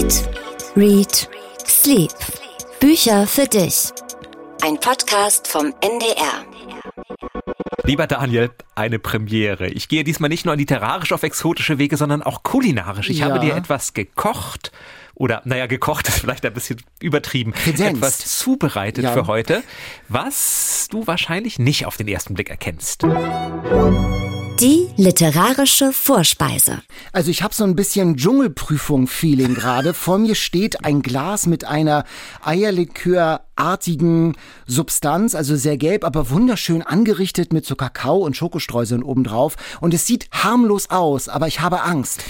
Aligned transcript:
Eat, 0.00 0.24
Read, 0.76 1.28
Sleep. 1.66 2.10
Bücher 2.80 3.26
für 3.26 3.44
dich. 3.44 3.90
Ein 4.62 4.80
Podcast 4.80 5.46
vom 5.46 5.74
NDR. 5.82 6.46
Lieber 7.84 8.06
Daniel, 8.06 8.50
eine 8.74 8.98
Premiere. 8.98 9.66
Ich 9.68 9.88
gehe 9.88 10.02
diesmal 10.02 10.30
nicht 10.30 10.46
nur 10.46 10.56
literarisch 10.56 11.12
auf 11.12 11.22
exotische 11.22 11.76
Wege, 11.76 11.98
sondern 11.98 12.22
auch 12.22 12.42
kulinarisch. 12.42 13.10
Ich 13.10 13.18
Ja. 13.18 13.26
habe 13.26 13.40
dir 13.40 13.54
etwas 13.54 13.92
gekocht 13.92 14.72
oder, 15.20 15.42
naja, 15.44 15.66
gekocht 15.66 16.08
ist 16.08 16.18
vielleicht 16.20 16.46
ein 16.46 16.54
bisschen 16.54 16.80
übertrieben, 16.98 17.52
Kredenzt. 17.52 17.82
etwas 17.98 18.38
zubereitet 18.38 19.04
Ja. 19.04 19.12
für 19.12 19.26
heute, 19.26 19.62
was 20.08 20.88
du 20.90 21.06
wahrscheinlich 21.06 21.58
nicht 21.58 21.84
auf 21.84 21.98
den 21.98 22.08
ersten 22.08 22.32
Blick 22.32 22.48
erkennst. 22.48 23.02
Die 24.60 24.88
literarische 24.96 25.92
Vorspeise. 25.92 26.82
Also 27.12 27.30
ich 27.30 27.42
habe 27.42 27.54
so 27.54 27.64
ein 27.64 27.76
bisschen 27.76 28.16
Dschungelprüfung-Feeling 28.16 29.54
gerade. 29.54 29.92
Vor 29.92 30.16
mir 30.16 30.34
steht 30.34 30.86
ein 30.86 31.02
Glas 31.02 31.46
mit 31.46 31.66
einer 31.66 32.04
Eierlikörartigen 32.42 34.36
Substanz, 34.66 35.34
also 35.34 35.54
sehr 35.54 35.76
gelb, 35.76 36.02
aber 36.04 36.30
wunderschön 36.30 36.80
angerichtet 36.80 37.52
mit 37.52 37.66
so 37.66 37.76
Kakao 37.76 38.18
und 38.24 38.36
Schokostreuseln 38.38 39.02
obendrauf. 39.02 39.56
Und 39.82 39.92
es 39.92 40.06
sieht 40.06 40.28
harmlos 40.32 40.88
aus, 40.88 41.28
aber 41.28 41.46
ich 41.46 41.60
habe 41.60 41.82
Angst. 41.82 42.24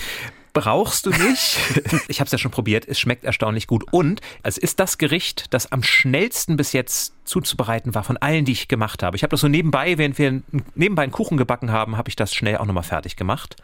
Brauchst 0.60 1.06
du 1.06 1.10
nicht. 1.10 1.58
Ich 2.08 2.20
habe 2.20 2.26
es 2.26 2.32
ja 2.32 2.38
schon 2.38 2.50
probiert. 2.50 2.86
Es 2.86 2.98
schmeckt 2.98 3.24
erstaunlich 3.24 3.66
gut. 3.66 3.84
Und 3.92 4.20
es 4.42 4.58
ist 4.58 4.80
das 4.80 4.98
Gericht, 4.98 5.52
das 5.54 5.70
am 5.72 5.82
schnellsten 5.82 6.56
bis 6.56 6.72
jetzt 6.72 7.14
zuzubereiten 7.24 7.94
war 7.94 8.02
von 8.02 8.16
allen, 8.16 8.44
die 8.44 8.52
ich 8.52 8.68
gemacht 8.68 9.02
habe. 9.02 9.16
Ich 9.16 9.22
habe 9.22 9.30
das 9.30 9.40
so 9.40 9.48
nebenbei, 9.48 9.96
während 9.96 10.18
wir 10.18 10.42
nebenbei 10.74 11.04
einen 11.04 11.12
Kuchen 11.12 11.36
gebacken 11.36 11.70
haben, 11.70 11.96
habe 11.96 12.08
ich 12.08 12.16
das 12.16 12.34
schnell 12.34 12.56
auch 12.58 12.66
nochmal 12.66 12.82
fertig 12.82 13.16
gemacht. 13.16 13.56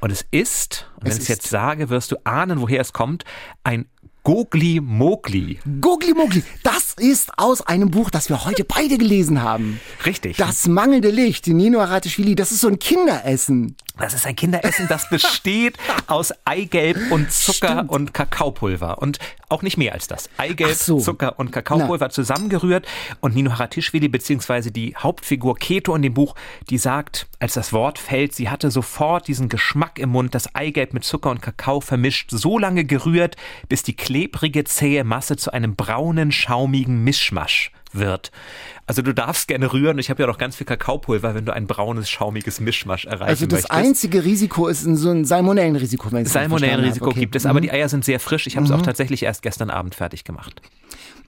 Und 0.00 0.10
es 0.10 0.26
ist, 0.30 0.90
und 0.96 1.06
wenn 1.06 1.12
ich 1.12 1.18
es 1.18 1.28
jetzt 1.28 1.48
sage, 1.48 1.88
wirst 1.88 2.12
du 2.12 2.16
ahnen, 2.24 2.60
woher 2.60 2.80
es 2.80 2.92
kommt, 2.92 3.24
ein 3.62 3.86
Gogli 4.28 4.78
Mogli. 4.82 5.58
Gogli 5.80 6.12
Mogli, 6.12 6.44
das 6.62 6.92
ist 6.98 7.30
aus 7.38 7.62
einem 7.62 7.90
Buch, 7.90 8.10
das 8.10 8.28
wir 8.28 8.44
heute 8.44 8.62
beide 8.62 8.98
gelesen 8.98 9.40
haben. 9.40 9.80
Richtig. 10.04 10.36
Das 10.36 10.66
mangelnde 10.68 11.08
Licht, 11.08 11.46
die 11.46 11.54
Nino 11.54 11.80
Haratischvili, 11.80 12.34
das 12.34 12.52
ist 12.52 12.60
so 12.60 12.68
ein 12.68 12.78
Kinderessen. 12.78 13.74
Das 13.98 14.14
ist 14.14 14.26
ein 14.26 14.36
Kinderessen, 14.36 14.86
das 14.88 15.08
besteht 15.08 15.76
aus 16.06 16.32
Eigelb 16.44 17.10
und 17.10 17.32
Zucker 17.32 17.68
Stimmt. 17.68 17.90
und 17.90 18.14
Kakaopulver. 18.14 18.98
Und 19.02 19.18
auch 19.48 19.62
nicht 19.62 19.76
mehr 19.76 19.92
als 19.92 20.06
das. 20.06 20.30
Eigelb, 20.36 20.74
so. 20.74 21.00
Zucker 21.00 21.38
und 21.38 21.50
Kakaopulver 21.50 22.10
zusammengerührt. 22.10 22.86
Und 23.20 23.34
Nino 23.34 23.50
Haratischvili, 23.50 24.08
beziehungsweise 24.08 24.70
die 24.70 24.94
Hauptfigur 24.94 25.56
Keto 25.56 25.96
in 25.96 26.02
dem 26.02 26.14
Buch, 26.14 26.36
die 26.70 26.78
sagt, 26.78 27.26
als 27.40 27.54
das 27.54 27.72
Wort 27.72 27.98
fällt, 27.98 28.34
sie 28.34 28.50
hatte 28.50 28.70
sofort 28.70 29.26
diesen 29.26 29.48
Geschmack 29.48 29.98
im 29.98 30.10
Mund, 30.10 30.34
das 30.34 30.54
Eigelb 30.54 30.94
mit 30.94 31.02
Zucker 31.04 31.30
und 31.30 31.42
Kakao 31.42 31.80
vermischt, 31.80 32.30
so 32.30 32.58
lange 32.58 32.84
gerührt, 32.84 33.36
bis 33.68 33.82
die 33.82 33.96
klebrige, 34.18 34.64
zähe 34.64 35.04
Masse 35.04 35.36
zu 35.36 35.52
einem 35.52 35.76
braunen, 35.76 36.32
schaumigen 36.32 37.04
Mischmasch 37.04 37.70
wird. 37.92 38.32
Also 38.86 39.02
du 39.02 39.14
darfst 39.14 39.48
gerne 39.48 39.72
rühren. 39.72 39.98
Ich 39.98 40.10
habe 40.10 40.22
ja 40.22 40.26
noch 40.26 40.38
ganz 40.38 40.56
viel 40.56 40.66
Kakaopulver, 40.66 41.34
wenn 41.34 41.44
du 41.44 41.52
ein 41.52 41.66
braunes, 41.66 42.10
schaumiges 42.10 42.60
Mischmasch 42.60 43.04
erreichen 43.04 43.28
Also 43.28 43.46
das 43.46 43.62
möchtest. 43.62 43.70
einzige 43.70 44.24
Risiko 44.24 44.66
ist 44.66 44.82
so 44.82 45.10
ein 45.10 45.24
Salmonellenrisiko, 45.24 46.08
Salmonellenrisiko. 46.24 47.10
Okay. 47.10 47.20
gibt 47.20 47.36
es, 47.36 47.46
aber 47.46 47.60
die 47.60 47.70
Eier 47.70 47.88
sind 47.88 48.04
sehr 48.04 48.20
frisch. 48.20 48.46
Ich 48.46 48.56
habe 48.56 48.66
es 48.66 48.72
auch 48.72 48.82
tatsächlich 48.82 49.22
erst 49.22 49.42
gestern 49.42 49.70
Abend 49.70 49.94
fertig 49.94 50.24
gemacht. 50.24 50.60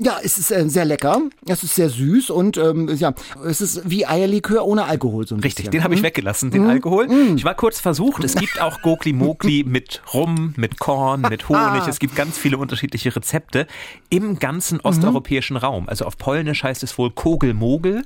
Ja, 0.03 0.19
es 0.23 0.39
ist 0.39 0.51
äh, 0.51 0.67
sehr 0.70 0.87
lecker, 0.87 1.20
es 1.47 1.62
ist 1.62 1.75
sehr 1.75 1.91
süß 1.91 2.31
und 2.31 2.56
ähm, 2.56 2.89
ja, 2.97 3.12
es 3.47 3.61
ist 3.61 3.83
wie 3.91 4.06
Eierlikör 4.06 4.65
ohne 4.65 4.87
Alkohol 4.87 5.27
so 5.27 5.34
ein 5.34 5.41
Richtig, 5.41 5.67
bisschen. 5.67 5.73
den 5.73 5.84
habe 5.84 5.95
ich 5.95 6.03
weggelassen, 6.03 6.51
den 6.51 6.65
Alkohol. 6.67 7.06
Ich 7.37 7.45
war 7.45 7.55
kurz 7.55 7.81
versucht. 7.81 8.25
Es 8.25 8.34
gibt 8.34 8.62
auch 8.62 8.81
Gokli 8.81 9.12
Mogli 9.12 9.62
mit 9.69 10.01
Rum, 10.15 10.55
mit 10.56 10.78
Korn, 10.78 11.21
mit 11.28 11.51
Honig. 11.51 11.87
Es 11.87 11.98
gibt 11.98 12.17
ganz 12.17 12.39
viele 12.39 12.56
unterschiedliche 12.56 13.15
Rezepte 13.15 13.67
im 14.09 14.39
ganzen 14.39 14.81
osteuropäischen 14.81 15.59
Raum. 15.59 15.87
Also 15.87 16.06
auf 16.06 16.17
Polnisch 16.17 16.62
heißt 16.65 16.83
es 16.83 16.97
wohl 16.97 17.11
Kogelmogel. 17.11 18.03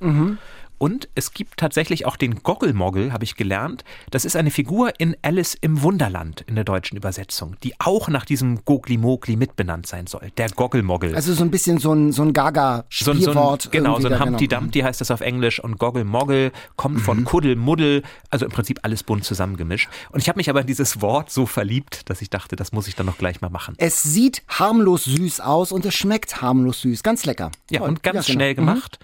Und 0.78 1.08
es 1.14 1.32
gibt 1.32 1.58
tatsächlich 1.58 2.06
auch 2.06 2.16
den 2.16 2.42
Goggelmogel, 2.42 3.12
habe 3.12 3.24
ich 3.24 3.36
gelernt. 3.36 3.84
Das 4.10 4.24
ist 4.24 4.36
eine 4.36 4.50
Figur 4.50 4.92
in 4.98 5.16
Alice 5.22 5.56
im 5.60 5.82
Wunderland 5.82 6.42
in 6.42 6.54
der 6.54 6.64
deutschen 6.64 6.96
Übersetzung, 6.96 7.56
die 7.62 7.74
auch 7.78 8.08
nach 8.08 8.24
diesem 8.24 8.64
Gogli-Mogli 8.64 9.36
mitbenannt 9.36 9.86
sein 9.86 10.06
soll. 10.06 10.30
Der 10.36 10.50
Goggelmogel. 10.50 11.14
Also 11.14 11.32
so 11.32 11.44
ein 11.44 11.50
bisschen 11.50 11.78
so 11.78 11.92
ein, 11.92 12.12
so 12.12 12.22
ein 12.22 12.24
so 12.24 12.24
ein, 12.24 12.28
so 12.28 12.32
Gaga-Spielwort. 12.32 13.66
ein, 13.66 13.70
genau, 13.70 14.00
so 14.00 14.08
ein 14.08 14.20
Humpty 14.20 14.48
Dumpty 14.48 14.80
heißt 14.80 15.00
das 15.00 15.10
auf 15.10 15.20
Englisch 15.20 15.60
und 15.60 15.78
Goggle 15.78 16.04
Moggle 16.04 16.52
kommt 16.76 17.00
von 17.00 17.24
Kuddel 17.24 17.56
Muddel, 17.56 18.02
also 18.30 18.44
im 18.44 18.52
Prinzip 18.52 18.80
alles 18.82 19.02
bunt 19.02 19.24
zusammengemischt. 19.24 19.88
Und 20.10 20.20
ich 20.20 20.28
habe 20.28 20.38
mich 20.38 20.50
aber 20.50 20.62
in 20.62 20.66
dieses 20.66 21.00
Wort 21.00 21.30
so 21.30 21.46
verliebt, 21.46 22.08
dass 22.10 22.22
ich 22.22 22.30
dachte, 22.30 22.56
das 22.56 22.72
muss 22.72 22.88
ich 22.88 22.94
dann 22.94 23.06
noch 23.06 23.18
gleich 23.18 23.40
mal 23.40 23.50
machen. 23.50 23.74
Es 23.78 24.02
sieht 24.02 24.42
harmlos 24.48 25.04
süß 25.04 25.40
aus 25.40 25.72
und 25.72 25.84
es 25.84 25.94
schmeckt 25.94 26.40
harmlos 26.40 26.82
süß. 26.82 27.02
Ganz 27.02 27.24
lecker. 27.24 27.50
Ja, 27.70 27.82
und 27.82 28.02
ganz 28.02 28.26
genau. 28.26 28.36
schnell 28.36 28.54
gemacht. 28.54 28.98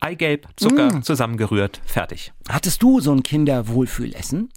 Eigelb, 0.00 0.48
Zucker, 0.56 1.02
zusammengerührt, 1.04 1.80
fertig. 1.84 2.32
Hattest 2.48 2.82
du 2.82 3.00
so 3.00 3.12
ein 3.12 3.22
Kinderwohlfühlessen? 3.22 4.50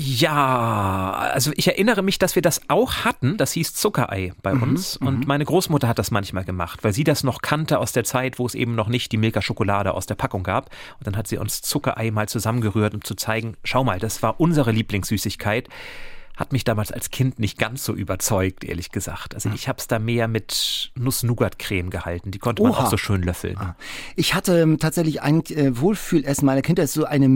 Ja, 0.00 1.30
also 1.32 1.50
ich 1.56 1.66
erinnere 1.66 2.02
mich, 2.02 2.18
dass 2.18 2.36
wir 2.36 2.42
das 2.42 2.60
auch 2.68 3.04
hatten. 3.04 3.36
Das 3.36 3.50
hieß 3.52 3.74
Zuckerei 3.74 4.32
bei 4.42 4.52
uns. 4.52 4.96
Und 4.96 5.26
meine 5.26 5.44
Großmutter 5.44 5.88
hat 5.88 5.98
das 5.98 6.12
manchmal 6.12 6.44
gemacht, 6.44 6.84
weil 6.84 6.92
sie 6.92 7.02
das 7.02 7.24
noch 7.24 7.42
kannte 7.42 7.80
aus 7.80 7.90
der 7.90 8.04
Zeit, 8.04 8.38
wo 8.38 8.46
es 8.46 8.54
eben 8.54 8.76
noch 8.76 8.88
nicht 8.88 9.10
die 9.10 9.16
Milka-Schokolade 9.16 9.92
aus 9.94 10.06
der 10.06 10.14
Packung 10.14 10.44
gab. 10.44 10.70
Und 10.98 11.06
dann 11.08 11.16
hat 11.16 11.26
sie 11.26 11.38
uns 11.38 11.62
Zuckerei 11.62 12.12
mal 12.12 12.28
zusammengerührt, 12.28 12.94
um 12.94 13.02
zu 13.02 13.16
zeigen, 13.16 13.56
schau 13.64 13.82
mal, 13.82 13.98
das 13.98 14.22
war 14.22 14.38
unsere 14.38 14.70
Lieblingssüßigkeit. 14.70 15.68
Hat 16.38 16.52
mich 16.52 16.62
damals 16.62 16.92
als 16.92 17.10
Kind 17.10 17.40
nicht 17.40 17.58
ganz 17.58 17.82
so 17.82 17.92
überzeugt, 17.92 18.62
ehrlich 18.62 18.92
gesagt. 18.92 19.34
Also 19.34 19.50
ich 19.50 19.66
habe 19.66 19.80
es 19.80 19.88
da 19.88 19.98
mehr 19.98 20.28
mit 20.28 20.92
Nuss-Nougat-Creme 20.94 21.90
gehalten. 21.90 22.30
Die 22.30 22.38
konnte 22.38 22.62
man 22.62 22.70
Oha. 22.70 22.84
auch 22.84 22.90
so 22.90 22.96
schön 22.96 23.22
löffeln. 23.24 23.58
Ich 24.14 24.34
hatte 24.34 24.60
ähm, 24.60 24.78
tatsächlich 24.78 25.20
ein 25.20 25.44
äh, 25.46 25.80
Wohlfühlessen 25.80 26.46
meiner 26.46 26.62
Kindheit, 26.62 26.90
so 26.90 27.04
eine, 27.04 27.26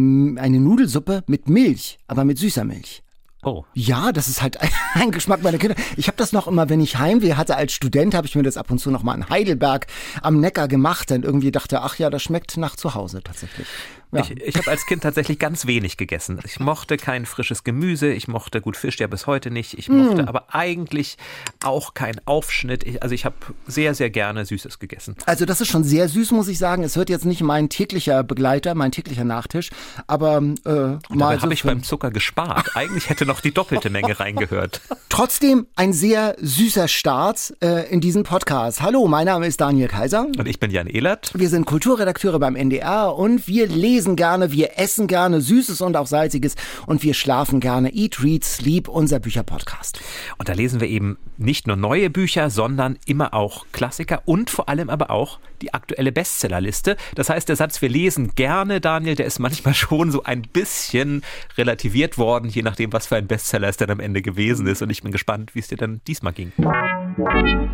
eine 0.40 0.60
Nudelsuppe 0.60 1.24
mit 1.26 1.48
Milch, 1.48 1.98
aber 2.06 2.24
mit 2.24 2.38
süßer 2.38 2.64
Milch. 2.64 3.02
Oh. 3.44 3.64
Ja, 3.74 4.12
das 4.12 4.28
ist 4.28 4.40
halt 4.40 4.58
ein 4.94 5.10
Geschmack 5.10 5.42
meiner 5.42 5.58
Kinder. 5.58 5.74
Ich 5.96 6.06
habe 6.06 6.16
das 6.16 6.32
noch 6.32 6.46
immer, 6.46 6.68
wenn 6.68 6.80
ich 6.80 6.98
Heimweh 6.98 7.34
hatte 7.34 7.56
als 7.56 7.72
Student, 7.72 8.14
habe 8.14 8.28
ich 8.28 8.36
mir 8.36 8.44
das 8.44 8.56
ab 8.56 8.70
und 8.70 8.78
zu 8.78 8.92
noch 8.92 9.02
mal 9.02 9.16
in 9.16 9.28
Heidelberg 9.28 9.88
am 10.22 10.38
Neckar 10.38 10.68
gemacht, 10.68 11.10
denn 11.10 11.24
irgendwie 11.24 11.50
dachte, 11.50 11.82
ach 11.82 11.98
ja, 11.98 12.08
das 12.08 12.22
schmeckt 12.22 12.56
nach 12.56 12.76
zu 12.76 12.94
Hause 12.94 13.20
tatsächlich. 13.20 13.66
Ja. 14.12 14.20
Ich, 14.20 14.30
ich 14.30 14.56
habe 14.56 14.70
als 14.70 14.84
Kind 14.84 15.02
tatsächlich 15.02 15.38
ganz 15.38 15.66
wenig 15.66 15.96
gegessen. 15.96 16.38
Ich 16.44 16.60
mochte 16.60 16.98
kein 16.98 17.24
frisches 17.24 17.64
Gemüse, 17.64 18.12
ich 18.12 18.28
mochte 18.28 18.60
gut 18.60 18.76
Fisch 18.76 18.98
ja 18.98 19.06
bis 19.06 19.26
heute 19.26 19.50
nicht. 19.50 19.78
Ich 19.78 19.88
mochte 19.88 20.28
aber 20.28 20.54
eigentlich 20.54 21.16
auch 21.64 21.94
keinen 21.94 22.20
Aufschnitt. 22.26 22.84
Ich, 22.84 23.02
also 23.02 23.14
ich 23.14 23.24
habe 23.24 23.36
sehr, 23.66 23.94
sehr 23.94 24.10
gerne 24.10 24.44
Süßes 24.44 24.78
gegessen. 24.78 25.16
Also 25.24 25.46
das 25.46 25.62
ist 25.62 25.68
schon 25.68 25.82
sehr 25.82 26.08
süß, 26.08 26.32
muss 26.32 26.48
ich 26.48 26.58
sagen. 26.58 26.84
Es 26.84 26.96
wird 26.96 27.08
jetzt 27.08 27.24
nicht 27.24 27.40
mein 27.40 27.70
täglicher 27.70 28.22
Begleiter, 28.22 28.74
mein 28.74 28.92
täglicher 28.92 29.24
Nachtisch, 29.24 29.70
aber 30.06 30.36
äh, 30.36 30.70
mal 31.08 31.36
so 31.36 31.42
habe 31.42 31.54
ich 31.54 31.62
beim 31.62 31.82
Zucker 31.82 32.10
gespart. 32.10 32.76
Eigentlich 32.76 33.08
hätte 33.08 33.24
noch 33.24 33.40
die 33.40 33.52
doppelte 33.52 33.88
Menge 33.88 34.20
reingehört. 34.20 34.82
Trotzdem 35.08 35.66
ein 35.74 35.94
sehr 35.94 36.36
süßer 36.38 36.88
Start 36.88 37.54
äh, 37.62 37.90
in 37.90 38.02
diesen 38.02 38.24
Podcast. 38.24 38.82
Hallo, 38.82 39.08
mein 39.08 39.24
Name 39.24 39.46
ist 39.46 39.60
Daniel 39.60 39.88
Kaiser. 39.88 40.26
Und 40.36 40.46
ich 40.46 40.60
bin 40.60 40.70
Jan 40.70 40.86
Ehlert. 40.86 41.30
Wir 41.34 41.48
sind 41.48 41.64
Kulturredakteure 41.64 42.38
beim 42.38 42.56
NDR 42.56 43.14
und 43.16 43.48
wir 43.48 43.66
lesen 43.66 44.01
gerne, 44.16 44.52
wir 44.52 44.78
essen 44.78 45.06
gerne 45.06 45.40
Süßes 45.40 45.80
und 45.80 45.96
auch 45.96 46.06
Salziges 46.06 46.54
und 46.86 47.02
wir 47.02 47.14
schlafen 47.14 47.60
gerne. 47.60 47.92
Eat, 47.94 48.22
Read, 48.22 48.44
Sleep, 48.44 48.88
unser 48.88 49.20
Bücherpodcast. 49.20 50.00
Und 50.38 50.48
da 50.48 50.52
lesen 50.52 50.80
wir 50.80 50.88
eben 50.88 51.18
nicht 51.38 51.66
nur 51.66 51.76
neue 51.76 52.10
Bücher, 52.10 52.50
sondern 52.50 52.98
immer 53.06 53.34
auch 53.34 53.66
Klassiker 53.72 54.22
und 54.24 54.50
vor 54.50 54.68
allem 54.68 54.90
aber 54.90 55.10
auch 55.10 55.38
die 55.60 55.72
aktuelle 55.72 56.12
Bestsellerliste. 56.12 56.96
Das 57.14 57.30
heißt, 57.30 57.48
der 57.48 57.56
Satz, 57.56 57.80
wir 57.80 57.88
lesen 57.88 58.34
gerne, 58.34 58.80
Daniel, 58.80 59.14
der 59.14 59.26
ist 59.26 59.38
manchmal 59.38 59.74
schon 59.74 60.10
so 60.10 60.22
ein 60.24 60.42
bisschen 60.42 61.22
relativiert 61.56 62.18
worden, 62.18 62.48
je 62.48 62.62
nachdem, 62.62 62.92
was 62.92 63.06
für 63.06 63.16
ein 63.16 63.26
Bestseller 63.26 63.68
es 63.68 63.76
dann 63.76 63.90
am 63.90 64.00
Ende 64.00 64.22
gewesen 64.22 64.66
ist. 64.66 64.82
Und 64.82 64.90
ich 64.90 65.02
bin 65.02 65.12
gespannt, 65.12 65.54
wie 65.54 65.60
es 65.60 65.68
dir 65.68 65.78
dann 65.78 66.00
diesmal 66.06 66.32
ging. 66.32 66.52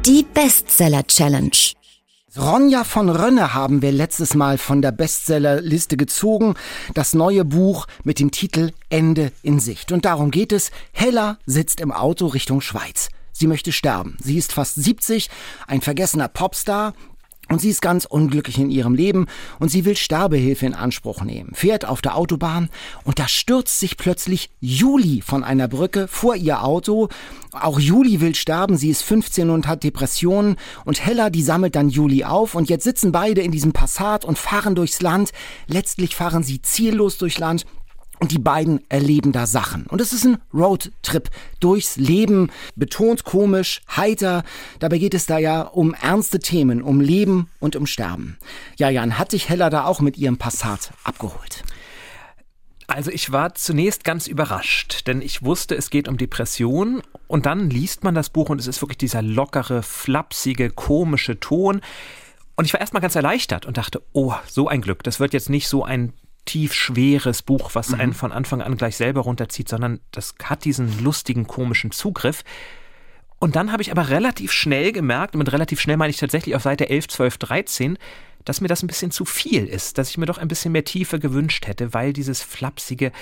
Die 0.04 0.24
Bestseller 0.34 1.06
Challenge. 1.06 1.77
Ronja 2.38 2.84
von 2.84 3.08
Rönne 3.08 3.52
haben 3.52 3.82
wir 3.82 3.90
letztes 3.90 4.34
Mal 4.34 4.58
von 4.58 4.80
der 4.80 4.92
Bestsellerliste 4.92 5.96
gezogen. 5.96 6.54
Das 6.94 7.12
neue 7.12 7.44
Buch 7.44 7.86
mit 8.04 8.20
dem 8.20 8.30
Titel 8.30 8.70
Ende 8.90 9.32
in 9.42 9.58
Sicht. 9.58 9.90
Und 9.90 10.04
darum 10.04 10.30
geht 10.30 10.52
es. 10.52 10.70
Hella 10.92 11.38
sitzt 11.46 11.80
im 11.80 11.90
Auto 11.90 12.26
Richtung 12.26 12.60
Schweiz. 12.60 13.08
Sie 13.32 13.48
möchte 13.48 13.72
sterben. 13.72 14.16
Sie 14.22 14.38
ist 14.38 14.52
fast 14.52 14.76
70, 14.76 15.30
ein 15.66 15.80
vergessener 15.80 16.28
Popstar. 16.28 16.94
Und 17.50 17.60
sie 17.60 17.70
ist 17.70 17.80
ganz 17.80 18.04
unglücklich 18.04 18.58
in 18.58 18.70
ihrem 18.70 18.94
Leben 18.94 19.26
und 19.58 19.70
sie 19.70 19.84
will 19.84 19.96
Sterbehilfe 19.96 20.66
in 20.66 20.74
Anspruch 20.74 21.22
nehmen, 21.22 21.52
fährt 21.54 21.86
auf 21.86 22.02
der 22.02 22.16
Autobahn 22.16 22.68
und 23.04 23.18
da 23.18 23.26
stürzt 23.26 23.80
sich 23.80 23.96
plötzlich 23.96 24.50
Juli 24.60 25.22
von 25.22 25.42
einer 25.44 25.66
Brücke 25.66 26.08
vor 26.08 26.36
ihr 26.36 26.62
Auto. 26.62 27.08
Auch 27.52 27.80
Juli 27.80 28.20
will 28.20 28.34
sterben, 28.34 28.76
sie 28.76 28.90
ist 28.90 29.02
15 29.02 29.48
und 29.48 29.66
hat 29.66 29.82
Depressionen 29.82 30.56
und 30.84 31.04
Hella, 31.04 31.30
die 31.30 31.42
sammelt 31.42 31.74
dann 31.74 31.88
Juli 31.88 32.24
auf 32.24 32.54
und 32.54 32.68
jetzt 32.68 32.84
sitzen 32.84 33.12
beide 33.12 33.40
in 33.40 33.50
diesem 33.50 33.72
Passat 33.72 34.24
und 34.26 34.38
fahren 34.38 34.74
durchs 34.74 35.00
Land. 35.00 35.32
Letztlich 35.66 36.14
fahren 36.14 36.42
sie 36.42 36.60
ziellos 36.60 37.16
durchs 37.16 37.38
Land 37.38 37.64
und 38.20 38.32
die 38.32 38.38
beiden 38.38 38.80
erleben 38.88 39.32
da 39.32 39.46
Sachen. 39.46 39.86
Und 39.86 40.00
es 40.00 40.12
ist 40.12 40.24
ein 40.24 40.38
Roadtrip 40.52 41.30
durchs 41.60 41.96
Leben, 41.96 42.50
betont 42.76 43.24
komisch, 43.24 43.80
heiter. 43.96 44.44
Dabei 44.78 44.98
geht 44.98 45.14
es 45.14 45.26
da 45.26 45.38
ja 45.38 45.62
um 45.62 45.94
ernste 45.94 46.38
Themen, 46.38 46.82
um 46.82 47.00
Leben 47.00 47.48
und 47.60 47.76
um 47.76 47.86
Sterben. 47.86 48.38
Ja, 48.76 48.88
Jan, 48.90 49.18
hat 49.18 49.32
dich 49.32 49.48
Hella 49.48 49.70
da 49.70 49.84
auch 49.84 50.00
mit 50.00 50.18
ihrem 50.18 50.36
Passat 50.36 50.92
abgeholt? 51.04 51.62
Also 52.86 53.10
ich 53.10 53.32
war 53.32 53.54
zunächst 53.54 54.02
ganz 54.02 54.26
überrascht, 54.26 55.06
denn 55.06 55.20
ich 55.20 55.42
wusste, 55.42 55.74
es 55.74 55.90
geht 55.90 56.08
um 56.08 56.16
Depression 56.16 57.02
und 57.26 57.44
dann 57.44 57.68
liest 57.68 58.02
man 58.02 58.14
das 58.14 58.30
Buch 58.30 58.48
und 58.48 58.58
es 58.58 58.66
ist 58.66 58.80
wirklich 58.80 58.96
dieser 58.96 59.20
lockere, 59.20 59.82
flapsige, 59.82 60.70
komische 60.70 61.38
Ton. 61.38 61.82
Und 62.56 62.64
ich 62.64 62.72
war 62.72 62.80
erstmal 62.80 63.02
ganz 63.02 63.14
erleichtert 63.14 63.66
und 63.66 63.76
dachte, 63.76 64.02
oh, 64.14 64.32
so 64.48 64.68
ein 64.68 64.80
Glück. 64.80 65.02
Das 65.02 65.20
wird 65.20 65.34
jetzt 65.34 65.50
nicht 65.50 65.68
so 65.68 65.84
ein 65.84 66.14
tief 66.44 66.72
schweres 66.72 67.42
Buch, 67.42 67.70
was 67.74 67.92
einen 67.92 68.10
mhm. 68.10 68.14
von 68.14 68.32
Anfang 68.32 68.62
an 68.62 68.76
gleich 68.76 68.96
selber 68.96 69.22
runterzieht, 69.22 69.68
sondern 69.68 70.00
das 70.12 70.34
hat 70.42 70.64
diesen 70.64 71.02
lustigen, 71.02 71.46
komischen 71.46 71.90
Zugriff. 71.90 72.42
Und 73.38 73.54
dann 73.54 73.70
habe 73.70 73.82
ich 73.82 73.92
aber 73.92 74.08
relativ 74.08 74.52
schnell 74.52 74.92
gemerkt, 74.92 75.34
und 75.34 75.38
mit 75.38 75.52
relativ 75.52 75.80
schnell 75.80 75.96
meine 75.96 76.10
ich 76.10 76.16
tatsächlich 76.16 76.54
auf 76.54 76.62
Seite 76.62 76.88
11, 76.88 77.08
12, 77.08 77.38
13, 77.38 77.98
dass 78.44 78.60
mir 78.60 78.68
das 78.68 78.82
ein 78.82 78.86
bisschen 78.86 79.10
zu 79.10 79.24
viel 79.24 79.66
ist, 79.66 79.98
dass 79.98 80.10
ich 80.10 80.18
mir 80.18 80.26
doch 80.26 80.38
ein 80.38 80.48
bisschen 80.48 80.72
mehr 80.72 80.84
Tiefe 80.84 81.18
gewünscht 81.18 81.66
hätte, 81.66 81.92
weil 81.92 82.12
dieses 82.12 82.42
flapsige 82.42 83.12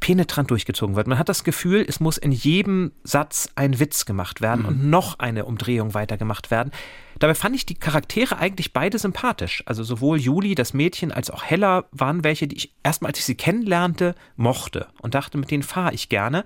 penetrant 0.00 0.50
durchgezogen 0.50 0.96
wird. 0.96 1.06
Man 1.06 1.18
hat 1.18 1.28
das 1.28 1.44
Gefühl, 1.44 1.84
es 1.86 2.00
muss 2.00 2.16
in 2.16 2.32
jedem 2.32 2.92
Satz 3.04 3.50
ein 3.54 3.78
Witz 3.78 4.06
gemacht 4.06 4.40
werden 4.40 4.62
mhm. 4.62 4.68
und 4.68 4.90
noch 4.90 5.18
eine 5.18 5.44
Umdrehung 5.44 5.94
weitergemacht 5.94 6.50
werden. 6.50 6.72
Dabei 7.22 7.36
fand 7.36 7.54
ich 7.54 7.64
die 7.64 7.76
Charaktere 7.76 8.38
eigentlich 8.38 8.72
beide 8.72 8.98
sympathisch. 8.98 9.62
Also 9.66 9.84
sowohl 9.84 10.18
Juli, 10.18 10.56
das 10.56 10.74
Mädchen, 10.74 11.12
als 11.12 11.30
auch 11.30 11.44
Hella 11.44 11.84
waren 11.92 12.24
welche, 12.24 12.48
die 12.48 12.56
ich 12.56 12.74
erstmal, 12.82 13.10
als 13.10 13.20
ich 13.20 13.24
sie 13.26 13.36
kennenlernte, 13.36 14.16
mochte 14.34 14.88
und 15.00 15.14
dachte, 15.14 15.38
mit 15.38 15.48
denen 15.52 15.62
fahre 15.62 15.94
ich 15.94 16.08
gerne. 16.08 16.44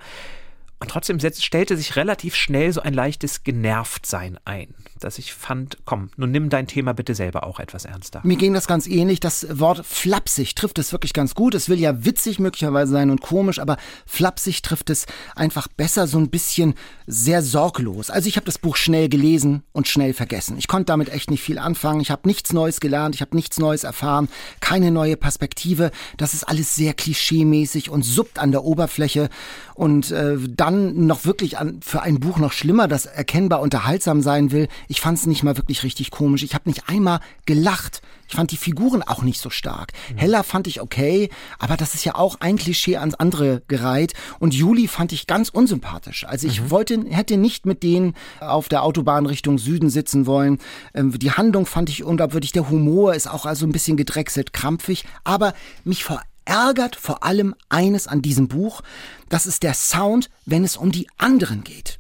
Und 0.79 0.91
trotzdem 0.91 1.19
stellte 1.21 1.77
sich 1.77 1.97
relativ 1.97 2.35
schnell 2.35 2.71
so 2.71 2.83
ein 2.83 2.93
leichtes 2.93 3.45
Genervtsein 3.45 4.39
ein, 4.45 4.75
dass 5.01 5.17
ich 5.17 5.33
fand, 5.33 5.79
komm, 5.87 6.11
nun 6.17 6.31
nimm 6.31 6.51
dein 6.51 6.67
Thema 6.67 6.93
bitte 6.93 7.15
selber 7.15 7.47
auch 7.47 7.61
etwas 7.61 7.87
ernster. 7.87 8.21
Mir 8.25 8.37
ging 8.37 8.53
das 8.53 8.67
ganz 8.67 8.87
ähnlich. 8.87 9.19
Das 9.21 9.59
Wort 9.59 9.87
flapsig 9.87 10.55
trifft 10.55 10.79
es 10.79 10.93
wirklich 10.93 11.15
ganz 11.15 11.35
gut. 11.35 11.55
Es 11.55 11.71
will 11.71 11.81
ja 11.81 12.05
witzig 12.05 12.39
möglicherweise 12.39 12.93
sein 12.93 13.11
und 13.11 13.23
komisch, 13.23 13.59
aber 13.59 13.79
flapsig 14.05 14.61
trifft 14.61 14.91
es 14.91 15.07
einfach 15.35 15.67
besser, 15.69 16.07
so 16.07 16.19
ein 16.19 16.29
bisschen 16.29 16.75
sehr 17.07 17.41
sorglos. 17.41 18.11
Also 18.11 18.29
ich 18.29 18.37
habe 18.37 18.45
das 18.45 18.59
Buch 18.59 18.77
schnell 18.77 19.09
gelesen 19.09 19.63
und 19.73 19.89
schnell 19.89 20.13
vergessen. 20.13 20.59
Ich 20.59 20.69
konnte 20.69 20.87
damit 20.87 21.09
echt 21.09 21.31
nicht 21.31 21.43
viel 21.43 21.59
anfangen. 21.59 22.01
Ich 22.01 22.11
habe 22.11 22.29
nichts 22.29 22.53
Neues 22.53 22.81
gelernt, 22.81 23.15
ich 23.15 23.23
habe 23.23 23.35
nichts 23.35 23.59
Neues 23.59 23.85
erfahren, 23.85 24.29
keine 24.61 24.91
neue 24.91 25.17
Perspektive. 25.17 25.91
Das 26.19 26.35
ist 26.35 26.45
alles 26.45 26.75
sehr 26.75 26.93
klischeemäßig 26.93 27.89
und 27.89 28.03
suppt 28.03 28.39
an 28.39 28.53
der 28.53 28.65
Oberfläche. 28.65 29.31
Und 29.75 30.11
äh, 30.11 30.37
dann 30.67 31.07
noch 31.07 31.25
wirklich 31.25 31.59
an, 31.59 31.81
für 31.81 32.03
ein 32.03 32.19
Buch 32.19 32.39
noch 32.39 32.53
schlimmer, 32.53 32.89
das 32.89 33.07
erkennbar 33.07 33.61
unterhaltsam 33.61 34.21
sein 34.21 34.51
will. 34.51 34.69
Ich 34.89 35.01
fand 35.01 35.19
es 35.19 35.27
nicht 35.27 35.43
mal 35.43 35.57
wirklich 35.57 35.85
richtig 35.85 36.11
komisch. 36.11 36.43
Ich 36.43 36.55
habe 36.55 36.69
nicht 36.69 36.89
einmal 36.89 37.21
gelacht. 37.47 38.03
Ich 38.29 38.35
fand 38.35 38.51
die 38.51 38.57
Figuren 38.57 39.03
auch 39.03 39.23
nicht 39.23 39.41
so 39.41 39.51
stark. 39.51 39.93
Mhm. 40.13 40.19
Hella 40.19 40.43
fand 40.43 40.67
ich 40.67 40.81
okay, 40.81 41.31
aber 41.61 41.77
das 41.77 41.95
ist 41.95 42.05
ja 42.05 42.17
auch 42.17 42.41
ein 42.41 42.57
Klischee 42.57 42.97
ans 42.97 43.15
andere 43.15 43.63
gereiht. 43.69 44.15
Und 44.41 44.55
Juli 44.55 44.89
fand 44.89 45.13
ich 45.13 45.29
ganz 45.29 45.51
unsympathisch. 45.51 46.25
Also 46.25 46.49
ich 46.49 46.63
mhm. 46.63 46.71
wollte, 46.71 47.05
hätte 47.11 47.37
nicht 47.37 47.67
mit 47.67 47.85
denen 47.85 48.15
auf 48.41 48.69
der 48.69 48.83
Autobahn 48.83 49.27
Richtung 49.27 49.59
Süden 49.59 49.89
sitzen 49.89 50.27
wollen. 50.27 50.59
Ähm, 50.95 51.17
die 51.17 51.31
Handlung 51.31 51.67
fand 51.67 51.91
ich 51.91 52.03
unglaubwürdig. 52.03 52.51
Der 52.51 52.69
Humor 52.69 53.15
ist 53.15 53.29
auch 53.29 53.47
also 53.47 53.67
ein 53.67 53.73
bisschen 53.73 53.97
gedrechselt, 53.97 54.53
krampfig. 54.53 55.05
Aber 55.23 55.55
mich 55.85 56.03
vor 56.03 56.21
ärgert 56.47 56.97
vor 56.97 57.23
allem 57.23 57.55
eines 57.69 58.07
an 58.07 58.23
diesem 58.23 58.49
Buch, 58.49 58.81
das 59.29 59.47
ist 59.47 59.63
der 59.63 59.75
Sound, 59.75 60.31
wenn 60.47 60.65
es 60.65 60.77
um 60.77 60.91
die 60.91 61.09
anderen 61.19 61.63
geht 61.63 61.99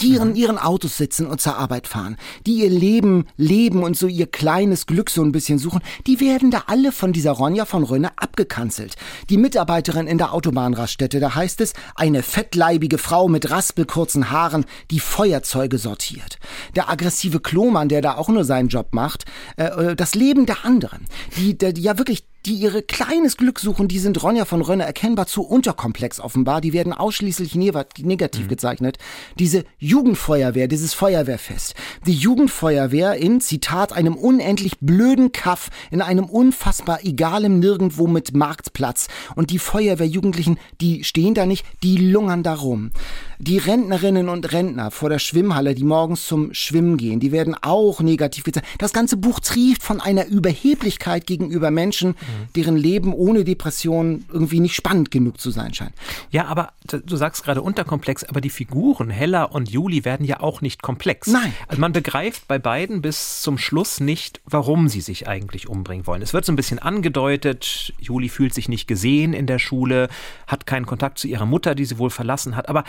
die 0.00 0.16
in 0.16 0.36
ihren 0.36 0.58
Autos 0.58 0.96
sitzen 0.96 1.26
und 1.26 1.40
zur 1.40 1.56
Arbeit 1.56 1.88
fahren, 1.88 2.16
die 2.46 2.58
ihr 2.58 2.70
Leben 2.70 3.26
leben 3.36 3.82
und 3.82 3.96
so 3.96 4.06
ihr 4.06 4.26
kleines 4.26 4.86
Glück 4.86 5.10
so 5.10 5.22
ein 5.22 5.32
bisschen 5.32 5.58
suchen, 5.58 5.80
die 6.06 6.20
werden 6.20 6.50
da 6.50 6.64
alle 6.66 6.92
von 6.92 7.12
dieser 7.12 7.32
Ronja 7.32 7.64
von 7.64 7.82
Rönne 7.82 8.10
abgekanzelt. 8.16 8.96
Die 9.30 9.38
Mitarbeiterin 9.38 10.06
in 10.06 10.18
der 10.18 10.32
Autobahnraststätte, 10.32 11.20
da 11.20 11.34
heißt 11.34 11.60
es, 11.62 11.72
eine 11.94 12.22
fettleibige 12.22 12.98
Frau 12.98 13.28
mit 13.28 13.50
raspelkurzen 13.50 14.30
Haaren, 14.30 14.66
die 14.90 15.00
Feuerzeuge 15.00 15.78
sortiert. 15.78 16.38
Der 16.76 16.90
aggressive 16.90 17.40
Klomann, 17.40 17.88
der 17.88 18.02
da 18.02 18.16
auch 18.16 18.28
nur 18.28 18.44
seinen 18.44 18.68
Job 18.68 18.88
macht, 18.92 19.24
äh, 19.56 19.64
äh 19.64 19.96
das 19.96 20.14
Leben 20.14 20.46
der 20.46 20.64
anderen, 20.64 21.06
die, 21.36 21.56
die, 21.56 21.72
die 21.72 21.82
ja 21.82 21.98
wirklich 21.98 22.24
die 22.46 22.54
ihre 22.54 22.82
kleines 22.82 23.36
Glück 23.36 23.58
suchen, 23.58 23.88
die 23.88 23.98
sind 23.98 24.22
Ronja 24.22 24.44
von 24.44 24.62
Rönne 24.62 24.84
erkennbar 24.84 25.26
zu 25.26 25.42
unterkomplex 25.42 26.20
offenbar. 26.20 26.60
Die 26.60 26.72
werden 26.72 26.92
ausschließlich 26.92 27.54
negativ 27.54 28.44
mhm. 28.44 28.48
gezeichnet. 28.48 28.98
Diese 29.38 29.64
Jugendfeuerwehr, 29.78 30.68
dieses 30.68 30.94
Feuerwehrfest. 30.94 31.74
Die 32.06 32.14
Jugendfeuerwehr 32.14 33.16
in, 33.16 33.40
Zitat, 33.40 33.92
einem 33.92 34.14
unendlich 34.14 34.78
blöden 34.80 35.32
Kaff, 35.32 35.68
in 35.90 36.00
einem 36.00 36.24
unfassbar 36.24 37.04
egalem 37.04 37.58
Nirgendwo 37.58 38.06
mit 38.06 38.34
Marktplatz. 38.34 39.08
Und 39.34 39.50
die 39.50 39.58
Feuerwehrjugendlichen, 39.58 40.58
die 40.80 41.04
stehen 41.04 41.34
da 41.34 41.44
nicht, 41.44 41.66
die 41.82 41.96
lungern 41.96 42.42
da 42.42 42.54
rum. 42.54 42.92
Die 43.40 43.58
Rentnerinnen 43.58 44.28
und 44.28 44.52
Rentner 44.52 44.90
vor 44.90 45.10
der 45.10 45.18
Schwimmhalle, 45.18 45.74
die 45.74 45.84
morgens 45.84 46.26
zum 46.26 46.54
Schwimmen 46.54 46.96
gehen, 46.96 47.20
die 47.20 47.32
werden 47.32 47.54
auch 47.60 48.00
negativ 48.00 48.44
gezeichnet. 48.44 48.70
Das 48.78 48.92
ganze 48.92 49.16
Buch 49.16 49.40
trieft 49.40 49.82
von 49.82 50.00
einer 50.00 50.26
Überheblichkeit 50.26 51.26
gegenüber 51.26 51.70
Menschen. 51.70 52.14
Deren 52.56 52.76
Leben 52.76 53.12
ohne 53.12 53.44
Depression 53.44 54.24
irgendwie 54.32 54.60
nicht 54.60 54.74
spannend 54.74 55.10
genug 55.10 55.40
zu 55.40 55.50
sein 55.50 55.74
scheint. 55.74 55.92
Ja, 56.30 56.46
aber 56.46 56.72
du 56.86 57.16
sagst 57.16 57.44
gerade 57.44 57.62
unterkomplex, 57.62 58.24
aber 58.24 58.40
die 58.40 58.50
Figuren 58.50 59.10
Hella 59.10 59.44
und 59.44 59.70
Juli 59.70 60.04
werden 60.04 60.24
ja 60.24 60.40
auch 60.40 60.60
nicht 60.60 60.82
komplex. 60.82 61.28
Nein. 61.28 61.52
Also 61.66 61.80
man 61.80 61.92
begreift 61.92 62.48
bei 62.48 62.58
beiden 62.58 63.02
bis 63.02 63.42
zum 63.42 63.58
Schluss 63.58 64.00
nicht, 64.00 64.40
warum 64.44 64.88
sie 64.88 65.00
sich 65.00 65.28
eigentlich 65.28 65.68
umbringen 65.68 66.06
wollen. 66.06 66.22
Es 66.22 66.32
wird 66.32 66.44
so 66.44 66.52
ein 66.52 66.56
bisschen 66.56 66.78
angedeutet, 66.78 67.92
Juli 67.98 68.28
fühlt 68.28 68.54
sich 68.54 68.68
nicht 68.68 68.86
gesehen 68.86 69.32
in 69.32 69.46
der 69.46 69.58
Schule, 69.58 70.08
hat 70.46 70.66
keinen 70.66 70.86
Kontakt 70.86 71.18
zu 71.18 71.28
ihrer 71.28 71.46
Mutter, 71.46 71.74
die 71.74 71.84
sie 71.84 71.98
wohl 71.98 72.10
verlassen 72.10 72.56
hat, 72.56 72.68
aber 72.68 72.84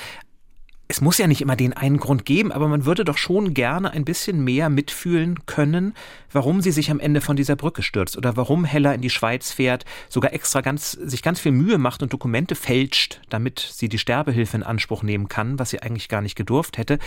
es 0.91 1.01
muss 1.01 1.19
ja 1.19 1.27
nicht 1.27 1.41
immer 1.41 1.55
den 1.55 1.73
einen 1.73 1.97
Grund 1.97 2.25
geben, 2.25 2.51
aber 2.51 2.67
man 2.67 2.83
würde 2.83 3.05
doch 3.05 3.17
schon 3.19 3.53
gerne 3.53 3.91
ein 3.91 4.05
bisschen 4.05 4.43
mehr 4.43 4.69
mitfühlen 4.69 5.45
können, 5.45 5.93
warum 6.31 6.61
sie 6.61 6.71
sich 6.71 6.89
am 6.89 6.99
Ende 6.99 7.21
von 7.21 7.35
dieser 7.35 7.55
Brücke 7.55 7.83
stürzt 7.83 8.17
oder 8.17 8.35
warum 8.37 8.65
Hella 8.65 8.93
in 8.93 9.01
die 9.01 9.11
Schweiz 9.11 9.51
fährt, 9.51 9.85
sogar 10.09 10.33
extra 10.33 10.61
ganz, 10.61 10.93
sich 10.93 11.21
ganz 11.21 11.39
viel 11.39 11.51
Mühe 11.51 11.77
macht 11.77 12.01
und 12.01 12.11
Dokumente 12.11 12.55
fälscht, 12.55 13.21
damit 13.29 13.59
sie 13.59 13.87
die 13.87 13.99
Sterbehilfe 13.99 14.57
in 14.57 14.63
Anspruch 14.63 15.03
nehmen 15.03 15.27
kann, 15.27 15.59
was 15.59 15.69
sie 15.69 15.79
eigentlich 15.79 16.09
gar 16.09 16.21
nicht 16.21 16.35
gedurft 16.35 16.79
hätte. 16.79 16.97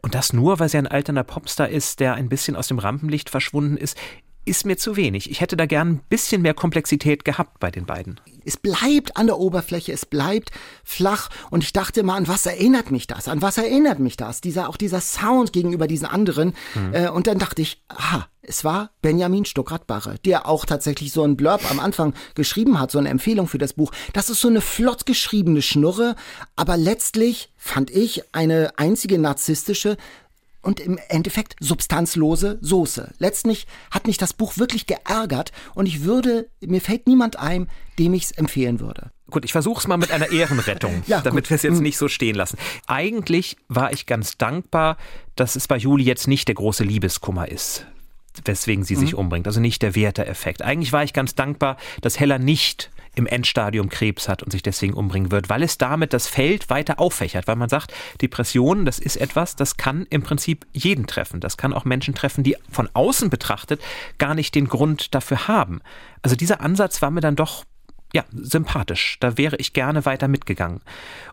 Und 0.00 0.14
das 0.14 0.32
nur, 0.32 0.58
weil 0.58 0.70
sie 0.70 0.78
ein 0.78 0.86
alterner 0.86 1.22
Popstar 1.22 1.68
ist, 1.68 2.00
der 2.00 2.14
ein 2.14 2.30
bisschen 2.30 2.56
aus 2.56 2.68
dem 2.68 2.78
Rampenlicht 2.78 3.28
verschwunden 3.28 3.76
ist 3.76 3.96
ist 4.44 4.66
mir 4.66 4.76
zu 4.76 4.96
wenig. 4.96 5.30
Ich 5.30 5.40
hätte 5.40 5.56
da 5.56 5.66
gern 5.66 5.88
ein 5.88 6.00
bisschen 6.08 6.42
mehr 6.42 6.54
Komplexität 6.54 7.24
gehabt 7.24 7.60
bei 7.60 7.70
den 7.70 7.86
beiden. 7.86 8.20
Es 8.44 8.56
bleibt 8.56 9.16
an 9.16 9.26
der 9.26 9.38
Oberfläche, 9.38 9.92
es 9.92 10.04
bleibt 10.04 10.50
flach 10.84 11.28
und 11.50 11.62
ich 11.62 11.72
dachte 11.72 12.02
mal, 12.02 12.16
an 12.16 12.28
was 12.28 12.46
erinnert 12.46 12.90
mich 12.90 13.06
das? 13.06 13.28
An 13.28 13.40
was 13.40 13.58
erinnert 13.58 14.00
mich 14.00 14.16
das? 14.16 14.40
Dieser, 14.40 14.68
auch 14.68 14.76
dieser 14.76 15.00
Sound 15.00 15.52
gegenüber 15.52 15.86
diesen 15.86 16.06
anderen. 16.06 16.54
Mhm. 16.74 16.94
Äh, 16.94 17.08
und 17.08 17.26
dann 17.26 17.38
dachte 17.38 17.62
ich, 17.62 17.82
aha, 17.88 18.26
es 18.42 18.64
war 18.64 18.90
Benjamin 19.02 19.44
Stuckrad-Barre, 19.44 20.16
der 20.24 20.48
auch 20.48 20.64
tatsächlich 20.64 21.12
so 21.12 21.22
ein 21.22 21.36
Blurb 21.36 21.70
am 21.70 21.78
Anfang 21.78 22.12
geschrieben 22.34 22.80
hat, 22.80 22.90
so 22.90 22.98
eine 22.98 23.08
Empfehlung 23.08 23.46
für 23.46 23.58
das 23.58 23.74
Buch. 23.74 23.92
Das 24.12 24.30
ist 24.30 24.40
so 24.40 24.48
eine 24.48 24.60
flott 24.60 25.06
geschriebene 25.06 25.62
Schnurre, 25.62 26.16
aber 26.56 26.76
letztlich 26.76 27.52
fand 27.56 27.90
ich 27.90 28.34
eine 28.34 28.72
einzige 28.76 29.20
narzisstische, 29.20 29.96
und 30.62 30.80
im 30.80 30.98
Endeffekt 31.08 31.56
substanzlose 31.60 32.58
Soße. 32.60 33.12
Letztlich 33.18 33.66
hat 33.90 34.06
mich 34.06 34.16
das 34.16 34.32
Buch 34.32 34.56
wirklich 34.56 34.86
geärgert 34.86 35.52
und 35.74 35.86
ich 35.86 36.02
würde, 36.04 36.48
mir 36.60 36.80
fällt 36.80 37.06
niemand 37.06 37.36
ein, 37.38 37.68
dem 37.98 38.14
ich 38.14 38.24
es 38.24 38.30
empfehlen 38.32 38.80
würde. 38.80 39.10
Gut, 39.30 39.44
ich 39.44 39.52
versuche 39.52 39.80
es 39.80 39.88
mal 39.88 39.96
mit 39.96 40.10
einer 40.10 40.30
Ehrenrettung, 40.30 41.02
ja, 41.06 41.20
damit 41.20 41.50
wir 41.50 41.56
es 41.56 41.62
jetzt 41.62 41.76
mhm. 41.76 41.82
nicht 41.82 41.98
so 41.98 42.08
stehen 42.08 42.36
lassen. 42.36 42.58
Eigentlich 42.86 43.56
war 43.68 43.92
ich 43.92 44.06
ganz 44.06 44.38
dankbar, 44.38 44.96
dass 45.36 45.56
es 45.56 45.68
bei 45.68 45.76
Juli 45.76 46.04
jetzt 46.04 46.28
nicht 46.28 46.48
der 46.48 46.54
große 46.54 46.84
Liebeskummer 46.84 47.48
ist 47.48 47.86
weswegen 48.44 48.84
sie 48.84 48.96
mhm. 48.96 49.00
sich 49.00 49.14
umbringt. 49.14 49.46
Also 49.46 49.60
nicht 49.60 49.82
der 49.82 49.94
Werteeffekt. 49.94 50.62
Eigentlich 50.62 50.92
war 50.92 51.04
ich 51.04 51.12
ganz 51.12 51.34
dankbar, 51.34 51.76
dass 52.00 52.18
Hella 52.18 52.38
nicht 52.38 52.90
im 53.14 53.26
Endstadium 53.26 53.88
Krebs 53.88 54.28
hat 54.28 54.42
und 54.42 54.50
sich 54.50 54.62
deswegen 54.62 54.94
umbringen 54.94 55.30
wird, 55.30 55.48
weil 55.48 55.62
es 55.62 55.78
damit 55.78 56.12
das 56.12 56.26
Feld 56.26 56.70
weiter 56.70 56.98
auffächert, 56.98 57.46
weil 57.46 57.56
man 57.56 57.68
sagt, 57.68 57.92
Depressionen, 58.20 58.84
das 58.84 58.98
ist 58.98 59.16
etwas, 59.16 59.56
das 59.56 59.76
kann 59.76 60.06
im 60.10 60.22
Prinzip 60.22 60.66
jeden 60.72 61.06
treffen. 61.06 61.40
Das 61.40 61.56
kann 61.56 61.72
auch 61.72 61.84
Menschen 61.84 62.14
treffen, 62.14 62.44
die 62.44 62.56
von 62.70 62.88
außen 62.92 63.30
betrachtet 63.30 63.80
gar 64.18 64.34
nicht 64.34 64.54
den 64.54 64.68
Grund 64.68 65.14
dafür 65.14 65.48
haben. 65.48 65.80
Also 66.22 66.36
dieser 66.36 66.60
Ansatz 66.60 67.02
war 67.02 67.10
mir 67.10 67.20
dann 67.20 67.36
doch 67.36 67.64
ja, 68.14 68.24
sympathisch. 68.32 69.16
Da 69.20 69.38
wäre 69.38 69.56
ich 69.56 69.72
gerne 69.72 70.04
weiter 70.04 70.28
mitgegangen. 70.28 70.80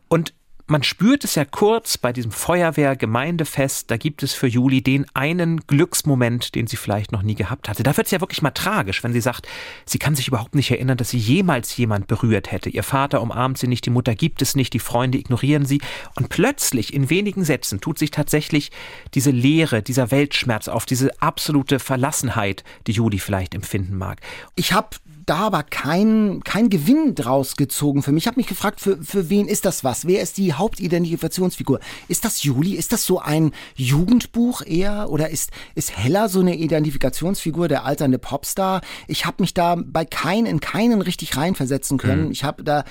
Und 0.07 0.33
man 0.69 0.83
spürt 0.83 1.23
es 1.23 1.35
ja 1.35 1.45
kurz 1.45 1.97
bei 1.97 2.13
diesem 2.13 2.31
Feuerwehr-Gemeindefest, 2.31 3.89
da 3.89 3.97
gibt 3.97 4.23
es 4.23 4.33
für 4.33 4.47
Juli 4.47 4.81
den 4.81 5.05
einen 5.13 5.61
Glücksmoment, 5.61 6.55
den 6.55 6.67
sie 6.67 6.77
vielleicht 6.77 7.11
noch 7.11 7.21
nie 7.21 7.35
gehabt 7.35 7.67
hatte. 7.67 7.83
Da 7.83 7.97
wird 7.97 8.07
es 8.07 8.11
ja 8.11 8.21
wirklich 8.21 8.41
mal 8.41 8.51
tragisch, 8.51 9.03
wenn 9.03 9.13
sie 9.13 9.21
sagt, 9.21 9.47
sie 9.85 9.99
kann 9.99 10.15
sich 10.15 10.27
überhaupt 10.27 10.55
nicht 10.55 10.69
erinnern, 10.71 10.97
dass 10.97 11.09
sie 11.09 11.17
jemals 11.17 11.75
jemand 11.77 12.07
berührt 12.07 12.51
hätte. 12.51 12.69
Ihr 12.69 12.83
Vater 12.83 13.21
umarmt 13.21 13.57
sie 13.57 13.67
nicht, 13.67 13.85
die 13.85 13.89
Mutter 13.89 14.15
gibt 14.15 14.41
es 14.41 14.55
nicht, 14.55 14.73
die 14.73 14.79
Freunde 14.79 15.17
ignorieren 15.17 15.65
sie. 15.65 15.81
Und 16.15 16.29
plötzlich, 16.29 16.93
in 16.93 17.09
wenigen 17.09 17.43
Sätzen, 17.43 17.81
tut 17.81 17.97
sich 17.97 18.11
tatsächlich 18.11 18.71
diese 19.13 19.31
Leere, 19.31 19.81
dieser 19.81 20.11
Weltschmerz 20.11 20.67
auf, 20.67 20.85
diese 20.85 21.21
absolute 21.21 21.79
Verlassenheit, 21.79 22.63
die 22.87 22.91
Juli 22.91 23.19
vielleicht 23.19 23.55
empfinden 23.55 23.97
mag. 23.97 24.21
Ich 24.55 24.73
habe 24.73 24.89
da 25.29 25.37
aber 25.37 25.63
kein, 25.63 26.41
kein 26.43 26.69
Gewinn 26.69 27.13
draus 27.13 27.55
gezogen 27.55 28.01
für 28.01 28.11
mich. 28.11 28.23
Ich 28.23 28.27
habe 28.27 28.39
mich 28.39 28.47
gefragt, 28.47 28.81
für, 28.81 28.97
für 29.03 29.29
wen 29.29 29.47
ist 29.47 29.65
das 29.65 29.83
was? 29.83 30.07
Wer 30.07 30.21
ist 30.21 30.37
die 30.37 30.53
Hauptidentifikationsfigur? 30.53 31.79
Ist 32.07 32.25
das 32.25 32.43
Juli? 32.43 32.73
Ist 32.73 32.91
das 32.93 33.05
so 33.05 33.19
ein 33.19 33.51
Jugendbuch 33.75 34.63
eher? 34.65 35.09
Oder 35.11 35.29
ist, 35.29 35.51
ist 35.75 35.95
Hella 35.95 36.29
so 36.29 36.39
eine 36.39 36.55
Identifikationsfigur, 36.55 37.67
der 37.67 37.85
alternde 37.85 38.17
Popstar? 38.17 38.81
Ich 39.07 39.25
habe 39.25 39.37
mich 39.43 39.53
da 39.53 39.75
bei 39.75 40.03
keinen, 40.03 40.47
in 40.47 40.59
keinen 40.59 41.01
richtig 41.01 41.37
reinversetzen 41.37 41.99
können. 41.99 42.25
Mhm. 42.25 42.31
Ich 42.31 42.43
habe 42.43 42.63
da 42.63 42.83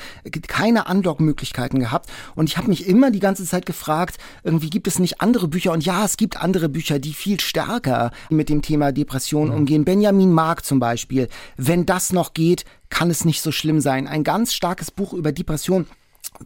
keine 0.47 0.87
Andockmöglichkeiten 0.87 1.81
gehabt. 1.81 2.09
Und 2.37 2.49
ich 2.49 2.57
habe 2.57 2.69
mich 2.69 2.87
immer 2.87 3.11
die 3.11 3.21
ganze 3.21 3.45
Zeit 3.47 3.67
gefragt, 3.67 4.19
irgendwie 4.45 4.71
gibt 4.71 4.87
es 4.87 5.01
nicht 5.01 5.21
andere 5.21 5.49
Bücher? 5.49 5.73
Und 5.73 5.85
ja, 5.85 6.05
es 6.05 6.17
gibt 6.17 6.41
andere 6.41 6.69
Bücher, 6.69 7.01
die 7.01 7.15
viel 7.15 7.41
stärker 7.41 8.13
mit 8.31 8.49
dem 8.49 8.63
Thema 8.63 8.93
Depression 8.93 9.49
mhm. 9.49 9.55
umgehen. 9.55 9.85
Benjamin 9.85 10.33
Mark 10.33 10.65
zum 10.65 10.79
Beispiel. 10.79 11.29
Wenn 11.57 11.85
das 11.85 12.13
noch 12.13 12.28
noch 12.29 12.35
geht, 12.35 12.65
kann 12.91 13.11
es 13.11 13.25
nicht 13.25 13.43
so 13.43 13.53
schlimm 13.53 13.81
sein. 13.81 14.07
Ein 14.07 14.25
ganz 14.25 14.55
starkes 14.55 14.91
Buch 14.91 15.13
über 15.13 15.33
Depression 15.33 15.87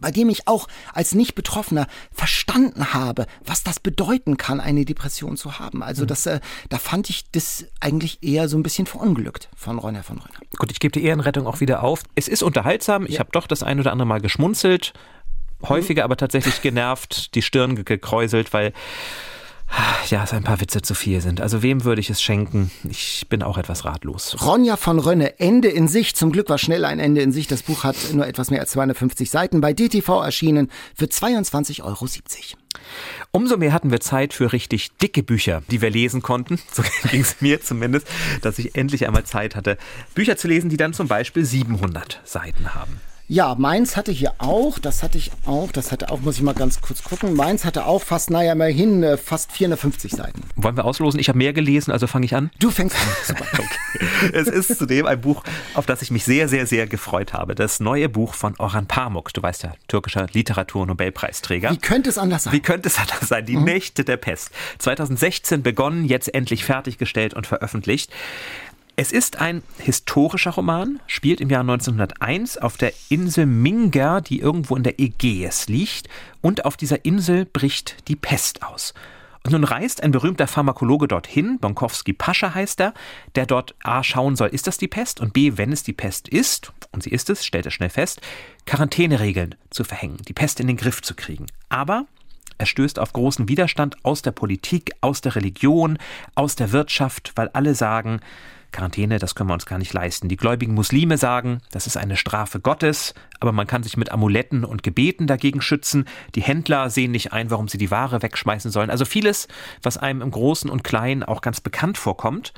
bei 0.00 0.10
dem 0.10 0.30
ich 0.30 0.46
auch 0.48 0.68
als 0.94 1.14
Nicht-Betroffener 1.14 1.86
verstanden 2.12 2.94
habe, 2.94 3.26
was 3.44 3.62
das 3.62 3.80
bedeuten 3.80 4.36
kann, 4.36 4.60
eine 4.60 4.84
Depression 4.84 5.36
zu 5.36 5.58
haben. 5.58 5.82
Also 5.82 6.04
mhm. 6.04 6.06
das, 6.06 6.24
äh, 6.24 6.40
da 6.68 6.78
fand 6.78 7.10
ich 7.10 7.24
das 7.32 7.66
eigentlich 7.80 8.22
eher 8.22 8.48
so 8.48 8.56
ein 8.56 8.62
bisschen 8.62 8.86
verunglückt 8.86 9.50
von 9.54 9.78
Ronner 9.78 10.02
von 10.02 10.18
Rönner. 10.18 10.38
Gut, 10.56 10.70
ich 10.70 10.78
gebe 10.78 10.92
die 10.92 11.04
Ehrenrettung 11.04 11.46
auch 11.46 11.60
wieder 11.60 11.82
auf. 11.82 12.04
Es 12.14 12.28
ist 12.28 12.42
unterhaltsam. 12.42 13.04
Ich 13.04 13.14
ja. 13.14 13.18
habe 13.20 13.30
doch 13.32 13.46
das 13.46 13.62
ein 13.62 13.80
oder 13.80 13.92
andere 13.92 14.06
Mal 14.06 14.20
geschmunzelt, 14.20 14.94
häufiger 15.62 16.02
mhm. 16.02 16.04
aber 16.04 16.16
tatsächlich 16.16 16.62
genervt, 16.62 17.34
die 17.34 17.42
Stirn 17.42 17.84
gekräuselt, 17.84 18.52
weil 18.54 18.72
ja, 20.10 20.24
es 20.24 20.32
ein 20.32 20.44
paar 20.44 20.60
Witze 20.60 20.82
zu 20.82 20.94
viel 20.94 21.20
sind. 21.20 21.40
Also 21.40 21.62
wem 21.62 21.84
würde 21.84 22.00
ich 22.00 22.10
es 22.10 22.22
schenken? 22.22 22.70
Ich 22.88 23.26
bin 23.28 23.42
auch 23.42 23.56
etwas 23.56 23.84
ratlos. 23.84 24.36
Ronja 24.44 24.76
von 24.76 24.98
Rönne, 24.98 25.40
Ende 25.40 25.68
in 25.68 25.88
Sicht. 25.88 26.16
Zum 26.16 26.32
Glück 26.32 26.48
war 26.48 26.58
schnell 26.58 26.84
ein 26.84 26.98
Ende 26.98 27.22
in 27.22 27.32
Sicht. 27.32 27.50
Das 27.50 27.62
Buch 27.62 27.84
hat 27.84 27.96
nur 28.12 28.26
etwas 28.26 28.50
mehr 28.50 28.60
als 28.60 28.72
250 28.72 29.30
Seiten. 29.30 29.60
Bei 29.60 29.72
DTV 29.72 30.22
erschienen 30.22 30.70
für 30.94 31.06
22,70 31.06 31.82
Euro. 31.84 32.06
Umso 33.30 33.56
mehr 33.56 33.72
hatten 33.72 33.90
wir 33.90 34.00
Zeit 34.00 34.34
für 34.34 34.52
richtig 34.52 34.96
dicke 34.98 35.22
Bücher, 35.22 35.62
die 35.70 35.80
wir 35.80 35.90
lesen 35.90 36.22
konnten. 36.22 36.58
So 36.72 36.82
ging 37.10 37.22
es 37.22 37.40
mir 37.40 37.60
zumindest, 37.60 38.06
dass 38.42 38.58
ich 38.58 38.74
endlich 38.74 39.06
einmal 39.06 39.24
Zeit 39.24 39.56
hatte, 39.56 39.78
Bücher 40.14 40.36
zu 40.36 40.48
lesen, 40.48 40.68
die 40.68 40.76
dann 40.76 40.92
zum 40.92 41.08
Beispiel 41.08 41.44
700 41.44 42.20
Seiten 42.24 42.74
haben. 42.74 43.00
Ja, 43.28 43.54
meins 43.54 43.96
hatte 43.96 44.12
hier 44.12 44.34
auch, 44.38 44.78
das 44.78 45.02
hatte 45.02 45.16
ich 45.16 45.30
auch, 45.46 45.72
das 45.72 45.92
hatte 45.92 46.10
auch, 46.10 46.20
muss 46.20 46.36
ich 46.36 46.42
mal 46.42 46.54
ganz 46.54 46.80
kurz 46.80 47.02
gucken, 47.02 47.34
meins 47.34 47.64
hatte 47.64 47.86
auch 47.86 48.02
fast, 48.02 48.30
naja, 48.30 48.52
immerhin 48.52 49.02
äh, 49.02 49.16
fast 49.16 49.52
450 49.52 50.12
Seiten. 50.12 50.42
Wollen 50.56 50.76
wir 50.76 50.84
auslosen? 50.84 51.20
Ich 51.20 51.28
habe 51.28 51.38
mehr 51.38 51.52
gelesen, 51.52 51.92
also 51.92 52.06
fange 52.06 52.26
ich 52.26 52.34
an. 52.34 52.50
Du 52.58 52.70
fängst 52.70 52.96
an. 52.96 53.08
Super. 53.24 53.46
okay. 53.52 54.32
Es 54.32 54.48
ist 54.48 54.76
zudem 54.76 55.06
ein 55.06 55.20
Buch, 55.20 55.44
auf 55.74 55.86
das 55.86 56.02
ich 56.02 56.10
mich 56.10 56.24
sehr, 56.24 56.48
sehr, 56.48 56.66
sehr 56.66 56.86
gefreut 56.86 57.32
habe. 57.32 57.54
Das 57.54 57.80
neue 57.80 58.08
Buch 58.08 58.34
von 58.34 58.54
Orhan 58.58 58.86
Pamuk. 58.86 59.32
Du 59.32 59.42
weißt 59.42 59.62
ja, 59.62 59.72
türkischer 59.88 60.26
Literatur-Nobelpreisträger. 60.32 61.70
Wie 61.70 61.78
könnte 61.78 62.10
es 62.10 62.18
anders 62.18 62.44
sein? 62.44 62.52
Wie 62.52 62.60
könnte 62.60 62.88
es 62.88 62.98
anders 62.98 63.28
sein? 63.28 63.46
Die 63.46 63.56
mhm. 63.56 63.64
Nächte 63.64 64.04
der 64.04 64.16
Pest. 64.16 64.50
2016 64.78 65.62
begonnen, 65.62 66.04
jetzt 66.04 66.34
endlich 66.34 66.64
fertiggestellt 66.64 67.34
und 67.34 67.46
veröffentlicht. 67.46 68.12
Es 68.94 69.10
ist 69.10 69.40
ein 69.40 69.62
historischer 69.78 70.50
Roman, 70.50 71.00
spielt 71.06 71.40
im 71.40 71.48
Jahr 71.48 71.62
1901 71.62 72.58
auf 72.58 72.76
der 72.76 72.92
Insel 73.08 73.46
Minga, 73.46 74.20
die 74.20 74.40
irgendwo 74.40 74.76
in 74.76 74.82
der 74.82 75.00
Ägäis 75.00 75.66
liegt, 75.68 76.10
und 76.42 76.66
auf 76.66 76.76
dieser 76.76 77.02
Insel 77.06 77.46
bricht 77.46 78.06
die 78.08 78.16
Pest 78.16 78.62
aus. 78.62 78.92
Und 79.44 79.52
nun 79.52 79.64
reist 79.64 80.02
ein 80.02 80.10
berühmter 80.10 80.46
Pharmakologe 80.46 81.08
dorthin, 81.08 81.58
Bonkowski 81.58 82.12
Pascha 82.12 82.54
heißt 82.54 82.80
er, 82.82 82.92
der 83.34 83.46
dort 83.46 83.74
A 83.82 84.04
schauen 84.04 84.36
soll, 84.36 84.48
ist 84.48 84.66
das 84.66 84.76
die 84.76 84.88
Pest 84.88 85.20
und 85.20 85.32
B, 85.32 85.56
wenn 85.56 85.72
es 85.72 85.82
die 85.82 85.94
Pest 85.94 86.28
ist, 86.28 86.70
und 86.92 87.02
sie 87.02 87.10
ist 87.10 87.30
es, 87.30 87.46
stellt 87.46 87.64
er 87.64 87.72
schnell 87.72 87.88
fest, 87.88 88.20
Quarantäneregeln 88.66 89.54
zu 89.70 89.84
verhängen, 89.84 90.18
die 90.28 90.34
Pest 90.34 90.60
in 90.60 90.66
den 90.66 90.76
Griff 90.76 91.00
zu 91.00 91.14
kriegen. 91.14 91.46
Aber 91.70 92.04
er 92.58 92.66
stößt 92.66 92.98
auf 92.98 93.14
großen 93.14 93.48
Widerstand 93.48 93.96
aus 94.04 94.20
der 94.20 94.32
Politik, 94.32 94.92
aus 95.00 95.22
der 95.22 95.34
Religion, 95.34 95.98
aus 96.34 96.56
der 96.56 96.72
Wirtschaft, 96.72 97.32
weil 97.34 97.48
alle 97.48 97.74
sagen, 97.74 98.20
Quarantäne, 98.72 99.18
das 99.18 99.34
können 99.34 99.50
wir 99.50 99.54
uns 99.54 99.66
gar 99.66 99.78
nicht 99.78 99.92
leisten. 99.92 100.28
Die 100.28 100.36
gläubigen 100.36 100.74
Muslime 100.74 101.18
sagen, 101.18 101.60
das 101.70 101.86
ist 101.86 101.96
eine 101.96 102.16
Strafe 102.16 102.60
Gottes, 102.60 103.14
aber 103.40 103.52
man 103.52 103.66
kann 103.66 103.82
sich 103.82 103.96
mit 103.96 104.10
Amuletten 104.10 104.64
und 104.64 104.82
Gebeten 104.82 105.26
dagegen 105.26 105.60
schützen. 105.60 106.06
Die 106.34 106.42
Händler 106.42 106.90
sehen 106.90 107.12
nicht 107.12 107.32
ein, 107.32 107.50
warum 107.50 107.68
sie 107.68 107.78
die 107.78 107.90
Ware 107.90 108.22
wegschmeißen 108.22 108.70
sollen. 108.70 108.90
Also 108.90 109.04
vieles, 109.04 109.48
was 109.82 109.98
einem 109.98 110.22
im 110.22 110.30
Großen 110.30 110.70
und 110.70 110.82
Kleinen 110.82 111.22
auch 111.22 111.40
ganz 111.40 111.60
bekannt 111.60 111.98
vorkommt. 111.98 112.52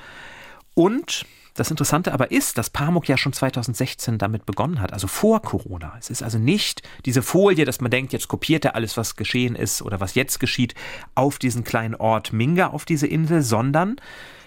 Und 0.74 1.26
das 1.54 1.70
Interessante 1.70 2.12
aber 2.12 2.32
ist, 2.32 2.58
dass 2.58 2.68
Pamuk 2.68 3.08
ja 3.08 3.16
schon 3.16 3.32
2016 3.32 4.18
damit 4.18 4.44
begonnen 4.44 4.80
hat, 4.80 4.92
also 4.92 5.06
vor 5.06 5.40
Corona. 5.40 5.94
Es 6.00 6.10
ist 6.10 6.22
also 6.22 6.36
nicht 6.36 6.82
diese 7.04 7.22
Folie, 7.22 7.64
dass 7.64 7.80
man 7.80 7.92
denkt, 7.92 8.12
jetzt 8.12 8.26
kopiert 8.26 8.64
er 8.64 8.74
alles, 8.74 8.96
was 8.96 9.14
geschehen 9.14 9.54
ist 9.54 9.80
oder 9.80 10.00
was 10.00 10.16
jetzt 10.16 10.40
geschieht, 10.40 10.74
auf 11.14 11.38
diesen 11.38 11.62
kleinen 11.62 11.94
Ort 11.94 12.32
Minga, 12.32 12.68
auf 12.68 12.84
diese 12.84 13.06
Insel, 13.06 13.42
sondern 13.42 13.96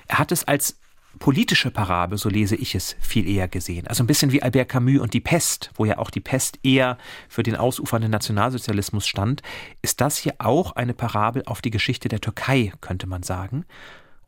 er 0.10 0.20
hat 0.20 0.34
es 0.34 0.44
als 0.44 0.78
politische 1.18 1.72
Parabel, 1.72 2.18
so 2.18 2.30
lese 2.30 2.56
ich 2.56 2.76
es, 2.76 2.96
viel 3.00 3.28
eher 3.28 3.48
gesehen. 3.48 3.88
Also 3.88 4.04
ein 4.04 4.08
bisschen 4.08 4.32
wie 4.32 4.42
Albert 4.42 4.70
Camus 4.70 5.00
und 5.00 5.14
die 5.14 5.20
Pest, 5.20 5.72
wo 5.76 5.86
ja 5.86 5.98
auch 5.98 6.10
die 6.10 6.20
Pest 6.20 6.60
eher 6.64 6.98
für 7.30 7.44
den 7.44 7.56
ausufernden 7.56 8.12
Nationalsozialismus 8.12 9.08
stand, 9.08 9.42
ist 9.82 10.02
das 10.02 10.18
hier 10.18 10.36
auch 10.40 10.76
eine 10.76 10.94
Parabel 10.94 11.44
auf 11.46 11.62
die 11.62 11.72
Geschichte 11.72 12.10
der 12.10 12.22
Türkei, 12.22 12.72
könnte 12.82 13.08
man 13.08 13.24
sagen. 13.24 13.66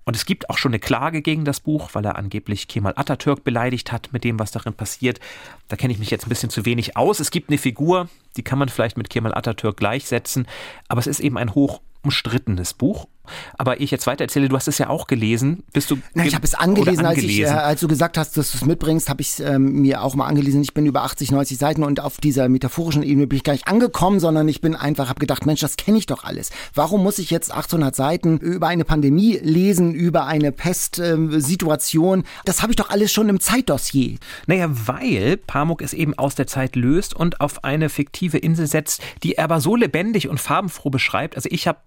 Und 0.05 0.15
es 0.15 0.25
gibt 0.25 0.50
auch 0.50 0.58
schon 0.58 0.72
eine 0.72 0.79
Klage 0.79 1.22
gegen 1.22 1.46
das 1.46 1.60
Buch, 1.60 1.89
weil 1.93 2.03
er 2.03 2.17
angeblich 2.17 2.67
Kemal 2.67 2.93
Atatürk 2.96 3.43
beleidigt 3.43 3.91
hat 3.91 4.10
mit 4.12 4.24
dem, 4.24 4.39
was 4.39 4.50
darin 4.50 4.74
passiert. 4.74 5.19
Da 5.67 5.75
kenne 5.75 5.93
ich 5.93 6.00
mich 6.00 6.10
jetzt 6.10 6.25
ein 6.25 6.29
bisschen 6.29 6.50
zu 6.50 6.65
wenig 6.65 6.98
aus. 6.98 7.19
Es 7.19 7.29
gibt 7.29 7.50
eine 7.50 7.60
Figur, 7.60 8.10
die 8.36 8.41
kann 8.41 8.58
man 8.58 8.69
vielleicht 8.69 8.98
mit 8.98 9.12
Kemal 9.12 9.36
Atatürk 9.36 9.77
gleichsetzen, 9.77 10.48
aber 10.88 11.00
es 11.00 11.05
ist 11.05 11.19
eben 11.19 11.38
ein 11.38 11.53
hoch 11.53 11.81
umstrittenes 12.01 12.74
Buch. 12.74 13.08
Aber 13.57 13.81
ich 13.81 13.91
jetzt 13.91 14.07
weiter 14.07 14.24
erzähle, 14.24 14.50
du 14.50 14.55
hast 14.55 14.67
es 14.67 14.77
ja 14.77 14.89
auch 14.89 15.07
gelesen. 15.07 15.63
Bist 15.74 15.91
du? 15.91 15.98
Na, 16.13 16.25
ich 16.25 16.36
habe 16.36 16.45
es 16.45 16.55
angelesen, 16.55 17.05
als, 17.05 17.17
ich, 17.19 17.41
äh, 17.41 17.48
als 17.48 17.81
du 17.81 17.88
gesagt 17.88 18.17
hast, 18.17 18.38
dass 18.38 18.51
du 18.51 18.57
es 18.57 18.65
mitbringst, 18.65 19.09
habe 19.09 19.21
ich 19.21 19.29
es 19.29 19.39
ähm, 19.39 19.81
mir 19.81 20.03
auch 20.03 20.15
mal 20.15 20.27
angelesen. 20.27 20.62
Ich 20.62 20.74
bin 20.74 20.86
über 20.86 21.03
80, 21.03 21.31
90 21.31 21.57
Seiten 21.57 21.83
und 21.83 22.00
auf 22.00 22.17
dieser 22.17 22.50
metaphorischen 22.50 23.03
Ebene 23.03 23.27
bin 23.27 23.38
ich 23.38 23.43
gar 23.43 23.53
nicht 23.53 23.67
angekommen, 23.67 24.19
sondern 24.19 24.48
ich 24.48 24.62
bin 24.62 24.75
einfach, 24.75 25.09
habe 25.09 25.19
gedacht, 25.19 25.45
Mensch, 25.45 25.62
das 25.62 25.77
kenne 25.77 25.98
ich 25.98 26.05
doch 26.05 26.24
alles. 26.24 26.51
Warum 26.74 27.03
muss 27.03 27.19
ich 27.19 27.29
jetzt 27.29 27.53
800 27.53 27.95
Seiten 27.95 28.38
über 28.38 28.67
eine 28.67 28.86
Pandemie 28.86 29.39
lesen, 29.41 29.93
über 29.93 30.25
eine 30.25 30.51
Pestsituation? 30.51 32.19
Ähm, 32.19 32.25
das 32.45 32.62
habe 32.62 32.71
ich 32.71 32.75
doch 32.75 32.89
alles 32.89 33.12
schon 33.12 33.29
im 33.29 33.39
Zeitdossier. 33.39 34.17
Naja, 34.48 34.69
weil 34.69 35.38
Pamuk 35.38 35.81
es 35.81 35.93
eben 35.93 36.17
aus 36.17 36.36
der 36.36 36.48
Zeit 36.48 36.75
löst 36.75 37.13
und 37.13 37.41
auf 37.41 37.63
eine 37.63 37.89
fiktive 37.89 38.38
Insel 38.38 38.67
setzt, 38.67 39.01
die 39.24 39.36
er 39.36 39.45
aber 39.45 39.62
so 39.62 39.75
lebendig 39.75 40.27
und 40.27 40.39
farbenfroh 40.39 40.89
beschreibt. 40.89 41.36
Also 41.36 41.50
ich 41.51 41.67
habe 41.67 41.79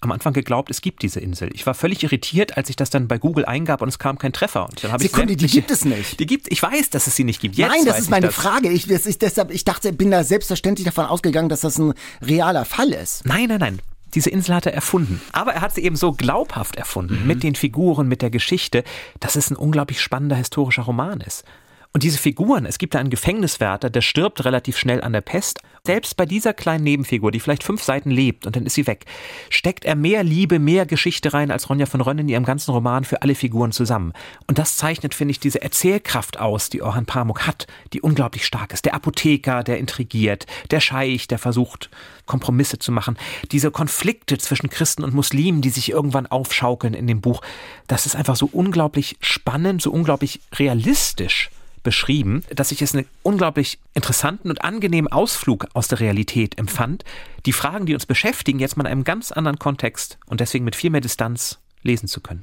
am 0.00 0.12
Anfang 0.12 0.32
geglaubt, 0.32 0.70
es 0.70 0.80
gibt 0.80 1.02
diese 1.02 1.20
Insel. 1.20 1.50
Ich 1.52 1.66
war 1.66 1.74
völlig 1.74 2.02
irritiert, 2.02 2.56
als 2.56 2.70
ich 2.70 2.76
das 2.76 2.90
dann 2.90 3.06
bei 3.06 3.18
Google 3.18 3.44
eingab 3.44 3.82
und 3.82 3.88
es 3.88 3.98
kam 3.98 4.18
kein 4.18 4.32
Treffer. 4.32 4.68
Und 4.68 4.82
dann 4.82 4.98
Sekunde, 4.98 5.32
ich 5.34 5.38
die 5.38 5.46
gibt 5.46 5.70
es 5.70 5.84
nicht. 5.84 6.18
Die 6.20 6.26
gibt, 6.26 6.50
ich 6.50 6.62
weiß, 6.62 6.90
dass 6.90 7.06
es 7.06 7.16
sie 7.16 7.24
nicht 7.24 7.40
gibt. 7.40 7.56
Jetzt 7.56 7.70
Nein, 7.70 7.84
das 7.84 7.98
ist 7.98 8.10
meine 8.10 8.26
das. 8.26 8.34
Frage. 8.34 8.70
Ich, 8.70 8.86
das 8.86 9.06
ist 9.06 9.22
deshalb, 9.22 9.50
ich 9.50 9.64
dachte, 9.64 9.92
bin 9.92 10.10
da 10.10 10.24
selbstverständlich 10.24 10.86
davon 10.86 11.04
ausgegangen, 11.06 11.48
dass 11.48 11.60
das 11.60 11.78
ein 11.78 11.94
realer 12.22 12.64
Fall 12.64 12.92
ist. 12.92 13.26
Nein, 13.26 13.48
nein, 13.48 13.60
nein. 13.60 13.78
Diese 14.14 14.30
Insel 14.30 14.56
hat 14.56 14.66
er 14.66 14.74
erfunden. 14.74 15.20
Aber 15.32 15.52
er 15.52 15.60
hat 15.60 15.74
sie 15.74 15.82
eben 15.82 15.96
so 15.96 16.12
glaubhaft 16.12 16.76
erfunden, 16.76 17.20
mhm. 17.20 17.26
mit 17.26 17.42
den 17.42 17.54
Figuren, 17.54 18.08
mit 18.08 18.22
der 18.22 18.30
Geschichte, 18.30 18.82
dass 19.20 19.36
es 19.36 19.50
ein 19.50 19.56
unglaublich 19.56 20.00
spannender 20.00 20.36
historischer 20.36 20.82
Roman 20.82 21.20
ist. 21.20 21.44
Und 21.92 22.04
diese 22.04 22.18
Figuren, 22.18 22.66
es 22.66 22.78
gibt 22.78 22.94
da 22.94 23.00
einen 23.00 23.10
Gefängniswärter, 23.10 23.90
der 23.90 24.00
stirbt 24.00 24.44
relativ 24.44 24.78
schnell 24.78 25.02
an 25.02 25.12
der 25.12 25.22
Pest. 25.22 25.58
Selbst 25.84 26.16
bei 26.16 26.24
dieser 26.24 26.54
kleinen 26.54 26.84
Nebenfigur, 26.84 27.32
die 27.32 27.40
vielleicht 27.40 27.64
fünf 27.64 27.82
Seiten 27.82 28.12
lebt 28.12 28.46
und 28.46 28.54
dann 28.54 28.64
ist 28.64 28.74
sie 28.74 28.86
weg, 28.86 29.06
steckt 29.48 29.84
er 29.84 29.96
mehr 29.96 30.22
Liebe, 30.22 30.60
mehr 30.60 30.86
Geschichte 30.86 31.32
rein 31.32 31.50
als 31.50 31.68
Ronja 31.68 31.86
von 31.86 32.00
Rönn 32.00 32.18
in 32.18 32.28
ihrem 32.28 32.44
ganzen 32.44 32.70
Roman 32.70 33.02
für 33.02 33.22
alle 33.22 33.34
Figuren 33.34 33.72
zusammen. 33.72 34.12
Und 34.46 34.58
das 34.58 34.76
zeichnet, 34.76 35.14
finde 35.14 35.32
ich, 35.32 35.40
diese 35.40 35.62
Erzählkraft 35.62 36.38
aus, 36.38 36.70
die 36.70 36.80
Orhan 36.80 37.06
Pamuk 37.06 37.44
hat, 37.48 37.66
die 37.92 38.02
unglaublich 38.02 38.46
stark 38.46 38.72
ist. 38.72 38.84
Der 38.84 38.94
Apotheker, 38.94 39.64
der 39.64 39.78
intrigiert, 39.78 40.46
der 40.70 40.78
Scheich, 40.78 41.26
der 41.26 41.38
versucht, 41.38 41.90
Kompromisse 42.24 42.78
zu 42.78 42.92
machen, 42.92 43.18
diese 43.50 43.72
Konflikte 43.72 44.38
zwischen 44.38 44.70
Christen 44.70 45.02
und 45.02 45.12
Muslimen, 45.12 45.60
die 45.60 45.70
sich 45.70 45.90
irgendwann 45.90 46.28
aufschaukeln 46.28 46.94
in 46.94 47.08
dem 47.08 47.20
Buch, 47.20 47.42
das 47.88 48.06
ist 48.06 48.14
einfach 48.14 48.36
so 48.36 48.48
unglaublich 48.52 49.16
spannend, 49.20 49.82
so 49.82 49.90
unglaublich 49.90 50.40
realistisch 50.54 51.50
beschrieben, 51.82 52.42
dass 52.54 52.72
ich 52.72 52.82
es 52.82 52.94
einen 52.94 53.06
unglaublich 53.22 53.78
interessanten 53.94 54.50
und 54.50 54.62
angenehmen 54.62 55.10
Ausflug 55.10 55.66
aus 55.74 55.88
der 55.88 56.00
Realität 56.00 56.58
empfand, 56.58 57.04
die 57.46 57.52
Fragen, 57.52 57.86
die 57.86 57.94
uns 57.94 58.06
beschäftigen, 58.06 58.58
jetzt 58.58 58.76
mal 58.76 58.84
in 58.84 58.92
einem 58.92 59.04
ganz 59.04 59.32
anderen 59.32 59.58
Kontext 59.58 60.18
und 60.26 60.40
deswegen 60.40 60.64
mit 60.64 60.76
viel 60.76 60.90
mehr 60.90 61.00
Distanz 61.00 61.58
lesen 61.82 62.08
zu 62.08 62.20
können. 62.20 62.42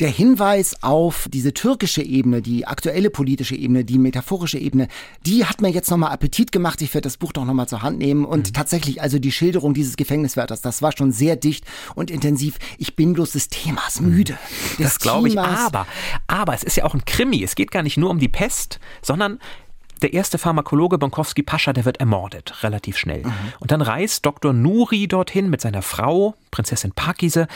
Der 0.00 0.10
Hinweis 0.10 0.82
auf 0.82 1.28
diese 1.32 1.54
türkische 1.54 2.02
Ebene, 2.02 2.42
die 2.42 2.66
aktuelle 2.66 3.10
politische 3.10 3.54
Ebene, 3.54 3.84
die 3.84 3.98
metaphorische 3.98 4.58
Ebene, 4.58 4.88
die 5.24 5.44
hat 5.46 5.60
mir 5.60 5.70
jetzt 5.70 5.90
nochmal 5.90 6.12
Appetit 6.12 6.52
gemacht. 6.52 6.82
Ich 6.82 6.92
werde 6.92 7.06
das 7.06 7.16
Buch 7.16 7.32
doch 7.32 7.44
nochmal 7.44 7.68
zur 7.68 7.82
Hand 7.82 7.98
nehmen. 7.98 8.24
Und 8.24 8.48
mhm. 8.48 8.52
tatsächlich, 8.52 9.00
also 9.00 9.18
die 9.18 9.32
Schilderung 9.32 9.72
dieses 9.72 9.96
Gefängniswärters, 9.96 10.60
das 10.60 10.82
war 10.82 10.92
schon 10.96 11.12
sehr 11.12 11.36
dicht 11.36 11.64
und 11.94 12.10
intensiv. 12.10 12.58
Ich 12.78 12.96
bin 12.96 13.14
bloß 13.14 13.32
des 13.32 13.48
Themas 13.48 14.00
mhm. 14.00 14.10
müde. 14.10 14.38
Des 14.78 14.86
das 14.86 14.98
glaube 14.98 15.28
ich. 15.28 15.38
Aber, 15.38 15.86
aber 16.26 16.54
es 16.54 16.62
ist 16.62 16.76
ja 16.76 16.84
auch 16.84 16.94
ein 16.94 17.04
Krimi. 17.04 17.42
Es 17.42 17.54
geht 17.54 17.70
gar 17.70 17.82
nicht 17.82 17.96
nur 17.96 18.10
um 18.10 18.18
die 18.18 18.28
Pest, 18.28 18.80
sondern 19.02 19.38
der 20.02 20.12
erste 20.12 20.36
Pharmakologe 20.36 20.98
Bonkowski 20.98 21.42
Pascha, 21.42 21.72
der 21.72 21.86
wird 21.86 21.98
ermordet, 21.98 22.62
relativ 22.62 22.98
schnell. 22.98 23.22
Mhm. 23.22 23.32
Und 23.60 23.70
dann 23.70 23.80
reist 23.80 24.26
Dr. 24.26 24.52
Nuri 24.52 25.08
dorthin 25.08 25.48
mit 25.48 25.62
seiner 25.62 25.80
Frau, 25.80 26.34
Prinzessin 26.50 26.92
Pakise, 26.92 27.46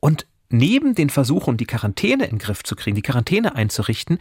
und 0.00 0.26
neben 0.50 0.94
den 0.94 1.10
Versuchen, 1.10 1.56
die 1.56 1.66
Quarantäne 1.66 2.24
in 2.24 2.36
den 2.36 2.38
Griff 2.38 2.62
zu 2.62 2.76
kriegen, 2.76 2.96
die 2.96 3.02
Quarantäne 3.02 3.54
einzurichten, 3.54 4.18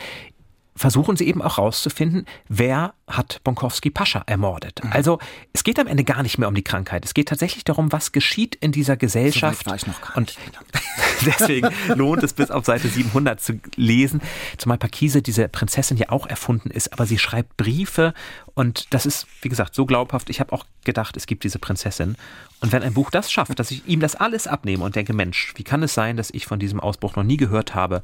versuchen 0.76 1.16
sie 1.18 1.28
eben 1.28 1.42
auch 1.42 1.58
herauszufinden, 1.58 2.26
wer 2.48 2.94
hat 3.08 3.42
Bonkowski 3.44 3.90
Pascha 3.90 4.24
ermordet. 4.26 4.82
Mhm. 4.84 4.92
Also 4.92 5.20
es 5.52 5.64
geht 5.64 5.80
am 5.80 5.88
Ende 5.88 6.04
gar 6.04 6.24
nicht 6.24 6.38
mehr 6.38 6.48
um 6.48 6.56
die 6.56 6.64
Krankheit. 6.64 7.06
Es 7.06 7.14
geht 7.14 7.28
tatsächlich 7.28 7.64
darum, 7.64 7.92
was 7.92 8.12
geschieht 8.12 8.56
in 8.56 8.72
dieser 8.72 8.98
Gesellschaft. 8.98 9.66
So 9.66 9.70
war 9.70 9.76
ich 9.76 9.88
noch 9.88 10.02
gar 10.02 10.18
Und 10.18 10.36
deswegen 11.26 11.70
lohnt 11.96 12.24
es 12.24 12.34
bis 12.34 12.50
auf 12.50 12.66
Seite 12.66 12.88
700 12.88 13.40
zu 13.40 13.60
lesen. 13.76 14.22
Zumal 14.58 14.78
Pakise, 14.78 15.22
diese 15.22 15.48
Prinzessin, 15.48 15.98
ja 15.98 16.10
auch 16.10 16.26
erfunden 16.26 16.72
ist, 16.72 16.94
aber 16.94 17.06
sie 17.06 17.20
schreibt 17.20 17.58
Briefe 17.58 18.14
und 18.56 18.94
das 18.94 19.06
ist, 19.06 19.28
wie 19.42 19.50
gesagt, 19.50 19.76
so 19.76 19.86
glaubhaft. 19.86 20.30
Ich 20.30 20.40
habe 20.40 20.54
auch 20.54 20.66
gedacht, 20.86 21.18
es 21.18 21.26
gibt 21.26 21.44
diese 21.44 21.60
Prinzessin. 21.60 22.16
Und 22.62 22.72
wenn 22.72 22.84
ein 22.84 22.94
Buch 22.94 23.10
das 23.10 23.32
schafft, 23.32 23.60
dass 23.60 23.72
ich 23.72 23.88
ihm 23.88 24.00
das 24.00 24.16
alles 24.16 24.48
abnehme 24.48 24.84
und 24.84 24.96
denke, 24.96 25.14
Mensch, 25.14 25.54
wie 25.56 25.64
kann 25.64 25.84
es 25.84 25.94
sein, 25.94 26.18
dass 26.18 26.30
ich 26.32 26.46
von 26.46 26.60
diesem 26.60 26.80
Ausbruch 26.80 27.16
noch 27.16 27.24
nie 27.24 27.38
gehört 27.38 27.76
habe, 27.76 28.04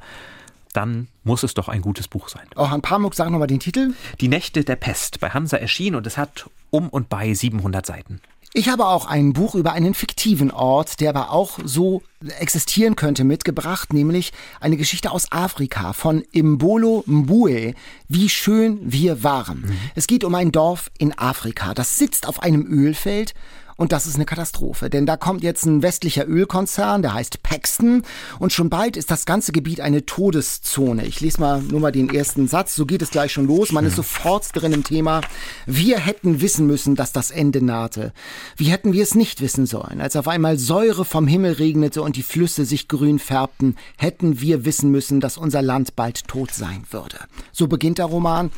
dann 0.72 1.08
muss 1.24 1.42
es 1.42 1.54
doch 1.54 1.68
ein 1.68 1.82
gutes 1.82 2.08
Buch 2.08 2.28
sein. 2.28 2.46
Oh, 2.56 2.70
Han 2.70 2.82
Pamuk, 2.82 3.14
sag 3.14 3.30
nochmal 3.30 3.48
den 3.48 3.60
Titel. 3.60 3.94
Die 4.20 4.28
Nächte 4.28 4.64
der 4.64 4.76
Pest 4.76 5.20
bei 5.20 5.30
Hansa 5.30 5.56
erschienen 5.56 5.96
und 5.96 6.06
es 6.06 6.16
hat 6.16 6.48
um 6.70 6.88
und 6.88 7.08
bei 7.08 7.34
700 7.34 7.84
Seiten. 7.84 8.20
Ich 8.52 8.68
habe 8.68 8.86
auch 8.86 9.06
ein 9.06 9.32
Buch 9.32 9.54
über 9.54 9.72
einen 9.74 9.94
fiktiven 9.94 10.50
Ort, 10.50 10.98
der 10.98 11.10
aber 11.10 11.30
auch 11.30 11.60
so 11.62 12.02
existieren 12.40 12.96
könnte, 12.96 13.22
mitgebracht, 13.22 13.92
nämlich 13.92 14.32
eine 14.58 14.76
Geschichte 14.76 15.12
aus 15.12 15.30
Afrika 15.30 15.92
von 15.92 16.24
Imbolo 16.32 17.04
Mbue, 17.06 17.74
wie 18.08 18.28
schön 18.28 18.80
wir 18.82 19.22
waren. 19.22 19.60
Mhm. 19.60 19.78
Es 19.94 20.08
geht 20.08 20.24
um 20.24 20.34
ein 20.34 20.50
Dorf 20.50 20.90
in 20.98 21.16
Afrika, 21.16 21.74
das 21.74 21.96
sitzt 21.96 22.26
auf 22.26 22.42
einem 22.42 22.66
Ölfeld 22.66 23.34
und 23.80 23.92
das 23.92 24.06
ist 24.06 24.16
eine 24.16 24.26
Katastrophe, 24.26 24.90
denn 24.90 25.06
da 25.06 25.16
kommt 25.16 25.42
jetzt 25.42 25.64
ein 25.64 25.82
westlicher 25.82 26.28
Ölkonzern, 26.28 27.00
der 27.00 27.14
heißt 27.14 27.42
Paxton. 27.42 28.02
Und 28.38 28.52
schon 28.52 28.68
bald 28.68 28.98
ist 28.98 29.10
das 29.10 29.24
ganze 29.24 29.52
Gebiet 29.52 29.80
eine 29.80 30.04
Todeszone. 30.04 31.06
Ich 31.06 31.22
lese 31.22 31.40
mal 31.40 31.62
nur 31.62 31.80
mal 31.80 31.90
den 31.90 32.12
ersten 32.12 32.46
Satz. 32.46 32.76
So 32.76 32.84
geht 32.84 33.00
es 33.00 33.10
gleich 33.10 33.32
schon 33.32 33.46
los. 33.46 33.72
Man 33.72 33.86
ist 33.86 33.96
sofort 33.96 34.54
drin 34.54 34.74
im 34.74 34.84
Thema. 34.84 35.22
Wir 35.64 35.98
hätten 35.98 36.42
wissen 36.42 36.66
müssen, 36.66 36.94
dass 36.94 37.12
das 37.12 37.30
Ende 37.30 37.64
nahte. 37.64 38.12
Wie 38.54 38.70
hätten 38.70 38.92
wir 38.92 39.02
es 39.02 39.14
nicht 39.14 39.40
wissen 39.40 39.64
sollen? 39.64 40.02
Als 40.02 40.14
auf 40.14 40.28
einmal 40.28 40.58
Säure 40.58 41.06
vom 41.06 41.26
Himmel 41.26 41.52
regnete 41.52 42.02
und 42.02 42.16
die 42.16 42.22
Flüsse 42.22 42.66
sich 42.66 42.86
grün 42.86 43.18
färbten, 43.18 43.76
hätten 43.96 44.42
wir 44.42 44.66
wissen 44.66 44.90
müssen, 44.90 45.20
dass 45.20 45.38
unser 45.38 45.62
Land 45.62 45.96
bald 45.96 46.28
tot 46.28 46.52
sein 46.52 46.84
würde. 46.90 47.16
So 47.50 47.66
beginnt 47.66 47.96
der 47.96 48.06
Roman. 48.06 48.50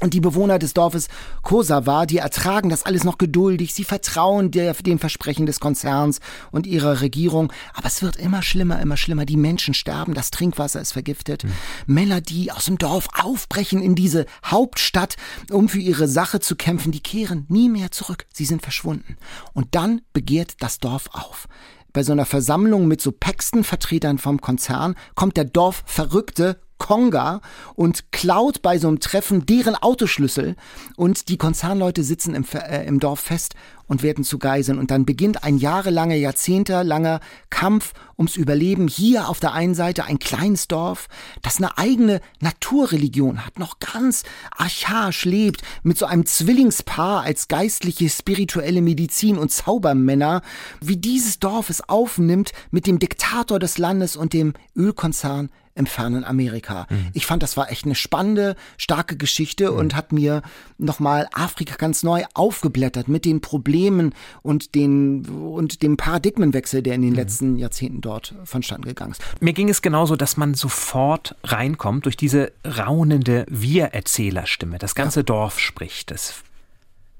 Und 0.00 0.14
die 0.14 0.20
Bewohner 0.20 0.58
des 0.58 0.74
Dorfes 0.74 1.08
Kosawa, 1.42 2.06
die 2.06 2.18
ertragen 2.18 2.68
das 2.68 2.84
alles 2.84 3.04
noch 3.04 3.18
geduldig, 3.18 3.74
sie 3.74 3.84
vertrauen 3.84 4.50
der, 4.50 4.74
dem 4.74 4.98
Versprechen 4.98 5.46
des 5.46 5.58
Konzerns 5.60 6.20
und 6.50 6.66
ihrer 6.66 7.00
Regierung, 7.00 7.52
aber 7.74 7.86
es 7.86 8.02
wird 8.02 8.16
immer 8.16 8.42
schlimmer, 8.42 8.80
immer 8.80 8.96
schlimmer. 8.96 9.24
Die 9.24 9.36
Menschen 9.36 9.74
sterben, 9.74 10.14
das 10.14 10.30
Trinkwasser 10.30 10.80
ist 10.80 10.92
vergiftet. 10.92 11.44
Mhm. 11.44 11.52
Männer, 11.86 12.20
die 12.20 12.52
aus 12.52 12.66
dem 12.66 12.78
Dorf 12.78 13.08
aufbrechen 13.20 13.82
in 13.82 13.94
diese 13.94 14.26
Hauptstadt, 14.44 15.16
um 15.50 15.68
für 15.68 15.80
ihre 15.80 16.06
Sache 16.06 16.40
zu 16.40 16.54
kämpfen, 16.54 16.92
die 16.92 17.00
kehren 17.00 17.46
nie 17.48 17.68
mehr 17.68 17.90
zurück. 17.90 18.26
Sie 18.32 18.44
sind 18.44 18.62
verschwunden. 18.62 19.16
Und 19.52 19.74
dann 19.74 20.02
begehrt 20.12 20.54
das 20.60 20.78
Dorf 20.78 21.08
auf 21.12 21.48
bei 21.92 22.04
so 22.04 22.12
einer 22.12 22.26
Versammlung 22.26 22.86
mit 22.86 23.00
so 23.00 23.10
Paxton-Vertretern 23.10 24.18
vom 24.18 24.40
Konzern 24.40 24.94
kommt 25.14 25.36
der 25.36 25.46
Dorfverrückte 25.46 26.60
Konga 26.78 27.40
und 27.74 28.12
klaut 28.12 28.62
bei 28.62 28.78
so 28.78 28.88
einem 28.88 29.00
Treffen 29.00 29.46
deren 29.46 29.74
Autoschlüssel 29.74 30.56
und 30.96 31.28
die 31.28 31.36
Konzernleute 31.36 32.02
sitzen 32.02 32.34
im, 32.34 32.44
äh, 32.54 32.86
im 32.86 33.00
Dorf 33.00 33.20
fest 33.20 33.54
und 33.88 34.02
werden 34.02 34.22
zu 34.22 34.38
Geiseln. 34.38 34.78
Und 34.78 34.90
dann 34.90 35.04
beginnt 35.04 35.42
ein 35.42 35.58
jahrelanger, 35.58 36.14
jahrzehntelanger 36.14 37.20
Kampf 37.50 37.94
ums 38.16 38.36
Überleben. 38.36 38.86
Hier 38.86 39.28
auf 39.28 39.40
der 39.40 39.52
einen 39.52 39.74
Seite 39.74 40.04
ein 40.04 40.18
kleines 40.18 40.68
Dorf, 40.68 41.08
das 41.42 41.56
eine 41.56 41.76
eigene 41.78 42.20
Naturreligion 42.40 43.44
hat, 43.44 43.58
noch 43.58 43.78
ganz 43.80 44.22
archaisch 44.56 45.24
lebt, 45.24 45.62
mit 45.82 45.98
so 45.98 46.06
einem 46.06 46.26
Zwillingspaar 46.26 47.22
als 47.22 47.48
geistliche, 47.48 48.08
spirituelle 48.08 48.82
Medizin 48.82 49.38
und 49.38 49.50
Zaubermänner, 49.50 50.42
wie 50.80 50.96
dieses 50.96 51.40
Dorf 51.40 51.70
es 51.70 51.88
aufnimmt 51.88 52.52
mit 52.70 52.86
dem 52.86 52.98
Diktator 52.98 53.58
des 53.58 53.78
Landes 53.78 54.16
und 54.16 54.32
dem 54.32 54.52
Ölkonzern 54.76 55.50
im 55.78 55.86
fernen 55.86 56.24
Amerika. 56.24 56.86
Mhm. 56.90 57.08
Ich 57.14 57.24
fand, 57.26 57.42
das 57.42 57.56
war 57.56 57.70
echt 57.70 57.84
eine 57.84 57.94
spannende, 57.94 58.56
starke 58.76 59.16
Geschichte 59.16 59.70
mhm. 59.70 59.78
und 59.78 59.96
hat 59.96 60.12
mir 60.12 60.42
nochmal 60.76 61.28
Afrika 61.32 61.76
ganz 61.76 62.02
neu 62.02 62.24
aufgeblättert 62.34 63.08
mit 63.08 63.24
den 63.24 63.40
Problemen 63.40 64.14
und 64.42 64.74
den 64.74 65.26
und 65.26 65.82
dem 65.82 65.96
Paradigmenwechsel, 65.96 66.82
der 66.82 66.94
in 66.94 67.02
den 67.02 67.10
mhm. 67.10 67.16
letzten 67.16 67.56
Jahrzehnten 67.56 68.00
dort 68.00 68.34
vonstatten 68.44 68.82
gegangen 68.82 69.12
ist. 69.12 69.22
Mir 69.40 69.52
ging 69.52 69.68
es 69.68 69.80
genauso, 69.80 70.16
dass 70.16 70.36
man 70.36 70.54
sofort 70.54 71.36
reinkommt 71.44 72.04
durch 72.04 72.16
diese 72.16 72.52
raunende 72.64 73.46
Wir-Erzählerstimme. 73.48 74.78
Das 74.78 74.94
ganze 74.94 75.20
ja. 75.20 75.24
Dorf 75.24 75.60
spricht. 75.60 76.10
Das 76.10 76.42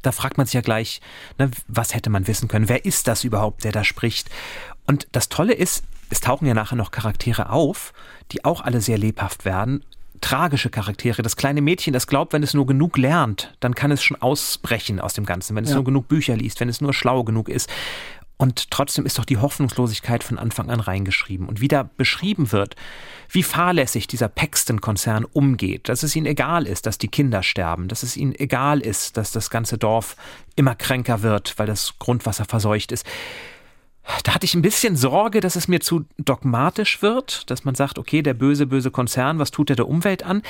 da 0.02 0.12
fragt 0.12 0.38
man 0.38 0.46
sich 0.46 0.54
ja 0.54 0.60
gleich, 0.60 1.00
ne, 1.38 1.50
was 1.66 1.92
hätte 1.92 2.08
man 2.08 2.26
wissen 2.26 2.48
können? 2.48 2.68
Wer 2.68 2.84
ist 2.84 3.08
das 3.08 3.24
überhaupt, 3.24 3.64
der 3.64 3.72
da 3.72 3.84
spricht? 3.84 4.30
Und 4.86 5.08
das 5.12 5.28
Tolle 5.28 5.54
ist, 5.54 5.82
es 6.10 6.20
tauchen 6.20 6.46
ja 6.46 6.54
nachher 6.54 6.76
noch 6.76 6.90
Charaktere 6.90 7.50
auf, 7.50 7.92
die 8.32 8.44
auch 8.44 8.60
alle 8.60 8.80
sehr 8.80 8.98
lebhaft 8.98 9.44
werden. 9.44 9.84
Tragische 10.20 10.70
Charaktere. 10.70 11.22
Das 11.22 11.36
kleine 11.36 11.60
Mädchen, 11.60 11.92
das 11.92 12.06
glaubt, 12.06 12.32
wenn 12.32 12.42
es 12.42 12.54
nur 12.54 12.66
genug 12.66 12.98
lernt, 12.98 13.54
dann 13.60 13.74
kann 13.74 13.92
es 13.92 14.02
schon 14.02 14.20
ausbrechen 14.20 15.00
aus 15.00 15.14
dem 15.14 15.24
Ganzen. 15.24 15.54
Wenn 15.54 15.64
es 15.64 15.70
ja. 15.70 15.76
nur 15.76 15.84
genug 15.84 16.08
Bücher 16.08 16.36
liest, 16.36 16.60
wenn 16.60 16.68
es 16.68 16.80
nur 16.80 16.92
schlau 16.92 17.22
genug 17.22 17.48
ist. 17.48 17.70
Und 18.36 18.70
trotzdem 18.70 19.04
ist 19.04 19.18
doch 19.18 19.24
die 19.24 19.38
Hoffnungslosigkeit 19.38 20.22
von 20.22 20.38
Anfang 20.38 20.70
an 20.70 20.78
reingeschrieben. 20.78 21.48
Und 21.48 21.60
wie 21.60 21.66
da 21.66 21.90
beschrieben 21.96 22.52
wird, 22.52 22.76
wie 23.28 23.42
fahrlässig 23.42 24.06
dieser 24.06 24.28
Paxton-Konzern 24.28 25.24
umgeht, 25.24 25.88
dass 25.88 26.04
es 26.04 26.14
ihnen 26.14 26.26
egal 26.26 26.66
ist, 26.66 26.86
dass 26.86 26.98
die 26.98 27.08
Kinder 27.08 27.42
sterben, 27.42 27.88
dass 27.88 28.04
es 28.04 28.16
ihnen 28.16 28.34
egal 28.34 28.80
ist, 28.80 29.16
dass 29.16 29.32
das 29.32 29.50
ganze 29.50 29.76
Dorf 29.76 30.16
immer 30.54 30.76
kränker 30.76 31.22
wird, 31.22 31.58
weil 31.58 31.66
das 31.66 31.94
Grundwasser 31.98 32.44
verseucht 32.44 32.92
ist 32.92 33.04
da 34.24 34.34
hatte 34.34 34.44
ich 34.44 34.54
ein 34.54 34.62
bisschen 34.62 34.96
Sorge, 34.96 35.40
dass 35.40 35.56
es 35.56 35.68
mir 35.68 35.80
zu 35.80 36.04
dogmatisch 36.18 37.02
wird, 37.02 37.50
dass 37.50 37.64
man 37.64 37.74
sagt, 37.74 37.98
okay, 37.98 38.22
der 38.22 38.34
böse, 38.34 38.66
böse 38.66 38.90
Konzern, 38.90 39.38
was 39.38 39.50
tut 39.50 39.70
er 39.70 39.76
der 39.76 39.88
Umwelt 39.88 40.22
an? 40.22 40.42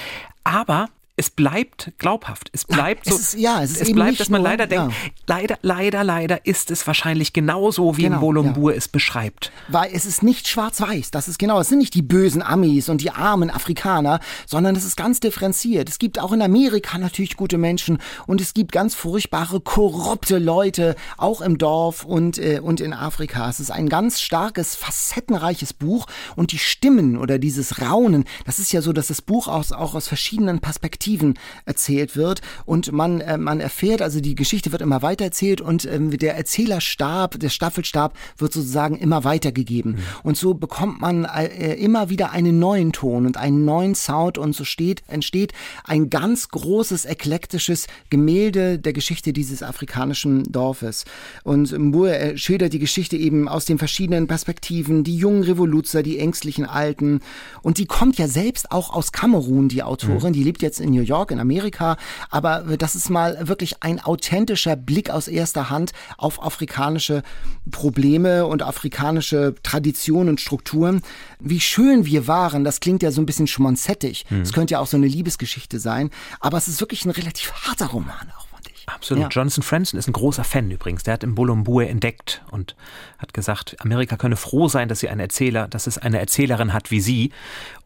Aber 0.44 0.88
es 1.18 1.30
bleibt 1.30 1.90
glaubhaft. 1.98 2.48
Es 2.52 2.64
bleibt 2.64 3.04
so. 3.04 3.14
Es 3.16 3.20
ist, 3.20 3.40
ja, 3.40 3.60
es, 3.60 3.72
ist 3.72 3.82
es 3.82 3.92
bleibt, 3.92 4.20
dass 4.20 4.28
man 4.28 4.40
nur, 4.40 4.50
leider 4.50 4.72
ja. 4.72 4.86
denkt, 4.86 4.96
leider, 5.26 5.58
leider, 5.62 6.04
leider 6.04 6.46
ist 6.46 6.70
es 6.70 6.86
wahrscheinlich 6.86 7.32
genauso, 7.32 7.96
wie 7.96 8.04
genau, 8.04 8.20
Bolumbur 8.20 8.70
ja. 8.70 8.78
es 8.78 8.86
beschreibt. 8.86 9.50
Weil 9.66 9.90
es 9.92 10.06
ist 10.06 10.22
nicht 10.22 10.46
schwarz-weiß. 10.46 11.10
Das 11.10 11.26
ist 11.26 11.40
genau, 11.40 11.58
es 11.58 11.70
sind 11.70 11.78
nicht 11.78 11.94
die 11.94 12.02
bösen 12.02 12.40
Amis 12.40 12.88
und 12.88 13.00
die 13.00 13.10
armen 13.10 13.50
Afrikaner, 13.50 14.20
sondern 14.46 14.76
es 14.76 14.84
ist 14.84 14.96
ganz 14.96 15.18
differenziert. 15.18 15.88
Es 15.88 15.98
gibt 15.98 16.20
auch 16.20 16.30
in 16.30 16.40
Amerika 16.40 16.98
natürlich 16.98 17.36
gute 17.36 17.58
Menschen 17.58 17.98
und 18.28 18.40
es 18.40 18.54
gibt 18.54 18.70
ganz 18.70 18.94
furchtbare, 18.94 19.60
korrupte 19.60 20.38
Leute, 20.38 20.94
auch 21.16 21.40
im 21.40 21.58
Dorf 21.58 22.04
und, 22.04 22.38
äh, 22.38 22.60
und 22.62 22.80
in 22.80 22.92
Afrika. 22.92 23.50
Es 23.50 23.58
ist 23.58 23.72
ein 23.72 23.88
ganz 23.88 24.20
starkes, 24.20 24.76
facettenreiches 24.76 25.72
Buch 25.72 26.06
und 26.36 26.52
die 26.52 26.58
Stimmen 26.58 27.18
oder 27.18 27.40
dieses 27.40 27.80
Raunen, 27.80 28.24
das 28.46 28.60
ist 28.60 28.72
ja 28.72 28.82
so, 28.82 28.92
dass 28.92 29.08
das 29.08 29.20
Buch 29.20 29.48
aus, 29.48 29.72
auch 29.72 29.96
aus 29.96 30.06
verschiedenen 30.06 30.60
Perspektiven 30.60 31.07
Perspektiven 31.08 31.38
erzählt 31.64 32.16
wird 32.16 32.40
und 32.66 32.92
man, 32.92 33.20
äh, 33.20 33.38
man 33.38 33.60
erfährt, 33.60 34.02
also 34.02 34.20
die 34.20 34.34
Geschichte 34.34 34.72
wird 34.72 34.82
immer 34.82 35.02
weiter 35.02 35.24
erzählt 35.24 35.60
und 35.60 35.84
ähm, 35.86 36.10
der 36.10 36.36
Erzählerstab, 36.36 37.38
der 37.38 37.48
Staffelstab 37.48 38.14
wird 38.36 38.52
sozusagen 38.52 38.96
immer 38.96 39.24
weitergegeben. 39.24 39.92
Mhm. 39.92 39.98
Und 40.22 40.36
so 40.36 40.54
bekommt 40.54 41.00
man 41.00 41.24
äh, 41.24 41.74
immer 41.74 42.10
wieder 42.10 42.32
einen 42.32 42.58
neuen 42.58 42.92
Ton 42.92 43.26
und 43.26 43.36
einen 43.36 43.64
neuen 43.64 43.94
Sound 43.94 44.38
und 44.38 44.54
so 44.54 44.64
steht, 44.64 45.02
entsteht 45.08 45.52
ein 45.84 46.10
ganz 46.10 46.48
großes, 46.48 47.04
eklektisches 47.06 47.86
Gemälde 48.10 48.78
der 48.78 48.92
Geschichte 48.92 49.32
dieses 49.32 49.62
afrikanischen 49.62 50.44
Dorfes. 50.52 51.04
Und 51.44 51.72
Mbue 51.72 52.36
schildert 52.36 52.72
die 52.72 52.78
Geschichte 52.78 53.16
eben 53.16 53.48
aus 53.48 53.64
den 53.64 53.78
verschiedenen 53.78 54.26
Perspektiven, 54.26 55.04
die 55.04 55.16
jungen 55.16 55.42
Revoluzer, 55.42 56.02
die 56.02 56.18
ängstlichen 56.18 56.66
Alten. 56.66 57.20
Und 57.62 57.78
die 57.78 57.86
kommt 57.86 58.18
ja 58.18 58.28
selbst 58.28 58.70
auch 58.70 58.90
aus 58.90 59.12
Kamerun, 59.12 59.68
die 59.68 59.82
Autorin, 59.82 60.30
mhm. 60.30 60.32
die 60.32 60.44
lebt 60.44 60.62
jetzt 60.62 60.80
in 60.80 60.97
New 60.98 61.04
York 61.04 61.30
in 61.30 61.40
Amerika, 61.40 61.96
aber 62.30 62.76
das 62.76 62.94
ist 62.94 63.10
mal 63.10 63.48
wirklich 63.48 63.82
ein 63.82 64.00
authentischer 64.00 64.76
Blick 64.76 65.10
aus 65.10 65.28
erster 65.28 65.70
Hand 65.70 65.92
auf 66.16 66.42
afrikanische 66.42 67.22
Probleme 67.70 68.46
und 68.46 68.62
afrikanische 68.62 69.54
Traditionen 69.62 70.30
und 70.30 70.40
Strukturen. 70.40 71.02
Wie 71.40 71.60
schön 71.60 72.04
wir 72.04 72.26
waren, 72.26 72.64
das 72.64 72.80
klingt 72.80 73.02
ja 73.02 73.10
so 73.10 73.20
ein 73.22 73.26
bisschen 73.26 73.46
schmonzettig. 73.46 74.26
Es 74.30 74.48
hm. 74.48 74.54
könnte 74.54 74.72
ja 74.72 74.80
auch 74.80 74.86
so 74.86 74.96
eine 74.96 75.06
Liebesgeschichte 75.06 75.78
sein, 75.78 76.10
aber 76.40 76.58
es 76.58 76.68
ist 76.68 76.80
wirklich 76.80 77.04
ein 77.04 77.10
relativ 77.10 77.52
harter 77.52 77.86
Roman 77.86 78.32
auch. 78.36 78.48
Absolut. 78.88 79.24
Ja. 79.24 79.28
Jonathan 79.28 79.62
Franzen 79.62 79.98
ist 79.98 80.08
ein 80.08 80.12
großer 80.12 80.44
Fan 80.44 80.70
übrigens. 80.70 81.02
Der 81.02 81.14
hat 81.14 81.22
im 81.22 81.34
Bulumbue 81.34 81.86
entdeckt 81.86 82.42
und 82.50 82.74
hat 83.18 83.34
gesagt, 83.34 83.76
Amerika 83.80 84.16
könne 84.16 84.36
froh 84.36 84.68
sein, 84.68 84.88
dass 84.88 85.00
sie 85.00 85.08
einen 85.08 85.20
Erzähler, 85.20 85.68
dass 85.68 85.86
es 85.86 85.98
eine 85.98 86.18
Erzählerin 86.18 86.72
hat 86.72 86.90
wie 86.90 87.00
sie. 87.00 87.32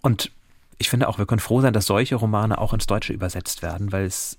Und 0.01 0.31
ich 0.83 0.90
finde 0.90 1.09
auch, 1.09 1.18
wir 1.18 1.27
können 1.27 1.38
froh 1.38 1.61
sein, 1.61 1.73
dass 1.73 1.87
solche 1.87 2.16
Romane 2.16 2.59
auch 2.59 2.75
ins 2.75 2.87
Deutsche 2.87 3.12
übersetzt 3.12 3.62
werden, 3.62 3.92
weil 3.92 4.05
es 4.05 4.37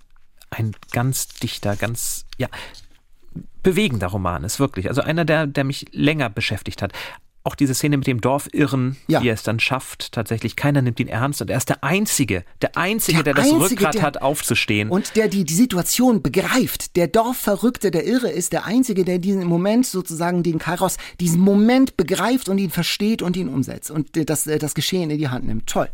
ein 0.49 0.75
ganz 0.91 1.29
dichter, 1.29 1.77
ganz, 1.77 2.25
ja, 2.37 2.49
bewegender 3.63 4.07
Roman 4.07 4.43
ist, 4.43 4.59
wirklich. 4.59 4.89
Also 4.89 5.01
einer, 5.01 5.23
der, 5.23 5.47
der 5.47 5.63
mich 5.63 5.85
länger 5.93 6.29
beschäftigt 6.29 6.81
hat 6.81 6.91
auch 7.45 7.55
diese 7.55 7.73
Szene 7.73 7.97
mit 7.97 8.07
dem 8.07 8.21
Dorfirren, 8.21 8.95
ja. 9.07 9.21
wie 9.21 9.27
er 9.27 9.33
es 9.33 9.43
dann 9.43 9.59
schafft, 9.59 10.13
tatsächlich, 10.13 10.55
keiner 10.55 10.81
nimmt 10.81 10.99
ihn 10.99 11.09
ernst 11.09 11.41
und 11.41 11.49
er 11.49 11.57
ist 11.57 11.67
der 11.67 11.83
Einzige, 11.83 12.45
der 12.61 12.77
Einzige, 12.77 13.21
der, 13.23 13.33
der 13.33 13.43
das 13.43 13.51
Einzige, 13.51 13.81
Rückgrat 13.81 13.95
der, 13.95 14.01
hat, 14.01 14.21
aufzustehen. 14.21 14.89
Und 14.89 15.15
der 15.17 15.27
die, 15.27 15.43
die 15.43 15.53
Situation 15.53 16.21
begreift. 16.21 16.95
Der 16.95 17.07
Dorfverrückte, 17.07 17.91
der 17.91 18.05
Irre 18.05 18.29
ist 18.29 18.53
der 18.53 18.65
Einzige, 18.65 19.03
der 19.03 19.19
diesen 19.19 19.43
Moment 19.45 19.85
sozusagen 19.85 20.41
den 20.43 20.57
Kairos, 20.57 20.97
diesen 21.19 21.41
Moment 21.41 21.97
begreift 21.97 22.47
und 22.47 22.57
ihn 22.59 22.69
versteht 22.69 23.21
und 23.21 23.35
ihn 23.35 23.49
umsetzt 23.49 23.91
und 23.91 24.09
das, 24.29 24.45
das 24.45 24.73
Geschehen 24.73 25.09
in 25.09 25.17
die 25.17 25.27
Hand 25.27 25.45
nimmt. 25.45 25.67
Toll. 25.67 25.89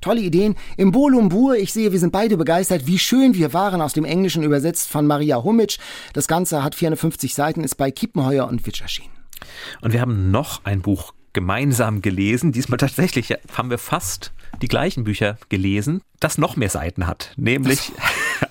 Tolle 0.00 0.20
Ideen. 0.20 0.56
Im 0.76 0.92
Bolumbur, 0.92 1.56
ich 1.56 1.72
sehe, 1.72 1.92
wir 1.92 1.98
sind 1.98 2.12
beide 2.12 2.36
begeistert, 2.36 2.86
wie 2.86 2.98
schön 2.98 3.34
wir 3.34 3.52
waren, 3.52 3.80
aus 3.80 3.92
dem 3.92 4.04
Englischen 4.04 4.42
übersetzt 4.42 4.88
von 4.88 5.06
Maria 5.06 5.42
Humitsch. 5.42 5.78
Das 6.12 6.28
Ganze 6.28 6.62
hat 6.62 6.74
450 6.74 7.34
Seiten, 7.34 7.64
ist 7.64 7.76
bei 7.76 7.90
Kiepenheuer 7.90 8.46
und 8.48 8.66
Witsch 8.66 8.82
erschienen. 8.82 9.12
Und 9.80 9.92
wir 9.92 10.00
haben 10.00 10.30
noch 10.30 10.64
ein 10.64 10.82
Buch 10.82 11.12
gemeinsam 11.32 12.02
gelesen. 12.02 12.52
Diesmal 12.52 12.78
tatsächlich 12.78 13.34
haben 13.52 13.70
wir 13.70 13.78
fast 13.78 14.32
die 14.62 14.68
gleichen 14.68 15.04
Bücher 15.04 15.38
gelesen, 15.48 16.02
das 16.18 16.38
noch 16.38 16.56
mehr 16.56 16.70
Seiten 16.70 17.06
hat, 17.06 17.32
nämlich 17.36 17.92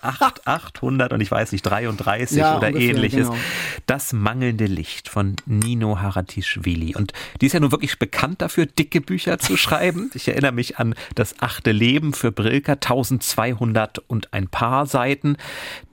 8, 0.01 0.47
800 0.47 1.13
und 1.13 1.21
ich 1.21 1.31
weiß 1.31 1.51
nicht, 1.51 1.63
33 1.63 2.37
ja, 2.37 2.57
oder 2.57 2.67
ungefähr, 2.67 2.89
ähnliches. 2.89 3.27
Genau. 3.27 3.39
Das 3.85 4.13
mangelnde 4.13 4.65
Licht 4.65 5.09
von 5.09 5.35
Nino 5.45 5.99
Haratischvili. 5.99 6.95
Und 6.95 7.13
die 7.41 7.47
ist 7.47 7.53
ja 7.53 7.59
nun 7.59 7.71
wirklich 7.71 7.99
bekannt 7.99 8.41
dafür, 8.41 8.65
dicke 8.65 9.01
Bücher 9.01 9.39
zu 9.39 9.57
schreiben. 9.57 10.11
Ich 10.13 10.27
erinnere 10.27 10.51
mich 10.51 10.77
an 10.77 10.95
das 11.15 11.41
achte 11.41 11.71
Leben 11.71 12.13
für 12.13 12.31
Brilka, 12.31 12.73
1200 12.73 13.99
und 13.99 14.33
ein 14.33 14.47
paar 14.47 14.85
Seiten. 14.85 15.37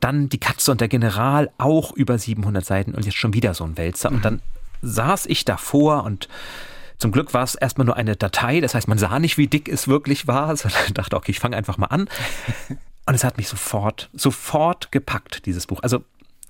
Dann 0.00 0.28
Die 0.28 0.38
Katze 0.38 0.72
und 0.72 0.80
der 0.80 0.88
General, 0.88 1.50
auch 1.59 1.92
über 1.92 2.18
700 2.18 2.64
Seiten 2.64 2.94
und 2.94 3.04
jetzt 3.04 3.16
schon 3.16 3.35
wieder 3.35 3.54
so 3.54 3.64
ein 3.64 3.76
Wälzer. 3.76 4.11
Und 4.11 4.24
dann 4.24 4.40
saß 4.82 5.26
ich 5.26 5.44
davor 5.44 6.04
und 6.04 6.28
zum 6.98 7.12
Glück 7.12 7.35
war 7.35 7.44
es 7.44 7.54
erstmal 7.54 7.85
nur 7.85 7.96
eine 7.96 8.16
Datei, 8.16 8.61
das 8.61 8.74
heißt, 8.74 8.88
man 8.88 8.98
sah 8.98 9.18
nicht, 9.18 9.37
wie 9.37 9.48
dick 9.48 9.68
es 9.68 9.87
wirklich 9.87 10.26
war, 10.26 10.56
sondern 10.56 10.94
dachte, 10.94 11.16
okay, 11.16 11.32
ich 11.32 11.40
fange 11.40 11.56
einfach 11.56 11.78
mal 11.78 11.87
an. 11.87 12.09
Und 13.07 13.14
es 13.14 13.25
hat 13.25 13.37
mich 13.37 13.49
sofort, 13.49 14.11
sofort 14.12 14.90
gepackt, 14.92 15.47
dieses 15.47 15.66
Buch. 15.66 15.81
Also 15.83 16.05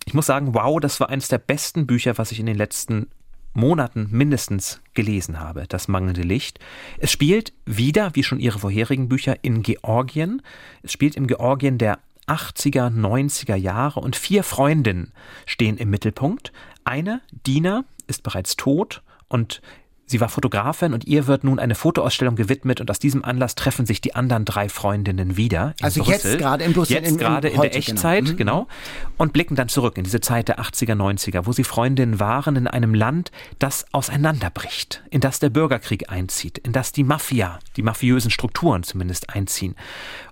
ich 0.06 0.14
muss 0.14 0.26
sagen, 0.26 0.54
wow, 0.54 0.80
das 0.80 1.00
war 1.00 1.10
eines 1.10 1.28
der 1.28 1.38
besten 1.38 1.86
Bücher, 1.86 2.16
was 2.18 2.32
ich 2.32 2.40
in 2.40 2.46
den 2.46 2.56
letzten 2.56 3.08
Monaten 3.52 4.08
mindestens 4.10 4.80
gelesen 4.94 5.40
habe, 5.40 5.64
Das 5.66 5.88
mangelnde 5.88 6.22
Licht. 6.22 6.58
Es 6.98 7.10
spielt 7.10 7.52
wieder, 7.64 8.14
wie 8.14 8.22
schon 8.22 8.38
ihre 8.38 8.58
vorherigen 8.58 9.08
Bücher, 9.08 9.36
in 9.42 9.62
Georgien. 9.62 10.42
Es 10.82 10.92
spielt 10.92 11.16
im 11.16 11.26
Georgien 11.26 11.78
der 11.78 11.98
80er, 12.26 12.90
90er 12.90 13.54
Jahre 13.54 14.00
und 14.00 14.16
vier 14.16 14.42
Freundinnen 14.42 15.12
stehen 15.46 15.78
im 15.78 15.90
Mittelpunkt. 15.90 16.52
Eine, 16.84 17.22
Dina, 17.46 17.84
ist 18.06 18.22
bereits 18.22 18.56
tot 18.56 19.02
und 19.28 19.62
Sie 20.08 20.20
war 20.20 20.28
Fotografin 20.28 20.94
und 20.94 21.04
ihr 21.04 21.26
wird 21.26 21.42
nun 21.42 21.58
eine 21.58 21.74
Fotoausstellung 21.74 22.36
gewidmet 22.36 22.80
und 22.80 22.88
aus 22.90 23.00
diesem 23.00 23.24
Anlass 23.24 23.56
treffen 23.56 23.86
sich 23.86 24.00
die 24.00 24.14
anderen 24.14 24.44
drei 24.44 24.68
Freundinnen 24.68 25.36
wieder. 25.36 25.74
also 25.82 26.04
Brüssel. 26.04 26.32
jetzt 26.32 26.38
gerade 26.38 26.62
in 26.62 26.74
Brüssel. 26.74 26.94
Jetzt 26.94 27.08
in, 27.10 27.16
gerade 27.18 27.48
in, 27.48 27.54
in 27.56 27.60
der 27.60 27.70
genau. 27.70 27.78
Echtzeit, 27.80 28.24
genau. 28.24 28.36
genau. 28.36 28.68
Und 29.16 29.32
blicken 29.32 29.56
dann 29.56 29.68
zurück 29.68 29.98
in 29.98 30.04
diese 30.04 30.20
Zeit 30.20 30.46
der 30.46 30.60
80er, 30.60 30.94
90er, 30.94 31.46
wo 31.46 31.52
sie 31.52 31.64
Freundinnen 31.64 32.20
waren 32.20 32.54
in 32.54 32.68
einem 32.68 32.94
Land, 32.94 33.32
das 33.58 33.84
auseinanderbricht, 33.92 35.02
in 35.10 35.20
das 35.20 35.40
der 35.40 35.50
Bürgerkrieg 35.50 36.08
einzieht, 36.08 36.58
in 36.58 36.72
das 36.72 36.92
die 36.92 37.02
Mafia, 37.02 37.58
die 37.76 37.82
mafiösen 37.82 38.30
Strukturen 38.30 38.84
zumindest 38.84 39.30
einziehen. 39.30 39.74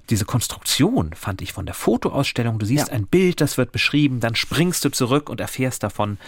Diese 0.08 0.24
Konstruktion 0.24 1.14
fand 1.14 1.42
ich 1.42 1.52
von 1.52 1.66
der 1.66 1.74
Fotoausstellung. 1.74 2.60
Du 2.60 2.66
siehst 2.66 2.88
ja. 2.88 2.94
ein 2.94 3.06
Bild, 3.06 3.40
das 3.40 3.58
wird 3.58 3.72
beschrieben, 3.72 4.20
dann 4.20 4.36
springst 4.36 4.84
du 4.84 4.90
zurück 4.90 5.28
und 5.28 5.40
erfährst 5.40 5.82
davon, 5.82 6.18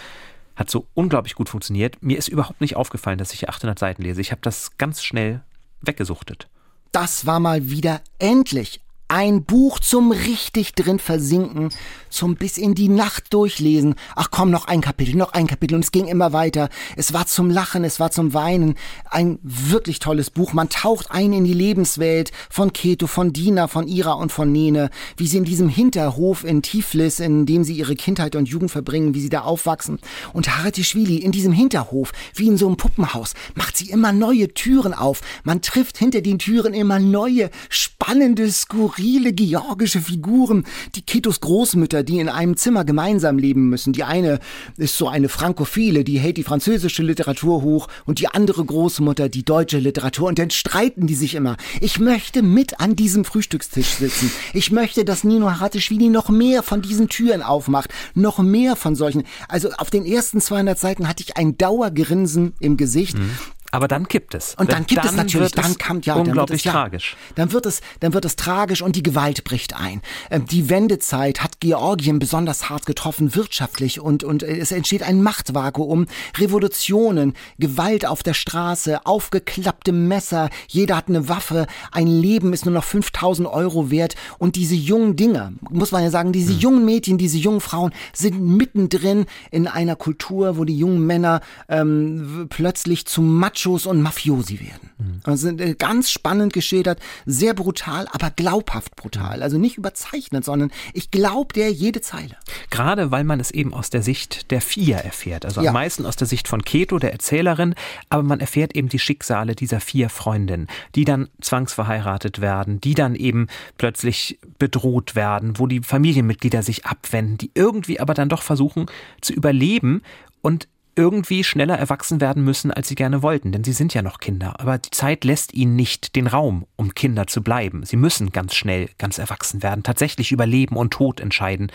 hat 0.57 0.69
so 0.69 0.87
unglaublich 0.93 1.35
gut 1.35 1.47
funktioniert. 1.47 2.01
Mir 2.01 2.17
ist 2.17 2.27
überhaupt 2.27 2.59
nicht 2.59 2.75
aufgefallen, 2.75 3.19
dass 3.19 3.31
ich 3.31 3.39
hier 3.39 3.49
800 3.49 3.79
Seiten 3.79 4.01
lese. 4.01 4.19
Ich 4.19 4.31
habe 4.31 4.41
das 4.41 4.77
ganz 4.77 5.03
schnell 5.03 5.41
weggesuchtet. 5.81 6.49
Das 6.91 7.25
war 7.25 7.39
mal 7.39 7.69
wieder 7.69 8.01
endlich 8.19 8.81
ein 9.09 9.43
Buch 9.43 9.79
zum 9.79 10.11
richtig 10.11 10.73
drin 10.75 10.99
versinken, 10.99 11.69
zum 12.09 12.35
bis 12.35 12.57
in 12.57 12.75
die 12.75 12.89
Nacht 12.89 13.33
durchlesen. 13.33 13.95
Ach 14.15 14.29
komm, 14.31 14.51
noch 14.51 14.65
ein 14.65 14.81
Kapitel, 14.81 15.15
noch 15.15 15.33
ein 15.33 15.47
Kapitel 15.47 15.75
und 15.75 15.83
es 15.83 15.91
ging 15.91 16.07
immer 16.07 16.33
weiter. 16.33 16.69
Es 16.97 17.13
war 17.13 17.25
zum 17.25 17.49
Lachen, 17.49 17.85
es 17.85 17.99
war 17.99 18.11
zum 18.11 18.33
Weinen. 18.33 18.75
Ein 19.09 19.39
wirklich 19.43 19.99
tolles 19.99 20.29
Buch. 20.29 20.51
Man 20.51 20.69
taucht 20.69 21.09
ein 21.11 21.31
in 21.31 21.45
die 21.45 21.53
Lebenswelt 21.53 22.31
von 22.49 22.73
Keto, 22.73 23.07
von 23.07 23.31
Dina, 23.31 23.67
von 23.67 23.87
Ira 23.87 24.13
und 24.13 24.31
von 24.31 24.51
Nene, 24.51 24.89
wie 25.15 25.27
sie 25.27 25.37
in 25.37 25.45
diesem 25.45 25.69
Hinterhof 25.69 26.43
in 26.43 26.61
Tiflis, 26.61 27.19
in 27.19 27.45
dem 27.45 27.63
sie 27.63 27.73
ihre 27.73 27.95
Kindheit 27.95 28.35
und 28.35 28.49
Jugend 28.49 28.71
verbringen, 28.71 29.13
wie 29.13 29.21
sie 29.21 29.29
da 29.29 29.41
aufwachsen. 29.41 29.99
Und 30.33 30.57
Haratischvili 30.57 31.17
in 31.17 31.31
diesem 31.31 31.53
Hinterhof, 31.53 32.11
wie 32.35 32.47
in 32.47 32.57
so 32.57 32.67
einem 32.67 32.77
Puppenhaus, 32.77 33.35
macht 33.55 33.77
sie 33.77 33.89
immer 33.89 34.11
neue 34.11 34.53
Türen 34.53 34.93
auf. 34.93 35.21
Man 35.43 35.61
trifft 35.61 35.97
hinter 35.97 36.21
den 36.21 36.39
Türen 36.39 36.73
immer 36.73 36.99
neue, 36.99 37.49
spannende, 37.69 38.51
skurrile 38.51 38.96
skurrile 38.97 39.33
georgische 39.33 40.01
Figuren, 40.01 40.65
die 40.95 41.01
Ketos 41.01 41.39
Großmütter, 41.39 42.03
die 42.03 42.19
in 42.19 42.29
einem 42.29 42.57
Zimmer 42.57 42.83
gemeinsam 42.83 43.37
leben 43.37 43.69
müssen. 43.69 43.93
Die 43.93 44.03
eine 44.03 44.39
ist 44.77 44.97
so 44.97 45.07
eine 45.07 45.29
Frankophile, 45.29 46.03
die 46.03 46.17
hält 46.17 46.37
die 46.37 46.43
französische 46.43 47.03
Literatur 47.03 47.61
hoch 47.61 47.87
und 48.05 48.19
die 48.19 48.27
andere 48.27 48.65
Großmutter 48.65 49.29
die 49.29 49.43
deutsche 49.43 49.77
Literatur 49.77 50.27
und 50.27 50.39
dann 50.39 50.49
streiten 50.49 51.05
die 51.07 51.15
sich 51.15 51.35
immer. 51.35 51.57
Ich 51.79 51.99
möchte 51.99 52.41
mit 52.41 52.79
an 52.79 52.95
diesem 52.95 53.23
Frühstückstisch 53.23 53.95
sitzen. 53.95 54.31
Ich 54.53 54.71
möchte, 54.71 55.05
dass 55.05 55.23
Nino 55.23 55.49
Haratischvili 55.51 56.09
noch 56.09 56.29
mehr 56.29 56.63
von 56.63 56.81
diesen 56.81 57.07
Türen 57.07 57.43
aufmacht, 57.43 57.89
noch 58.15 58.39
mehr 58.39 58.75
von 58.75 58.95
solchen. 58.95 59.23
Also 59.47 59.69
auf 59.77 59.89
den 59.89 60.05
ersten 60.05 60.41
200 60.41 60.79
Seiten 60.79 61.07
hatte 61.07 61.23
ich 61.23 61.37
ein 61.37 61.57
Dauergrinsen 61.57 62.53
im 62.59 62.77
Gesicht. 62.77 63.17
Mhm. 63.17 63.29
Aber 63.77 63.87
dann 63.87 64.07
kippt 64.07 64.33
es. 64.33 64.55
Und 64.55 64.71
dann 64.71 64.87
gibt 64.87 65.03
dann 65.03 65.11
es 65.11 65.15
natürlich, 65.15 65.51
dann 65.51 65.77
kommt 65.77 66.07
ja 66.07 66.15
unglaublich 66.15 66.63
dann 66.63 66.71
es, 66.71 66.73
tragisch. 66.73 67.11
Ja, 67.11 67.33
dann 67.35 67.51
wird 67.51 67.67
es, 67.67 67.81
dann 67.99 68.11
wird 68.11 68.25
es 68.25 68.35
tragisch 68.35 68.81
und 68.81 68.95
die 68.95 69.03
Gewalt 69.03 69.43
bricht 69.43 69.75
ein. 69.75 70.01
Ähm, 70.31 70.47
die 70.47 70.67
Wendezeit 70.71 71.43
hat 71.43 71.59
Georgien 71.59 72.17
besonders 72.17 72.69
hart 72.69 72.87
getroffen 72.87 73.35
wirtschaftlich 73.35 73.99
und 73.99 74.23
und 74.23 74.41
es 74.41 74.71
entsteht 74.71 75.03
ein 75.03 75.21
Machtvakuum, 75.21 76.07
Revolutionen, 76.39 77.35
Gewalt 77.59 78.07
auf 78.07 78.23
der 78.23 78.33
Straße, 78.33 79.05
aufgeklappte 79.05 79.91
Messer, 79.91 80.49
jeder 80.67 80.97
hat 80.97 81.07
eine 81.07 81.29
Waffe, 81.29 81.67
ein 81.91 82.07
Leben 82.07 82.53
ist 82.53 82.65
nur 82.65 82.73
noch 82.73 82.83
5000 82.83 83.47
Euro 83.47 83.91
wert 83.91 84.15
und 84.39 84.55
diese 84.55 84.73
jungen 84.73 85.15
Dinger, 85.15 85.53
muss 85.69 85.91
man 85.91 86.01
ja 86.01 86.09
sagen, 86.09 86.31
diese 86.31 86.53
hm. 86.53 86.59
jungen 86.59 86.85
Mädchen, 86.85 87.19
diese 87.19 87.37
jungen 87.37 87.61
Frauen 87.61 87.93
sind 88.11 88.41
mittendrin 88.41 89.27
in 89.51 89.67
einer 89.67 89.95
Kultur, 89.95 90.57
wo 90.57 90.65
die 90.65 90.79
jungen 90.79 91.05
Männer 91.05 91.41
ähm, 91.69 92.47
plötzlich 92.49 93.05
zu 93.05 93.21
Matsch 93.21 93.66
Machos 93.67 93.85
und 93.85 94.01
Mafiosi 94.01 94.59
werden. 94.59 94.89
Mhm. 94.97 95.21
Also 95.23 95.49
äh, 95.49 95.75
ganz 95.75 96.09
spannend 96.09 96.53
geschildert, 96.53 96.99
sehr 97.25 97.53
brutal, 97.53 98.07
aber 98.11 98.31
glaubhaft 98.31 98.95
brutal. 98.95 99.43
Also 99.43 99.57
nicht 99.57 99.77
überzeichnet, 99.77 100.45
sondern 100.45 100.71
ich 100.93 101.11
glaube 101.11 101.53
der 101.53 101.71
jede 101.71 102.01
Zeile. 102.01 102.37
Gerade 102.69 103.11
weil 103.11 103.23
man 103.25 103.39
es 103.39 103.51
eben 103.51 103.73
aus 103.73 103.89
der 103.89 104.01
Sicht 104.01 104.51
der 104.51 104.61
vier 104.61 104.97
erfährt. 104.97 105.45
Also 105.45 105.61
ja. 105.61 105.69
am 105.69 105.73
meisten 105.73 106.05
aus 106.05 106.15
der 106.15 106.27
Sicht 106.27 106.47
von 106.47 106.61
Keto, 106.61 106.97
der 106.97 107.11
Erzählerin, 107.11 107.75
aber 108.09 108.23
man 108.23 108.39
erfährt 108.39 108.75
eben 108.75 108.89
die 108.89 108.99
Schicksale 108.99 109.55
dieser 109.55 109.81
vier 109.81 110.09
Freundinnen, 110.09 110.67
die 110.95 111.03
dann 111.03 111.27
zwangsverheiratet 111.41 112.39
werden, 112.39 112.79
die 112.79 112.93
dann 112.93 113.15
eben 113.15 113.47
plötzlich 113.77 114.39
bedroht 114.59 115.15
werden, 115.15 115.59
wo 115.59 115.67
die 115.67 115.81
Familienmitglieder 115.81 116.63
sich 116.63 116.85
abwenden, 116.85 117.37
die 117.37 117.51
irgendwie 117.53 117.99
aber 117.99 118.13
dann 118.13 118.29
doch 118.29 118.41
versuchen 118.41 118.85
zu 119.21 119.33
überleben 119.33 120.01
und 120.41 120.67
irgendwie 120.97 121.43
schneller 121.43 121.77
erwachsen 121.77 122.19
werden 122.19 122.43
müssen, 122.43 122.71
als 122.71 122.87
sie 122.87 122.95
gerne 122.95 123.21
wollten, 123.21 123.51
denn 123.51 123.63
sie 123.63 123.71
sind 123.71 123.93
ja 123.93 124.01
noch 124.01 124.19
Kinder. 124.19 124.59
Aber 124.59 124.79
die 124.79 124.89
Zeit 124.89 125.23
lässt 125.23 125.53
ihnen 125.53 125.75
nicht 125.75 126.15
den 126.15 126.27
Raum, 126.27 126.65
um 126.75 126.95
Kinder 126.95 127.27
zu 127.27 127.43
bleiben. 127.43 127.85
Sie 127.85 127.97
müssen 127.97 128.31
ganz 128.31 128.55
schnell 128.55 128.89
ganz 128.97 129.19
erwachsen 129.19 129.61
werden, 129.61 129.83
tatsächlich 129.83 130.31
über 130.31 130.45
Leben 130.45 130.75
und 130.75 130.91
Tod 130.91 131.19
entscheiden. 131.19 131.71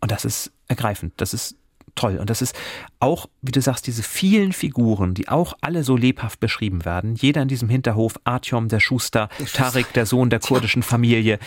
Und 0.00 0.12
das 0.12 0.24
ist 0.24 0.52
ergreifend. 0.68 1.14
Das 1.16 1.32
ist 1.34 1.56
toll. 1.94 2.18
Und 2.18 2.30
das 2.30 2.42
ist 2.42 2.54
auch, 3.00 3.26
wie 3.42 3.52
du 3.52 3.60
sagst, 3.60 3.86
diese 3.86 4.02
vielen 4.02 4.52
Figuren, 4.52 5.14
die 5.14 5.28
auch 5.28 5.54
alle 5.60 5.82
so 5.82 5.96
lebhaft 5.96 6.40
beschrieben 6.40 6.84
werden. 6.84 7.14
Jeder 7.14 7.42
in 7.42 7.48
diesem 7.48 7.68
Hinterhof, 7.68 8.20
Artyom, 8.24 8.68
der 8.68 8.80
Schuster, 8.80 9.28
Tarik, 9.52 9.92
der 9.94 10.06
Sohn 10.06 10.30
der 10.30 10.40
kurdischen 10.40 10.82
Familie 10.82 11.38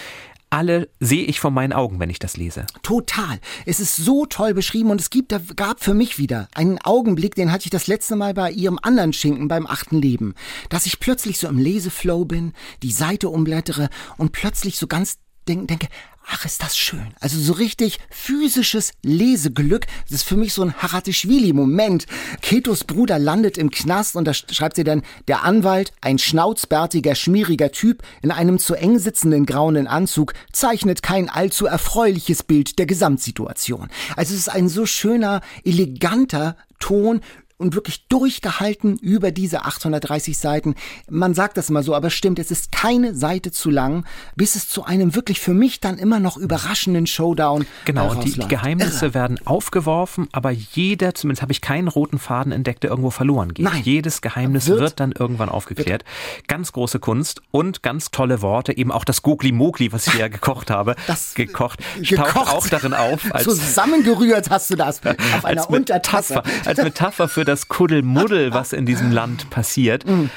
alle 0.54 0.88
sehe 1.00 1.26
ich 1.26 1.40
vor 1.40 1.50
meinen 1.50 1.74
Augen, 1.74 2.00
wenn 2.00 2.12
ich 2.12 2.20
das 2.20 2.38
lese. 2.38 2.68
Total. 2.84 3.40
Es 3.66 3.80
ist 3.80 3.96
so 3.96 4.28
toll 4.28 4.54
beschrieben 4.54 4.92
und 4.92 5.02
es 5.02 5.10
gibt, 5.10 5.32
da 5.32 5.42
gab 5.56 5.84
für 5.84 5.96
mich 5.96 6.20
wieder 6.20 6.48
einen 6.54 6.78
Augenblick, 6.78 7.34
den 7.34 7.52
hatte 7.52 7.66
ich 7.66 7.72
das 7.72 7.88
letzte 7.88 8.16
Mal 8.16 8.36
bei 8.36 8.52
ihrem 8.52 8.78
anderen 8.80 9.14
Schinken 9.14 9.48
beim 9.48 9.66
achten 9.66 10.00
Leben, 10.00 10.36
dass 10.70 10.86
ich 10.86 11.00
plötzlich 11.00 11.40
so 11.40 11.48
im 11.48 11.58
Leseflow 11.58 12.26
bin, 12.26 12.54
die 12.84 12.92
Seite 12.92 13.30
umblättere 13.30 13.90
und 14.18 14.32
plötzlich 14.32 14.78
so 14.78 14.86
ganz 14.86 15.18
denke, 15.48 15.88
ach, 16.28 16.46
ist 16.46 16.62
das 16.62 16.78
schön. 16.78 17.14
Also 17.20 17.40
so 17.40 17.54
richtig 17.54 18.00
physisches 18.10 18.94
Leseglück. 19.02 19.88
Das 20.04 20.20
ist 20.20 20.24
für 20.24 20.38
mich 20.38 20.54
so 20.54 20.64
ein 20.64 20.74
Haratischvili-Moment. 20.74 22.06
Ketos 22.42 22.84
Bruder 22.84 23.20
landet 23.20 23.58
im 23.58 23.72
Knast 23.72 24.16
und 24.16 24.26
da 24.26 24.34
schreibt 24.34 24.76
sie 24.76 24.84
dann, 24.84 25.04
der 25.28 25.44
Anwalt, 25.44 25.94
ein 26.02 26.20
schnauzbärtiger, 26.20 27.16
schmieriger 27.16 27.72
Typ 27.72 28.04
in 28.22 28.32
einem 28.32 28.60
zu 28.60 28.76
eng 28.76 29.00
sitzenden 29.00 29.46
grauen 29.46 29.88
Anzug, 29.88 30.34
zeichnet 30.52 31.04
kein 31.04 31.30
allzu 31.30 31.66
erfreuliches 31.66 32.44
Bild 32.44 32.80
der 32.80 32.86
Gesamtsituation. 32.86 33.90
Also 34.16 34.34
es 34.34 34.42
ist 34.42 34.50
ein 34.50 34.70
so 34.70 34.86
schöner, 34.86 35.42
eleganter 35.64 36.56
Ton 36.80 37.22
und 37.58 37.76
wirklich 37.76 38.08
durchgehalten 38.08 38.98
über 38.98 39.32
diese 39.32 39.66
830 39.66 40.38
Seiten. 40.38 40.76
Man 41.10 41.34
sagt 41.34 41.58
das 41.58 41.70
immer 41.70 41.84
so, 41.84 41.96
aber 41.96 42.10
stimmt, 42.10 42.40
es 42.40 42.52
ist 42.52 42.72
keine 42.72 43.16
Seite 43.16 43.52
zu 43.52 43.70
lang, 43.70 44.06
bis 44.36 44.56
es 44.56 44.68
zu 44.68 44.84
einem 44.84 45.16
wirklich 45.16 45.40
für 45.40 45.54
mich 45.54 45.80
dann 45.80 45.98
immer 45.98 46.20
noch 46.20 46.38
überraschenden 46.38 47.08
Showdown 47.08 47.66
Genau, 47.86 48.12
und 48.12 48.24
die, 48.24 48.32
die, 48.32 48.48
Geheimnisse 48.48 49.06
Irre. 49.06 49.14
werden 49.14 49.40
aufgeworfen, 49.46 50.28
aber 50.32 50.52
jeder, 50.52 51.16
zumindest 51.16 51.42
habe 51.42 51.52
ich 51.52 51.62
keinen 51.62 51.88
roten 51.88 52.20
Faden 52.20 52.52
entdeckt, 52.52 52.84
der 52.84 52.90
irgendwo 52.90 53.10
verloren 53.10 53.54
geht. 53.54 53.66
Nein. 53.66 53.82
Jedes 53.84 54.22
Geheimnis 54.22 54.68
wird, 54.68 54.80
wird 54.80 55.00
dann 55.00 55.12
irgendwann 55.12 55.50
aufgeklärt. 55.50 56.04
Wird. 56.04 56.48
Ganz 56.48 56.72
große 56.72 57.00
Kunst 57.00 57.42
und 57.52 57.84
ganz 57.84 58.12
tolle 58.12 58.42
Worte, 58.42 58.76
eben 58.78 58.92
auch 58.92 59.06
das 59.06 59.22
Gogli 59.22 59.52
Mogli, 59.52 59.92
was 59.92 60.08
ich 60.08 60.14
ja 60.20 60.28
gekocht 60.28 60.70
habe, 60.70 60.96
das 61.08 61.34
gekocht, 61.34 61.80
gekocht. 62.02 62.34
taucht 62.34 62.54
auch 62.54 62.68
darin 62.68 62.94
auf. 62.94 63.34
Als, 63.34 63.44
Zusammengerührt 63.44 64.50
hast 64.50 64.70
du 64.70 64.76
das 64.76 65.02
auf 65.36 65.46
einer 65.46 65.62
als 65.62 65.70
Untertasse. 65.70 66.36
Metapher, 66.36 66.68
als 66.68 66.78
Metapher 66.84 67.28
für 67.28 67.43
das 67.46 67.68
Kuddelmuddel, 67.68 68.54
was 68.54 68.74
in 68.74 68.86
diesem 68.86 69.12
Land 69.12 69.50
passiert. 69.50 70.08
Mhm. 70.08 70.30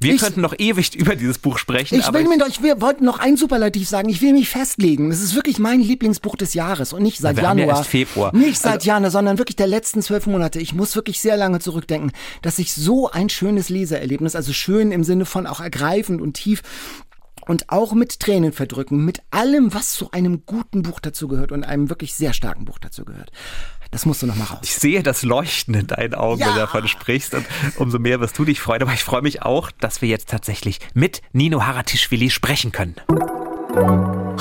Wir 0.00 0.14
ich, 0.14 0.20
könnten 0.20 0.40
noch 0.40 0.54
ewig 0.58 0.94
über 0.94 1.16
dieses 1.16 1.38
Buch 1.38 1.58
sprechen. 1.58 1.98
Ich 1.98 2.12
will 2.12 2.28
mir 2.28 2.38
doch, 2.38 2.48
ich 2.48 2.62
wollte 2.62 3.04
noch 3.04 3.18
ein 3.18 3.36
Superlativ 3.36 3.88
sagen. 3.88 4.08
Ich 4.08 4.20
will 4.20 4.32
mich 4.32 4.48
festlegen. 4.48 5.10
Das 5.10 5.22
ist 5.22 5.34
wirklich 5.34 5.58
mein 5.58 5.80
Lieblingsbuch 5.80 6.36
des 6.36 6.54
Jahres 6.54 6.92
und 6.92 7.02
nicht 7.02 7.18
seit 7.18 7.36
wir 7.36 7.44
Januar. 7.44 7.62
Haben 7.62 7.70
ja 7.70 7.78
erst 7.78 7.88
Februar. 7.88 8.36
Nicht 8.36 8.60
seit 8.60 8.74
also, 8.74 8.88
Januar, 8.88 9.10
sondern 9.10 9.38
wirklich 9.38 9.56
der 9.56 9.66
letzten 9.66 10.02
zwölf 10.02 10.26
Monate. 10.26 10.60
Ich 10.60 10.74
muss 10.74 10.94
wirklich 10.96 11.20
sehr 11.20 11.36
lange 11.36 11.60
zurückdenken, 11.60 12.12
dass 12.42 12.58
ich 12.58 12.74
so 12.74 13.10
ein 13.10 13.28
schönes 13.28 13.68
Lesererlebnis, 13.68 14.36
also 14.36 14.52
schön 14.52 14.92
im 14.92 15.04
Sinne 15.04 15.24
von 15.24 15.46
auch 15.46 15.60
ergreifend 15.60 16.20
und 16.20 16.34
tief 16.34 16.62
und 17.46 17.70
auch 17.70 17.92
mit 17.92 18.20
Tränen 18.20 18.52
verdrücken, 18.52 19.04
mit 19.04 19.22
allem, 19.30 19.72
was 19.72 19.92
zu 19.92 20.10
einem 20.10 20.44
guten 20.46 20.82
Buch 20.82 21.00
dazu 21.00 21.28
gehört 21.28 21.52
und 21.52 21.64
einem 21.64 21.88
wirklich 21.88 22.14
sehr 22.14 22.32
starken 22.32 22.64
Buch 22.64 22.78
dazu 22.78 23.04
gehört. 23.04 23.30
Das 23.96 24.04
musst 24.04 24.20
du 24.20 24.26
noch 24.26 24.36
mal 24.36 24.44
raus. 24.44 24.58
Ich 24.62 24.74
sehe 24.74 25.02
das 25.02 25.22
Leuchten 25.22 25.72
in 25.72 25.86
deinen 25.86 26.14
Augen, 26.14 26.38
ja. 26.38 26.48
wenn 26.48 26.54
du 26.56 26.60
davon 26.60 26.86
sprichst. 26.86 27.32
Und 27.32 27.46
umso 27.76 27.98
mehr 27.98 28.20
wirst 28.20 28.38
du 28.38 28.44
dich 28.44 28.60
freuen. 28.60 28.82
Aber 28.82 28.92
ich 28.92 29.02
freue 29.02 29.22
mich 29.22 29.40
auch, 29.40 29.70
dass 29.70 30.02
wir 30.02 30.08
jetzt 30.10 30.28
tatsächlich 30.28 30.80
mit 30.92 31.22
Nino 31.32 31.62
Haratischvili 31.62 32.28
sprechen 32.28 32.72
können. 32.72 32.96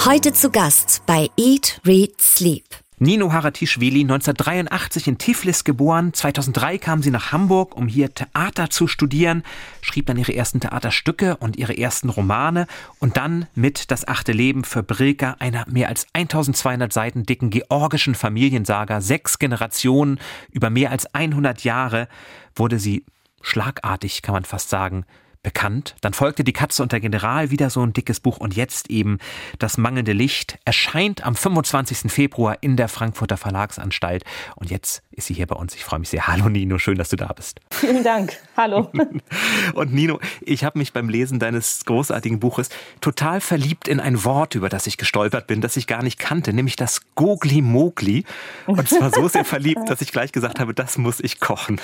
Heute 0.04 0.34
zu 0.34 0.50
Gast 0.50 1.04
bei 1.06 1.30
Eat, 1.38 1.80
Read, 1.86 2.22
Sleep. 2.22 2.66
Nino 2.98 3.34
Haratischvili, 3.34 4.02
1983 4.02 5.08
in 5.10 5.18
Tiflis 5.18 5.66
geboren. 5.66 6.14
2003 6.14 6.78
kam 6.78 7.04
sie 7.04 7.12
nach 7.12 7.34
Hamburg, 7.34 7.76
um 7.76 7.88
hier 7.90 8.14
Theater 8.14 8.70
zu 8.70 8.88
studieren, 8.88 9.44
schrieb 9.82 10.06
dann 10.06 10.18
ihre 10.18 10.34
ersten 10.34 10.62
Theaterstücke 10.62 11.36
und 11.36 11.58
ihre 11.58 11.78
ersten 11.78 12.08
Romane 12.08 12.68
und 13.00 13.18
dann 13.18 13.48
mit 13.54 13.92
Das 13.92 14.08
achte 14.08 14.32
Leben 14.32 14.64
für 14.64 14.82
Brilka, 14.82 15.36
einer 15.40 15.66
mehr 15.70 15.90
als 15.90 16.08
1200 16.14 16.94
Seiten 16.94 17.24
dicken 17.24 17.50
georgischen 17.50 18.16
Familiensaga, 18.16 19.02
sechs 19.02 19.40
Generationen 19.40 20.20
über 20.52 20.70
mehr 20.70 20.92
als 20.92 21.14
100 21.14 21.66
Jahre, 21.66 22.08
wurde 22.56 22.80
sie 22.80 23.04
schlagartig, 23.42 24.22
kann 24.22 24.34
man 24.34 24.46
fast 24.46 24.70
sagen, 24.70 25.06
bekannt. 25.46 25.96
Dann 26.02 26.14
folgte 26.14 26.44
Die 26.44 26.54
Katze 26.54 26.82
und 26.82 26.92
der 26.92 27.00
General, 27.00 27.52
wieder 27.52 27.70
so 27.70 27.86
ein 27.86 27.94
dickes 27.94 28.20
Buch 28.20 28.38
und 28.38 28.56
jetzt 28.56 28.90
eben 28.90 29.20
Das 29.60 29.78
mangelnde 29.78 30.12
Licht 30.12 30.58
erscheint 30.66 31.24
am 31.24 31.36
25. 31.36 32.12
Februar 32.12 32.58
in 32.62 32.76
der 32.76 32.90
Frankfurter 32.90 33.38
Verlagsanstalt 33.38 34.24
und 34.56 34.72
jetzt 34.72 35.04
ist 35.12 35.28
sie 35.28 35.36
hier 35.36 35.46
bei 35.46 35.56
uns. 35.56 35.76
Ich 35.76 35.86
freue 35.86 36.00
mich 36.00 36.10
sehr. 36.10 36.26
Hallo 36.26 36.50
Nino, 36.50 36.80
schön, 36.80 36.98
dass 36.98 37.10
du 37.10 37.16
da 37.16 37.28
bist. 37.28 37.60
Vielen 37.72 38.04
Dank. 38.04 38.34
Hallo. 38.58 38.92
und 39.76 39.94
Nino, 39.94 40.20
ich 40.42 40.64
habe 40.64 40.80
mich 40.80 40.94
beim 40.94 41.10
Lesen 41.10 41.38
deines 41.38 41.86
großartigen 41.86 42.40
Buches 42.40 42.70
total 43.00 43.40
verliebt 43.40 43.88
in 43.88 44.00
ein 44.00 44.24
Wort, 44.24 44.56
über 44.56 44.68
das 44.68 44.88
ich 44.88 44.98
gestolpert 44.98 45.46
bin, 45.46 45.62
das 45.62 45.78
ich 45.78 45.86
gar 45.86 46.02
nicht 46.02 46.18
kannte, 46.18 46.54
nämlich 46.54 46.76
das 46.76 47.02
Gogli 47.14 47.62
Mogli. 47.62 48.26
Und 48.66 48.90
zwar 48.90 49.12
so 49.12 49.28
sehr 49.28 49.46
verliebt, 49.46 49.82
dass 49.90 50.02
ich 50.02 50.12
gleich 50.12 50.32
gesagt 50.32 50.60
habe, 50.60 50.74
das 50.74 50.98
muss 50.98 51.20
ich 51.20 51.40
kochen. 51.40 51.80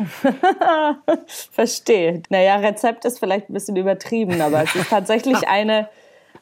Verstehe. 1.52 2.22
Naja, 2.28 2.56
Rezept 2.56 3.04
ist 3.04 3.18
vielleicht 3.18 3.50
ein 3.50 3.54
bisschen 3.54 3.76
übertrieben, 3.76 4.40
aber 4.40 4.62
es 4.62 4.74
ist 4.74 4.90
tatsächlich 4.90 5.36
eine 5.48 5.88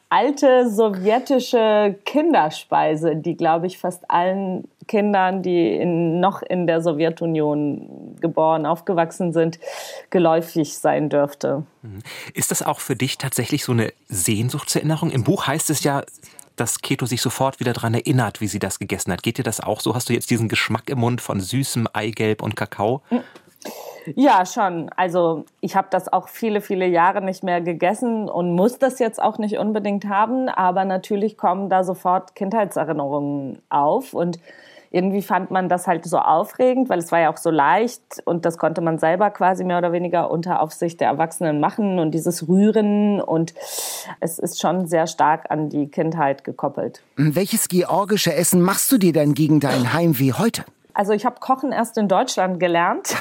alte 0.09 0.69
sowjetische 0.69 1.95
Kinderspeise, 2.03 3.15
die, 3.15 3.37
glaube 3.37 3.67
ich, 3.67 3.77
fast 3.77 4.09
allen 4.09 4.67
Kindern, 4.87 5.43
die 5.43 5.75
in, 5.75 6.19
noch 6.19 6.41
in 6.41 6.65
der 6.65 6.81
Sowjetunion 6.81 8.17
geboren, 8.19 8.65
aufgewachsen 8.65 9.33
sind, 9.33 9.59
geläufig 10.09 10.77
sein 10.77 11.09
dürfte. 11.09 11.63
Mhm. 11.83 11.99
Ist 12.33 12.49
das 12.49 12.63
auch 12.63 12.79
für 12.79 12.95
dich 12.95 13.19
tatsächlich 13.19 13.63
so 13.63 13.71
eine 13.71 13.93
Sehnsuchtserinnerung? 14.07 15.11
Im 15.11 15.23
Buch 15.23 15.45
heißt 15.45 15.69
es 15.69 15.83
ja, 15.83 16.03
dass 16.55 16.81
Keto 16.81 17.05
sich 17.05 17.21
sofort 17.21 17.59
wieder 17.59 17.73
daran 17.73 17.93
erinnert, 17.93 18.41
wie 18.41 18.47
sie 18.47 18.59
das 18.59 18.79
gegessen 18.79 19.13
hat. 19.13 19.23
Geht 19.23 19.37
dir 19.37 19.43
das 19.43 19.61
auch 19.61 19.79
so? 19.79 19.95
Hast 19.95 20.09
du 20.09 20.13
jetzt 20.13 20.29
diesen 20.29 20.49
Geschmack 20.49 20.89
im 20.89 20.99
Mund 20.99 21.21
von 21.21 21.39
süßem 21.39 21.87
Eigelb 21.93 22.41
und 22.41 22.55
Kakao? 22.55 23.01
Ja, 24.15 24.45
schon. 24.45 24.89
Also 24.95 25.45
ich 25.61 25.75
habe 25.75 25.87
das 25.91 26.11
auch 26.11 26.27
viele, 26.27 26.61
viele 26.61 26.87
Jahre 26.87 27.21
nicht 27.21 27.43
mehr 27.43 27.61
gegessen 27.61 28.29
und 28.29 28.55
muss 28.55 28.79
das 28.79 28.99
jetzt 28.99 29.21
auch 29.21 29.37
nicht 29.37 29.57
unbedingt 29.57 30.05
haben, 30.05 30.49
aber 30.49 30.85
natürlich 30.85 31.37
kommen 31.37 31.69
da 31.69 31.83
sofort 31.83 32.35
Kindheitserinnerungen 32.35 33.61
auf 33.69 34.13
und 34.13 34.39
irgendwie 34.91 35.21
fand 35.21 35.51
man 35.51 35.69
das 35.69 35.87
halt 35.87 36.05
so 36.05 36.17
aufregend, 36.17 36.89
weil 36.89 36.99
es 36.99 37.11
war 37.11 37.19
ja 37.19 37.31
auch 37.31 37.37
so 37.37 37.51
leicht 37.51 38.01
und 38.25 38.45
das 38.45 38.57
konnte 38.57 38.81
man 38.81 38.97
selber 38.97 39.29
quasi 39.29 39.63
mehr 39.63 39.77
oder 39.77 39.91
weniger 39.91 40.31
unter 40.31 40.61
Aufsicht 40.61 40.99
der 40.99 41.09
Erwachsenen 41.09 41.59
machen 41.59 41.99
und 41.99 42.11
dieses 42.11 42.47
Rühren 42.47 43.21
und 43.21 43.53
es 44.19 44.39
ist 44.39 44.59
schon 44.59 44.87
sehr 44.87 45.07
stark 45.07 45.51
an 45.51 45.69
die 45.69 45.87
Kindheit 45.87 46.43
gekoppelt. 46.43 47.03
Welches 47.15 47.67
georgische 47.67 48.33
Essen 48.33 48.61
machst 48.61 48.91
du 48.91 48.97
dir 48.97 49.13
denn 49.13 49.33
gegen 49.33 49.59
dein 49.59 49.93
Heimweh 49.93 50.33
heute? 50.33 50.63
Also 50.99 51.13
ich 51.13 51.25
habe 51.25 51.37
Kochen 51.39 51.71
erst 51.71 51.97
in 51.97 52.09
Deutschland 52.09 52.59
gelernt, 52.59 53.15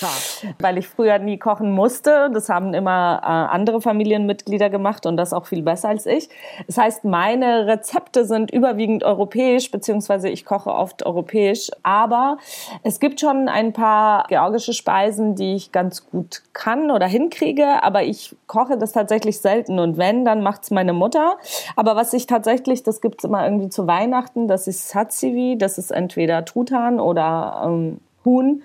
weil 0.60 0.78
ich 0.78 0.86
früher 0.86 1.18
nie 1.18 1.38
kochen 1.38 1.72
musste. 1.72 2.30
Das 2.32 2.48
haben 2.48 2.72
immer 2.72 3.20
äh, 3.20 3.26
andere 3.26 3.80
Familienmitglieder 3.80 4.70
gemacht 4.70 5.06
und 5.06 5.16
das 5.16 5.32
auch 5.32 5.46
viel 5.46 5.62
besser 5.62 5.88
als 5.88 6.06
ich. 6.06 6.28
Das 6.68 6.78
heißt, 6.78 7.04
meine 7.04 7.66
Rezepte 7.66 8.26
sind 8.26 8.52
überwiegend 8.52 9.02
europäisch, 9.02 9.72
beziehungsweise 9.72 10.28
ich 10.28 10.44
koche 10.44 10.70
oft 10.70 11.04
europäisch. 11.04 11.72
Aber 11.82 12.38
es 12.84 13.00
gibt 13.00 13.18
schon 13.18 13.48
ein 13.48 13.72
paar 13.72 14.28
georgische 14.28 14.72
Speisen, 14.72 15.34
die 15.34 15.56
ich 15.56 15.72
ganz 15.72 16.08
gut 16.08 16.44
kann 16.52 16.92
oder 16.92 17.08
hinkriege. 17.08 17.82
Aber 17.82 18.04
ich 18.04 18.36
koche 18.46 18.78
das 18.78 18.92
tatsächlich 18.92 19.40
selten. 19.40 19.80
Und 19.80 19.98
wenn, 19.98 20.24
dann 20.24 20.44
macht's 20.44 20.70
meine 20.70 20.92
Mutter. 20.92 21.38
Aber 21.74 21.96
was 21.96 22.12
ich 22.12 22.28
tatsächlich, 22.28 22.84
das 22.84 23.00
gibt's 23.00 23.24
immer 23.24 23.44
irgendwie 23.44 23.68
zu 23.68 23.88
Weihnachten, 23.88 24.46
das 24.46 24.68
ist 24.68 24.90
Satsivi. 24.90 25.58
Das 25.58 25.76
ist 25.76 25.90
entweder 25.90 26.44
Truthahn 26.44 27.00
oder 27.00 27.15
oder 27.16 27.62
ähm, 27.64 28.00
Huhn 28.24 28.62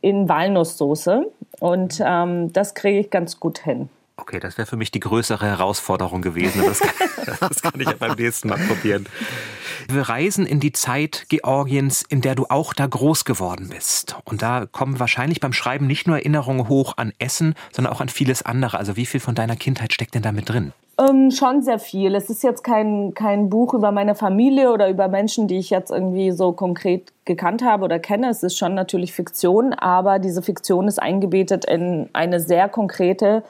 in 0.00 0.28
Walnusssoße. 0.28 1.30
Und 1.60 2.02
ähm, 2.04 2.52
das 2.52 2.74
kriege 2.74 3.00
ich 3.00 3.10
ganz 3.10 3.38
gut 3.38 3.58
hin. 3.58 3.90
Okay, 4.20 4.38
das 4.38 4.58
wäre 4.58 4.66
für 4.66 4.76
mich 4.76 4.90
die 4.90 5.00
größere 5.00 5.46
Herausforderung 5.46 6.20
gewesen. 6.20 6.62
Das 6.66 6.80
kann, 6.80 7.08
das 7.40 7.62
kann 7.62 7.80
ich 7.80 7.86
ja 7.88 7.94
beim 7.98 8.16
nächsten 8.16 8.48
Mal 8.48 8.58
probieren. 8.58 9.06
Wir 9.88 10.02
reisen 10.02 10.46
in 10.46 10.60
die 10.60 10.72
Zeit 10.72 11.26
Georgiens, 11.30 12.04
in 12.06 12.20
der 12.20 12.34
du 12.34 12.46
auch 12.48 12.74
da 12.74 12.86
groß 12.86 13.24
geworden 13.24 13.70
bist. 13.70 14.16
Und 14.24 14.42
da 14.42 14.66
kommen 14.70 15.00
wahrscheinlich 15.00 15.40
beim 15.40 15.54
Schreiben 15.54 15.86
nicht 15.86 16.06
nur 16.06 16.16
Erinnerungen 16.18 16.68
hoch 16.68 16.94
an 16.96 17.12
Essen, 17.18 17.54
sondern 17.72 17.94
auch 17.94 18.00
an 18.00 18.08
vieles 18.08 18.42
andere. 18.42 18.78
Also 18.78 18.96
wie 18.96 19.06
viel 19.06 19.20
von 19.20 19.34
deiner 19.34 19.56
Kindheit 19.56 19.92
steckt 19.92 20.14
denn 20.14 20.22
da 20.22 20.32
mit 20.32 20.48
drin? 20.48 20.72
Ähm, 20.98 21.30
schon 21.30 21.62
sehr 21.62 21.78
viel. 21.78 22.14
Es 22.14 22.28
ist 22.28 22.42
jetzt 22.42 22.62
kein, 22.62 23.14
kein 23.14 23.48
Buch 23.48 23.72
über 23.72 23.90
meine 23.90 24.14
Familie 24.14 24.70
oder 24.70 24.90
über 24.90 25.08
Menschen, 25.08 25.48
die 25.48 25.58
ich 25.58 25.70
jetzt 25.70 25.90
irgendwie 25.90 26.30
so 26.30 26.52
konkret 26.52 27.10
gekannt 27.24 27.64
habe 27.64 27.84
oder 27.84 27.98
kenne. 27.98 28.28
Es 28.28 28.42
ist 28.42 28.58
schon 28.58 28.74
natürlich 28.74 29.14
Fiktion, 29.14 29.72
aber 29.72 30.18
diese 30.18 30.42
Fiktion 30.42 30.88
ist 30.88 31.00
eingebettet 31.00 31.64
in 31.64 32.10
eine 32.12 32.38
sehr 32.38 32.68
konkrete 32.68 33.44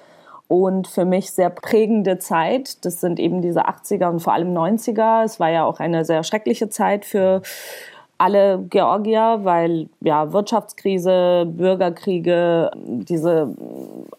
und 0.51 0.89
für 0.89 1.05
mich 1.05 1.31
sehr 1.31 1.49
prägende 1.49 2.19
Zeit. 2.19 2.85
Das 2.85 3.01
sind 3.01 3.21
eben 3.21 3.41
diese 3.41 3.69
80er 3.69 4.09
und 4.09 4.19
vor 4.19 4.33
allem 4.33 4.53
90er. 4.53 5.23
Es 5.23 5.39
war 5.39 5.49
ja 5.49 5.65
auch 5.65 5.79
eine 5.79 6.05
sehr 6.05 6.25
schreckliche 6.25 6.69
Zeit 6.69 7.05
für 7.05 7.43
alle 8.21 8.67
Georgier, 8.69 9.41
weil 9.45 9.89
ja 10.01 10.31
Wirtschaftskrise, 10.31 11.47
Bürgerkriege, 11.47 12.71
diese 12.77 13.49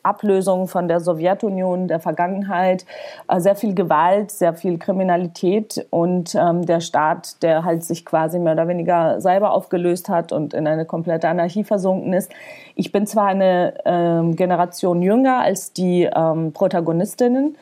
Ablösung 0.02 0.68
von 0.68 0.88
der 0.88 1.00
Sowjetunion, 1.00 1.88
der 1.88 2.00
Vergangenheit, 2.00 2.88
äh, 3.28 3.40
sehr 3.40 3.56
viel 3.56 3.76
Gewalt, 3.76 4.32
sehr 4.32 4.56
viel 4.56 4.80
Kriminalität 4.80 5.86
und 5.92 6.34
ähm, 6.34 6.66
der 6.66 6.80
Staat, 6.80 7.44
der 7.44 7.64
halt 7.64 7.84
sich 7.84 8.04
quasi 8.04 8.40
mehr 8.40 8.54
oder 8.54 8.68
weniger 8.68 9.22
selber 9.22 9.52
aufgelöst 9.52 10.10
hat 10.10 10.32
und 10.32 10.56
in 10.56 10.66
eine 10.66 10.86
komplette 10.86 11.30
Anarchie 11.30 11.64
versunken 11.64 12.14
ist. 12.14 12.32
Ich 12.74 12.92
bin 12.92 13.06
zwar 13.06 13.28
eine 13.28 13.76
ähm, 13.86 14.36
Generation 14.36 15.04
jünger 15.04 15.42
als 15.42 15.74
die 15.74 16.10
ähm, 16.12 16.54
Protagonistinnen, 16.54 17.56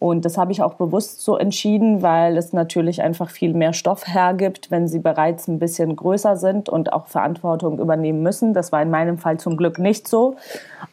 und 0.00 0.24
das 0.24 0.38
habe 0.38 0.50
ich 0.50 0.62
auch 0.62 0.74
bewusst 0.74 1.20
so 1.20 1.36
entschieden, 1.36 2.00
weil 2.00 2.38
es 2.38 2.54
natürlich 2.54 3.02
einfach 3.02 3.28
viel 3.28 3.52
mehr 3.52 3.74
Stoff 3.74 4.08
hergibt, 4.08 4.70
wenn 4.70 4.88
sie 4.88 4.98
bereits 4.98 5.46
ein 5.46 5.58
bisschen 5.58 5.94
größer 5.94 6.36
sind 6.36 6.70
und 6.70 6.94
auch 6.94 7.06
Verantwortung 7.06 7.78
übernehmen 7.78 8.22
müssen. 8.22 8.54
Das 8.54 8.72
war 8.72 8.80
in 8.80 8.88
meinem 8.88 9.18
Fall 9.18 9.38
zum 9.38 9.58
Glück 9.58 9.78
nicht 9.78 10.08
so. 10.08 10.36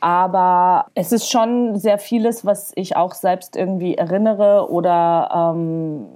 Aber 0.01 0.87
es 0.93 1.13
ist 1.13 1.31
schon 1.31 1.77
sehr 1.77 1.99
vieles, 1.99 2.45
was 2.45 2.73
ich 2.75 2.97
auch 2.97 3.13
selbst 3.13 3.55
irgendwie 3.55 3.95
erinnere 3.95 4.69
oder 4.69 5.53
ähm, 5.55 6.07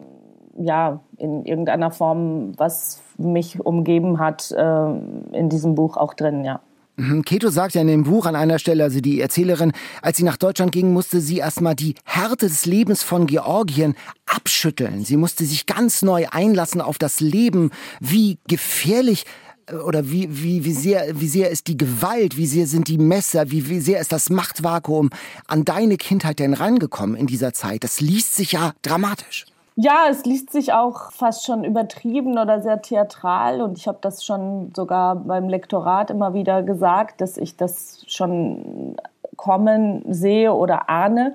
ja, 0.58 1.00
in 1.16 1.46
irgendeiner 1.46 1.92
Form, 1.92 2.52
was 2.58 3.02
mich 3.18 3.66
umgeben 3.66 4.20
hat, 4.20 4.52
äh, 4.52 4.86
in 5.32 5.48
diesem 5.48 5.76
Buch 5.76 5.96
auch 5.96 6.14
drin, 6.14 6.44
ja. 6.44 6.60
Mhm, 7.02 7.26
Keto 7.26 7.50
sagt 7.50 7.74
ja 7.74 7.82
in 7.82 7.88
dem 7.88 8.04
Buch 8.04 8.28
an 8.28 8.36
einer 8.36 8.60
Stelle, 8.60 8.84
also 8.84 9.02
die 9.02 9.22
Erzählerin, 9.22 9.72
als 10.04 10.18
sie 10.18 10.24
nach 10.24 10.38
Deutschland 10.38 10.72
ging, 10.72 10.94
musste 10.94 11.20
sie 11.20 11.38
erstmal 11.38 11.74
die 11.74 11.96
Härte 12.04 12.48
des 12.48 12.68
Lebens 12.68 13.02
von 13.02 13.26
Georgien 13.26 13.96
abschütteln. 14.28 15.04
Sie 15.04 15.18
musste 15.18 15.44
sich 15.46 15.66
ganz 15.66 16.04
neu 16.04 16.28
einlassen 16.30 16.80
auf 16.80 17.00
das 17.00 17.20
Leben. 17.20 17.72
Wie 18.00 18.38
gefährlich 18.48 19.26
äh, 19.66 19.78
oder 19.78 20.12
wie, 20.12 20.28
wie, 20.30 20.64
wie, 20.64 20.74
sehr, 20.74 21.20
wie 21.20 21.28
sehr 21.28 21.50
ist 21.50 21.66
die 21.66 21.78
Gewalt, 21.78 22.38
wie 22.38 22.46
sehr 22.46 22.68
sind 22.68 22.88
die 22.88 23.00
Messer, 23.00 23.50
wie, 23.50 23.68
wie 23.68 23.80
sehr 23.80 24.00
ist 24.00 24.12
das 24.12 24.30
Machtvakuum 24.30 25.10
an 25.48 25.66
deine 25.66 25.98
Kindheit 25.98 26.38
denn 26.38 26.54
rangekommen 26.54 27.16
in 27.16 27.26
dieser 27.26 27.52
Zeit? 27.52 27.84
Das 27.84 28.00
liest 28.00 28.36
sich 28.36 28.52
ja 28.52 28.74
dramatisch. 28.84 29.51
Ja, 29.84 30.06
es 30.12 30.26
liest 30.26 30.52
sich 30.52 30.74
auch 30.74 31.12
fast 31.12 31.44
schon 31.44 31.64
übertrieben 31.64 32.38
oder 32.38 32.62
sehr 32.62 32.84
theatral. 32.84 33.62
Und 33.62 33.80
ich 33.80 33.88
habe 33.88 33.98
das 34.00 34.24
schon 34.24 34.72
sogar 34.76 35.16
beim 35.16 35.50
Lektorat 35.50 36.12
immer 36.12 36.36
wieder 36.36 36.62
gesagt, 36.62 37.20
dass 37.20 37.36
ich 37.36 37.58
das 37.58 38.04
schon 38.06 38.96
kommen 39.38 40.04
sehe 40.08 40.54
oder 40.54 40.88
ahne, 40.88 41.34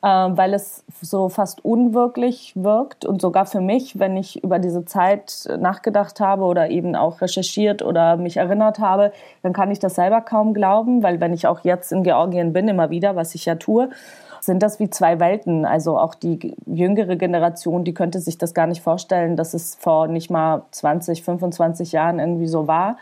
äh, 0.00 0.06
weil 0.06 0.54
es 0.54 0.84
so 1.02 1.28
fast 1.28 1.66
unwirklich 1.66 2.54
wirkt. 2.56 3.04
Und 3.04 3.20
sogar 3.20 3.44
für 3.44 3.60
mich, 3.60 3.98
wenn 3.98 4.16
ich 4.16 4.42
über 4.42 4.58
diese 4.58 4.86
Zeit 4.86 5.46
nachgedacht 5.58 6.18
habe 6.18 6.44
oder 6.44 6.70
eben 6.70 6.96
auch 6.96 7.20
recherchiert 7.20 7.82
oder 7.82 8.16
mich 8.16 8.38
erinnert 8.38 8.78
habe, 8.78 9.12
dann 9.42 9.52
kann 9.52 9.70
ich 9.70 9.80
das 9.80 9.96
selber 9.96 10.22
kaum 10.22 10.54
glauben, 10.54 11.02
weil 11.02 11.20
wenn 11.20 11.34
ich 11.34 11.46
auch 11.46 11.60
jetzt 11.60 11.92
in 11.92 12.04
Georgien 12.04 12.54
bin, 12.54 12.68
immer 12.68 12.88
wieder, 12.88 13.16
was 13.16 13.34
ich 13.34 13.44
ja 13.44 13.56
tue, 13.56 13.90
sind 14.44 14.62
das 14.62 14.80
wie 14.80 14.90
zwei 14.90 15.20
Welten. 15.20 15.64
Also 15.64 15.98
auch 15.98 16.14
die 16.14 16.56
jüngere 16.66 17.16
Generation, 17.16 17.84
die 17.84 17.94
könnte 17.94 18.18
sich 18.18 18.38
das 18.38 18.54
gar 18.54 18.66
nicht 18.66 18.82
vorstellen, 18.82 19.36
dass 19.36 19.54
es 19.54 19.76
vor 19.76 20.08
nicht 20.08 20.30
mal 20.30 20.62
20, 20.72 21.22
25 21.22 21.92
Jahren 21.92 22.18
irgendwie 22.18 22.46
so 22.46 22.66
war. 22.66 22.96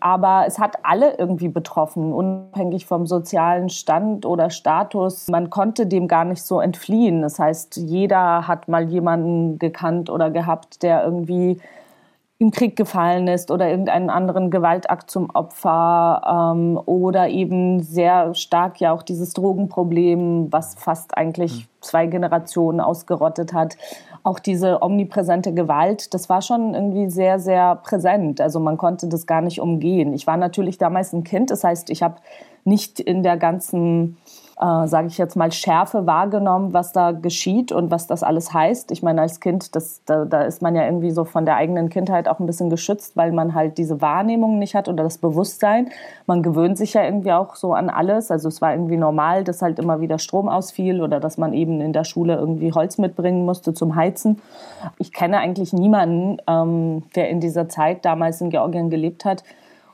Aber 0.00 0.44
es 0.46 0.58
hat 0.58 0.76
alle 0.84 1.18
irgendwie 1.18 1.48
betroffen, 1.48 2.12
unabhängig 2.12 2.86
vom 2.86 3.06
sozialen 3.06 3.68
Stand 3.68 4.24
oder 4.24 4.50
Status. 4.50 5.28
Man 5.28 5.50
konnte 5.50 5.86
dem 5.86 6.08
gar 6.08 6.24
nicht 6.24 6.42
so 6.42 6.60
entfliehen. 6.60 7.20
Das 7.20 7.38
heißt, 7.38 7.76
jeder 7.76 8.48
hat 8.48 8.68
mal 8.68 8.88
jemanden 8.88 9.58
gekannt 9.58 10.08
oder 10.08 10.30
gehabt, 10.30 10.82
der 10.82 11.04
irgendwie 11.04 11.60
im 12.40 12.52
Krieg 12.52 12.76
gefallen 12.76 13.26
ist 13.26 13.50
oder 13.50 13.68
irgendeinen 13.68 14.10
anderen 14.10 14.50
Gewaltakt 14.50 15.10
zum 15.10 15.28
Opfer 15.30 16.52
ähm, 16.54 16.80
oder 16.86 17.28
eben 17.28 17.82
sehr 17.82 18.32
stark 18.34 18.80
ja 18.80 18.92
auch 18.92 19.02
dieses 19.02 19.32
Drogenproblem, 19.32 20.52
was 20.52 20.76
fast 20.76 21.16
eigentlich 21.16 21.52
hm. 21.52 21.64
zwei 21.80 22.06
Generationen 22.06 22.80
ausgerottet 22.80 23.52
hat. 23.52 23.76
Auch 24.22 24.38
diese 24.38 24.82
omnipräsente 24.82 25.52
Gewalt, 25.52 26.14
das 26.14 26.28
war 26.28 26.40
schon 26.40 26.74
irgendwie 26.74 27.10
sehr, 27.10 27.40
sehr 27.40 27.74
präsent. 27.74 28.40
Also 28.40 28.60
man 28.60 28.76
konnte 28.76 29.08
das 29.08 29.26
gar 29.26 29.40
nicht 29.40 29.60
umgehen. 29.60 30.12
Ich 30.12 30.28
war 30.28 30.36
natürlich 30.36 30.78
damals 30.78 31.12
ein 31.12 31.24
Kind, 31.24 31.50
das 31.50 31.64
heißt, 31.64 31.90
ich 31.90 32.04
habe 32.04 32.16
nicht 32.64 33.00
in 33.00 33.24
der 33.24 33.36
ganzen 33.36 34.16
äh, 34.60 34.86
sage 34.88 35.06
ich 35.06 35.18
jetzt 35.18 35.36
mal, 35.36 35.52
Schärfe 35.52 36.06
wahrgenommen, 36.06 36.72
was 36.72 36.92
da 36.92 37.12
geschieht 37.12 37.70
und 37.70 37.90
was 37.90 38.06
das 38.08 38.22
alles 38.22 38.52
heißt. 38.52 38.90
Ich 38.90 39.02
meine, 39.02 39.22
als 39.22 39.38
Kind, 39.40 39.76
das, 39.76 40.02
da, 40.04 40.24
da 40.24 40.42
ist 40.42 40.62
man 40.62 40.74
ja 40.74 40.84
irgendwie 40.84 41.12
so 41.12 41.24
von 41.24 41.44
der 41.44 41.56
eigenen 41.56 41.88
Kindheit 41.88 42.28
auch 42.28 42.40
ein 42.40 42.46
bisschen 42.46 42.68
geschützt, 42.68 43.16
weil 43.16 43.30
man 43.30 43.54
halt 43.54 43.78
diese 43.78 44.00
Wahrnehmung 44.00 44.58
nicht 44.58 44.74
hat 44.74 44.88
oder 44.88 45.04
das 45.04 45.18
Bewusstsein. 45.18 45.90
Man 46.26 46.42
gewöhnt 46.42 46.76
sich 46.76 46.94
ja 46.94 47.04
irgendwie 47.04 47.32
auch 47.32 47.54
so 47.54 47.72
an 47.72 47.88
alles. 47.88 48.30
Also 48.30 48.48
es 48.48 48.60
war 48.60 48.72
irgendwie 48.72 48.96
normal, 48.96 49.44
dass 49.44 49.62
halt 49.62 49.78
immer 49.78 50.00
wieder 50.00 50.18
Strom 50.18 50.48
ausfiel 50.48 51.02
oder 51.02 51.20
dass 51.20 51.38
man 51.38 51.52
eben 51.52 51.80
in 51.80 51.92
der 51.92 52.04
Schule 52.04 52.34
irgendwie 52.34 52.72
Holz 52.72 52.98
mitbringen 52.98 53.44
musste 53.44 53.74
zum 53.74 53.94
Heizen. 53.94 54.40
Ich 54.98 55.12
kenne 55.12 55.38
eigentlich 55.38 55.72
niemanden, 55.72 56.38
ähm, 56.48 57.04
der 57.14 57.28
in 57.28 57.40
dieser 57.40 57.68
Zeit 57.68 58.04
damals 58.04 58.40
in 58.40 58.50
Georgien 58.50 58.90
gelebt 58.90 59.24
hat, 59.24 59.44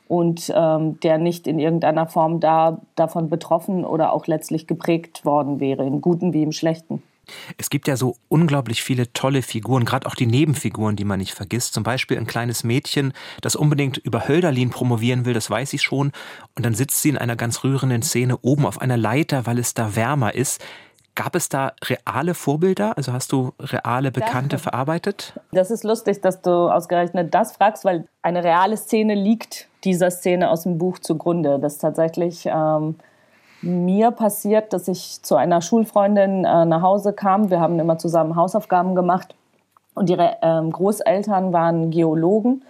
und 0.07 0.53
ähm, 0.55 1.01
der 1.01 1.19
nicht 1.19 1.47
in 1.47 1.59
irgendeiner 1.59 2.07
Form 2.07 2.41
da, 2.41 2.81
davon 2.95 3.29
betroffen 3.31 3.85
oder 3.85 4.13
auch 4.13 4.27
letztlich 4.27 4.67
geprägt 4.67 5.25
worden 5.25 5.61
wäre, 5.61 5.87
im 5.87 6.01
Guten 6.01 6.33
wie 6.33 6.43
im 6.43 6.53
Schlechten. 6.53 7.03
Es 7.57 7.71
gibt 7.71 7.89
ja 7.89 7.97
so 7.97 8.17
unglaublich 8.29 8.83
viele 8.83 9.13
tolle 9.13 9.43
Figuren, 9.43 9.85
gerade 9.85 10.07
auch 10.07 10.15
die 10.15 10.27
Nebenfiguren, 10.27 10.97
die 10.97 11.05
man 11.05 11.19
nicht 11.19 11.33
vergisst. 11.33 11.75
Zum 11.75 11.83
Beispiel 11.83 12.19
ein 12.19 12.27
kleines 12.27 12.65
Mädchen, 12.65 13.13
das 13.41 13.57
unbedingt 13.57 13.99
über 13.99 14.29
Hölderlin 14.29 14.71
promovieren 14.71 15.25
will, 15.25 15.35
das 15.35 15.49
weiß 15.51 15.73
ich 15.73 15.83
schon. 15.83 16.13
Und 16.55 16.67
dann 16.67 16.75
sitzt 16.75 17.03
sie 17.03 17.09
in 17.09 17.19
einer 17.19 17.37
ganz 17.37 17.65
rührenden 17.65 18.03
Szene 18.03 18.39
oben 18.43 18.67
auf 18.67 18.81
einer 18.81 18.97
Leiter, 18.97 19.47
weil 19.47 19.59
es 19.59 19.75
da 19.75 19.97
wärmer 19.97 20.35
ist. 20.35 20.63
Gab 21.17 21.37
es 21.37 21.49
da 21.49 21.73
reale 21.85 22.35
Vorbilder? 22.35 22.97
Also 22.97 23.13
hast 23.13 23.31
du 23.31 23.53
reale 23.61 24.11
Bekannte 24.11 24.57
ja. 24.57 24.63
verarbeitet? 24.63 25.39
Das 25.53 25.71
ist 25.71 25.85
lustig, 25.85 26.21
dass 26.21 26.41
du 26.41 26.51
ausgerechnet 26.51 27.33
das 27.33 27.53
fragst, 27.53 27.85
weil 27.85 28.09
eine 28.23 28.43
reale 28.43 28.77
Szene 28.77 29.15
liegt 29.15 29.69
dieser 29.85 30.11
Szene 30.11 30.51
aus 30.51 30.65
dem 30.65 30.79
Buch 30.79 30.99
zugrunde. 30.99 31.59
Das 31.61 31.75
ist 31.75 31.79
tatsächlich 31.79 32.47
ähm, 32.47 32.97
mir 33.63 34.11
passiert, 34.11 34.73
dass 34.73 34.89
ich 34.89 35.23
zu 35.23 35.37
einer 35.37 35.63
Schulfreundin 35.63 36.45
äh, 36.45 36.65
nach 36.65 36.83
Hause 36.83 37.13
kam. 37.13 37.51
Wir 37.51 37.61
haben 37.61 37.79
immer 37.79 37.99
zusammen 37.99 38.35
Hausaufgaben 38.35 38.95
gemacht 38.95 39.35
und 39.95 40.11
ihre 40.11 40.37
ähm, 40.43 40.71
Großeltern 40.71 41.53
waren 41.53 41.91
Geologen 41.91 42.63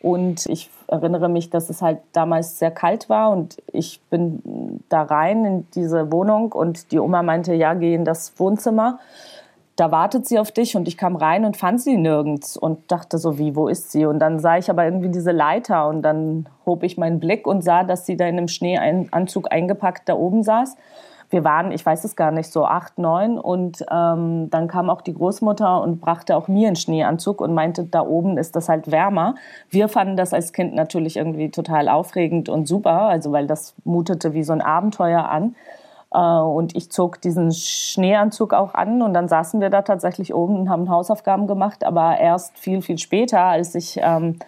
und 0.00 0.46
ich 0.46 0.70
erinnere 0.92 1.28
mich, 1.28 1.50
dass 1.50 1.70
es 1.70 1.82
halt 1.82 1.98
damals 2.12 2.58
sehr 2.58 2.70
kalt 2.70 3.08
war 3.08 3.30
und 3.30 3.60
ich 3.72 4.00
bin 4.10 4.82
da 4.88 5.02
rein 5.02 5.44
in 5.44 5.66
diese 5.74 6.12
Wohnung 6.12 6.52
und 6.52 6.92
die 6.92 7.00
Oma 7.00 7.22
meinte, 7.22 7.54
ja, 7.54 7.74
geh 7.74 7.94
in 7.94 8.04
das 8.04 8.38
Wohnzimmer. 8.38 8.98
Da 9.74 9.90
wartet 9.90 10.28
sie 10.28 10.38
auf 10.38 10.52
dich 10.52 10.76
und 10.76 10.86
ich 10.86 10.98
kam 10.98 11.16
rein 11.16 11.46
und 11.46 11.56
fand 11.56 11.80
sie 11.80 11.96
nirgends 11.96 12.58
und 12.58 12.92
dachte 12.92 13.16
so, 13.16 13.38
wie, 13.38 13.56
wo 13.56 13.68
ist 13.68 13.90
sie? 13.90 14.04
Und 14.04 14.18
dann 14.18 14.38
sah 14.38 14.58
ich 14.58 14.68
aber 14.68 14.84
irgendwie 14.84 15.08
diese 15.08 15.32
Leiter 15.32 15.88
und 15.88 16.02
dann 16.02 16.46
hob 16.66 16.82
ich 16.82 16.98
meinen 16.98 17.20
Blick 17.20 17.46
und 17.46 17.64
sah, 17.64 17.82
dass 17.82 18.04
sie 18.04 18.18
da 18.18 18.26
in 18.26 18.36
einem 18.36 18.48
Schneeanzug 18.48 19.50
eingepackt 19.50 20.10
da 20.10 20.14
oben 20.14 20.42
saß 20.42 20.76
wir 21.32 21.44
waren, 21.44 21.72
ich 21.72 21.84
weiß 21.84 22.04
es 22.04 22.14
gar 22.14 22.30
nicht, 22.30 22.52
so 22.52 22.66
acht, 22.66 22.98
neun 22.98 23.38
und 23.38 23.84
ähm, 23.90 24.50
dann 24.50 24.68
kam 24.68 24.90
auch 24.90 25.00
die 25.00 25.14
Großmutter 25.14 25.80
und 25.80 26.00
brachte 26.00 26.36
auch 26.36 26.46
mir 26.46 26.66
einen 26.66 26.76
Schneeanzug 26.76 27.40
und 27.40 27.54
meinte, 27.54 27.84
da 27.84 28.02
oben 28.02 28.36
ist 28.36 28.54
das 28.54 28.68
halt 28.68 28.90
wärmer. 28.90 29.34
Wir 29.70 29.88
fanden 29.88 30.16
das 30.16 30.34
als 30.34 30.52
Kind 30.52 30.74
natürlich 30.74 31.16
irgendwie 31.16 31.50
total 31.50 31.88
aufregend 31.88 32.50
und 32.50 32.68
super, 32.68 33.08
also 33.08 33.32
weil 33.32 33.46
das 33.46 33.74
mutete 33.84 34.34
wie 34.34 34.42
so 34.42 34.52
ein 34.52 34.60
Abenteuer 34.60 35.28
an. 35.28 35.56
Äh, 36.12 36.18
und 36.18 36.76
ich 36.76 36.90
zog 36.90 37.20
diesen 37.22 37.50
Schneeanzug 37.52 38.52
auch 38.52 38.74
an 38.74 39.00
und 39.00 39.14
dann 39.14 39.26
saßen 39.26 39.58
wir 39.60 39.70
da 39.70 39.80
tatsächlich 39.82 40.34
oben 40.34 40.60
und 40.60 40.68
haben 40.68 40.90
Hausaufgaben 40.90 41.46
gemacht, 41.46 41.82
aber 41.84 42.18
erst 42.18 42.58
viel, 42.58 42.82
viel 42.82 42.98
später, 42.98 43.40
als 43.40 43.74
ich 43.74 43.98
ähm, 44.02 44.38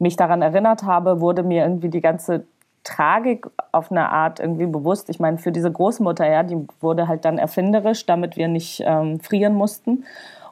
mich 0.00 0.16
daran 0.16 0.42
erinnert 0.42 0.82
habe, 0.82 1.20
wurde 1.20 1.44
mir 1.44 1.62
irgendwie 1.62 1.90
die 1.90 2.00
ganze 2.00 2.44
Tragik 2.84 3.46
auf 3.72 3.90
eine 3.90 4.10
Art 4.10 4.40
irgendwie 4.40 4.66
bewusst. 4.66 5.08
Ich 5.10 5.18
meine, 5.18 5.38
für 5.38 5.50
diese 5.50 5.72
Großmutter, 5.72 6.30
ja, 6.30 6.42
die 6.42 6.66
wurde 6.80 7.08
halt 7.08 7.24
dann 7.24 7.38
erfinderisch, 7.38 8.06
damit 8.06 8.36
wir 8.36 8.48
nicht 8.48 8.82
ähm, 8.84 9.18
frieren 9.20 9.54
mussten. 9.54 10.04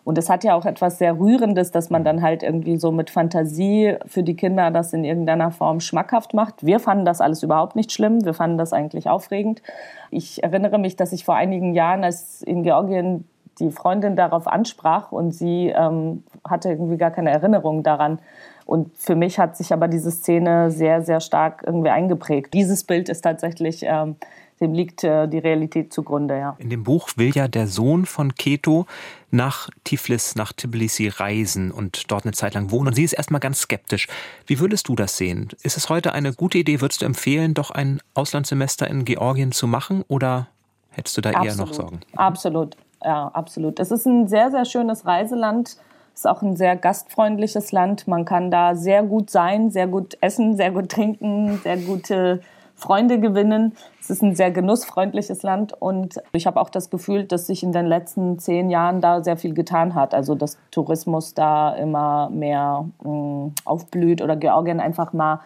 Und 0.05 0.19
es 0.19 0.29
hat 0.29 0.43
ja 0.43 0.55
auch 0.55 0.65
etwas 0.65 0.99
sehr 0.99 1.19
Rührendes, 1.19 1.71
dass 1.71 1.89
man 1.89 2.03
dann 2.03 2.23
halt 2.23 2.43
irgendwie 2.43 2.77
so 2.77 2.91
mit 2.91 3.11
Fantasie 3.11 3.97
für 4.07 4.25
die 4.25 4.35
Kinder 4.35 4.71
das 4.73 4.93
in 4.93 5.05
irgendeiner 5.05 5.53
Form 5.53 5.79
schmackhaft 5.79 6.35
macht. 6.35 6.67
Wir 6.67 6.81
fanden 6.81 7.05
das 7.05 7.21
alles 7.21 7.43
überhaupt 7.43 7.77
nicht 7.77 7.93
schlimm. 7.93 8.25
Wir 8.25 8.35
fanden 8.35 8.59
das 8.59 8.73
eigentlich 8.73 9.09
aufregend. 9.09 9.63
Ich 10.11 10.43
erinnere 10.43 10.79
mich, 10.79 10.97
dass 10.97 11.13
ich 11.13 11.25
vor 11.25 11.37
einigen 11.37 11.75
Jahren, 11.75 12.03
als 12.03 12.43
in 12.43 12.65
Georgien 12.65 13.29
die 13.61 13.71
Freundin 13.71 14.17
darauf 14.17 14.49
ansprach 14.49 15.13
und 15.13 15.33
sie 15.33 15.69
ähm, 15.69 16.25
hatte 16.49 16.71
irgendwie 16.71 16.97
gar 16.97 17.11
keine 17.11 17.31
Erinnerung 17.31 17.83
daran, 17.83 18.19
und 18.65 18.97
für 18.97 19.15
mich 19.15 19.39
hat 19.39 19.57
sich 19.57 19.73
aber 19.73 19.89
diese 19.89 20.11
Szene 20.11 20.71
sehr, 20.71 21.03
sehr 21.03 21.21
stark 21.21 21.63
irgendwie 21.67 21.91
eingeprägt. 21.91 22.55
Dieses 22.55 22.85
Bild 22.85 23.09
ist 23.09 23.23
tatsächlich 23.23 23.83
ähm, 23.83 24.17
dem 24.63 24.73
liegt 24.73 25.05
äh, 25.05 25.29
die 25.29 25.39
Realität 25.39 25.93
zugrunde, 25.93 26.39
ja. 26.39 26.57
In 26.59 26.71
dem 26.71 26.85
Buch 26.85 27.11
will 27.17 27.31
ja 27.35 27.49
der 27.49 27.67
Sohn 27.67 28.07
von 28.07 28.35
Keto 28.35 28.87
nach 29.31 29.69
Tiflis, 29.85 30.37
nach 30.37 30.53
Tbilisi 30.53 31.09
reisen 31.09 31.71
und 31.71 32.11
dort 32.11 32.25
eine 32.25 32.33
Zeit 32.33 32.55
lang 32.55 32.71
wohnen. 32.71 32.89
Und 32.89 32.95
sie 32.95 33.05
ist 33.05 33.13
erstmal 33.13 33.41
ganz 33.41 33.61
skeptisch. 33.61 34.07
Wie 34.47 34.61
würdest 34.61 34.89
du 34.89 34.95
das 34.95 35.17
sehen? 35.17 35.49
Ist 35.63 35.77
es 35.77 35.89
heute 35.91 36.13
eine 36.13 36.33
gute 36.33 36.59
Idee? 36.59 36.81
Würdest 36.81 37.03
du 37.03 37.07
empfehlen, 37.07 37.55
doch 37.55 37.71
ein 37.71 38.01
Auslandssemester 38.15 38.89
in 38.89 39.05
Georgien 39.05 39.53
zu 39.53 39.67
machen 39.67 40.05
oder 40.09 40.47
hättest 40.91 41.17
du 41.17 41.21
da 41.21 41.31
absolut, 41.31 41.49
eher 41.49 41.57
noch 41.57 41.75
Sorgen? 41.75 42.01
Absolut, 42.17 42.77
ja, 43.03 43.29
absolut. 43.29 43.81
Es 43.81 43.91
ist 43.91 44.07
ein 44.07 44.29
sehr, 44.29 44.51
sehr 44.51 44.65
schönes 44.65 45.05
Reiseland. 45.05 45.77
Es 46.15 46.21
ist 46.21 46.27
auch 46.27 46.43
ein 46.43 46.57
sehr 46.57 46.77
gastfreundliches 46.77 47.73
Land. 47.73 48.07
Man 48.07 48.25
kann 48.25 48.51
da 48.51 48.75
sehr 48.75 49.03
gut 49.03 49.31
sein, 49.31 49.71
sehr 49.71 49.87
gut 49.87 50.17
essen, 50.21 50.57
sehr 50.57 50.71
gut 50.71 50.91
trinken, 50.91 51.59
sehr 51.63 51.79
gute 51.79 52.41
Freunde 52.75 53.21
gewinnen. 53.21 53.75
Es 54.01 54.11
ist 54.11 54.23
ein 54.23 54.35
sehr 54.35 54.51
genussfreundliches 54.51 55.43
Land 55.43 55.73
und 55.81 56.21
ich 56.33 56.47
habe 56.47 56.61
auch 56.61 56.69
das 56.69 56.91
Gefühl, 56.91 57.25
dass 57.25 57.47
sich 57.47 57.63
in 57.63 57.73
den 57.73 57.87
letzten 57.87 58.39
zehn 58.39 58.71
Jahren 58.71 59.01
da 59.01 59.23
sehr 59.23 59.37
viel 59.37 59.55
getan 59.55 59.95
hat. 59.95 60.15
Also 60.15 60.35
dass 60.35 60.59
Tourismus 60.71 61.35
da 61.35 61.75
immer 61.75 62.29
mehr 62.31 62.85
mh, 63.03 63.11
mm, 63.11 63.53
aufblüht 63.65 64.21
oder 64.21 64.37
Georgien 64.37 64.81
einfach 64.81 65.13
mal 65.13 65.41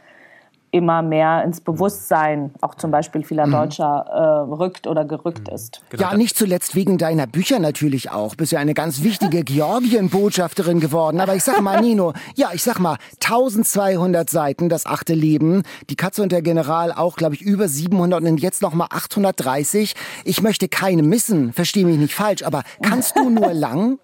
immer 0.77 1.03
mehr 1.03 1.43
ins 1.43 1.61
Bewusstsein, 1.61 2.53
auch 2.61 2.75
zum 2.75 2.91
Beispiel 2.91 3.25
vieler 3.25 3.47
mhm. 3.47 3.53
Deutscher, 3.53 4.05
äh, 4.09 4.53
rückt 4.55 4.87
oder 4.87 5.05
gerückt 5.05 5.49
mhm. 5.49 5.55
ist. 5.55 5.81
Genau. 5.91 6.03
Ja, 6.03 6.17
nicht 6.17 6.37
zuletzt 6.37 6.75
wegen 6.75 6.99
deiner 6.99 7.27
Bücher 7.27 7.59
natürlich 7.59 8.11
auch. 8.11 8.35
Bist 8.35 8.53
ja 8.53 8.59
eine 8.59 8.75
ganz 8.75 9.03
wichtige 9.03 9.43
Georgien-Botschafterin 9.45 10.81
geworden. 10.81 11.21
Aber 11.21 11.35
ich 11.35 11.45
sag 11.45 11.61
mal, 11.61 11.81
Nino, 11.81 12.13
ja, 12.35 12.51
ich 12.53 12.63
sag 12.63 12.79
mal, 12.79 12.97
1200 13.25 14.29
Seiten, 14.29 14.69
das 14.69 14.87
achte 14.87 15.15
Leben. 15.15 15.63
Die 15.91 15.97
Katze 15.97 16.23
und 16.23 16.33
der 16.33 16.43
General 16.43 16.93
auch, 16.93 17.17
glaube 17.17 17.35
ich, 17.35 17.43
über 17.43 17.69
700 17.69 18.23
und 18.23 18.39
jetzt 18.39 18.63
noch 18.63 18.75
mal 18.75 18.89
830. 18.91 19.95
Ich 20.25 20.43
möchte 20.43 20.69
keine 20.69 21.03
missen, 21.03 21.53
verstehe 21.53 21.87
mich 21.87 21.99
nicht 21.99 22.15
falsch, 22.15 22.43
aber 22.43 22.63
kannst 22.83 23.17
du 23.17 23.31
nur 23.31 23.53
lang? 23.53 23.99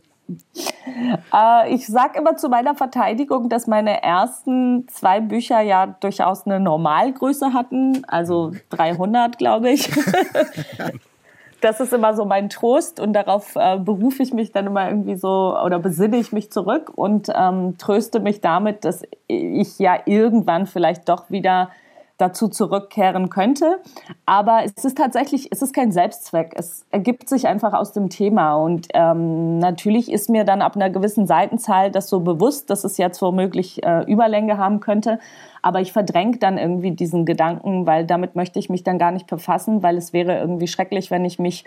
Äh, 1.32 1.74
ich 1.74 1.86
sage 1.86 2.18
immer 2.18 2.36
zu 2.36 2.48
meiner 2.48 2.74
Verteidigung, 2.74 3.48
dass 3.48 3.66
meine 3.66 4.02
ersten 4.02 4.86
zwei 4.88 5.20
Bücher 5.20 5.60
ja 5.60 5.86
durchaus 5.86 6.46
eine 6.46 6.60
Normalgröße 6.60 7.52
hatten, 7.52 8.04
also 8.06 8.52
300, 8.70 9.38
glaube 9.38 9.70
ich. 9.70 9.90
das 11.60 11.80
ist 11.80 11.92
immer 11.92 12.14
so 12.14 12.24
mein 12.24 12.48
Trost 12.48 13.00
und 13.00 13.12
darauf 13.12 13.56
äh, 13.56 13.78
berufe 13.78 14.22
ich 14.22 14.32
mich 14.32 14.52
dann 14.52 14.66
immer 14.66 14.88
irgendwie 14.88 15.16
so 15.16 15.56
oder 15.64 15.78
besinne 15.78 16.16
ich 16.16 16.32
mich 16.32 16.50
zurück 16.50 16.90
und 16.94 17.28
ähm, 17.34 17.78
tröste 17.78 18.20
mich 18.20 18.40
damit, 18.40 18.84
dass 18.84 19.02
ich 19.28 19.78
ja 19.78 19.98
irgendwann 20.04 20.66
vielleicht 20.66 21.08
doch 21.08 21.30
wieder 21.30 21.70
dazu 22.22 22.48
zurückkehren 22.48 23.28
könnte. 23.28 23.80
Aber 24.24 24.60
es 24.64 24.84
ist 24.84 24.96
tatsächlich, 24.96 25.48
es 25.50 25.60
ist 25.60 25.74
kein 25.74 25.90
Selbstzweck. 25.90 26.52
Es 26.56 26.86
ergibt 26.90 27.28
sich 27.28 27.48
einfach 27.48 27.72
aus 27.72 27.92
dem 27.92 28.08
Thema. 28.08 28.54
Und 28.54 28.88
ähm, 28.94 29.58
natürlich 29.58 30.10
ist 30.10 30.30
mir 30.30 30.44
dann 30.44 30.62
ab 30.62 30.76
einer 30.76 30.88
gewissen 30.88 31.26
Seitenzahl 31.26 31.90
das 31.90 32.08
so 32.08 32.20
bewusst, 32.20 32.70
dass 32.70 32.84
es 32.84 32.96
jetzt 32.96 33.20
womöglich 33.20 33.82
äh, 33.84 34.04
Überlänge 34.04 34.56
haben 34.56 34.80
könnte. 34.80 35.18
Aber 35.62 35.80
ich 35.80 35.92
verdränge 35.92 36.38
dann 36.38 36.58
irgendwie 36.58 36.92
diesen 36.92 37.26
Gedanken, 37.26 37.86
weil 37.86 38.06
damit 38.06 38.36
möchte 38.36 38.58
ich 38.58 38.70
mich 38.70 38.84
dann 38.84 38.98
gar 38.98 39.10
nicht 39.10 39.26
befassen, 39.26 39.82
weil 39.82 39.96
es 39.96 40.12
wäre 40.12 40.38
irgendwie 40.38 40.68
schrecklich, 40.68 41.10
wenn 41.10 41.24
ich 41.24 41.38
mich 41.38 41.64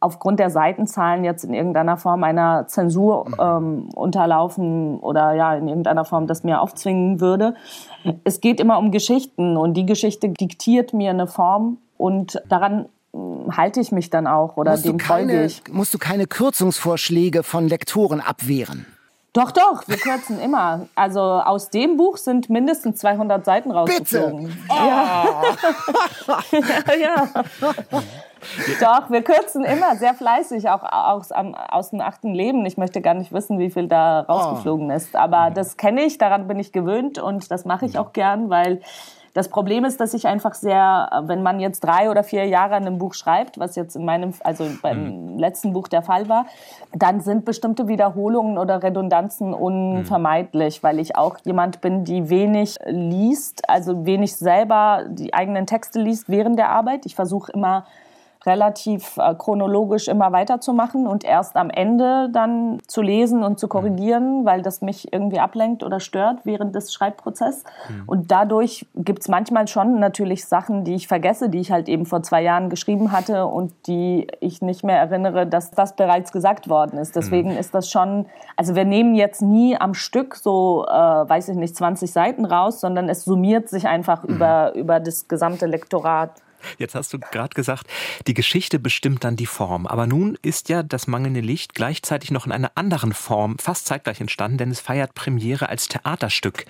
aufgrund 0.00 0.38
der 0.38 0.50
Seitenzahlen 0.50 1.24
jetzt 1.24 1.44
in 1.44 1.54
irgendeiner 1.54 1.96
Form 1.96 2.22
einer 2.22 2.66
Zensur 2.68 3.26
ähm, 3.38 3.88
unterlaufen 3.94 4.98
oder 5.00 5.34
ja 5.34 5.54
in 5.54 5.66
irgendeiner 5.68 6.04
Form 6.04 6.26
das 6.26 6.44
mir 6.44 6.60
aufzwingen 6.60 7.20
würde. 7.20 7.54
Es 8.24 8.40
geht 8.40 8.60
immer 8.60 8.78
um 8.78 8.92
Geschichten 8.92 9.56
und 9.56 9.74
die 9.74 9.86
Geschichte 9.86 10.28
diktiert 10.28 10.92
mir 10.92 11.10
eine 11.10 11.26
Form 11.26 11.78
und 11.96 12.40
daran 12.48 12.86
hm, 13.12 13.56
halte 13.56 13.80
ich 13.80 13.90
mich 13.90 14.10
dann 14.10 14.26
auch 14.26 14.56
oder 14.56 14.72
musst 14.72 14.84
dem 14.84 14.98
keine, 14.98 15.32
folge 15.32 15.44
ich. 15.44 15.62
Musst 15.70 15.94
du 15.94 15.98
keine 15.98 16.26
Kürzungsvorschläge 16.26 17.42
von 17.42 17.66
Lektoren 17.68 18.20
abwehren? 18.20 18.86
Doch, 19.34 19.50
doch, 19.50 19.86
wir 19.86 19.96
kürzen 19.96 20.40
immer. 20.40 20.88
Also 20.94 21.20
aus 21.20 21.70
dem 21.70 21.96
Buch 21.96 22.16
sind 22.16 22.50
mindestens 22.50 22.98
200 22.98 23.44
Seiten 23.44 23.70
rausgeflogen. 23.70 24.46
Bitte? 24.46 24.58
Oh. 24.68 24.74
Ja. 26.28 26.42
ja, 26.50 26.94
ja. 26.94 27.44
Doch, 28.80 29.10
wir 29.10 29.22
kürzen 29.22 29.64
immer 29.64 29.96
sehr 29.96 30.14
fleißig, 30.14 30.68
auch 30.68 30.82
aus, 30.82 31.30
aus 31.32 31.90
dem 31.90 32.00
achten 32.00 32.34
Leben. 32.34 32.64
Ich 32.66 32.76
möchte 32.76 33.00
gar 33.00 33.14
nicht 33.14 33.32
wissen, 33.32 33.58
wie 33.58 33.70
viel 33.70 33.88
da 33.88 34.20
rausgeflogen 34.20 34.90
oh. 34.90 34.94
ist. 34.94 35.16
Aber 35.16 35.50
das 35.50 35.76
kenne 35.76 36.02
ich, 36.02 36.18
daran 36.18 36.48
bin 36.48 36.58
ich 36.58 36.72
gewöhnt 36.72 37.18
und 37.18 37.50
das 37.50 37.64
mache 37.64 37.86
ich 37.86 37.98
auch 37.98 38.12
gern, 38.12 38.50
weil 38.50 38.80
das 39.38 39.48
Problem 39.48 39.84
ist, 39.84 40.00
dass 40.00 40.14
ich 40.14 40.26
einfach 40.26 40.54
sehr, 40.54 41.10
wenn 41.26 41.44
man 41.44 41.60
jetzt 41.60 41.84
drei 41.84 42.10
oder 42.10 42.24
vier 42.24 42.46
Jahre 42.46 42.74
an 42.74 42.86
einem 42.86 42.98
Buch 42.98 43.14
schreibt, 43.14 43.58
was 43.60 43.76
jetzt 43.76 43.94
in 43.94 44.04
meinem, 44.04 44.32
also 44.42 44.66
beim 44.82 45.34
mhm. 45.34 45.38
letzten 45.38 45.72
Buch 45.72 45.86
der 45.86 46.02
Fall 46.02 46.28
war, 46.28 46.46
dann 46.92 47.20
sind 47.20 47.44
bestimmte 47.44 47.86
Wiederholungen 47.86 48.58
oder 48.58 48.82
Redundanzen 48.82 49.54
unvermeidlich, 49.54 50.82
mhm. 50.82 50.86
weil 50.86 50.98
ich 50.98 51.16
auch 51.16 51.36
jemand 51.44 51.80
bin, 51.80 52.04
die 52.04 52.30
wenig 52.30 52.78
liest, 52.86 53.68
also 53.68 54.04
wenig 54.06 54.34
selber 54.34 55.04
die 55.08 55.32
eigenen 55.34 55.66
Texte 55.66 56.00
liest 56.00 56.28
während 56.28 56.58
der 56.58 56.70
Arbeit. 56.70 57.06
Ich 57.06 57.14
versuche 57.14 57.52
immer 57.52 57.86
relativ 58.46 59.16
äh, 59.16 59.34
chronologisch 59.34 60.08
immer 60.08 60.32
weiterzumachen 60.32 61.06
und 61.06 61.24
erst 61.24 61.56
am 61.56 61.70
Ende 61.70 62.28
dann 62.32 62.78
zu 62.86 63.02
lesen 63.02 63.42
und 63.42 63.58
zu 63.58 63.66
mhm. 63.66 63.70
korrigieren, 63.70 64.44
weil 64.44 64.62
das 64.62 64.80
mich 64.80 65.12
irgendwie 65.12 65.40
ablenkt 65.40 65.82
oder 65.82 66.00
stört 66.00 66.44
während 66.44 66.74
des 66.74 66.92
Schreibprozesses. 66.92 67.64
Mhm. 67.88 68.02
Und 68.06 68.30
dadurch 68.30 68.86
gibt 68.94 69.20
es 69.20 69.28
manchmal 69.28 69.68
schon 69.68 69.98
natürlich 69.98 70.44
Sachen, 70.44 70.84
die 70.84 70.94
ich 70.94 71.08
vergesse, 71.08 71.48
die 71.48 71.58
ich 71.58 71.70
halt 71.70 71.88
eben 71.88 72.06
vor 72.06 72.22
zwei 72.22 72.42
Jahren 72.42 72.70
geschrieben 72.70 73.12
hatte 73.12 73.46
und 73.46 73.72
die 73.86 74.28
ich 74.40 74.62
nicht 74.62 74.84
mehr 74.84 74.98
erinnere, 74.98 75.46
dass 75.46 75.70
das 75.70 75.96
bereits 75.96 76.32
gesagt 76.32 76.68
worden 76.68 76.98
ist. 76.98 77.16
Deswegen 77.16 77.52
mhm. 77.52 77.58
ist 77.58 77.74
das 77.74 77.90
schon, 77.90 78.26
also 78.56 78.74
wir 78.74 78.84
nehmen 78.84 79.14
jetzt 79.14 79.42
nie 79.42 79.78
am 79.78 79.94
Stück 79.94 80.36
so, 80.36 80.86
äh, 80.88 80.92
weiß 80.92 81.48
ich 81.48 81.56
nicht, 81.56 81.76
20 81.76 82.10
Seiten 82.12 82.44
raus, 82.44 82.80
sondern 82.80 83.08
es 83.08 83.24
summiert 83.24 83.68
sich 83.68 83.88
einfach 83.88 84.22
mhm. 84.22 84.34
über, 84.34 84.74
über 84.74 85.00
das 85.00 85.28
gesamte 85.28 85.66
Lektorat. 85.66 86.30
Jetzt 86.78 86.94
hast 86.94 87.12
du 87.12 87.18
gerade 87.18 87.54
gesagt, 87.54 87.86
die 88.26 88.34
Geschichte 88.34 88.78
bestimmt 88.78 89.24
dann 89.24 89.36
die 89.36 89.46
Form. 89.46 89.86
Aber 89.86 90.06
nun 90.06 90.38
ist 90.42 90.68
ja 90.68 90.82
das 90.82 91.06
mangelnde 91.06 91.40
Licht 91.40 91.74
gleichzeitig 91.74 92.30
noch 92.30 92.46
in 92.46 92.52
einer 92.52 92.72
anderen 92.74 93.12
Form 93.12 93.58
fast 93.58 93.86
zeitgleich 93.86 94.20
entstanden, 94.20 94.58
denn 94.58 94.70
es 94.70 94.80
feiert 94.80 95.14
Premiere 95.14 95.68
als 95.68 95.88
Theaterstück. 95.88 96.64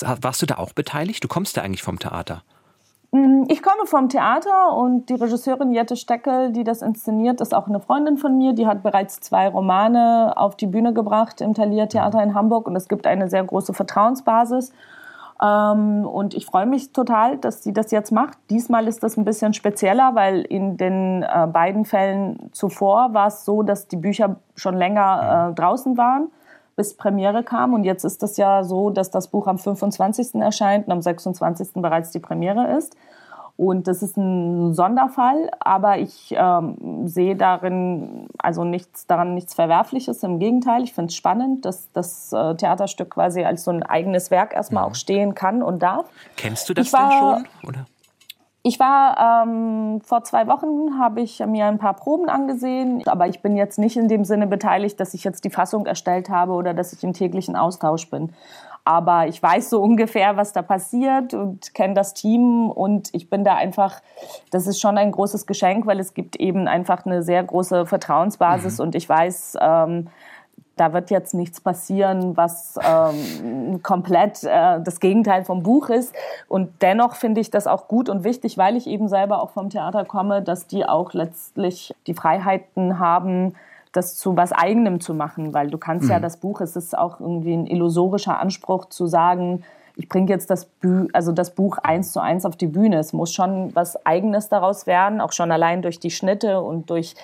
Warst 0.00 0.42
du 0.42 0.46
da 0.46 0.56
auch 0.56 0.72
beteiligt? 0.72 1.22
Du 1.22 1.28
kommst 1.28 1.56
ja 1.56 1.62
eigentlich 1.62 1.82
vom 1.82 1.98
Theater. 1.98 2.42
Mm, 3.12 3.44
ich 3.48 3.62
komme 3.62 3.86
vom 3.86 4.08
Theater 4.08 4.76
und 4.76 5.08
die 5.08 5.14
Regisseurin 5.14 5.72
Jette 5.72 5.96
Steckel, 5.96 6.52
die 6.52 6.64
das 6.64 6.80
inszeniert, 6.80 7.40
ist 7.40 7.54
auch 7.54 7.66
eine 7.66 7.80
Freundin 7.80 8.16
von 8.16 8.38
mir. 8.38 8.52
Die 8.52 8.66
hat 8.66 8.82
bereits 8.82 9.20
zwei 9.20 9.48
Romane 9.48 10.34
auf 10.36 10.56
die 10.56 10.66
Bühne 10.66 10.94
gebracht 10.94 11.40
im 11.40 11.54
Thalia 11.54 11.86
Theater 11.86 12.22
in 12.22 12.34
Hamburg 12.34 12.68
und 12.68 12.76
es 12.76 12.88
gibt 12.88 13.06
eine 13.06 13.28
sehr 13.28 13.44
große 13.44 13.74
Vertrauensbasis. 13.74 14.72
Ähm, 15.42 16.04
und 16.04 16.34
ich 16.34 16.44
freue 16.44 16.66
mich 16.66 16.92
total, 16.92 17.38
dass 17.38 17.62
sie 17.62 17.72
das 17.72 17.90
jetzt 17.90 18.12
macht. 18.12 18.36
Diesmal 18.50 18.86
ist 18.88 19.02
das 19.02 19.16
ein 19.16 19.24
bisschen 19.24 19.54
spezieller, 19.54 20.14
weil 20.14 20.42
in 20.42 20.76
den 20.76 21.22
äh, 21.22 21.46
beiden 21.46 21.84
Fällen 21.84 22.50
zuvor 22.52 23.14
war 23.14 23.28
es 23.28 23.44
so, 23.44 23.62
dass 23.62 23.88
die 23.88 23.96
Bücher 23.96 24.36
schon 24.54 24.76
länger 24.76 25.50
äh, 25.50 25.54
draußen 25.54 25.96
waren, 25.96 26.30
bis 26.76 26.94
Premiere 26.94 27.42
kam. 27.42 27.72
Und 27.72 27.84
jetzt 27.84 28.04
ist 28.04 28.22
es 28.22 28.36
ja 28.36 28.64
so, 28.64 28.90
dass 28.90 29.10
das 29.10 29.28
Buch 29.28 29.46
am 29.46 29.58
25. 29.58 30.34
erscheint 30.36 30.86
und 30.86 30.92
am 30.92 31.02
26. 31.02 31.74
bereits 31.76 32.10
die 32.10 32.20
Premiere 32.20 32.76
ist. 32.76 32.94
Und 33.60 33.88
das 33.88 34.02
ist 34.02 34.16
ein 34.16 34.72
Sonderfall, 34.72 35.50
aber 35.60 35.98
ich 35.98 36.34
ähm, 36.34 37.06
sehe 37.06 37.36
darin 37.36 38.26
also 38.38 38.64
nichts 38.64 39.06
daran 39.06 39.34
nichts 39.34 39.52
Verwerfliches. 39.52 40.22
Im 40.22 40.38
Gegenteil, 40.38 40.82
ich 40.82 40.94
finde 40.94 41.10
es 41.10 41.14
spannend, 41.14 41.66
dass 41.66 41.92
das 41.92 42.32
äh, 42.32 42.54
Theaterstück 42.54 43.10
quasi 43.10 43.44
als 43.44 43.64
so 43.64 43.70
ein 43.70 43.82
eigenes 43.82 44.30
Werk 44.30 44.54
erstmal 44.54 44.84
mhm. 44.84 44.90
auch 44.90 44.94
stehen 44.94 45.34
kann 45.34 45.62
und 45.62 45.82
darf. 45.82 46.08
Kennst 46.38 46.70
du 46.70 46.72
das 46.72 46.90
war, 46.94 47.10
denn 47.10 47.18
schon? 47.18 47.68
Oder? 47.68 47.86
Ich 48.62 48.80
war 48.80 49.44
ähm, 49.44 50.00
vor 50.00 50.24
zwei 50.24 50.46
Wochen, 50.46 50.98
habe 50.98 51.20
ich 51.20 51.40
mir 51.40 51.66
ein 51.66 51.76
paar 51.76 51.94
Proben 51.94 52.30
angesehen, 52.30 53.06
aber 53.08 53.28
ich 53.28 53.42
bin 53.42 53.58
jetzt 53.58 53.78
nicht 53.78 53.98
in 53.98 54.08
dem 54.08 54.24
Sinne 54.24 54.46
beteiligt, 54.46 54.98
dass 55.00 55.12
ich 55.12 55.22
jetzt 55.22 55.44
die 55.44 55.50
Fassung 55.50 55.84
erstellt 55.84 56.30
habe 56.30 56.52
oder 56.52 56.72
dass 56.72 56.94
ich 56.94 57.04
im 57.04 57.12
täglichen 57.12 57.56
Austausch 57.56 58.08
bin. 58.08 58.32
Aber 58.90 59.28
ich 59.28 59.40
weiß 59.40 59.70
so 59.70 59.80
ungefähr, 59.82 60.36
was 60.36 60.52
da 60.52 60.62
passiert 60.62 61.32
und 61.32 61.74
kenne 61.74 61.94
das 61.94 62.12
Team 62.12 62.68
und 62.70 63.10
ich 63.12 63.30
bin 63.30 63.44
da 63.44 63.54
einfach, 63.54 64.00
das 64.50 64.66
ist 64.66 64.80
schon 64.80 64.98
ein 64.98 65.12
großes 65.12 65.46
Geschenk, 65.46 65.86
weil 65.86 66.00
es 66.00 66.12
gibt 66.12 66.34
eben 66.36 66.66
einfach 66.66 67.06
eine 67.06 67.22
sehr 67.22 67.44
große 67.44 67.86
Vertrauensbasis 67.86 68.78
mhm. 68.78 68.84
und 68.84 68.94
ich 68.96 69.08
weiß, 69.08 69.58
ähm, 69.60 70.08
da 70.74 70.92
wird 70.92 71.10
jetzt 71.10 71.34
nichts 71.34 71.60
passieren, 71.60 72.36
was 72.36 72.78
ähm, 72.82 73.80
komplett 73.82 74.42
äh, 74.42 74.80
das 74.80 74.98
Gegenteil 74.98 75.44
vom 75.44 75.62
Buch 75.62 75.90
ist. 75.90 76.14
Und 76.48 76.70
dennoch 76.80 77.16
finde 77.16 77.42
ich 77.42 77.50
das 77.50 77.66
auch 77.66 77.86
gut 77.86 78.08
und 78.08 78.24
wichtig, 78.24 78.56
weil 78.56 78.76
ich 78.76 78.86
eben 78.86 79.06
selber 79.06 79.42
auch 79.42 79.50
vom 79.50 79.68
Theater 79.68 80.06
komme, 80.06 80.40
dass 80.40 80.66
die 80.66 80.86
auch 80.86 81.12
letztlich 81.12 81.94
die 82.06 82.14
Freiheiten 82.14 82.98
haben, 82.98 83.54
das 83.92 84.16
zu 84.16 84.36
was 84.36 84.52
eigenem 84.52 85.00
zu 85.00 85.14
machen, 85.14 85.52
weil 85.52 85.70
du 85.70 85.78
kannst 85.78 86.04
mhm. 86.04 86.12
ja 86.12 86.20
das 86.20 86.36
Buch, 86.38 86.60
es 86.60 86.76
ist 86.76 86.96
auch 86.96 87.20
irgendwie 87.20 87.54
ein 87.54 87.66
illusorischer 87.66 88.38
Anspruch 88.38 88.86
zu 88.86 89.06
sagen, 89.06 89.64
ich 89.96 90.08
bringe 90.08 90.30
jetzt 90.30 90.48
das, 90.50 90.64
Bü 90.64 91.08
also 91.12 91.32
das 91.32 91.54
Buch 91.54 91.76
eins 91.78 92.12
zu 92.12 92.20
eins 92.20 92.46
auf 92.46 92.56
die 92.56 92.68
Bühne. 92.68 92.98
Es 92.98 93.12
muss 93.12 93.32
schon 93.32 93.74
was 93.74 94.06
Eigenes 94.06 94.48
daraus 94.48 94.86
werden, 94.86 95.20
auch 95.20 95.32
schon 95.32 95.52
allein 95.52 95.82
durch 95.82 96.00
die 96.00 96.10
Schnitte 96.10 96.62
und 96.62 96.88
durch, 96.88 97.14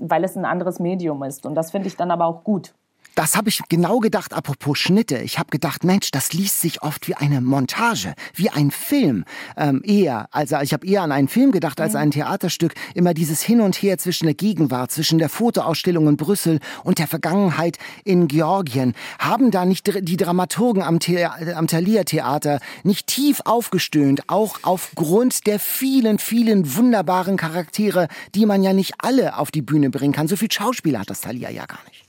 weil 0.00 0.22
es 0.22 0.36
ein 0.36 0.44
anderes 0.44 0.78
Medium 0.78 1.24
ist. 1.24 1.44
Und 1.44 1.56
das 1.56 1.72
finde 1.72 1.88
ich 1.88 1.96
dann 1.96 2.10
aber 2.10 2.26
auch 2.26 2.44
gut. 2.44 2.72
Das 3.14 3.36
habe 3.36 3.48
ich 3.48 3.60
genau 3.68 3.98
gedacht, 3.98 4.32
apropos 4.32 4.78
Schnitte. 4.78 5.18
Ich 5.18 5.38
habe 5.38 5.50
gedacht, 5.50 5.84
Mensch, 5.84 6.10
das 6.10 6.32
liest 6.32 6.60
sich 6.60 6.82
oft 6.82 7.08
wie 7.08 7.14
eine 7.14 7.40
Montage, 7.40 8.14
wie 8.34 8.50
ein 8.50 8.70
Film. 8.70 9.24
Ähm, 9.56 9.82
eher, 9.84 10.28
also 10.30 10.58
ich 10.60 10.72
habe 10.72 10.86
eher 10.86 11.02
an 11.02 11.12
einen 11.12 11.28
Film 11.28 11.52
gedacht 11.52 11.80
als 11.80 11.92
mhm. 11.92 11.98
ein 11.98 12.10
Theaterstück. 12.12 12.74
Immer 12.94 13.12
dieses 13.12 13.42
Hin 13.42 13.60
und 13.60 13.76
Her 13.76 13.98
zwischen 13.98 14.26
der 14.26 14.34
Gegenwart, 14.34 14.90
zwischen 14.92 15.18
der 15.18 15.28
Fotoausstellung 15.28 16.08
in 16.08 16.16
Brüssel 16.16 16.60
und 16.84 16.98
der 16.98 17.08
Vergangenheit 17.08 17.78
in 18.04 18.28
Georgien. 18.28 18.94
Haben 19.18 19.50
da 19.50 19.64
nicht 19.64 19.90
die 20.06 20.16
Dramaturgen 20.16 20.82
am, 20.82 20.98
The 21.00 21.26
am 21.54 21.66
Thalia 21.66 22.04
Theater 22.04 22.60
nicht 22.84 23.06
tief 23.06 23.40
aufgestöhnt, 23.44 24.22
auch 24.28 24.58
aufgrund 24.62 25.46
der 25.46 25.58
vielen, 25.58 26.18
vielen 26.18 26.76
wunderbaren 26.76 27.36
Charaktere, 27.36 28.08
die 28.34 28.46
man 28.46 28.62
ja 28.62 28.72
nicht 28.72 28.94
alle 28.98 29.36
auf 29.36 29.50
die 29.50 29.62
Bühne 29.62 29.90
bringen 29.90 30.12
kann. 30.12 30.28
So 30.28 30.36
viel 30.36 30.50
Schauspieler 30.50 31.00
hat 31.00 31.10
das 31.10 31.20
Thalia 31.20 31.50
ja 31.50 31.66
gar 31.66 31.80
nicht. 31.88 31.99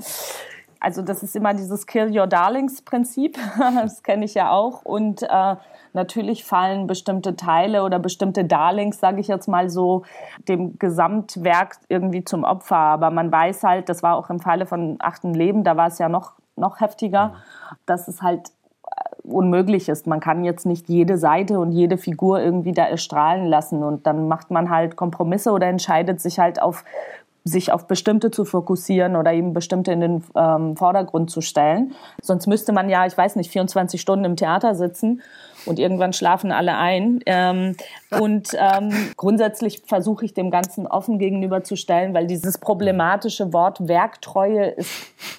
also 0.81 1.03
das 1.03 1.23
ist 1.23 1.37
immer 1.37 1.55
dieses 1.55 1.87
Kill 1.87 2.17
Your 2.17 2.27
Darlings 2.27 2.83
Prinzip, 2.83 3.39
das 3.59 4.03
kenne 4.03 4.25
ich 4.25 4.35
ja 4.35 4.51
auch. 4.51 4.85
Und 4.85 5.23
äh, 5.23 5.57
natürlich 5.97 6.45
fallen 6.45 6.87
bestimmte 6.87 7.35
Teile 7.35 7.83
oder 7.83 7.99
bestimmte 7.99 8.45
Darlings, 8.45 9.01
sage 9.01 9.21
ich 9.21 9.29
jetzt 9.29 9.49
mal 9.49 9.69
so, 9.69 10.05
dem 10.49 10.79
Gesamtwerk 10.79 11.79
irgendwie 11.89 12.23
zum 12.23 12.45
Opfer. 12.45 12.77
Aber 12.77 13.11
man 13.11 13.33
weiß 13.33 13.65
halt, 13.65 13.89
das 13.89 14.05
war 14.05 14.17
auch 14.17 14.31
im 14.31 14.39
Falle 14.39 14.67
von 14.67 14.97
Achten 15.01 15.35
Leben, 15.35 15.65
da 15.65 15.77
war 15.77 15.89
es 15.89 15.99
ja 15.99 16.09
noch, 16.09 16.35
noch 16.55 16.81
heftiger, 16.81 17.35
dass 17.87 18.07
es 18.07 18.23
halt 18.23 18.51
äh, 18.85 19.29
unmöglich 19.29 19.89
ist. 19.89 20.07
Man 20.07 20.21
kann 20.21 20.45
jetzt 20.45 20.67
nicht 20.67 20.89
jede 20.89 21.19
Seite 21.19 21.59
und 21.59 21.73
jede 21.73 21.97
Figur 21.99 22.41
irgendwie 22.41 22.73
da 22.73 22.85
erstrahlen 22.85 23.47
lassen 23.47 23.83
und 23.83 24.07
dann 24.07 24.29
macht 24.29 24.51
man 24.51 24.71
halt 24.71 24.97
Kompromisse 24.97 25.51
oder 25.51 25.67
entscheidet 25.67 26.21
sich 26.21 26.39
halt 26.39 26.61
auf 26.63 26.85
sich 27.47 27.71
auf 27.71 27.87
bestimmte 27.87 28.33
zu 28.33 28.45
fokussieren 28.45 29.15
oder 29.15 29.33
eben 29.33 29.53
bestimmte 29.53 29.93
in 29.93 30.01
den 30.01 30.25
ähm, 30.35 30.77
Vordergrund 30.77 31.31
zu 31.31 31.41
stellen. 31.41 31.95
Sonst 32.21 32.49
müsste 32.49 32.73
man 32.73 32.89
ja, 32.89 33.07
ich 33.07 33.17
weiß 33.17 33.37
nicht, 33.37 33.51
24 33.53 34.01
Stunden 34.01 34.25
im 34.25 34.37
Theater 34.37 34.75
sitzen 34.75 35.23
und 35.65 35.79
irgendwann 35.79 36.13
schlafen 36.13 36.51
alle 36.51 36.77
ein. 36.77 37.21
Ähm, 37.27 37.77
und 38.21 38.49
ähm, 38.59 38.91
grundsätzlich 39.17 39.83
versuche 39.87 40.25
ich 40.25 40.35
dem 40.35 40.51
Ganzen 40.51 40.89
offen 40.89 41.19
gegenüberzustellen, 41.19 42.15
weil 42.15 42.27
dieses 42.27 42.59
problematische 42.59 43.53
Wort 43.53 43.87
Werktreue 43.87 44.67
ist, 44.71 44.91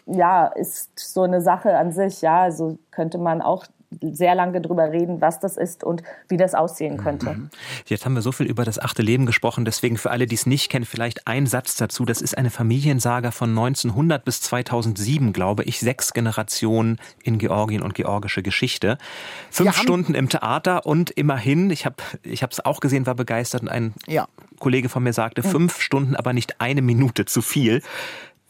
ja, 0.06 0.48
ist 0.48 0.98
so 0.98 1.24
eine 1.24 1.42
Sache 1.42 1.78
an 1.78 1.92
sich. 1.92 2.22
Ja, 2.22 2.42
also 2.44 2.78
könnte 2.90 3.18
man 3.18 3.42
auch 3.42 3.66
sehr 4.02 4.36
lange 4.36 4.60
drüber 4.60 4.92
reden, 4.92 5.22
was 5.22 5.40
das 5.40 5.56
ist 5.56 5.84
und 5.84 6.04
wie 6.28 6.36
das 6.36 6.54
aussehen 6.54 6.98
könnte. 6.98 7.34
Mhm. 7.34 7.50
Jetzt 7.86 8.06
haben 8.06 8.16
wir 8.16 8.22
so 8.22 8.34
viel 8.34 8.46
über 8.46 8.66
das 8.66 8.80
achte 8.80 9.02
Leben 9.02 9.26
gesprochen, 9.26 9.64
deswegen 9.64 9.98
für 9.98 10.12
alle, 10.12 10.26
die 10.26 10.36
es 10.36 10.46
nicht 10.46 10.70
kennen, 10.70 10.86
vielleicht 10.86 11.26
ein 11.26 11.48
Satz 11.48 11.76
dazu. 11.78 12.04
Das 12.04 12.22
ist 12.22 12.38
eine 12.38 12.50
Familiensaga 12.50 13.32
von 13.32 13.50
1900 13.50 14.26
bis 14.26 14.42
2007, 14.42 15.32
glaube 15.32 15.64
ich, 15.64 15.80
sechs 15.80 16.14
Generationen 16.14 17.00
in 17.24 17.38
Georgien 17.38 17.82
und 17.82 17.96
georgische 17.96 18.44
Geschichte. 18.44 18.98
Fünf 19.50 19.78
Stunden 19.78 20.16
im 20.16 20.28
Theater 20.28 20.86
und 20.86 21.12
immerhin, 21.12 21.70
ich 21.70 21.86
habe 21.86 21.96
ich 22.24 22.44
es 22.44 22.66
auch 22.66 22.82
gesehen, 22.82 23.06
war 23.06 23.16
begeistert 23.16 23.62
und 23.62 23.70
ein 23.70 23.94
ja. 24.06 24.28
Kollege 24.60 24.90
von 24.90 25.04
mir 25.04 25.14
sagte, 25.14 25.44
fünf 25.44 25.80
Stunden, 25.80 26.16
aber 26.16 26.34
nicht 26.34 26.60
eine 26.60 26.82
Minute 26.82 27.26
zu 27.26 27.42
viel. 27.42 27.82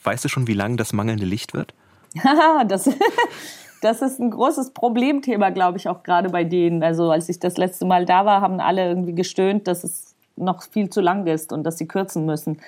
Weißt 0.04 0.26
du 0.26 0.30
schon, 0.30 0.48
wie 0.48 0.54
lang 0.54 0.78
das 0.78 0.94
mangelnde 0.94 1.26
Licht 1.26 1.54
wird? 1.54 1.74
das 2.68 2.90
das 3.82 4.02
ist 4.02 4.20
ein 4.20 4.32
großes 4.32 4.72
Problemthema, 4.72 5.50
glaube 5.50 5.78
ich, 5.78 5.88
auch 5.88 6.04
gerade 6.04 6.30
bei 6.30 6.44
denen. 6.44 6.84
Also 6.84 7.12
als 7.12 7.30
ich 7.30 7.40
das 7.40 7.58
letzte 7.58 7.86
Mal 7.86 8.06
da 8.06 8.26
war, 8.26 8.42
haben 8.42 8.60
alle 8.60 8.88
irgendwie 8.88 9.14
gestöhnt, 9.14 9.68
dass 9.68 9.84
es 9.84 10.16
noch 10.36 10.64
viel 10.64 10.90
zu 10.90 11.02
lang 11.02 11.26
ist 11.26 11.52
und 11.52 11.64
dass 11.64 11.78
sie 11.78 11.88
kürzen 11.88 12.26
müssen. 12.26 12.60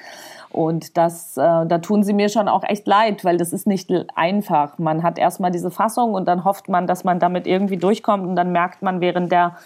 Und 0.51 0.97
das, 0.97 1.38
äh, 1.38 1.66
da 1.66 1.78
tun 1.78 2.03
sie 2.03 2.14
mir 2.14 2.30
schon 2.30 2.47
auch 2.47 2.64
echt 2.64 2.88
leid, 2.88 3.24
weil 3.24 3.38
das 3.38 3.53
ist 3.53 3.68
nicht 3.68 3.91
einfach. 4.16 4.80
Man 4.80 5.03
hat 5.03 5.20
erstmal 5.20 5.51
diese 5.51 5.70
Fassung 5.70 6.14
und 6.16 6.28
dann 6.28 6.43
hofft 6.43 6.70
man, 6.70 6.88
dass 6.88 7.03
man 7.03 7.20
damit 7.20 7.45
irgendwie 7.45 7.78
durchkommt 7.78 8.26
und 8.26 8.36
dann 8.36 8.51
merkt 8.51 8.82
man 8.82 8.99
während 8.99 9.32
der 9.32 9.57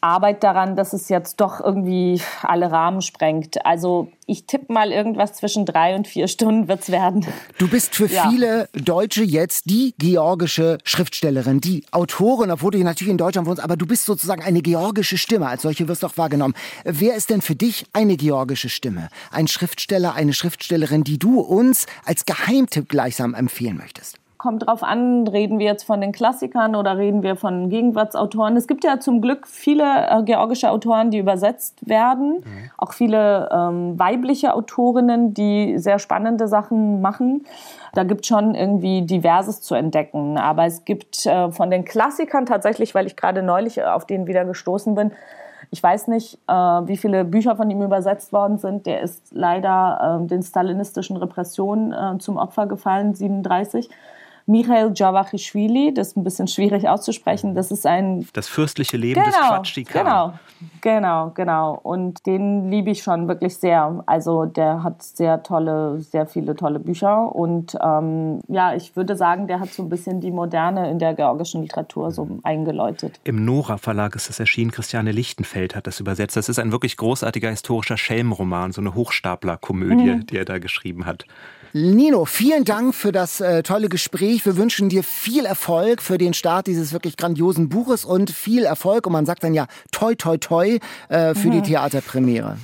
Arbeit 0.00 0.42
daran, 0.42 0.76
dass 0.76 0.92
es 0.92 1.08
jetzt 1.08 1.40
doch 1.40 1.60
irgendwie 1.60 2.20
alle 2.42 2.70
Rahmen 2.70 3.02
sprengt. 3.02 3.64
Also 3.66 4.10
ich 4.26 4.46
tippe 4.46 4.72
mal 4.72 4.92
irgendwas 4.92 5.34
zwischen 5.34 5.66
drei 5.66 5.96
und 5.96 6.06
vier 6.06 6.28
Stunden 6.28 6.68
wird 6.68 6.82
es 6.82 6.90
werden. 6.90 7.26
Du 7.58 7.68
bist 7.68 7.94
für 7.94 8.06
ja. 8.06 8.28
viele 8.30 8.68
Deutsche 8.72 9.24
jetzt 9.24 9.68
die 9.68 9.94
georgische 9.98 10.78
Schriftstellerin, 10.84 11.60
die 11.60 11.84
Autorin, 11.90 12.50
obwohl 12.50 12.70
du 12.70 12.78
hier 12.78 12.84
natürlich 12.84 13.10
in 13.10 13.18
Deutschland 13.18 13.48
wohnst, 13.48 13.62
aber 13.62 13.76
du 13.76 13.86
bist 13.86 14.06
sozusagen 14.06 14.42
eine 14.42 14.62
georgische 14.62 15.18
Stimme. 15.18 15.48
Als 15.48 15.62
solche 15.62 15.88
wirst 15.88 16.02
du 16.02 16.06
auch 16.06 16.16
wahrgenommen. 16.16 16.54
Wer 16.84 17.16
ist 17.16 17.30
denn 17.30 17.40
für 17.42 17.56
dich 17.56 17.86
eine 17.92 18.16
georgische 18.16 18.68
Stimme? 18.68 19.08
Ein 19.32 19.48
Schriftsteller, 19.48 20.14
eine 20.14 20.32
Schriftstellerin, 20.32 21.02
die 21.04 21.18
du 21.18 21.40
uns 21.40 21.86
als 22.04 22.24
Geheimtipp 22.24 22.88
gleichsam 22.88 23.34
empfehlen 23.34 23.76
möchtest? 23.76 24.19
Kommt 24.40 24.66
drauf 24.66 24.82
an, 24.82 25.28
reden 25.28 25.58
wir 25.58 25.66
jetzt 25.66 25.82
von 25.82 26.00
den 26.00 26.12
Klassikern 26.12 26.74
oder 26.74 26.96
reden 26.96 27.22
wir 27.22 27.36
von 27.36 27.68
Gegenwartsautoren. 27.68 28.56
Es 28.56 28.66
gibt 28.66 28.84
ja 28.84 28.98
zum 28.98 29.20
Glück 29.20 29.46
viele 29.46 29.84
äh, 29.84 30.22
georgische 30.22 30.70
Autoren, 30.70 31.10
die 31.10 31.18
übersetzt 31.18 31.86
werden, 31.86 32.36
mhm. 32.36 32.70
auch 32.78 32.94
viele 32.94 33.50
ähm, 33.52 33.98
weibliche 33.98 34.54
Autorinnen, 34.54 35.34
die 35.34 35.76
sehr 35.76 35.98
spannende 35.98 36.48
Sachen 36.48 37.02
machen. 37.02 37.44
Da 37.92 38.04
gibt 38.04 38.24
schon 38.24 38.54
irgendwie 38.54 39.02
Diverses 39.02 39.60
zu 39.60 39.74
entdecken. 39.74 40.38
Aber 40.38 40.64
es 40.64 40.86
gibt 40.86 41.26
äh, 41.26 41.52
von 41.52 41.70
den 41.70 41.84
Klassikern 41.84 42.46
tatsächlich, 42.46 42.94
weil 42.94 43.06
ich 43.06 43.16
gerade 43.16 43.42
neulich 43.42 43.84
auf 43.84 44.06
den 44.06 44.26
wieder 44.26 44.46
gestoßen 44.46 44.94
bin, 44.94 45.12
ich 45.70 45.82
weiß 45.82 46.08
nicht, 46.08 46.38
äh, 46.48 46.52
wie 46.52 46.96
viele 46.96 47.26
Bücher 47.26 47.56
von 47.56 47.70
ihm 47.70 47.82
übersetzt 47.82 48.32
worden 48.32 48.56
sind. 48.56 48.86
Der 48.86 49.02
ist 49.02 49.22
leider 49.32 50.22
äh, 50.22 50.26
den 50.26 50.42
stalinistischen 50.42 51.18
Repressionen 51.18 51.92
äh, 51.92 52.18
zum 52.18 52.38
Opfer 52.38 52.66
gefallen, 52.66 53.14
37. 53.14 53.90
Michael 54.46 54.92
Javachischwili, 54.94 55.94
das 55.94 56.08
ist 56.08 56.16
ein 56.16 56.24
bisschen 56.24 56.48
schwierig 56.48 56.88
auszusprechen. 56.88 57.54
Das 57.54 57.70
ist 57.70 57.86
ein. 57.86 58.26
Das 58.32 58.48
fürstliche 58.48 58.96
Leben 58.96 59.20
genau, 59.20 59.26
des 59.26 59.36
Quatschdi 59.36 59.84
Genau, 59.84 60.34
genau, 60.80 61.30
genau. 61.34 61.78
Und 61.82 62.26
den 62.26 62.70
liebe 62.70 62.90
ich 62.90 63.02
schon 63.02 63.28
wirklich 63.28 63.56
sehr. 63.56 64.02
Also 64.06 64.46
der 64.46 64.82
hat 64.82 65.02
sehr 65.02 65.42
tolle, 65.42 66.00
sehr 66.00 66.26
viele 66.26 66.56
tolle 66.56 66.78
Bücher. 66.78 67.34
Und 67.34 67.76
ähm, 67.82 68.40
ja, 68.48 68.74
ich 68.74 68.96
würde 68.96 69.16
sagen, 69.16 69.46
der 69.46 69.60
hat 69.60 69.70
so 69.70 69.82
ein 69.82 69.88
bisschen 69.88 70.20
die 70.20 70.30
Moderne 70.30 70.90
in 70.90 70.98
der 70.98 71.14
georgischen 71.14 71.62
Literatur 71.62 72.10
so 72.10 72.28
eingeläutet. 72.42 73.20
Im 73.24 73.44
Nora 73.44 73.78
Verlag 73.78 74.14
ist 74.16 74.30
es 74.30 74.40
erschienen. 74.40 74.70
Christiane 74.70 75.12
Lichtenfeld 75.12 75.74
hat 75.74 75.86
das 75.86 76.00
übersetzt. 76.00 76.36
Das 76.36 76.48
ist 76.48 76.58
ein 76.58 76.72
wirklich 76.72 76.96
großartiger 76.96 77.50
historischer 77.50 77.96
Schelmroman, 77.96 78.72
so 78.72 78.80
eine 78.80 78.94
Hochstapler-Komödie, 78.94 80.16
mhm. 80.16 80.26
die 80.26 80.36
er 80.36 80.44
da 80.44 80.58
geschrieben 80.58 81.06
hat. 81.06 81.26
Nino, 81.72 82.24
vielen 82.24 82.64
Dank 82.64 82.94
für 82.94 83.12
das 83.12 83.40
äh, 83.40 83.62
tolle 83.62 83.88
Gespräch. 83.88 84.44
Wir 84.44 84.56
wünschen 84.56 84.88
dir 84.88 85.04
viel 85.04 85.44
Erfolg 85.44 86.02
für 86.02 86.18
den 86.18 86.34
Start 86.34 86.66
dieses 86.66 86.92
wirklich 86.92 87.16
grandiosen 87.16 87.68
Buches 87.68 88.04
und 88.04 88.30
viel 88.30 88.64
Erfolg. 88.64 89.06
Und 89.06 89.12
man 89.12 89.24
sagt 89.24 89.44
dann 89.44 89.54
ja 89.54 89.68
toi, 89.92 90.16
toi, 90.16 90.36
toi 90.36 90.78
äh, 91.08 91.34
für 91.34 91.48
mhm. 91.48 91.52
die 91.52 91.62
Theaterpremiere. 91.62 92.56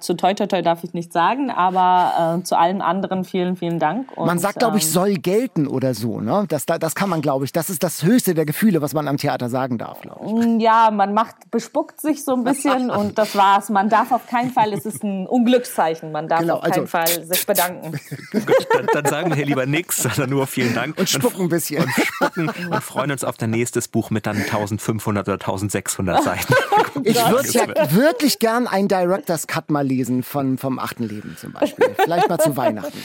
Zu 0.00 0.14
Toi 0.14 0.34
Toi 0.34 0.46
Toi 0.46 0.62
darf 0.62 0.84
ich 0.84 0.94
nicht 0.94 1.12
sagen, 1.12 1.50
aber 1.50 2.38
äh, 2.38 2.42
zu 2.44 2.58
allen 2.58 2.82
anderen 2.82 3.24
vielen, 3.24 3.56
vielen 3.56 3.78
Dank. 3.78 4.10
Und, 4.16 4.26
man 4.26 4.38
sagt, 4.38 4.58
glaube 4.58 4.78
ich, 4.78 4.84
ähm, 4.84 4.90
soll 4.90 5.14
gelten 5.14 5.66
oder 5.66 5.94
so. 5.94 6.20
Ne? 6.20 6.44
Das, 6.48 6.66
das 6.66 6.94
kann 6.94 7.08
man, 7.08 7.22
glaube 7.22 7.44
ich. 7.44 7.52
Das 7.52 7.70
ist 7.70 7.82
das 7.82 8.02
höchste 8.02 8.34
der 8.34 8.46
Gefühle, 8.46 8.82
was 8.82 8.94
man 8.94 9.08
am 9.08 9.16
Theater 9.16 9.48
sagen 9.48 9.78
darf, 9.78 10.00
glaube 10.00 10.26
ich. 10.26 10.32
Mm, 10.32 10.60
ja, 10.60 10.90
man 10.90 11.14
macht, 11.14 11.50
bespuckt 11.50 12.00
sich 12.00 12.24
so 12.24 12.34
ein 12.34 12.44
bisschen 12.44 12.90
und 12.96 13.18
das 13.18 13.36
war's. 13.36 13.70
Man 13.70 13.88
darf 13.88 14.12
auf 14.12 14.26
keinen 14.26 14.50
Fall, 14.50 14.72
es 14.72 14.84
ist 14.84 15.02
ein 15.02 15.26
Unglückszeichen, 15.26 16.12
man 16.12 16.28
darf 16.28 16.40
genau, 16.40 16.56
auf 16.56 16.62
keinen 16.62 16.72
also, 16.72 16.86
Fall 16.86 17.24
sich 17.24 17.46
bedanken. 17.46 17.92
Gut, 18.32 18.66
dann, 18.72 18.86
dann, 18.92 19.06
sagen 19.06 19.30
wir 19.30 19.36
hier 19.36 19.46
lieber 19.46 19.66
nichts, 19.66 20.02
sondern 20.02 20.30
nur 20.30 20.46
vielen 20.46 20.74
Dank. 20.74 20.98
Und 20.98 21.08
spucken 21.08 21.42
ein 21.42 21.48
bisschen. 21.48 21.82
Und 21.82 21.90
spucken 21.90 22.48
und 22.48 22.82
freuen 22.82 23.10
uns 23.10 23.24
auf 23.24 23.36
dein 23.36 23.50
nächstes 23.50 23.88
Buch 23.88 24.10
mit 24.10 24.26
dann 24.26 24.36
1500 24.36 25.28
oder 25.28 25.34
1600 25.34 26.22
Seiten. 26.22 26.54
ich 27.04 27.16
würde 27.28 27.48
ja 27.50 27.92
wirklich 27.92 28.38
gern 28.38 28.66
ein 28.66 28.88
Director's 28.88 29.46
Cut 29.46 29.70
mal 29.70 29.85
lesen 29.86 30.22
von, 30.22 30.58
vom 30.58 30.78
achten 30.78 31.04
Leben 31.04 31.36
zum 31.38 31.52
Beispiel. 31.52 31.86
Vielleicht 31.96 32.28
mal 32.28 32.38
zu 32.38 32.56
Weihnachten. 32.56 32.98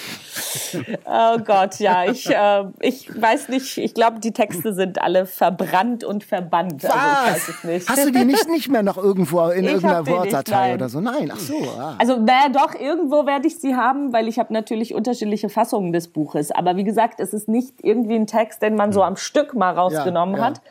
Oh 1.05 1.37
Gott, 1.39 1.79
ja, 1.79 2.05
ich, 2.05 2.29
äh, 2.29 2.65
ich 2.79 3.09
weiß 3.21 3.49
nicht, 3.49 3.77
ich 3.77 3.93
glaube, 3.93 4.19
die 4.19 4.31
Texte 4.31 4.73
sind 4.73 5.01
alle 5.01 5.25
verbrannt 5.25 6.03
und 6.03 6.23
verbannt. 6.23 6.83
Was? 6.83 6.93
Also 6.93 7.87
Hast 7.87 8.05
du 8.05 8.11
die 8.11 8.25
nicht, 8.25 8.49
nicht 8.49 8.69
mehr 8.69 8.83
noch 8.83 8.97
irgendwo 8.97 9.47
in 9.49 9.63
ich 9.63 9.71
irgendeiner 9.71 10.07
Wortdatei 10.07 10.73
oder 10.73 10.89
so? 10.89 10.99
Nein, 10.99 11.31
ach 11.33 11.39
so. 11.39 11.55
Ah. 11.79 11.95
Also, 11.97 12.17
naja, 12.17 12.49
doch, 12.49 12.75
irgendwo 12.75 13.25
werde 13.25 13.47
ich 13.47 13.59
sie 13.59 13.75
haben, 13.75 14.13
weil 14.13 14.27
ich 14.27 14.39
habe 14.39 14.53
natürlich 14.53 14.93
unterschiedliche 14.93 15.49
Fassungen 15.49 15.93
des 15.93 16.07
Buches. 16.07 16.51
Aber 16.51 16.75
wie 16.75 16.83
gesagt, 16.83 17.19
es 17.19 17.33
ist 17.33 17.47
nicht 17.47 17.75
irgendwie 17.83 18.15
ein 18.15 18.27
Text, 18.27 18.61
den 18.61 18.75
man 18.75 18.91
so 18.91 19.01
hm. 19.01 19.09
am 19.09 19.15
Stück 19.15 19.53
mal 19.53 19.73
rausgenommen 19.73 20.35
ja, 20.35 20.41
ja. 20.41 20.45
hat 20.47 20.61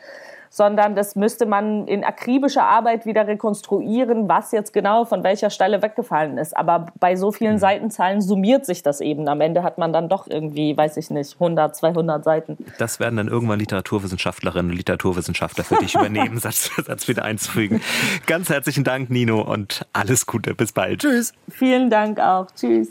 sondern 0.51 0.95
das 0.95 1.15
müsste 1.15 1.45
man 1.45 1.87
in 1.87 2.03
akribischer 2.03 2.63
Arbeit 2.63 3.05
wieder 3.05 3.25
rekonstruieren, 3.25 4.27
was 4.27 4.51
jetzt 4.51 4.73
genau 4.73 5.05
von 5.05 5.23
welcher 5.23 5.49
Stelle 5.49 5.81
weggefallen 5.81 6.37
ist. 6.37 6.55
Aber 6.55 6.87
bei 6.99 7.15
so 7.15 7.31
vielen 7.31 7.53
mhm. 7.53 7.59
Seitenzahlen 7.59 8.21
summiert 8.21 8.65
sich 8.65 8.83
das 8.83 8.99
eben. 8.99 9.29
Am 9.29 9.39
Ende 9.39 9.63
hat 9.63 9.77
man 9.77 9.93
dann 9.93 10.09
doch 10.09 10.27
irgendwie, 10.27 10.75
weiß 10.75 10.97
ich 10.97 11.09
nicht, 11.09 11.35
100, 11.35 11.73
200 11.73 12.23
Seiten. 12.23 12.57
Das 12.77 12.99
werden 12.99 13.15
dann 13.15 13.29
irgendwann 13.29 13.59
Literaturwissenschaftlerinnen 13.59 14.71
und 14.71 14.77
Literaturwissenschaftler 14.77 15.63
für 15.63 15.77
dich 15.77 15.95
übernehmen, 15.95 16.37
Satz, 16.39 16.69
Satz 16.85 17.07
wieder 17.07 17.23
einzufügen. 17.23 17.81
Ganz 18.27 18.49
herzlichen 18.49 18.83
Dank, 18.83 19.09
Nino, 19.09 19.41
und 19.41 19.85
alles 19.93 20.25
Gute. 20.25 20.53
Bis 20.53 20.73
bald. 20.73 20.99
Tschüss. 20.99 21.33
Vielen 21.47 21.89
Dank 21.89 22.19
auch. 22.19 22.47
Tschüss. 22.53 22.89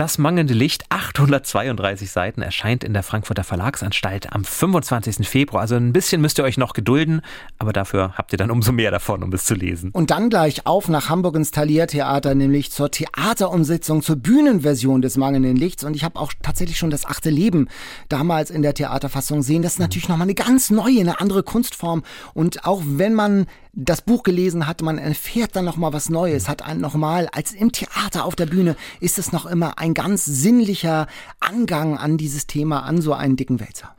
Das 0.00 0.16
mangelnde 0.16 0.54
Licht, 0.54 0.86
832 0.88 2.10
Seiten, 2.10 2.40
erscheint 2.40 2.84
in 2.84 2.94
der 2.94 3.02
Frankfurter 3.02 3.44
Verlagsanstalt 3.44 4.32
am 4.32 4.44
25. 4.44 5.28
Februar. 5.28 5.60
Also 5.60 5.74
ein 5.74 5.92
bisschen 5.92 6.22
müsst 6.22 6.38
ihr 6.38 6.44
euch 6.44 6.56
noch 6.56 6.72
gedulden, 6.72 7.20
aber 7.58 7.74
dafür 7.74 8.14
habt 8.16 8.32
ihr 8.32 8.38
dann 8.38 8.50
umso 8.50 8.72
mehr 8.72 8.90
davon, 8.90 9.22
um 9.22 9.30
es 9.34 9.44
zu 9.44 9.52
lesen. 9.52 9.90
Und 9.90 10.10
dann 10.10 10.30
gleich 10.30 10.66
auf 10.66 10.88
nach 10.88 11.10
Hamburg 11.10 11.36
ins 11.36 11.50
Thalia-Theater, 11.50 12.34
nämlich 12.34 12.72
zur 12.72 12.90
Theaterumsetzung, 12.90 14.00
zur 14.00 14.16
Bühnenversion 14.16 15.02
des 15.02 15.18
mangelnden 15.18 15.56
Lichts. 15.56 15.84
Und 15.84 15.94
ich 15.94 16.02
habe 16.02 16.18
auch 16.18 16.32
tatsächlich 16.40 16.78
schon 16.78 16.88
das 16.88 17.04
achte 17.04 17.28
Leben 17.28 17.68
damals 18.08 18.50
in 18.50 18.62
der 18.62 18.72
Theaterfassung 18.72 19.42
sehen. 19.42 19.60
Das 19.60 19.74
ist 19.74 19.80
natürlich 19.80 20.08
nochmal 20.08 20.28
eine 20.28 20.34
ganz 20.34 20.70
neue, 20.70 21.00
eine 21.00 21.20
andere 21.20 21.42
Kunstform. 21.42 22.04
Und 22.32 22.64
auch 22.64 22.80
wenn 22.86 23.12
man 23.12 23.44
das 23.72 24.02
Buch 24.02 24.22
gelesen 24.22 24.66
hat, 24.66 24.82
man 24.82 24.98
erfährt 24.98 25.54
dann 25.54 25.64
noch 25.64 25.76
mal 25.76 25.92
was 25.92 26.08
Neues, 26.08 26.48
hat 26.48 26.62
einen 26.62 26.80
noch 26.80 26.94
mal 26.94 27.28
als 27.32 27.52
im 27.52 27.72
Theater 27.72 28.24
auf 28.24 28.34
der 28.34 28.46
Bühne 28.46 28.76
ist 29.00 29.18
es 29.18 29.32
noch 29.32 29.46
immer 29.46 29.78
ein 29.78 29.94
ganz 29.94 30.24
sinnlicher 30.24 31.06
Angang 31.38 31.96
an 31.96 32.16
dieses 32.16 32.46
Thema, 32.46 32.80
an 32.80 33.00
so 33.00 33.12
einen 33.12 33.36
dicken 33.36 33.60
Wälzer. 33.60 33.94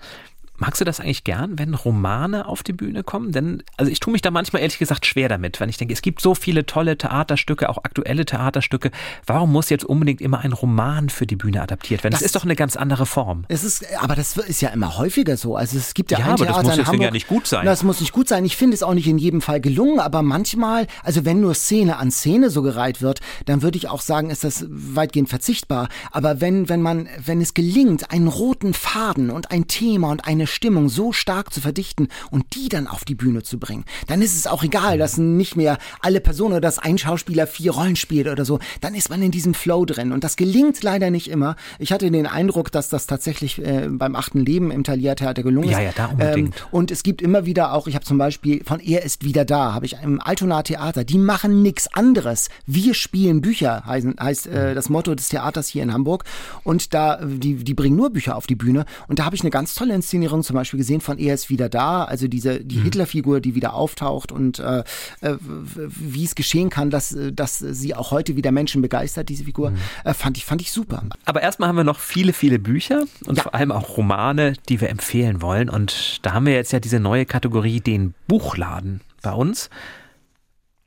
Magst 0.62 0.80
du 0.80 0.86
das 0.86 1.00
eigentlich 1.00 1.24
gern, 1.24 1.58
wenn 1.58 1.74
Romane 1.74 2.46
auf 2.48 2.62
die 2.62 2.72
Bühne 2.72 3.04
kommen? 3.04 3.32
Denn, 3.32 3.64
also 3.78 3.92
ich 3.92 4.00
tue 4.00 4.12
mich 4.12 4.22
da 4.22 4.30
manchmal 4.30 4.62
ehrlich 4.62 4.78
gesagt 4.78 5.08
schwer 5.08 5.28
damit, 5.28 5.60
wenn 5.60 5.70
ich 5.70 5.78
denke, 5.78 5.92
es 5.92 6.04
gibt 6.04 6.22
so 6.22 6.36
viele 6.36 6.68
tolle 6.68 7.00
Theaterstücke, 7.00 7.68
auch 7.68 7.80
aktuelle 7.80 8.28
Theaterstücke. 8.28 8.92
Warum 9.26 9.52
muss 9.52 9.72
jetzt 9.72 9.84
unbedingt 9.86 10.22
immer 10.22 10.42
ein 10.42 10.54
Roman 10.54 11.10
für 11.10 11.26
die 11.26 11.36
Bühne 11.36 11.64
adaptiert 11.64 12.04
werden? 12.04 12.12
Das, 12.12 12.20
das 12.20 12.28
ist 12.28 12.36
doch 12.36 12.44
eine 12.44 12.56
ganz 12.56 12.76
andere 12.76 13.08
Form. 13.08 13.46
Es 13.48 13.64
ist, 13.64 13.84
aber 13.98 14.14
das 14.14 14.38
ist 14.38 14.62
ja 14.62 14.70
immer 14.70 15.00
häufiger 15.00 15.36
so. 15.36 15.56
Also 15.56 15.80
es 15.80 15.96
gibt 15.96 16.12
ja, 16.12 16.20
ja 16.20 16.26
ein 16.26 16.32
aber 16.34 16.46
Theater 16.46 16.58
das 16.60 16.68
muss 16.68 16.78
in 16.78 16.86
Hamburg. 16.86 17.02
ja 17.02 17.12
nicht 17.12 17.28
gut 17.28 17.48
sein. 17.48 17.66
Das 17.66 17.82
muss 17.82 18.00
nicht 18.00 18.14
gut 18.14 18.28
sein. 18.28 18.46
Ich 18.46 18.56
finde 18.56 18.76
es 18.76 18.84
auch 18.84 18.94
nicht 18.94 19.08
in 19.08 19.18
jedem 19.18 19.42
Fall 19.42 19.62
gelungen, 19.62 20.00
aber 20.00 20.22
manchmal, 20.22 20.86
also 21.02 21.26
wenn 21.26 21.42
nur 21.42 21.56
Szene 21.56 21.98
an 21.98 22.12
Szene 22.12 22.52
so 22.52 22.62
gereiht 22.62 23.02
wird, 23.02 23.20
dann 23.46 23.64
würde 23.64 23.80
ich 23.80 23.90
auch 23.90 24.02
sagen, 24.02 24.30
ist 24.30 24.44
das 24.44 24.68
weitgehend 24.70 25.30
verzichtbar. 25.30 25.90
Aber 26.12 26.40
wenn, 26.40 26.70
wenn 26.70 26.84
man, 26.84 27.10
wenn 27.26 27.42
es 27.42 27.56
gelingt, 27.56 28.12
einen 28.12 28.28
roten 28.28 28.76
Faden 28.76 29.32
und 29.32 29.50
ein 29.50 29.66
Thema 29.66 30.12
und 30.12 30.28
eine 30.28 30.51
Stimmung 30.52 30.90
so 30.90 31.12
stark 31.12 31.54
zu 31.54 31.62
verdichten 31.62 32.08
und 32.30 32.56
die 32.56 32.70
dann 32.70 32.88
auf 32.88 33.06
die 33.06 33.16
Bühne 33.16 33.44
zu 33.44 33.60
bringen. 33.60 33.86
Dann 34.08 34.22
ist 34.22 34.36
es 34.36 34.48
auch 34.48 34.64
egal, 34.64 34.98
dass 34.98 35.18
nicht 35.18 35.56
mehr 35.56 35.78
alle 36.02 36.22
Personen 36.22 36.54
oder 36.54 36.62
dass 36.62 36.80
ein 36.80 36.98
Schauspieler 36.98 37.48
vier 37.48 37.72
Rollen 37.72 37.96
spielt 37.96 38.28
oder 38.28 38.46
so. 38.46 38.60
Dann 38.82 38.96
ist 38.96 39.10
man 39.10 39.22
in 39.22 39.32
diesem 39.32 39.54
Flow 39.54 39.86
drin. 39.86 40.12
Und 40.12 40.24
das 40.24 40.36
gelingt 40.36 40.84
leider 40.84 41.10
nicht 41.10 41.30
immer. 41.30 41.56
Ich 41.80 41.92
hatte 41.92 42.10
den 42.12 42.28
Eindruck, 42.28 42.72
dass 42.72 42.90
das 42.90 43.08
tatsächlich 43.08 43.60
äh, 43.60 43.88
beim 43.90 44.16
achten 44.16 44.46
Leben 44.46 44.72
im 44.72 44.84
Thalia 44.84 45.16
Theater 45.16 45.44
gelungen 45.44 45.70
ist. 45.70 45.74
Ja, 45.74 45.82
ja, 45.82 45.92
da 45.96 46.06
unbedingt. 46.08 46.56
Ähm, 46.56 46.66
und 46.72 46.92
es 46.92 47.04
gibt 47.04 47.22
immer 47.22 47.46
wieder 47.46 47.74
auch, 47.74 47.88
ich 47.88 47.96
habe 47.96 48.06
zum 48.06 48.18
Beispiel 48.18 48.64
von 48.64 48.80
Er 48.80 49.04
ist 49.04 49.24
wieder 49.24 49.46
da, 49.46 49.74
habe 49.74 49.86
ich 49.86 49.98
im 50.04 50.20
Altona 50.22 50.64
Theater, 50.64 51.04
die 51.04 51.18
machen 51.18 51.62
nichts 51.62 51.94
anderes. 51.94 52.50
Wir 52.66 52.94
spielen 52.94 53.42
Bücher, 53.42 53.84
heißt, 53.86 54.08
heißt 54.20 54.48
äh, 54.48 54.76
das 54.76 54.90
Motto 54.90 55.16
des 55.16 55.30
Theaters 55.30 55.68
hier 55.68 55.84
in 55.84 55.94
Hamburg. 55.94 56.26
Und 56.64 56.94
da, 56.94 57.20
die, 57.24 57.56
die 57.56 57.74
bringen 57.74 57.96
nur 57.96 58.12
Bücher 58.12 58.36
auf 58.36 58.48
die 58.48 58.56
Bühne. 58.56 58.86
Und 59.08 59.20
da 59.20 59.26
habe 59.26 59.36
ich 59.36 59.42
eine 59.42 59.50
ganz 59.50 59.76
tolle 59.76 59.94
Inszenierung 59.94 60.41
zum 60.44 60.56
Beispiel 60.56 60.78
gesehen 60.78 61.02
von 61.02 61.18
er 61.18 61.34
ist 61.34 61.50
wieder 61.50 61.70
da, 61.70 62.04
also 62.04 62.28
diese 62.28 62.64
die 62.64 62.78
mhm. 62.78 62.84
Hitlerfigur, 62.84 63.42
die 63.42 63.56
wieder 63.56 63.74
auftaucht 63.74 64.32
und 64.32 64.60
äh, 64.60 64.84
äh, 65.22 65.38
wie 65.40 66.24
es 66.24 66.36
geschehen 66.36 66.70
kann, 66.70 66.90
dass, 66.90 67.16
dass 67.34 67.60
sie 67.60 67.96
auch 67.96 68.12
heute 68.12 68.36
wieder 68.36 68.52
Menschen 68.52 68.82
begeistert, 68.82 69.30
diese 69.30 69.44
Figur, 69.44 69.72
mhm. 69.72 69.78
äh, 70.04 70.14
fand 70.14 70.38
ich 70.38 70.46
fand 70.46 70.62
ich 70.62 70.72
super. 70.72 71.04
Aber 71.26 71.42
erstmal 71.42 71.70
haben 71.70 71.78
wir 71.78 71.84
noch 71.84 72.00
viele 72.00 72.34
viele 72.34 72.60
Bücher 72.60 73.06
und 73.26 73.38
ja. 73.38 73.44
vor 73.44 73.56
allem 73.56 73.72
auch 73.72 73.98
Romane, 73.98 74.54
die 74.70 74.82
wir 74.82 74.90
empfehlen 74.90 75.42
wollen 75.42 75.70
und 75.70 76.20
da 76.26 76.34
haben 76.34 76.46
wir 76.46 76.54
jetzt 76.54 76.72
ja 76.72 76.80
diese 76.80 77.00
neue 77.00 77.26
Kategorie 77.26 77.80
den 77.80 78.14
Buchladen 78.28 79.02
bei 79.22 79.32
uns 79.32 79.70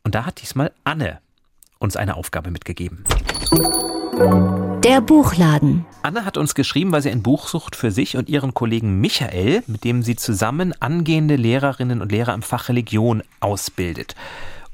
und 0.03 0.15
da 0.15 0.27
hat 0.27 0.41
diesmal 0.41 0.73
Anne 0.85 1.21
uns 1.79 1.97
eine 1.97 2.17
Aufgabe 2.17 2.51
mitgegeben. 2.51 3.05
Der 4.85 5.01
Buchladen. 5.01 5.87
Anne 6.03 6.27
hat 6.27 6.37
uns 6.37 6.55
geschrieben, 6.55 6.93
weil 6.93 7.01
sie 7.01 7.11
ein 7.11 7.23
Buch 7.23 7.49
sucht 7.49 7.75
für 7.75 7.91
sich 7.91 8.19
und 8.19 8.29
ihren 8.29 8.53
Kollegen 8.53 9.01
Michael, 9.01 9.63
mit 9.67 9.83
dem 9.83 10.03
sie 10.03 10.15
zusammen 10.15 10.75
angehende 10.79 11.37
Lehrerinnen 11.37 12.03
und 12.03 12.13
Lehrer 12.13 12.35
im 12.35 12.43
Fach 12.43 12.69
Religion 12.69 13.23
ausbildet. 13.41 14.15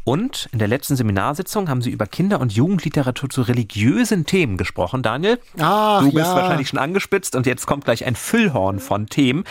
Und 0.02 0.48
in 0.50 0.58
der 0.58 0.66
letzten 0.66 0.96
Seminarsitzung 0.96 1.68
haben 1.68 1.80
sie 1.80 1.90
über 1.90 2.06
Kinder- 2.06 2.40
und 2.40 2.52
Jugendliteratur 2.52 3.30
zu 3.30 3.42
religiösen 3.42 4.26
Themen 4.26 4.56
gesprochen. 4.56 5.04
Daniel, 5.04 5.38
Ach, 5.61 6.00
du 6.00 6.06
bist 6.06 6.26
ja. 6.26 6.34
wahrscheinlich 6.34 6.66
schon 6.66 6.80
angespitzt 6.80 7.36
und 7.36 7.46
jetzt 7.46 7.66
kommt 7.66 7.84
gleich 7.84 8.04
ein 8.04 8.16
Füllhorn 8.16 8.80
von 8.80 9.06
Themen. 9.06 9.44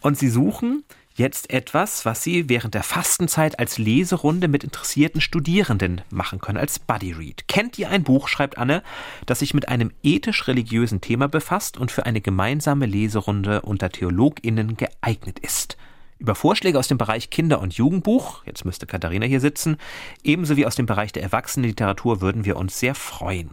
Und 0.00 0.16
sie 0.16 0.28
suchen 0.28 0.84
jetzt 1.16 1.50
etwas, 1.50 2.04
was 2.04 2.22
Sie 2.22 2.48
während 2.48 2.74
der 2.74 2.82
Fastenzeit 2.82 3.58
als 3.58 3.78
Leserunde 3.78 4.48
mit 4.48 4.64
interessierten 4.64 5.20
Studierenden 5.20 6.00
machen 6.10 6.40
können, 6.40 6.58
als 6.58 6.78
Buddy 6.78 7.12
Read. 7.12 7.46
Kennt 7.46 7.78
ihr 7.78 7.88
ein 7.90 8.02
Buch, 8.02 8.28
schreibt 8.28 8.58
Anne, 8.58 8.82
das 9.26 9.38
sich 9.38 9.54
mit 9.54 9.68
einem 9.68 9.92
ethisch-religiösen 10.02 11.00
Thema 11.00 11.28
befasst 11.28 11.78
und 11.78 11.92
für 11.92 12.04
eine 12.06 12.20
gemeinsame 12.20 12.86
Leserunde 12.86 13.62
unter 13.62 13.90
TheologInnen 13.90 14.76
geeignet 14.76 15.38
ist? 15.38 15.76
Über 16.18 16.34
Vorschläge 16.34 16.78
aus 16.78 16.88
dem 16.88 16.98
Bereich 16.98 17.30
Kinder- 17.30 17.60
und 17.60 17.74
Jugendbuch, 17.74 18.44
jetzt 18.44 18.64
müsste 18.64 18.86
Katharina 18.86 19.26
hier 19.26 19.40
sitzen, 19.40 19.76
ebenso 20.22 20.56
wie 20.56 20.66
aus 20.66 20.76
dem 20.76 20.86
Bereich 20.86 21.12
der 21.12 21.22
Erwachsenenliteratur 21.22 22.20
würden 22.20 22.44
wir 22.44 22.56
uns 22.56 22.78
sehr 22.78 22.94
freuen. 22.94 23.50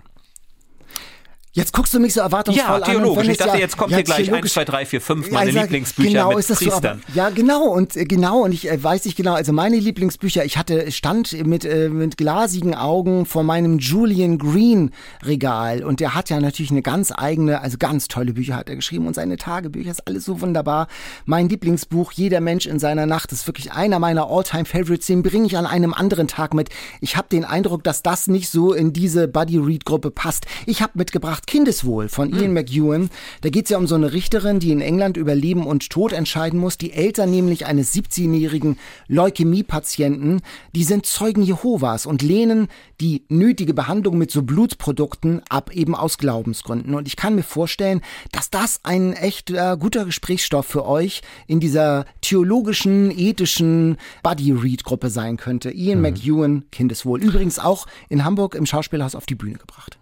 Jetzt 1.53 1.73
guckst 1.73 1.93
du 1.93 1.99
mich 1.99 2.13
so 2.13 2.21
erwartungsvoll 2.21 2.79
ja, 2.79 2.85
theologisch. 2.85 3.25
an. 3.25 3.31
Ich 3.31 3.37
dachte, 3.37 3.55
ja, 3.55 3.59
jetzt 3.59 3.75
kommt 3.75 3.91
ja, 3.91 3.97
hier 3.97 4.05
gleich 4.05 4.33
1, 4.33 4.53
2, 4.53 4.63
3, 4.63 4.85
4, 4.85 5.01
5 5.01 5.31
meine 5.31 5.51
ja, 5.51 5.61
Lieblingsbücher 5.63 6.09
genau, 6.09 6.29
mit 6.29 6.39
ist 6.39 6.49
das 6.49 6.59
Priestern. 6.59 7.01
So, 7.09 7.19
ja, 7.19 7.29
genau 7.29 7.65
und 7.65 7.97
äh, 7.97 8.05
genau 8.05 8.43
und 8.43 8.53
ich 8.53 8.69
äh, 8.69 8.81
weiß 8.81 9.03
nicht 9.03 9.17
genau. 9.17 9.33
Also 9.33 9.51
meine 9.51 9.75
Lieblingsbücher, 9.75 10.45
ich 10.45 10.57
hatte 10.57 10.89
stand 10.93 11.33
mit 11.45 11.65
äh, 11.65 11.89
mit 11.89 12.15
glasigen 12.15 12.73
Augen 12.73 13.25
vor 13.25 13.43
meinem 13.43 13.79
Julian 13.79 14.37
Green 14.37 14.91
Regal 15.25 15.83
und 15.83 15.99
der 15.99 16.15
hat 16.15 16.29
ja 16.29 16.39
natürlich 16.39 16.71
eine 16.71 16.81
ganz 16.81 17.11
eigene, 17.13 17.59
also 17.59 17.77
ganz 17.77 18.07
tolle 18.07 18.31
Bücher 18.31 18.55
hat 18.55 18.69
er 18.69 18.77
geschrieben 18.77 19.05
und 19.05 19.15
seine 19.15 19.35
Tagebücher 19.35 19.91
ist 19.91 20.07
alles 20.07 20.23
so 20.23 20.39
wunderbar. 20.39 20.87
Mein 21.25 21.49
Lieblingsbuch 21.49 22.13
Jeder 22.13 22.39
Mensch 22.39 22.65
in 22.65 22.79
seiner 22.79 23.05
Nacht 23.05 23.33
ist 23.33 23.45
wirklich 23.45 23.73
einer 23.73 23.99
meiner 23.99 24.29
Alltime 24.29 24.63
Favorites. 24.63 25.07
Den 25.07 25.21
bringe 25.21 25.47
ich 25.47 25.57
an 25.57 25.65
einem 25.65 25.93
anderen 25.93 26.29
Tag 26.29 26.53
mit. 26.53 26.69
Ich 27.01 27.17
habe 27.17 27.27
den 27.29 27.43
Eindruck, 27.43 27.83
dass 27.83 28.03
das 28.03 28.27
nicht 28.27 28.49
so 28.49 28.71
in 28.71 28.93
diese 28.93 29.27
Buddy 29.27 29.57
Read 29.57 29.83
Gruppe 29.83 30.11
passt. 30.11 30.45
Ich 30.65 30.81
habe 30.81 30.93
mitgebracht 30.95 31.40
Kindeswohl 31.45 32.07
von 32.07 32.21
von 32.21 32.39
Ian 32.39 32.53
McEwan. 32.53 33.09
Da 33.41 33.49
geht 33.49 33.65
es 33.65 33.71
ja 33.71 33.79
um 33.79 33.87
so 33.87 33.95
eine 33.95 34.13
Richterin, 34.13 34.59
die 34.59 34.71
in 34.71 34.79
England 34.79 35.17
über 35.17 35.33
Leben 35.33 35.65
und 35.65 35.89
Tod 35.89 36.13
entscheiden 36.13 36.59
muss. 36.59 36.77
Die 36.77 36.93
Eltern 36.93 37.31
nämlich 37.31 37.65
eines 37.65 37.95
17-jährigen 37.95 38.77
Leukämie-Patienten, 39.07 40.41
die 40.75 40.83
sind 40.83 41.07
Zeugen 41.07 41.41
Jehovas 41.41 42.05
und 42.05 42.21
lehnen 42.21 42.67
die 42.99 43.23
nötige 43.27 43.73
Behandlung 43.73 44.19
mit 44.19 44.29
so 44.29 44.43
Blutprodukten 44.43 45.41
ab, 45.49 45.71
eben 45.73 45.95
aus 45.95 46.19
Glaubensgründen. 46.19 46.93
Und 46.93 47.07
ich 47.07 47.15
kann 47.15 47.33
mir 47.33 47.41
vorstellen, 47.41 48.01
dass 48.31 48.51
das 48.51 48.81
ein 48.83 49.13
echt 49.13 49.49
äh, 49.49 49.75
guter 49.79 50.05
Gesprächsstoff 50.05 50.67
für 50.67 50.85
euch 50.85 51.23
in 51.47 51.59
dieser 51.59 52.05
theologischen, 52.21 53.09
ethischen 53.09 53.97
Buddy-Read-Gruppe 54.21 55.09
sein 55.09 55.37
könnte. 55.37 55.71
Ian 55.71 55.97
mhm. 55.97 56.03
McEwan, 56.03 56.65
Kindeswohl. 56.71 57.23
Übrigens 57.23 57.57
auch 57.57 57.87
in 58.09 58.23
Hamburg 58.23 58.53
im 58.53 58.67
Schauspielhaus 58.67 59.15
auf 59.15 59.25
die 59.25 59.33
Bühne 59.33 59.57
gebracht. 59.57 59.97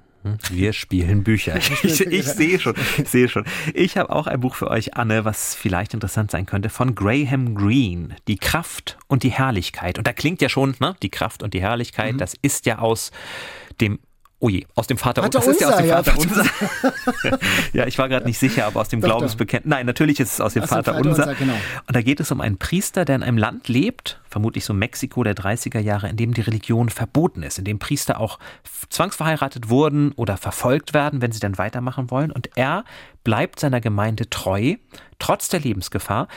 Wir 0.49 0.73
spielen 0.73 1.23
Bücher. 1.23 1.57
Ich, 1.57 2.01
ich 2.01 2.25
sehe 2.25 2.59
schon, 2.59 2.75
ich 2.97 3.07
sehe 3.07 3.29
schon. 3.29 3.45
Ich 3.73 3.97
habe 3.97 4.09
auch 4.09 4.27
ein 4.27 4.39
Buch 4.39 4.55
für 4.55 4.69
euch, 4.69 4.95
Anne, 4.95 5.23
was 5.23 5.55
vielleicht 5.55 5.93
interessant 5.93 6.31
sein 6.31 6.45
könnte, 6.45 6.69
von 6.69 6.95
Graham 6.95 7.55
Greene. 7.55 8.15
Die 8.27 8.37
Kraft 8.37 8.97
und 9.07 9.23
die 9.23 9.29
Herrlichkeit. 9.29 9.97
Und 9.97 10.07
da 10.07 10.13
klingt 10.13 10.41
ja 10.41 10.49
schon, 10.49 10.75
ne, 10.79 10.95
die 11.01 11.09
Kraft 11.09 11.41
und 11.43 11.53
die 11.53 11.61
Herrlichkeit, 11.61 12.13
mhm. 12.13 12.17
das 12.17 12.35
ist 12.41 12.65
ja 12.65 12.79
aus 12.79 13.11
dem 13.79 13.99
Oh 14.41 14.47
je, 14.47 14.65
aus 14.75 14.87
dem 14.87 14.97
Vater, 14.97 15.21
Vater 15.21 15.39
das 15.39 15.47
ist 15.47 15.59
ja 15.59 15.67
aus 15.67 15.77
dem 15.77 15.85
ja, 15.85 16.01
Vater 16.01 16.17
unser. 16.17 16.45
ja, 17.73 17.85
ich 17.87 17.97
war 17.97 18.07
gerade 18.07 18.25
nicht 18.25 18.39
sicher, 18.39 18.67
aber 18.67 18.79
aus 18.79 18.87
dem 18.87 19.01
Glaubensbekenntnis. 19.01 19.69
Nein, 19.69 19.85
natürlich 19.85 20.21
ist 20.21 20.33
es 20.33 20.41
aus 20.41 20.53
dem 20.53 20.63
aus 20.63 20.69
Vater, 20.69 20.93
Vater 20.93 21.05
unser. 21.05 21.23
unser 21.23 21.35
genau. 21.35 21.57
Und 21.87 21.95
da 21.95 22.01
geht 22.01 22.21
es 22.21 22.31
um 22.31 22.39
einen 22.39 22.57
Priester, 22.57 23.03
der 23.03 23.17
in 23.17 23.23
einem 23.23 23.37
Land 23.37 23.67
lebt, 23.67 24.21
vermutlich 24.29 24.63
so 24.63 24.73
Mexiko 24.73 25.23
der 25.23 25.35
30er 25.35 25.79
Jahre, 25.79 26.07
in 26.07 26.15
dem 26.15 26.33
die 26.33 26.39
Religion 26.39 26.87
verboten 26.87 27.43
ist, 27.43 27.59
in 27.59 27.65
dem 27.65 27.79
Priester 27.79 28.17
auch 28.21 28.39
zwangsverheiratet 28.89 29.67
wurden 29.67 30.13
oder 30.13 30.37
verfolgt 30.37 30.93
werden, 30.93 31.21
wenn 31.21 31.33
sie 31.33 31.41
dann 31.41 31.57
weitermachen 31.57 32.09
wollen. 32.09 32.31
Und 32.31 32.49
er 32.55 32.85
bleibt 33.25 33.59
seiner 33.59 33.81
Gemeinde 33.81 34.29
treu, 34.29 34.75
trotz 35.19 35.49
der 35.49 35.59
Lebensgefahr. 35.59 36.29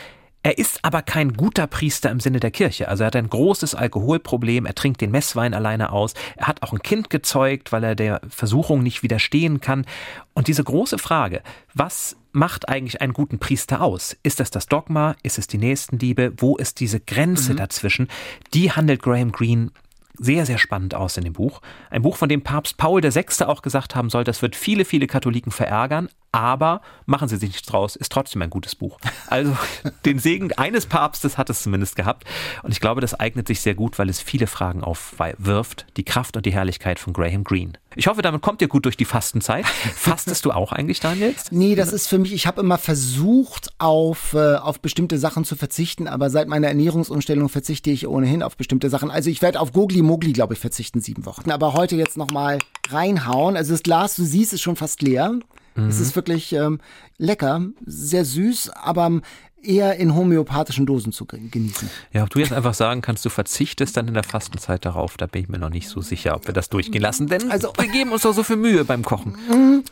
Er 0.43 0.59
ist 0.59 0.85
aber 0.85 1.03
kein 1.03 1.35
guter 1.35 1.67
Priester 1.69 2.11
im 2.11 2.19
Sinne 2.19 2.41
der 2.41 2.51
Kirche. 2.51 2.89
Also 2.89 3.05
er 3.05 3.09
hat 3.09 3.17
ein 3.17 3.31
großes 3.31 3.75
Alkoholproblem, 3.75 4.67
er 4.67 4.75
trinkt 4.75 5.01
den 5.01 5.13
Messwein 5.13 5.55
alleine 5.55 5.93
aus, 5.93 6.15
er 6.37 6.49
hat 6.49 6.63
auch 6.63 6.73
ein 6.73 6.83
Kind 6.83 7.11
gezeugt, 7.11 7.71
weil 7.71 7.85
er 7.85 7.95
der 7.95 8.21
Versuchung 8.29 8.83
nicht 8.83 9.03
widerstehen 9.03 9.61
kann. 9.61 9.87
Und 10.35 10.49
diese 10.49 10.65
große 10.65 10.99
Frage, 10.99 11.43
was 11.75 12.17
macht 12.33 12.69
eigentlich 12.69 13.01
einen 13.01 13.13
guten 13.13 13.39
Priester 13.39 13.83
aus? 13.83 14.17
Ist 14.23 14.41
es 14.41 14.51
das 14.51 14.67
Dogma? 14.67 15.15
Ist 15.23 15.39
es 15.39 15.47
die 15.47 15.59
Nächstenliebe? 15.59 16.33
Wo 16.39 16.57
ist 16.57 16.81
diese 16.81 16.99
Grenze 16.99 17.53
mhm. 17.53 17.59
dazwischen? 17.59 18.09
Die 18.53 18.73
handelt 18.73 19.03
Graham 19.03 19.31
Greene 19.31 19.71
sehr, 20.19 20.47
sehr 20.47 20.59
spannend 20.59 20.95
aus 20.95 21.17
in 21.17 21.25
dem 21.25 21.33
Buch. 21.33 21.61
Ein 21.91 22.03
Buch, 22.03 22.17
von 22.17 22.29
dem 22.29 22.43
Papst 22.43 22.77
Paul 22.77 23.03
VI. 23.03 23.45
auch 23.45 23.63
gesagt 23.63 23.95
haben 23.95 24.11
soll, 24.11 24.25
das 24.25 24.43
wird 24.43 24.57
viele, 24.57 24.85
viele 24.85 25.07
Katholiken 25.07 25.53
verärgern, 25.53 26.09
aber 26.33 26.81
machen 27.07 27.29
Sie 27.29 27.37
sich 27.37 27.51
nichts 27.51 27.69
draus, 27.69 27.97
ist 27.97 28.13
trotzdem 28.13 28.43
ein 28.43 28.51
gutes 28.51 28.75
Buch. 28.75 28.99
Also 29.27 29.57
den 30.05 30.19
Segen 30.19 30.53
eines 30.53 30.87
Papstes 30.87 31.39
hat 31.39 31.51
es 31.51 31.63
zumindest 31.63 31.97
gehabt. 31.97 32.25
Und 32.63 32.73
ich 32.73 32.81
glaube, 32.81 33.01
das 33.01 33.19
eignet 33.19 33.47
sich 33.47 33.61
sehr 33.61 33.75
gut, 33.75 33.99
weil 33.99 34.09
es 34.09 34.21
viele 34.21 34.47
Fragen 34.47 34.83
aufwirft. 34.83 35.87
Die 35.97 36.05
Kraft 36.05 36.37
und 36.37 36.47
die 36.47 36.53
Herrlichkeit 36.53 36.99
von 36.99 37.13
Graham 37.13 37.45
Greene. 37.45 37.73
Ich 37.97 38.07
hoffe, 38.07 38.23
damit 38.23 38.43
kommt 38.43 38.63
ihr 38.63 38.69
gut 38.69 38.85
durch 38.85 38.97
die 38.97 39.05
Fastenzeit. 39.05 39.67
Fastest 39.95 40.45
du 40.45 40.53
auch 40.53 40.73
eigentlich, 40.73 41.01
Daniel? 41.01 41.35
Nee, 41.51 41.75
das 41.75 41.93
ist 41.93 42.09
für 42.09 42.19
mich, 42.19 42.33
ich 42.33 42.47
habe 42.47 42.61
immer 42.61 42.79
versucht, 42.79 43.71
auf, 43.79 44.35
äh, 44.35 44.57
auf 44.57 44.81
bestimmte 44.81 45.19
Sachen 45.19 45.45
zu 45.45 45.57
verzichten, 45.57 46.09
aber 46.09 46.31
seit 46.31 46.49
meiner 46.49 46.69
Ernährungsumstellung 46.69 47.49
verzichte 47.49 47.91
ich 47.91 48.07
ohnehin 48.07 48.43
auf 48.43 48.57
bestimmte 48.57 48.91
Sachen. 48.91 49.11
Also 49.11 49.31
ich 49.31 49.43
werde 49.43 49.61
auf 49.61 49.73
Gogli 49.73 50.03
Mogli, 50.03 50.33
glaube 50.33 50.55
ich, 50.55 50.61
verzichten, 50.61 51.01
sieben 51.01 51.27
Wochen. 51.27 51.51
Aber 51.51 51.75
heute 51.75 51.97
jetzt 51.97 52.17
nochmal 52.17 52.59
reinhauen. 52.89 53.57
Also 53.57 53.73
das 53.73 53.83
Glas, 53.83 54.17
du 54.17 54.25
siehst, 54.25 54.53
ist 54.53 54.63
schon 54.63 54.77
fast 54.77 55.03
leer. 55.03 55.39
Mhm. 55.75 55.89
Es 55.89 56.01
ist 56.01 56.17
wirklich 56.17 56.53
ähm, 56.53 56.81
lecker, 57.19 57.67
sehr 57.87 58.25
süß, 58.25 58.71
aber 58.71 59.21
eher 59.63 59.97
in 59.97 60.15
homöopathischen 60.15 60.87
Dosen 60.87 61.13
zu 61.13 61.27
genießen. 61.27 61.89
Ja, 62.13 62.25
ob 62.25 62.31
du 62.31 62.39
jetzt 62.39 62.53
einfach 62.53 62.75
sagen 62.75 63.01
kannst, 63.01 63.25
du 63.25 63.31
verzichtest 63.31 63.97
dann 63.97 64.09
in 64.09 64.15
der 64.15 64.25
Fastenzeit 64.25 64.85
darauf, 64.85 65.17
da 65.17 65.27
bin 65.27 65.43
ich 65.43 65.49
mir 65.49 65.59
noch 65.59 65.71
nicht 65.71 65.89
so 65.89 66.01
sicher, 66.01 66.35
ob 66.35 66.47
wir 66.47 66.55
das 66.55 66.69
durchgehen 66.69 67.03
lassen, 67.03 67.27
denn 67.27 67.51
also, 67.51 67.73
wir 67.79 67.89
geben 67.89 68.13
uns 68.13 68.23
doch 68.23 68.35
so 68.35 68.43
viel 68.43 68.57
Mühe 68.57 68.85
beim 68.85 69.05
Kochen. 69.05 69.85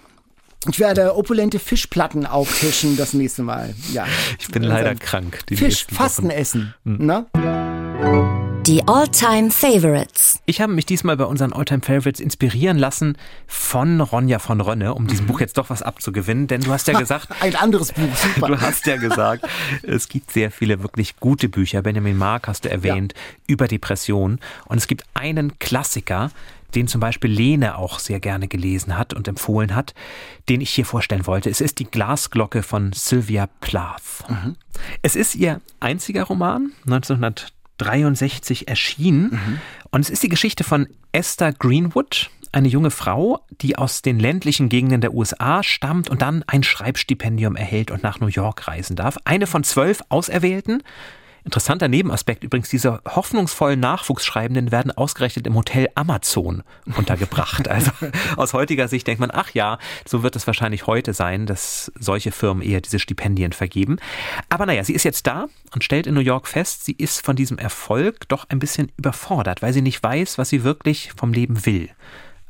Ich 0.69 0.79
werde 0.79 1.17
opulente 1.17 1.59
Fischplatten 1.59 2.27
auftischen 2.27 2.97
das 2.97 3.15
nächste 3.15 3.43
Mal. 3.43 3.75
Ja. 3.95 4.07
Ich 4.39 4.49
bin 4.49 4.63
leider 4.63 4.95
krank. 4.95 5.41
Fisch, 5.49 5.87
Fasten 5.91 6.29
essen. 6.29 6.75
Mhm. 6.85 7.07
Ne? 7.07 8.50
Die 8.67 8.87
All-Time 8.87 9.51
Favorites. 9.51 10.41
Ich 10.45 10.61
habe 10.61 10.73
mich 10.75 10.85
diesmal 10.85 11.17
bei 11.17 11.25
unseren 11.25 11.53
All-Time 11.53 11.81
Favorites 11.81 12.21
inspirieren 12.21 12.79
lassen 12.79 13.17
von 13.47 14.01
Ronja 14.01 14.39
von 14.39 14.61
Rönne, 14.61 14.95
um 14.95 15.07
diesem 15.07 15.25
mhm. 15.25 15.29
Buch 15.31 15.41
jetzt 15.41 15.57
doch 15.57 15.71
was 15.71 15.83
abzugewinnen, 15.83 16.47
denn 16.47 16.61
du 16.61 16.71
hast 16.71 16.87
ja 16.87 16.99
gesagt. 16.99 17.29
Ein 17.41 17.57
anderes 17.57 17.93
Buch, 17.93 18.15
super. 18.35 18.49
Du 18.49 18.61
hast 18.61 18.87
ja 18.87 18.97
gesagt, 18.97 19.47
es 19.83 20.09
gibt 20.09 20.31
sehr 20.31 20.51
viele 20.51 20.83
wirklich 20.83 21.17
gute 21.17 21.49
Bücher. 21.49 21.81
Benjamin 21.81 22.19
Mark 22.19 22.49
hast 22.49 22.67
du 22.67 22.71
erwähnt, 22.71 23.15
ja. 23.15 23.21
über 23.47 23.67
Depressionen. 23.67 24.39
Und 24.67 24.77
es 24.77 24.87
gibt 24.87 25.05
einen 25.15 25.59
Klassiker, 25.59 26.31
den 26.75 26.87
zum 26.87 27.01
Beispiel 27.01 27.31
Lene 27.31 27.79
auch 27.79 27.99
sehr 27.99 28.21
gerne 28.21 28.47
gelesen 28.47 28.99
hat 28.99 29.15
und 29.15 29.27
empfohlen 29.27 29.75
hat, 29.75 29.95
den 30.49 30.61
ich 30.61 30.71
hier 30.71 30.85
vorstellen 30.85 31.27
wollte. 31.27 31.49
Es 31.49 31.61
ist 31.61 31.79
die 31.79 31.87
Glasglocke 31.87 32.63
von 32.63 32.93
Sylvia 32.93 33.49
Plath. 33.61 34.25
Mhm. 34.29 34.57
Es 35.03 35.17
ist 35.17 35.35
ihr 35.35 35.61
einziger 35.81 36.25
Roman, 36.25 36.73
1900 36.85 37.53
1963 37.85 38.69
erschienen. 38.69 39.31
Mhm. 39.31 39.61
Und 39.91 40.01
es 40.01 40.11
ist 40.11 40.23
die 40.23 40.29
Geschichte 40.29 40.65
von 40.65 40.89
Esther 41.13 41.53
Greenwood, 41.53 42.31
eine 42.53 42.69
junge 42.69 42.91
Frau, 42.91 43.41
die 43.61 43.77
aus 43.77 44.03
den 44.03 44.19
ländlichen 44.19 44.69
Gegenden 44.69 45.01
der 45.01 45.15
USA 45.15 45.63
stammt 45.63 46.11
und 46.11 46.23
dann 46.23 46.43
ein 46.47 46.63
Schreibstipendium 46.63 47.57
erhält 47.57 47.91
und 47.91 48.03
nach 48.03 48.21
New 48.21 48.27
York 48.27 48.67
reisen 48.67 48.97
darf. 48.97 49.19
Eine 49.25 49.47
von 49.47 49.63
zwölf 49.63 50.03
Auserwählten. 50.09 50.83
Interessanter 51.45 51.89
Nebenaspekt 51.89 52.45
übrigens, 52.45 52.69
diese 52.69 53.01
hoffnungsvollen 53.09 53.81
Nachwuchsschreibenden 53.81 54.71
werden 54.71 54.93
ausgerechnet 54.93 55.47
im 55.47 55.55
Hotel 55.55 55.89
Amazon 55.95 56.63
untergebracht. 56.97 57.69
Also 57.81 57.93
aus 58.37 58.53
heutiger 58.53 58.89
Sicht 58.89 59.07
denkt 59.07 59.21
man, 59.21 59.31
ach 59.33 59.53
ja, 59.53 59.79
so 60.05 60.23
wird 60.23 60.35
es 60.35 60.47
wahrscheinlich 60.47 60.87
heute 60.87 61.15
sein, 61.15 61.47
dass 61.47 61.93
solche 61.99 62.33
Firmen 62.33 62.63
eher 62.63 62.81
diese 62.81 62.99
Stipendien 62.99 63.53
vergeben. 63.53 63.99
Aber 64.49 64.67
naja, 64.67 64.83
sie 64.83 64.93
ist 64.93 65.05
jetzt 65.05 65.27
da 65.27 65.47
und 65.73 65.85
stellt 65.85 66.07
in 66.07 66.15
New 66.15 66.21
York 66.21 66.49
fest, 66.49 66.85
sie 66.85 66.93
ist 66.93 67.25
von 67.25 67.37
diesem 67.37 67.59
Erfolg 67.59 68.29
doch 68.29 68.45
ein 68.49 68.59
bisschen 68.59 68.91
überfordert, 68.97 69.63
weil 69.63 69.73
sie 69.73 69.83
nicht 69.83 70.03
weiß, 70.03 70.37
was 70.37 70.49
sie 70.49 70.65
wirklich 70.65 71.13
vom 71.17 71.33
Leben 71.33 71.65
will. 71.65 71.91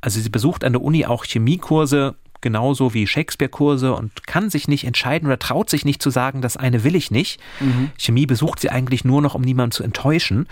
Also 0.00 0.20
sie 0.20 0.30
besucht 0.30 0.64
an 0.64 0.72
der 0.72 0.82
Uni 0.82 1.04
auch 1.06 1.24
Chemiekurse, 1.24 2.16
genauso 2.40 2.94
wie 2.94 3.06
Shakespeare-Kurse 3.06 3.94
und 3.94 4.26
kann 4.26 4.50
sich 4.50 4.68
nicht 4.68 4.84
entscheiden 4.84 5.26
oder 5.26 5.38
traut 5.38 5.70
sich 5.70 5.84
nicht 5.84 6.02
zu 6.02 6.10
sagen, 6.10 6.42
das 6.42 6.56
eine 6.56 6.84
will 6.84 6.94
ich 6.94 7.10
nicht. 7.10 7.40
Mhm. 7.60 7.90
Chemie 7.98 8.26
besucht 8.26 8.60
sie 8.60 8.70
eigentlich 8.70 9.04
nur 9.04 9.22
noch, 9.22 9.34
um 9.34 9.42
niemanden 9.42 9.72
zu 9.72 9.82
enttäuschen. 9.82 10.46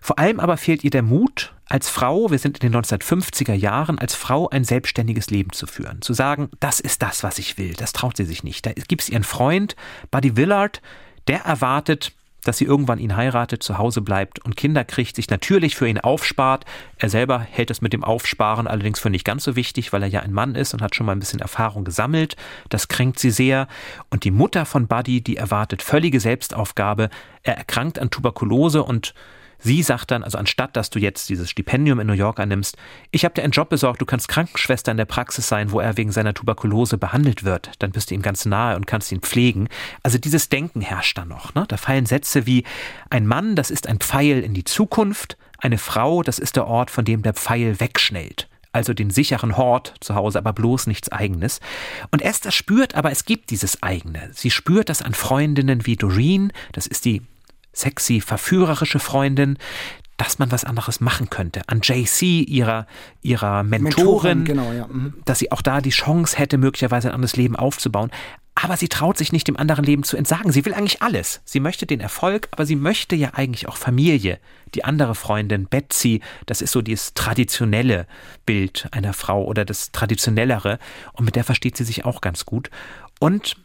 Vor 0.00 0.18
allem 0.18 0.40
aber 0.40 0.56
fehlt 0.56 0.84
ihr 0.84 0.90
der 0.90 1.02
Mut, 1.02 1.52
als 1.66 1.88
Frau, 1.88 2.30
wir 2.30 2.38
sind 2.38 2.58
in 2.58 2.70
den 2.70 2.82
1950er 2.82 3.54
Jahren, 3.54 3.98
als 3.98 4.14
Frau 4.14 4.48
ein 4.50 4.64
selbstständiges 4.64 5.30
Leben 5.30 5.52
zu 5.52 5.66
führen. 5.66 6.02
Zu 6.02 6.12
sagen, 6.12 6.50
das 6.60 6.80
ist 6.80 7.02
das, 7.02 7.22
was 7.22 7.38
ich 7.38 7.56
will. 7.56 7.72
Das 7.74 7.92
traut 7.92 8.16
sie 8.16 8.24
sich 8.24 8.44
nicht. 8.44 8.66
Da 8.66 8.72
gibt 8.72 9.02
es 9.02 9.08
ihren 9.08 9.24
Freund, 9.24 9.74
Buddy 10.10 10.36
Willard, 10.36 10.82
der 11.28 11.40
erwartet, 11.42 12.12
dass 12.44 12.58
sie 12.58 12.64
irgendwann 12.64 12.98
ihn 12.98 13.16
heiratet, 13.16 13.62
zu 13.62 13.78
Hause 13.78 14.00
bleibt 14.00 14.44
und 14.44 14.56
Kinder 14.56 14.84
kriegt, 14.84 15.16
sich 15.16 15.30
natürlich 15.30 15.76
für 15.76 15.88
ihn 15.88 15.98
aufspart. 15.98 16.64
Er 16.98 17.08
selber 17.08 17.38
hält 17.38 17.70
es 17.70 17.80
mit 17.80 17.92
dem 17.92 18.04
Aufsparen 18.04 18.66
allerdings 18.66 19.00
für 19.00 19.10
nicht 19.10 19.24
ganz 19.24 19.44
so 19.44 19.56
wichtig, 19.56 19.92
weil 19.92 20.02
er 20.02 20.08
ja 20.08 20.20
ein 20.20 20.32
Mann 20.32 20.54
ist 20.54 20.74
und 20.74 20.82
hat 20.82 20.94
schon 20.94 21.06
mal 21.06 21.12
ein 21.12 21.20
bisschen 21.20 21.40
Erfahrung 21.40 21.84
gesammelt. 21.84 22.36
Das 22.68 22.88
kränkt 22.88 23.18
sie 23.18 23.30
sehr. 23.30 23.68
Und 24.10 24.24
die 24.24 24.30
Mutter 24.30 24.66
von 24.66 24.86
Buddy, 24.86 25.20
die 25.20 25.36
erwartet 25.36 25.82
völlige 25.82 26.20
Selbstaufgabe. 26.20 27.10
Er 27.42 27.56
erkrankt 27.56 27.98
an 27.98 28.10
Tuberkulose 28.10 28.82
und 28.82 29.14
Sie 29.62 29.82
sagt 29.82 30.10
dann, 30.10 30.24
also 30.24 30.38
anstatt 30.38 30.76
dass 30.76 30.90
du 30.90 30.98
jetzt 30.98 31.28
dieses 31.28 31.48
Stipendium 31.48 32.00
in 32.00 32.06
New 32.06 32.12
York 32.12 32.40
annimmst, 32.40 32.76
ich 33.12 33.24
habe 33.24 33.34
dir 33.34 33.42
einen 33.42 33.52
Job 33.52 33.68
besorgt, 33.68 34.00
du 34.00 34.06
kannst 34.06 34.28
Krankenschwester 34.28 34.90
in 34.90 34.96
der 34.96 35.04
Praxis 35.04 35.46
sein, 35.48 35.70
wo 35.70 35.80
er 35.80 35.96
wegen 35.96 36.10
seiner 36.10 36.34
Tuberkulose 36.34 36.98
behandelt 36.98 37.44
wird. 37.44 37.70
Dann 37.78 37.92
bist 37.92 38.10
du 38.10 38.14
ihm 38.14 38.22
ganz 38.22 38.44
nahe 38.44 38.76
und 38.76 38.86
kannst 38.86 39.12
ihn 39.12 39.20
pflegen. 39.20 39.68
Also 40.02 40.18
dieses 40.18 40.48
Denken 40.48 40.80
herrscht 40.80 41.16
da 41.16 41.24
noch. 41.24 41.54
Ne? 41.54 41.64
Da 41.68 41.76
fallen 41.76 42.06
Sätze 42.06 42.46
wie 42.46 42.64
ein 43.08 43.26
Mann, 43.26 43.54
das 43.54 43.70
ist 43.70 43.86
ein 43.86 43.98
Pfeil 43.98 44.40
in 44.40 44.54
die 44.54 44.64
Zukunft, 44.64 45.36
eine 45.58 45.78
Frau, 45.78 46.22
das 46.22 46.40
ist 46.40 46.56
der 46.56 46.66
Ort, 46.66 46.90
von 46.90 47.04
dem 47.04 47.22
der 47.22 47.34
Pfeil 47.34 47.78
wegschnellt 47.78 48.48
also 48.72 48.94
den 48.94 49.10
sicheren 49.10 49.56
Hort 49.56 49.94
zu 50.00 50.14
Hause, 50.14 50.38
aber 50.38 50.52
bloß 50.54 50.86
nichts 50.86 51.12
Eigenes. 51.12 51.60
Und 52.10 52.22
Esther 52.22 52.50
spürt 52.50 52.94
aber, 52.94 53.10
es 53.12 53.26
gibt 53.26 53.50
dieses 53.50 53.82
Eigene. 53.82 54.30
Sie 54.32 54.50
spürt 54.50 54.88
das 54.88 55.02
an 55.02 55.14
Freundinnen 55.14 55.86
wie 55.86 55.96
Doreen, 55.96 56.52
das 56.72 56.86
ist 56.86 57.04
die 57.04 57.22
sexy, 57.72 58.20
verführerische 58.20 58.98
Freundin, 58.98 59.58
dass 60.16 60.38
man 60.38 60.52
was 60.52 60.64
anderes 60.64 61.00
machen 61.00 61.30
könnte. 61.30 61.62
An 61.66 61.80
JC, 61.82 62.42
ihrer, 62.42 62.86
ihrer 63.22 63.62
Mentorin, 63.64 64.44
Mentorin 64.44 64.44
genau, 64.44 64.72
ja. 64.72 64.86
mhm. 64.86 65.14
dass 65.24 65.38
sie 65.38 65.50
auch 65.50 65.62
da 65.62 65.80
die 65.80 65.90
Chance 65.90 66.36
hätte, 66.38 66.58
möglicherweise 66.58 67.08
ein 67.08 67.14
anderes 67.14 67.36
Leben 67.36 67.56
aufzubauen. 67.56 68.10
Aber 68.54 68.76
sie 68.76 68.88
traut 68.88 69.16
sich 69.16 69.32
nicht, 69.32 69.48
dem 69.48 69.56
anderen 69.56 69.84
Leben 69.84 70.02
zu 70.04 70.16
entsagen. 70.16 70.52
Sie 70.52 70.64
will 70.66 70.74
eigentlich 70.74 71.00
alles. 71.00 71.40
Sie 71.44 71.58
möchte 71.58 71.86
den 71.86 72.00
Erfolg, 72.00 72.48
aber 72.50 72.66
sie 72.66 72.76
möchte 72.76 73.16
ja 73.16 73.30
eigentlich 73.32 73.66
auch 73.66 73.76
Familie. 73.76 74.38
Die 74.74 74.84
andere 74.84 75.14
Freundin, 75.14 75.66
Betsy, 75.66 76.20
das 76.44 76.60
ist 76.60 76.72
so 76.72 76.82
dieses 76.82 77.14
traditionelle 77.14 78.06
Bild 78.44 78.88
einer 78.92 79.14
Frau 79.14 79.44
oder 79.44 79.64
das 79.64 79.90
traditionellere. 79.90 80.78
Und 81.14 81.24
mit 81.24 81.34
der 81.34 81.44
versteht 81.44 81.78
sie 81.78 81.84
sich 81.84 82.04
auch 82.04 82.20
ganz 82.20 82.44
gut. 82.44 82.70
Und 83.18 83.56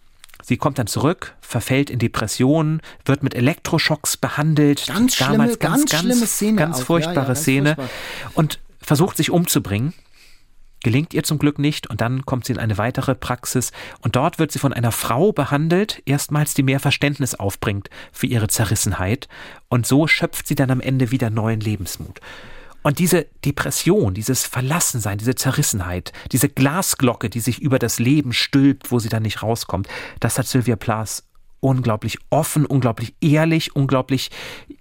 Sie 0.43 0.57
kommt 0.57 0.77
dann 0.77 0.87
zurück, 0.87 1.35
verfällt 1.41 1.89
in 1.89 1.99
Depressionen, 1.99 2.81
wird 3.05 3.23
mit 3.23 3.33
Elektroschocks 3.35 4.17
behandelt. 4.17 4.85
Ganz 4.87 5.17
Damals 5.17 5.53
schlimme, 5.53 5.57
ganz, 5.57 5.91
ganz, 5.91 6.03
schlimme 6.03 6.27
Szene. 6.27 6.57
Ganz 6.57 6.81
furchtbare 6.81 7.15
ja, 7.15 7.21
ja, 7.21 7.27
ganz 7.27 7.41
Szene. 7.41 7.75
Furchtbar. 7.75 7.89
Und 8.35 8.59
versucht 8.79 9.17
sich 9.17 9.31
umzubringen. 9.31 9.93
Gelingt 10.83 11.13
ihr 11.13 11.23
zum 11.23 11.39
Glück 11.39 11.57
nicht 11.57 11.87
und 11.87 12.01
dann 12.01 12.25
kommt 12.25 12.45
sie 12.45 12.53
in 12.53 12.59
eine 12.59 12.77
weitere 12.77 13.15
Praxis 13.15 13.71
und 14.01 14.15
dort 14.15 14.37
wird 14.37 14.51
sie 14.51 14.59
von 14.59 14.73
einer 14.73 14.91
Frau 14.91 15.31
behandelt, 15.31 16.03
erstmals 16.05 16.53
die 16.53 16.61
mehr 16.61 16.79
Verständnis 16.79 17.33
aufbringt 17.33 17.89
für 18.11 18.27
ihre 18.27 18.47
Zerrissenheit 18.47 19.27
und 19.69 19.87
so 19.87 20.05
schöpft 20.05 20.47
sie 20.47 20.55
dann 20.55 20.69
am 20.69 20.79
Ende 20.79 21.09
wieder 21.09 21.31
neuen 21.31 21.61
Lebensmut. 21.61 22.21
Und 22.87 22.99
diese 22.99 23.25
Depression, 23.43 24.13
dieses 24.13 24.45
Verlassensein, 24.45 25.17
diese 25.17 25.35
Zerrissenheit, 25.35 26.13
diese 26.31 26.47
Glasglocke, 26.47 27.29
die 27.29 27.41
sich 27.41 27.61
über 27.61 27.79
das 27.79 27.99
Leben 27.99 28.31
stülpt, 28.31 28.93
wo 28.93 28.99
sie 28.99 29.09
dann 29.09 29.23
nicht 29.23 29.43
rauskommt, 29.43 29.89
das 30.21 30.39
hat 30.39 30.47
Sylvia 30.47 30.77
Plath 30.77 31.23
unglaublich 31.59 32.17
offen, 32.29 32.65
unglaublich 32.65 33.13
ehrlich, 33.19 33.75
unglaublich 33.75 34.31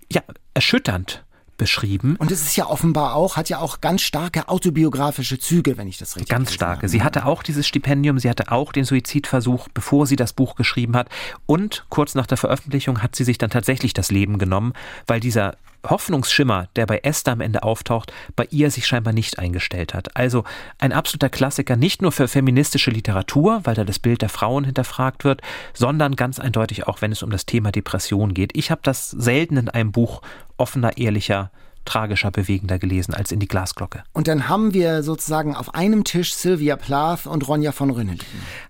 ja, 0.08 0.22
erschütternd 0.54 1.24
beschrieben. 1.56 2.14
Und 2.20 2.30
es 2.30 2.42
ist 2.42 2.54
ja 2.54 2.68
offenbar 2.68 3.16
auch, 3.16 3.36
hat 3.36 3.48
ja 3.48 3.58
auch 3.58 3.80
ganz 3.80 4.02
starke 4.02 4.48
autobiografische 4.48 5.40
Züge, 5.40 5.76
wenn 5.76 5.88
ich 5.88 5.98
das 5.98 6.14
richtig 6.14 6.28
Ganz 6.28 6.52
starke. 6.52 6.82
Habe. 6.82 6.88
Sie 6.88 7.02
hatte 7.02 7.26
auch 7.26 7.42
dieses 7.42 7.66
Stipendium, 7.66 8.20
sie 8.20 8.30
hatte 8.30 8.52
auch 8.52 8.70
den 8.70 8.84
Suizidversuch, 8.84 9.66
bevor 9.74 10.06
sie 10.06 10.14
das 10.14 10.32
Buch 10.32 10.54
geschrieben 10.54 10.94
hat. 10.94 11.08
Und 11.46 11.86
kurz 11.88 12.14
nach 12.14 12.28
der 12.28 12.36
Veröffentlichung 12.36 13.02
hat 13.02 13.16
sie 13.16 13.24
sich 13.24 13.38
dann 13.38 13.50
tatsächlich 13.50 13.94
das 13.94 14.12
Leben 14.12 14.38
genommen, 14.38 14.74
weil 15.08 15.18
dieser 15.18 15.56
Hoffnungsschimmer, 15.90 16.68
der 16.76 16.86
bei 16.86 16.98
Esther 16.98 17.32
am 17.32 17.40
Ende 17.40 17.62
auftaucht, 17.62 18.12
bei 18.34 18.46
ihr 18.50 18.70
sich 18.70 18.86
scheinbar 18.86 19.12
nicht 19.12 19.38
eingestellt 19.38 19.94
hat. 19.94 20.16
Also 20.16 20.44
ein 20.78 20.92
absoluter 20.92 21.28
Klassiker 21.28 21.76
nicht 21.76 22.02
nur 22.02 22.12
für 22.12 22.28
feministische 22.28 22.90
Literatur, 22.90 23.60
weil 23.64 23.74
da 23.74 23.84
das 23.84 23.98
Bild 23.98 24.22
der 24.22 24.28
Frauen 24.28 24.64
hinterfragt 24.64 25.24
wird, 25.24 25.42
sondern 25.72 26.16
ganz 26.16 26.38
eindeutig 26.38 26.86
auch, 26.86 27.02
wenn 27.02 27.12
es 27.12 27.22
um 27.22 27.30
das 27.30 27.46
Thema 27.46 27.72
Depression 27.72 28.34
geht. 28.34 28.56
Ich 28.56 28.70
habe 28.70 28.80
das 28.84 29.10
selten 29.10 29.56
in 29.56 29.68
einem 29.68 29.92
Buch 29.92 30.22
offener, 30.56 30.96
ehrlicher 30.96 31.50
tragischer, 31.86 32.30
bewegender 32.30 32.78
gelesen 32.78 33.14
als 33.14 33.32
in 33.32 33.40
die 33.40 33.48
Glasglocke. 33.48 34.02
Und 34.12 34.28
dann 34.28 34.48
haben 34.48 34.74
wir 34.74 35.02
sozusagen 35.02 35.54
auf 35.54 35.74
einem 35.74 36.04
Tisch 36.04 36.34
Sylvia 36.34 36.76
Plath 36.76 37.26
und 37.26 37.46
Ronja 37.48 37.72
von 37.72 37.90
Rünnen. 37.90 38.18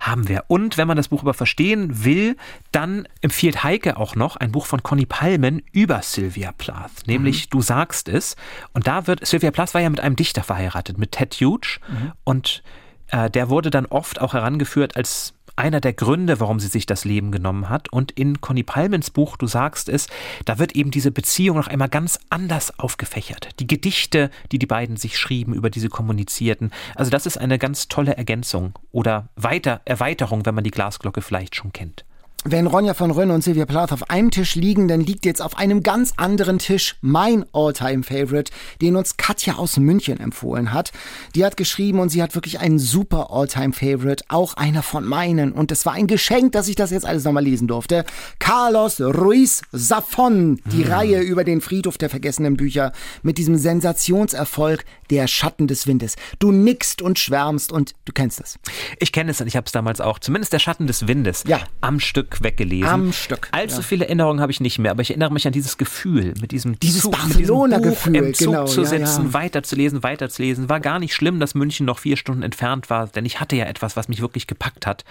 Haben 0.01 0.29
wir. 0.29 0.45
Und 0.49 0.79
wenn 0.79 0.87
man 0.87 0.97
das 0.97 1.09
Buch 1.09 1.23
über 1.23 1.35
verstehen 1.35 2.05
will, 2.05 2.37
dann 2.73 3.09
empfiehlt 3.21 3.65
Heike 3.65 3.97
auch 3.97 4.15
noch 4.15 4.37
ein 4.37 4.53
Buch 4.53 4.67
von 4.67 4.83
Conny 4.83 5.07
Palmen 5.07 5.63
über 5.73 6.03
Sylvia 6.03 6.53
Plath, 6.53 7.07
nämlich 7.07 7.47
mhm. 7.47 7.51
Du 7.51 7.63
sagst 7.63 8.09
es. 8.09 8.37
Und 8.73 8.87
da 8.87 9.07
wird, 9.07 9.27
Sylvia 9.27 9.51
Plath 9.51 9.75
war 9.75 9.81
ja 9.81 9.91
mit 9.91 10.01
einem 10.01 10.17
Dichter 10.17 10.43
verheiratet, 10.43 10.99
mit 10.99 11.13
Ted 11.13 11.35
Hughes. 11.35 11.81
Mhm. 11.89 12.13
Und 12.25 12.63
äh, 13.09 13.31
der 13.31 13.49
wurde 13.49 13.71
dann 13.71 13.87
oft 13.87 14.21
auch 14.21 14.35
herangeführt 14.35 14.97
als 14.97 15.36
einer 15.57 15.81
der 15.81 15.93
Gründe, 15.93 16.41
warum 16.41 16.61
sie 16.61 16.69
sich 16.69 16.87
das 16.87 17.05
Leben 17.05 17.33
genommen 17.33 17.69
hat. 17.69 17.93
Und 17.93 18.13
in 18.13 18.41
Conny 18.41 18.63
Palmens 18.63 19.11
Buch, 19.11 19.37
du 19.37 19.47
sagst 19.47 19.89
es, 19.89 20.07
da 20.45 20.59
wird 20.59 20.77
eben 20.77 20.91
diese 20.91 21.11
Beziehung 21.11 21.59
noch 21.59 21.69
einmal 21.69 21.89
ganz 21.89 22.19
anders 22.31 22.79
aufgefächert. 22.79 23.51
Die 23.61 23.67
Gedichte, 23.67 24.31
die 24.53 24.59
die 24.59 24.67
beiden 24.67 24.97
sich 24.97 25.19
schrieben, 25.19 25.53
über 25.53 25.69
diese 25.69 25.89
kommunizierten. 25.89 26.71
Also 26.95 27.11
das 27.11 27.27
ist 27.27 27.37
eine 27.37 27.59
ganz 27.59 27.89
tolle 27.89 28.17
Ergänzung 28.17 28.73
oder 28.93 29.29
weiter 29.37 29.83
Erweiterung, 29.85 30.47
wenn 30.47 30.55
man 30.55 30.65
die 30.65 30.71
Glasglocke 30.71 31.21
vielleicht 31.21 31.55
schon 31.55 31.73
kennt. 31.73 32.06
Wenn 32.49 32.69
Ronja 32.69 32.95
von 32.95 33.11
Rönne 33.11 33.35
und 33.35 33.43
Silvia 33.43 33.67
Plath 33.67 33.91
auf 33.91 34.09
einem 34.09 34.31
Tisch 34.31 34.55
liegen, 34.55 34.87
dann 34.87 35.01
liegt 35.01 35.27
jetzt 35.27 35.43
auf 35.43 35.59
einem 35.59 35.83
ganz 35.83 36.13
anderen 36.17 36.61
Tisch 36.61 36.95
mein 37.01 37.45
All-Time-Favorite, 37.53 38.53
den 38.81 38.95
uns 38.95 39.17
Katja 39.17 39.57
aus 39.57 39.79
München 39.79 40.21
empfohlen 40.21 40.73
hat. 40.73 40.93
Die 41.35 41.45
hat 41.45 41.57
geschrieben 41.57 41.99
und 41.99 42.11
sie 42.11 42.23
hat 42.23 42.37
wirklich 42.37 42.61
einen 42.61 42.79
super 42.79 43.33
All-Time-Favorite, 43.33 44.27
auch 44.29 44.55
einer 44.55 44.85
von 44.85 45.05
meinen. 45.05 45.51
Und 45.51 45.73
es 45.73 45.85
war 45.87 45.95
ein 45.95 46.07
Geschenk, 46.07 46.53
dass 46.53 46.69
ich 46.69 46.77
das 46.77 46.93
jetzt 46.93 47.05
alles 47.05 47.25
nochmal 47.25 47.43
lesen 47.43 47.67
durfte. 47.67 48.05
Carlos 48.39 49.01
Ruiz 49.01 49.63
Zafon, 49.77 50.61
die 50.67 50.85
mhm. 50.85 50.93
Reihe 50.93 51.21
über 51.23 51.43
den 51.43 51.61
Friedhof 51.61 51.99
der 51.99 52.11
vergessenen 52.11 52.57
Bücher 52.57 52.93
mit 53.25 53.39
diesem 53.39 53.57
Sensationserfolg 53.57 54.85
Der 55.11 55.27
Schatten 55.27 55.67
des 55.67 55.87
Windes. 55.87 56.17
Du 56.39 56.53
nickst 56.53 57.03
und 57.03 57.19
schwärmst 57.19 57.73
und 57.73 57.95
du 58.05 58.13
kennst 58.13 58.41
es. 58.41 58.59
Ich 58.99 59.13
kenne 59.13 59.31
es 59.31 59.41
und 59.41 59.47
ich 59.47 59.57
habe 59.57 59.67
es 59.67 59.73
damals 59.73 60.01
auch, 60.01 60.19
zumindest 60.19 60.53
Der 60.53 60.59
Schatten 60.59 60.87
des 60.87 61.07
Windes, 61.09 61.45
ja. 61.47 61.61
am 61.81 62.01
Stück 62.01 62.43
weggelesen. 62.43 62.89
Am 62.89 63.13
Stück. 63.13 63.49
Allzu 63.53 63.77
ja. 63.77 63.83
viele 63.83 64.05
Erinnerungen 64.07 64.41
habe 64.41 64.53
ich 64.53 64.61
nicht 64.61 64.79
mehr, 64.79 64.91
aber 64.91 65.03
ich 65.03 65.11
erinnere 65.11 65.33
mich 65.33 65.47
an 65.47 65.53
dieses 65.53 65.77
Gefühl, 65.79 66.35
mit 66.41 66.53
diesem 66.53 66.79
dieses 66.81 67.09
Barcelona-Gefühl, 67.09 68.17
im 68.17 68.35
Zug 68.35 68.49
genau, 68.49 68.67
zu 68.67 68.85
sitzen, 68.85 69.23
ja, 69.23 69.29
ja. 69.29 69.33
weiterzulesen, 69.33 70.03
weiterzulesen. 70.03 70.69
War 70.69 70.81
gar 70.81 70.99
nicht 70.99 71.15
schlimm, 71.15 71.41
dass 71.41 71.55
München 71.55 71.87
noch 71.87 71.99
vier 71.99 72.17
Stunden 72.17 72.43
entfernt 72.43 72.91
war, 72.91 73.07
denn 73.09 73.25
ich 73.25 73.41
hatte 73.41 73.57
ja 73.57 73.67
etwas, 73.67 73.97
was 73.97 74.09
mich 74.09 74.21
wirklich 74.21 74.47
gepackt 74.47 74.87
hat. 74.87 75.05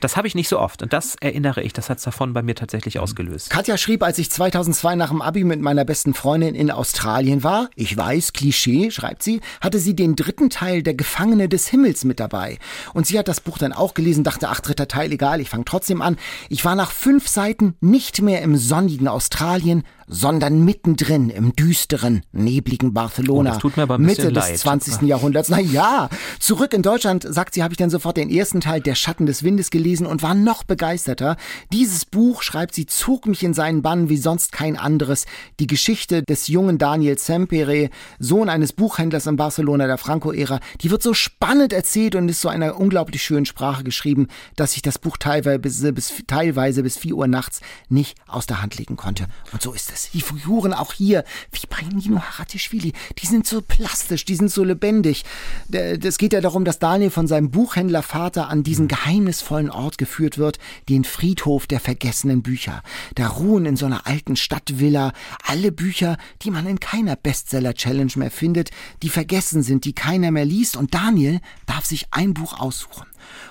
Das 0.00 0.16
habe 0.16 0.28
ich 0.28 0.34
nicht 0.34 0.48
so 0.48 0.58
oft 0.58 0.82
und 0.82 0.92
das 0.92 1.16
erinnere 1.16 1.62
ich, 1.62 1.72
das 1.72 1.90
hat 1.90 1.98
es 1.98 2.04
davon 2.04 2.32
bei 2.32 2.42
mir 2.42 2.54
tatsächlich 2.54 2.98
ausgelöst. 2.98 3.50
Katja 3.50 3.76
schrieb, 3.76 4.02
als 4.02 4.18
ich 4.18 4.30
2002 4.30 4.94
nach 4.96 5.10
dem 5.10 5.22
Abi 5.22 5.44
mit 5.44 5.60
meiner 5.60 5.84
besten 5.84 6.14
Freundin 6.14 6.54
in 6.54 6.70
Australien 6.70 7.42
war, 7.42 7.68
ich 7.74 7.96
weiß, 7.96 8.32
Klischee, 8.32 8.90
schreibt 8.90 9.22
sie, 9.22 9.35
hatte 9.60 9.78
sie 9.78 9.96
den 9.96 10.16
dritten 10.16 10.50
Teil 10.50 10.82
Der 10.82 10.94
Gefangene 10.94 11.48
des 11.48 11.68
Himmels 11.68 12.04
mit 12.04 12.20
dabei. 12.20 12.58
Und 12.94 13.06
sie 13.06 13.18
hat 13.18 13.28
das 13.28 13.40
Buch 13.40 13.58
dann 13.58 13.72
auch 13.72 13.94
gelesen, 13.94 14.24
dachte, 14.24 14.48
ach, 14.48 14.60
dritter 14.60 14.88
Teil, 14.88 15.12
egal, 15.12 15.40
ich 15.40 15.50
fange 15.50 15.64
trotzdem 15.64 16.02
an. 16.02 16.16
Ich 16.48 16.64
war 16.64 16.74
nach 16.74 16.90
fünf 16.90 17.28
Seiten 17.28 17.74
nicht 17.80 18.22
mehr 18.22 18.42
im 18.42 18.56
sonnigen 18.56 19.08
Australien, 19.08 19.84
sondern 20.08 20.64
mittendrin 20.64 21.30
im 21.30 21.54
düsteren, 21.54 22.22
nebligen 22.32 22.92
Barcelona. 22.92 23.50
Oh, 23.50 23.52
das 23.54 23.62
tut 23.62 23.76
mir 23.76 23.84
aber 23.84 23.96
ein 23.96 24.02
Mitte 24.02 24.30
leid. 24.30 24.52
des 24.52 24.60
20. 24.62 25.02
Jahrhunderts. 25.02 25.48
Na 25.48 25.60
ja, 25.60 26.08
zurück 26.38 26.72
in 26.72 26.82
Deutschland, 26.82 27.26
sagt 27.28 27.54
sie, 27.54 27.62
habe 27.62 27.74
ich 27.74 27.78
dann 27.78 27.90
sofort 27.90 28.16
den 28.16 28.30
ersten 28.30 28.60
Teil 28.60 28.80
Der 28.80 28.94
Schatten 28.94 29.26
des 29.26 29.42
Windes 29.42 29.70
gelesen 29.70 30.06
und 30.06 30.22
war 30.22 30.34
noch 30.34 30.64
begeisterter. 30.64 31.36
Dieses 31.72 32.04
Buch, 32.04 32.42
schreibt 32.42 32.74
sie, 32.74 32.86
zog 32.86 33.26
mich 33.26 33.42
in 33.42 33.54
seinen 33.54 33.82
Bann 33.82 34.08
wie 34.08 34.16
sonst 34.16 34.52
kein 34.52 34.76
anderes. 34.76 35.26
Die 35.58 35.66
Geschichte 35.66 36.22
des 36.22 36.48
jungen 36.48 36.78
Daniel 36.78 37.18
Sempere, 37.18 37.90
Sohn 38.18 38.48
eines 38.48 38.72
Buchhändlers 38.72 39.26
in 39.26 39.36
Barcelona 39.36 39.86
der 39.86 39.98
Franco-Ära, 39.98 40.60
die 40.80 40.90
wird 40.90 41.02
so 41.02 41.14
spannend 41.14 41.72
erzählt 41.72 42.14
und 42.14 42.28
ist 42.28 42.40
so 42.40 42.48
einer 42.48 42.78
unglaublich 42.78 43.22
schönen 43.22 43.46
Sprache 43.46 43.84
geschrieben, 43.84 44.28
dass 44.54 44.76
ich 44.76 44.82
das 44.82 44.98
Buch 44.98 45.16
teilweise 45.16 45.58
bis, 45.58 45.82
bis, 45.94 46.12
teilweise 46.26 46.82
bis 46.82 46.96
4 46.96 47.14
Uhr 47.16 47.26
nachts 47.26 47.60
nicht 47.88 48.16
aus 48.26 48.46
der 48.46 48.62
Hand 48.62 48.78
legen 48.78 48.96
konnte. 48.96 49.26
Und 49.52 49.62
so 49.62 49.72
ist 49.72 49.90
es 49.92 49.95
das. 49.96 50.10
Die 50.10 50.20
Figuren 50.20 50.72
auch 50.72 50.92
hier, 50.92 51.24
wie 51.52 51.66
bei 51.68 51.82
Nino 51.82 52.20
Haratischvili, 52.20 52.92
die 53.18 53.26
sind 53.26 53.46
so 53.46 53.62
plastisch, 53.62 54.24
die 54.24 54.36
sind 54.36 54.50
so 54.50 54.62
lebendig. 54.62 55.24
Es 55.70 56.18
geht 56.18 56.32
ja 56.32 56.40
darum, 56.40 56.64
dass 56.64 56.78
Daniel 56.78 57.10
von 57.10 57.26
seinem 57.26 57.50
Buchhändlervater 57.50 58.48
an 58.48 58.62
diesen 58.62 58.88
geheimnisvollen 58.88 59.70
Ort 59.70 59.98
geführt 59.98 60.38
wird, 60.38 60.58
den 60.88 61.04
Friedhof 61.04 61.66
der 61.66 61.80
vergessenen 61.80 62.42
Bücher. 62.42 62.82
Da 63.14 63.28
ruhen 63.28 63.66
in 63.66 63.76
so 63.76 63.86
einer 63.86 64.06
alten 64.06 64.36
Stadtvilla 64.36 65.12
alle 65.44 65.72
Bücher, 65.72 66.18
die 66.42 66.50
man 66.50 66.66
in 66.66 66.80
keiner 66.80 67.16
Bestseller-Challenge 67.16 68.12
mehr 68.16 68.30
findet, 68.30 68.70
die 69.02 69.08
vergessen 69.08 69.62
sind, 69.62 69.84
die 69.84 69.94
keiner 69.94 70.30
mehr 70.30 70.44
liest 70.44 70.76
und 70.76 70.94
Daniel 70.94 71.40
darf 71.66 71.84
sich 71.84 72.06
ein 72.10 72.34
Buch 72.34 72.60
aussuchen. 72.60 73.06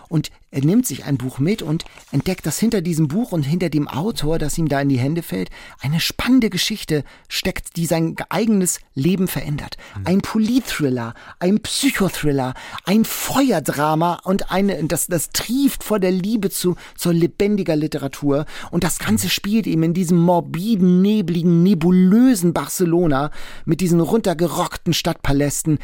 Und 0.09 0.31
er 0.55 0.63
nimmt 0.63 0.87
sich 0.87 1.03
ein 1.03 1.17
Buch 1.17 1.39
mit 1.39 1.61
und 1.61 1.83
entdeckt, 2.13 2.45
dass 2.45 2.59
hinter 2.59 2.79
diesem 2.79 3.09
Buch 3.09 3.33
und 3.33 3.43
hinter 3.43 3.69
dem 3.69 3.89
Autor, 3.89 4.39
das 4.39 4.57
ihm 4.57 4.69
da 4.69 4.79
in 4.79 4.87
die 4.87 4.97
Hände 4.97 5.21
fällt, 5.21 5.49
eine 5.81 5.99
spannende 5.99 6.49
Geschichte 6.49 7.03
steckt, 7.27 7.75
die 7.75 7.85
sein 7.85 8.15
eigenes 8.29 8.79
Leben 8.93 9.27
verändert. 9.27 9.75
Mhm. 9.97 10.07
Ein 10.07 10.21
Politthriller, 10.21 11.13
ein 11.39 11.59
Psychothriller, 11.59 12.53
ein 12.85 13.03
Feuerdrama 13.03 14.21
und 14.23 14.49
eine, 14.49 14.81
das, 14.85 15.07
das 15.07 15.31
trieft 15.31 15.83
vor 15.83 15.99
der 15.99 16.11
Liebe 16.11 16.49
zu, 16.49 16.77
zur 16.95 17.13
lebendiger 17.13 17.75
Literatur. 17.75 18.45
Und 18.71 18.85
das 18.85 18.97
Ganze 18.99 19.27
spielt 19.27 19.67
ihm 19.67 19.83
in 19.83 19.93
diesem 19.93 20.19
morbiden, 20.19 21.01
nebligen, 21.01 21.63
nebulösen 21.63 22.53
Barcelona 22.53 23.31
mit 23.65 23.81
diesen 23.81 23.99
runtergerockten 23.99 24.93
Stadtpalästen, 24.93 25.79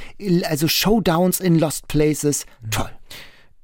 also 0.45 0.69
Showdowns 0.69 1.41
in 1.41 1.59
Lost 1.59 1.89
Places. 1.89 2.45
Toll 2.69 2.89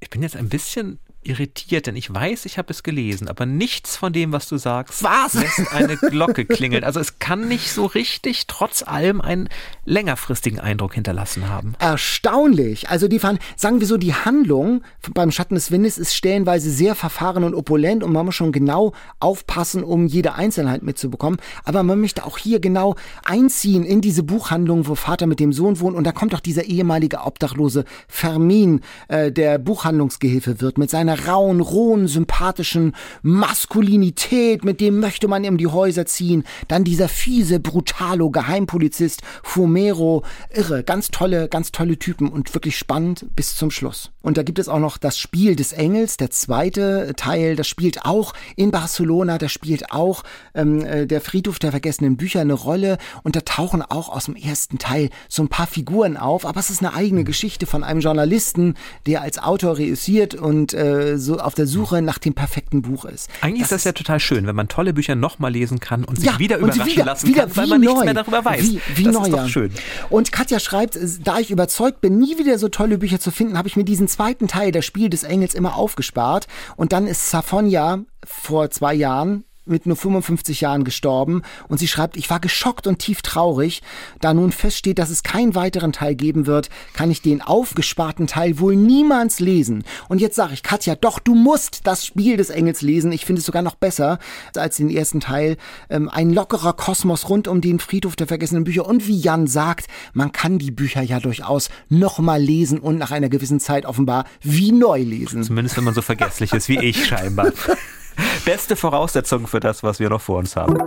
ich 0.00 0.10
bin 0.10 0.22
jetzt 0.22 0.36
ein 0.36 0.48
bisschen 0.48 0.98
irritiert, 1.28 1.86
denn 1.86 1.96
ich 1.96 2.12
weiß, 2.12 2.46
ich 2.46 2.58
habe 2.58 2.70
es 2.70 2.82
gelesen, 2.82 3.28
aber 3.28 3.46
nichts 3.46 3.96
von 3.96 4.12
dem, 4.12 4.32
was 4.32 4.48
du 4.48 4.56
sagst, 4.56 5.02
was? 5.02 5.34
lässt 5.34 5.72
eine 5.72 5.96
Glocke 5.96 6.44
klingeln. 6.44 6.84
Also 6.84 7.00
es 7.00 7.18
kann 7.18 7.48
nicht 7.48 7.72
so 7.72 7.86
richtig 7.86 8.46
trotz 8.46 8.82
allem 8.82 9.20
einen 9.20 9.48
längerfristigen 9.84 10.58
Eindruck 10.58 10.94
hinterlassen 10.94 11.48
haben. 11.48 11.74
Erstaunlich. 11.78 12.88
Also 12.88 13.08
die 13.08 13.18
sagen 13.56 13.80
wir 13.80 13.86
so, 13.86 13.96
die 13.96 14.14
Handlung 14.14 14.82
beim 15.14 15.30
Schatten 15.30 15.54
des 15.54 15.70
Windes 15.70 15.98
ist 15.98 16.14
stellenweise 16.14 16.70
sehr 16.70 16.94
verfahren 16.94 17.44
und 17.44 17.54
opulent 17.54 18.02
und 18.02 18.12
man 18.12 18.26
muss 18.26 18.34
schon 18.34 18.52
genau 18.52 18.92
aufpassen, 19.20 19.84
um 19.84 20.06
jede 20.06 20.34
Einzelheit 20.34 20.82
mitzubekommen. 20.82 21.38
Aber 21.64 21.82
man 21.82 22.00
möchte 22.00 22.24
auch 22.24 22.38
hier 22.38 22.60
genau 22.60 22.96
einziehen 23.24 23.84
in 23.84 24.00
diese 24.00 24.22
Buchhandlung, 24.22 24.86
wo 24.86 24.94
Vater 24.94 25.26
mit 25.26 25.40
dem 25.40 25.52
Sohn 25.52 25.80
wohnt 25.80 25.96
und 25.96 26.04
da 26.04 26.12
kommt 26.12 26.34
auch 26.34 26.40
dieser 26.40 26.64
ehemalige 26.64 27.20
Obdachlose 27.20 27.84
Fermin, 28.06 28.80
äh, 29.08 29.32
der 29.32 29.58
Buchhandlungsgehilfe 29.58 30.60
wird 30.60 30.78
mit 30.78 30.90
seiner 30.90 31.17
rauen, 31.26 31.60
rohen, 31.60 32.06
sympathischen 32.06 32.94
Maskulinität, 33.22 34.64
mit 34.64 34.80
dem 34.80 35.00
möchte 35.00 35.26
man 35.26 35.44
ihm 35.44 35.56
die 35.56 35.66
Häuser 35.66 36.06
ziehen. 36.06 36.44
Dann 36.68 36.84
dieser 36.84 37.08
fiese, 37.08 37.60
brutalo 37.60 38.30
Geheimpolizist 38.30 39.22
Fumero. 39.42 40.22
Irre, 40.50 40.84
ganz 40.84 41.10
tolle, 41.10 41.48
ganz 41.48 41.72
tolle 41.72 41.98
Typen 41.98 42.28
und 42.28 42.54
wirklich 42.54 42.76
spannend 42.76 43.26
bis 43.34 43.56
zum 43.56 43.70
Schluss. 43.70 44.10
Und 44.22 44.36
da 44.36 44.42
gibt 44.42 44.58
es 44.58 44.68
auch 44.68 44.78
noch 44.78 44.98
das 44.98 45.18
Spiel 45.18 45.56
des 45.56 45.72
Engels, 45.72 46.18
der 46.18 46.30
zweite 46.30 47.14
Teil, 47.16 47.56
das 47.56 47.66
spielt 47.66 48.04
auch 48.04 48.34
in 48.56 48.70
Barcelona, 48.70 49.38
da 49.38 49.48
spielt 49.48 49.90
auch 49.90 50.22
ähm, 50.54 50.84
äh, 50.84 51.06
der 51.06 51.22
Friedhof 51.22 51.58
der 51.58 51.70
vergessenen 51.70 52.16
Bücher 52.16 52.40
eine 52.40 52.52
Rolle 52.52 52.98
und 53.22 53.36
da 53.36 53.40
tauchen 53.40 53.80
auch 53.80 54.10
aus 54.10 54.26
dem 54.26 54.36
ersten 54.36 54.78
Teil 54.78 55.08
so 55.28 55.42
ein 55.42 55.48
paar 55.48 55.66
Figuren 55.66 56.16
auf, 56.18 56.44
aber 56.44 56.60
es 56.60 56.68
ist 56.68 56.80
eine 56.80 56.92
eigene 56.92 57.24
Geschichte 57.24 57.64
von 57.64 57.82
einem 57.82 58.00
Journalisten, 58.00 58.74
der 59.06 59.22
als 59.22 59.38
Autor 59.38 59.78
reüssiert 59.78 60.34
und 60.34 60.74
äh, 60.74 61.07
so 61.16 61.38
auf 61.38 61.54
der 61.54 61.66
Suche 61.66 62.02
nach 62.02 62.18
dem 62.18 62.34
perfekten 62.34 62.82
Buch 62.82 63.06
ist. 63.06 63.30
Eigentlich 63.40 63.60
das 63.60 63.68
ist 63.68 63.72
das 63.72 63.84
ja 63.84 63.92
total 63.92 64.20
schön, 64.20 64.46
wenn 64.46 64.56
man 64.56 64.68
tolle 64.68 64.92
Bücher 64.92 65.14
nochmal 65.14 65.52
lesen 65.52 65.80
kann 65.80 66.04
und 66.04 66.16
sich 66.16 66.26
ja, 66.26 66.38
wieder 66.38 66.58
überraschen 66.58 66.86
wieder, 66.86 67.04
lassen 67.04 67.28
wieder, 67.28 67.42
kann, 67.42 67.56
weil 67.56 67.66
man 67.68 67.80
neu. 67.80 67.90
nichts 67.92 68.04
mehr 68.04 68.14
darüber 68.14 68.44
weiß. 68.44 68.62
Wie, 68.62 68.80
wie 68.96 69.04
das 69.04 69.14
neu, 69.14 69.22
ist 69.22 69.32
doch 69.32 69.48
schön. 69.48 69.72
Und 70.10 70.32
Katja 70.32 70.60
schreibt, 70.60 70.98
da 71.24 71.38
ich 71.38 71.50
überzeugt 71.50 72.00
bin, 72.00 72.18
nie 72.18 72.38
wieder 72.38 72.58
so 72.58 72.68
tolle 72.68 72.98
Bücher 72.98 73.20
zu 73.20 73.30
finden, 73.30 73.56
habe 73.56 73.68
ich 73.68 73.76
mir 73.76 73.84
diesen 73.84 74.08
zweiten 74.08 74.48
Teil, 74.48 74.72
das 74.72 74.84
Spiel 74.84 75.08
des 75.08 75.22
Engels, 75.22 75.54
immer 75.54 75.76
aufgespart. 75.76 76.46
Und 76.76 76.92
dann 76.92 77.06
ist 77.06 77.30
Safonia 77.30 78.00
vor 78.24 78.70
zwei 78.70 78.94
Jahren 78.94 79.44
mit 79.68 79.86
nur 79.86 79.96
55 79.96 80.60
Jahren 80.60 80.84
gestorben. 80.84 81.42
Und 81.68 81.78
sie 81.78 81.88
schreibt, 81.88 82.16
ich 82.16 82.30
war 82.30 82.40
geschockt 82.40 82.86
und 82.86 82.98
tief 82.98 83.22
traurig. 83.22 83.82
Da 84.20 84.34
nun 84.34 84.52
feststeht, 84.52 84.98
dass 84.98 85.10
es 85.10 85.22
keinen 85.22 85.54
weiteren 85.54 85.92
Teil 85.92 86.14
geben 86.14 86.46
wird, 86.46 86.70
kann 86.92 87.10
ich 87.10 87.22
den 87.22 87.42
aufgesparten 87.42 88.26
Teil 88.26 88.58
wohl 88.58 88.76
niemals 88.76 89.40
lesen. 89.40 89.84
Und 90.08 90.20
jetzt 90.20 90.36
sage 90.36 90.54
ich, 90.54 90.62
Katja, 90.62 90.94
doch, 90.94 91.18
du 91.18 91.34
musst 91.34 91.86
das 91.86 92.06
Spiel 92.06 92.36
des 92.36 92.50
Engels 92.50 92.82
lesen. 92.82 93.12
Ich 93.12 93.24
finde 93.24 93.40
es 93.40 93.46
sogar 93.46 93.62
noch 93.62 93.74
besser 93.74 94.18
als 94.56 94.76
den 94.76 94.90
ersten 94.90 95.20
Teil. 95.20 95.56
Ähm, 95.90 96.08
ein 96.08 96.32
lockerer 96.32 96.72
Kosmos 96.72 97.28
rund 97.28 97.48
um 97.48 97.60
den 97.60 97.78
Friedhof 97.78 98.16
der 98.16 98.26
vergessenen 98.26 98.64
Bücher. 98.64 98.86
Und 98.86 99.06
wie 99.06 99.18
Jan 99.18 99.46
sagt, 99.46 99.86
man 100.12 100.32
kann 100.32 100.58
die 100.58 100.70
Bücher 100.70 101.02
ja 101.02 101.20
durchaus 101.20 101.70
nochmal 101.88 102.40
lesen 102.40 102.78
und 102.78 102.98
nach 102.98 103.10
einer 103.10 103.28
gewissen 103.28 103.60
Zeit 103.60 103.86
offenbar 103.86 104.24
wie 104.40 104.72
neu 104.72 105.02
lesen. 105.02 105.42
Zumindest 105.42 105.76
wenn 105.76 105.84
man 105.84 105.94
so 105.94 106.02
vergesslich 106.02 106.52
ist 106.52 106.68
wie 106.68 106.78
ich 106.78 107.06
scheinbar. 107.06 107.52
Beste 108.44 108.76
Voraussetzung 108.76 109.46
für 109.46 109.60
das, 109.60 109.82
was 109.82 110.00
wir 110.00 110.10
noch 110.10 110.20
vor 110.20 110.38
uns 110.38 110.56
haben. 110.56 110.78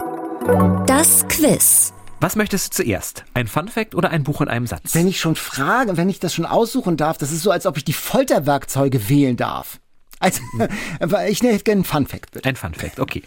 Das 0.86 1.27
Quiz. 1.27 1.93
Was 2.19 2.36
möchtest 2.36 2.73
du 2.73 2.84
zuerst? 2.84 3.23
Ein 3.34 3.47
Fun 3.47 3.67
Fact 3.67 3.95
oder 3.95 4.11
ein 4.11 4.23
Buch 4.23 4.41
in 4.41 4.47
einem 4.47 4.67
Satz? 4.67 4.93
Wenn 4.93 5.07
ich 5.07 5.19
schon 5.19 5.36
frage, 5.36 5.97
wenn 5.97 6.07
ich 6.07 6.19
das 6.19 6.36
schon 6.36 6.45
aussuchen 6.45 6.95
darf, 6.95 7.17
das 7.17 7.32
ist 7.32 7.41
so, 7.41 7.49
als 7.49 7.65
ob 7.65 7.77
ich 7.77 7.84
die 7.84 7.93
Folterwerkzeuge 7.93 9.09
wählen 9.09 9.38
darf. 9.38 9.79
Also, 10.19 10.41
ich 11.27 11.41
hätte 11.41 11.63
gerne 11.63 11.79
einen 11.79 11.84
Fun 11.84 12.05
Fact, 12.05 12.32
bitte. 12.32 12.47
Ein 12.47 12.55
Fun 12.55 12.75
Fact, 12.75 12.99
okay. 12.99 13.23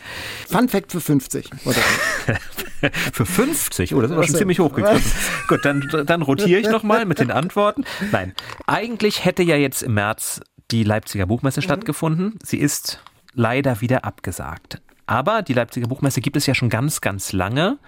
Fun 0.49 0.69
Fact 0.69 0.93
für 0.93 1.01
50. 1.01 1.51
Oder? 1.65 1.75
für 3.13 3.27
50? 3.27 3.95
Oh, 3.95 4.01
das 4.01 4.11
ist 4.11 4.17
aber 4.17 4.27
schon 4.27 4.37
ziemlich 4.37 4.61
hochgegriffen. 4.61 5.13
Gut, 5.49 5.65
dann, 5.65 5.89
dann 6.07 6.23
rotiere 6.23 6.61
ich 6.61 6.69
nochmal 6.69 7.05
mit 7.05 7.19
den 7.19 7.33
Antworten. 7.33 7.85
Nein, 8.13 8.33
eigentlich 8.69 9.25
hätte 9.25 9.43
ja 9.43 9.57
jetzt 9.57 9.83
im 9.83 9.95
März 9.95 10.41
die 10.71 10.85
Leipziger 10.85 11.27
Buchmesse 11.27 11.61
mhm. 11.61 11.65
stattgefunden. 11.65 12.39
Sie 12.45 12.59
ist 12.59 13.01
leider 13.35 13.81
wieder 13.81 14.05
abgesagt. 14.05 14.81
Aber 15.07 15.43
die 15.43 15.53
Leipziger 15.53 15.87
Buchmesse 15.87 16.21
gibt 16.21 16.37
es 16.37 16.47
ja 16.47 16.55
schon 16.55 16.71
ganz, 16.71 17.01
ganz 17.01 17.33
lange. 17.33 17.79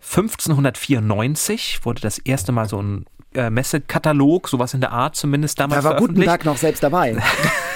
1594 0.00 1.84
wurde 1.84 2.00
das 2.00 2.18
erste 2.18 2.50
Mal 2.52 2.68
so 2.68 2.82
ein 2.82 3.06
äh, 3.34 3.50
Messekatalog, 3.50 4.48
sowas 4.48 4.74
in 4.74 4.80
der 4.80 4.92
Art 4.92 5.16
zumindest 5.16 5.60
damals. 5.60 5.84
Da 5.84 5.90
war 5.90 5.96
Gutenberg 5.96 6.44
noch 6.44 6.56
selbst 6.56 6.82
dabei. 6.82 7.16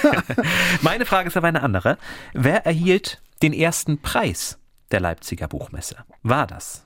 Meine 0.81 1.05
Frage 1.05 1.27
ist 1.27 1.37
aber 1.37 1.47
eine 1.47 1.63
andere. 1.63 1.97
Wer 2.33 2.65
erhielt 2.65 3.21
den 3.41 3.53
ersten 3.53 4.01
Preis 4.01 4.59
der 4.91 4.99
Leipziger 4.99 5.47
Buchmesse? 5.47 5.97
War 6.23 6.47
das 6.47 6.85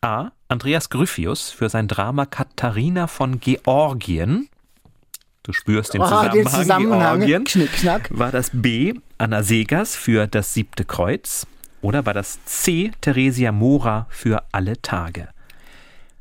A. 0.00 0.30
Andreas 0.48 0.90
Gryphius 0.90 1.50
für 1.50 1.68
sein 1.68 1.88
Drama 1.88 2.26
Katharina 2.26 3.06
von 3.06 3.40
Georgien? 3.40 4.48
Du 5.42 5.52
spürst 5.52 5.94
den 5.94 6.02
Zusammenhang. 6.02 6.30
Oh, 6.30 6.34
den 6.34 6.46
Zusammenhang. 6.46 7.18
Georgien. 7.18 7.44
Knick, 7.44 7.72
knack. 7.72 8.08
War 8.10 8.30
das 8.30 8.50
B. 8.52 8.94
Anna 9.18 9.42
Segers 9.42 9.96
für 9.96 10.26
das 10.26 10.54
siebte 10.54 10.84
Kreuz? 10.84 11.46
Oder 11.80 12.06
war 12.06 12.14
das 12.14 12.38
C. 12.44 12.92
Theresia 13.00 13.50
Mora 13.50 14.06
für 14.08 14.44
alle 14.52 14.80
Tage? 14.80 15.28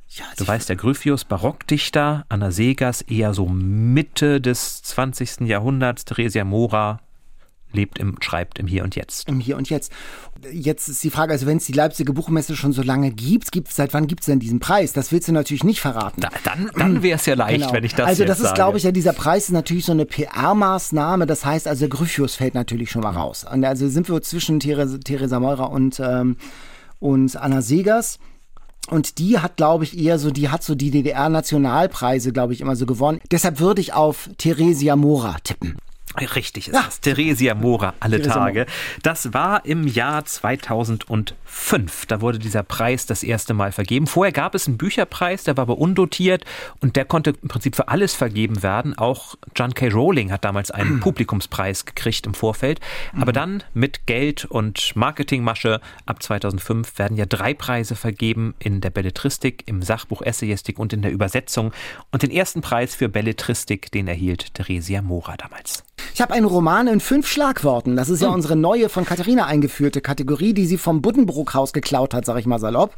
Ja, 0.10 0.26
du 0.36 0.46
weißt, 0.46 0.68
der 0.68 0.76
Gryphius, 0.76 1.24
Barockdichter, 1.24 2.26
Anna 2.28 2.52
Segers, 2.52 3.02
eher 3.04 3.34
so 3.34 3.48
Mitte 3.48 4.42
des 4.42 4.82
20. 4.84 5.42
Jahrhunderts, 5.42 6.04
Theresia 6.04 6.44
Mora, 6.44 7.00
lebt 7.74 8.00
im, 8.00 8.18
schreibt 8.22 8.60
im 8.60 8.68
Hier 8.68 8.84
und 8.84 8.96
Jetzt. 8.96 9.28
Im 9.28 9.40
Hier 9.40 9.58
und 9.58 9.70
Jetzt. 9.70 9.92
Jetzt 10.52 10.88
ist 10.88 11.04
die 11.04 11.10
Frage, 11.10 11.34
also 11.34 11.46
wenn 11.46 11.58
es 11.58 11.66
die 11.66 11.74
Leipziger 11.74 12.14
Buchmesse 12.14 12.56
schon 12.56 12.74
so 12.74 12.82
lange 12.82 13.12
gibt, 13.12 13.52
gibt 13.52 13.72
seit 13.72 13.94
wann 13.94 14.08
gibt 14.08 14.22
es 14.22 14.26
denn 14.26 14.40
diesen 14.40 14.60
Preis? 14.60 14.94
Das 14.94 15.12
willst 15.12 15.28
du 15.28 15.32
natürlich 15.32 15.64
nicht 15.64 15.82
verraten. 15.82 16.22
Da, 16.22 16.30
dann 16.44 16.72
dann 16.76 17.04
wäre 17.04 17.18
es 17.18 17.26
ja 17.26 17.36
leicht, 17.36 17.62
genau. 17.62 17.74
wenn 17.74 17.84
ich 17.84 17.96
das 17.96 18.08
Also 18.08 18.26
das 18.26 18.40
ist, 18.40 18.56
glaube 18.56 18.78
ich, 18.78 18.84
ja, 18.84 18.92
dieser 18.92 19.14
Preis 19.14 19.46
ist 19.46 19.52
natürlich 19.52 19.86
so 19.86 19.92
eine 19.92 20.06
PR-Maßnahme. 20.06 21.26
Das 21.26 21.46
heißt 21.46 21.68
also, 21.68 21.88
Gryphius 21.88 22.36
fällt 22.36 22.56
natürlich 22.56 22.92
schon 22.92 23.04
mal 23.04 23.12
raus. 23.12 23.46
Und 23.50 23.64
also 23.64 23.88
sind 23.88 24.10
wir 24.10 24.22
zwischen 24.22 24.60
Theresa, 24.60 24.98
Theresa 24.98 25.40
Meurer 25.40 25.70
und, 25.72 26.00
ähm, 26.00 26.38
und 27.00 27.36
Anna 27.36 27.62
Segers. 27.62 28.20
Und 28.90 29.20
die 29.20 29.40
hat, 29.40 29.58
glaube 29.58 29.84
ich, 29.84 29.98
eher 29.98 30.18
so, 30.18 30.32
die 30.32 30.50
hat 30.50 30.64
so 30.64 30.76
die 30.76 30.92
DDR-Nationalpreise, 30.92 32.34
glaube 32.34 32.54
ich, 32.54 32.62
immer 32.62 32.76
so 32.76 32.86
gewonnen. 32.86 33.22
Deshalb 33.30 33.60
würde 33.60 33.80
ich 33.80 33.94
auf 33.94 34.30
Theresia 34.38 34.96
Mora 34.96 35.38
tippen. 35.44 35.78
Richtig 36.20 36.68
ist 36.68 36.76
ja. 36.76 36.84
das. 36.84 37.00
Theresia 37.00 37.56
Mora, 37.56 37.94
alle 38.00 38.18
Theresia 38.18 38.34
Tage. 38.34 38.60
Mora. 38.62 38.72
Das 39.04 39.34
war 39.34 39.66
im 39.66 39.88
Jahr 39.88 40.26
2005. 40.26 42.06
Da 42.08 42.22
wurde 42.22 42.38
dieser 42.38 42.64
Preis 42.64 43.06
das 43.06 43.24
erste 43.24 43.54
Mal 43.54 43.72
vergeben. 43.72 44.08
Vorher 44.08 44.34
gab 44.34 44.54
es 44.54 44.68
einen 44.68 44.78
Bücherpreis, 44.78 45.44
der 45.44 45.56
war 45.58 45.64
aber 45.64 45.78
undotiert 45.78 46.44
und 46.80 46.96
der 46.96 47.06
konnte 47.06 47.34
im 47.42 47.48
Prinzip 47.48 47.76
für 47.76 47.88
alles 47.88 48.14
vergeben 48.14 48.62
werden. 48.62 48.98
Auch 48.98 49.36
John 49.56 49.74
K. 49.74 49.88
Rowling 49.88 50.32
hat 50.32 50.44
damals 50.44 50.70
einen 50.72 51.00
Publikumspreis 51.02 51.86
gekriegt 51.86 52.26
im 52.26 52.34
Vorfeld. 52.34 52.82
Aber 53.14 53.32
mhm. 53.32 53.36
dann 53.36 53.64
mit 53.74 54.06
Geld 54.06 54.46
und 54.46 54.96
Marketingmasche 54.96 55.80
ab 56.06 56.22
2005 56.22 57.00
werden 57.00 57.16
ja 57.16 57.26
drei 57.26 57.54
Preise 57.54 57.96
vergeben 57.96 58.54
in 58.60 58.82
der 58.82 58.90
Belletristik, 58.90 59.64
im 59.66 59.82
Sachbuch 59.82 60.22
Essayistik 60.22 60.78
und 60.78 60.92
in 60.92 61.02
der 61.02 61.12
Übersetzung. 61.12 61.72
Und 62.12 62.24
den 62.24 62.32
ersten 62.32 62.62
Preis 62.62 62.96
für 62.96 63.08
Belletristik, 63.08 63.92
den 63.92 64.08
erhielt 64.08 64.54
Theresia 64.54 65.02
Mora 65.02 65.38
damals. 65.38 65.84
Ich 66.14 66.22
habe 66.22 66.34
einen 66.34 66.46
Roman 66.46 66.88
in 66.88 67.00
fünf 67.00 67.28
Schlagworten. 67.28 67.96
Das 67.96 68.10
ist 68.10 68.22
ja 68.22 68.28
hm. 68.28 68.36
unsere 68.36 68.56
neue 68.56 68.90
von 68.90 69.06
Katharina 69.06 69.46
eingeführte 69.46 70.02
Kategorie, 70.02 70.54
die 70.54 70.66
sie 70.66 70.78
vom 70.78 71.02
Buddenbrook-Haus 71.02 71.74
geklaut 71.74 72.14
hat, 72.14 72.26
sag 72.26 72.38
ich 72.38 72.46
mal 72.46 72.60
salopp. 72.60 72.96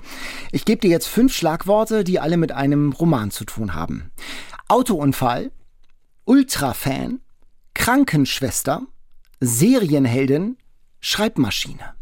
Ich 0.52 0.66
gebe 0.66 0.82
dir 0.82 0.90
jetzt 0.90 1.08
fünf 1.08 1.34
Schlagworte, 1.34 2.04
die 2.04 2.20
alle 2.20 2.38
mit 2.38 2.52
einem 2.52 2.92
Roman 2.92 3.32
zu 3.32 3.46
tun 3.46 3.74
haben. 3.74 4.12
Autounfall, 4.68 5.52
Ultrafan, 6.26 7.20
Krankenschwester, 7.74 8.84
Serienheldin, 9.40 10.58
Schreibmaschine 11.00 11.96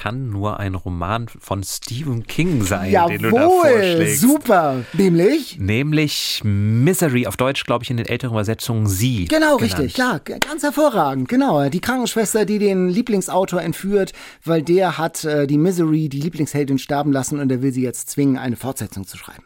kann 0.00 0.30
nur 0.30 0.58
ein 0.58 0.74
Roman 0.74 1.26
von 1.28 1.62
Stephen 1.62 2.26
King 2.26 2.62
sein, 2.62 2.90
Jawohl, 2.90 3.18
den 3.18 3.22
du 3.22 3.36
da 3.36 3.46
vorschlägst. 3.46 4.22
super. 4.22 4.82
Nämlich? 4.94 5.58
Nämlich 5.58 6.40
Misery, 6.42 7.26
auf 7.26 7.36
Deutsch 7.36 7.66
glaube 7.66 7.84
ich 7.84 7.90
in 7.90 7.98
den 7.98 8.06
älteren 8.06 8.32
Übersetzungen 8.32 8.86
Sie. 8.86 9.26
Genau, 9.26 9.58
genannt. 9.58 9.78
richtig, 9.78 9.98
ja, 9.98 10.18
ganz 10.18 10.62
hervorragend, 10.62 11.28
genau. 11.28 11.68
Die 11.68 11.82
Krankenschwester, 11.82 12.46
die 12.46 12.58
den 12.58 12.88
Lieblingsautor 12.88 13.60
entführt, 13.60 14.14
weil 14.42 14.62
der 14.62 14.96
hat 14.96 15.22
äh, 15.24 15.46
die 15.46 15.58
Misery, 15.58 16.08
die 16.08 16.20
Lieblingsheldin, 16.20 16.78
sterben 16.78 17.12
lassen 17.12 17.38
und 17.38 17.52
er 17.52 17.60
will 17.60 17.72
sie 17.74 17.82
jetzt 17.82 18.08
zwingen, 18.08 18.38
eine 18.38 18.56
Fortsetzung 18.56 19.06
zu 19.06 19.18
schreiben 19.18 19.44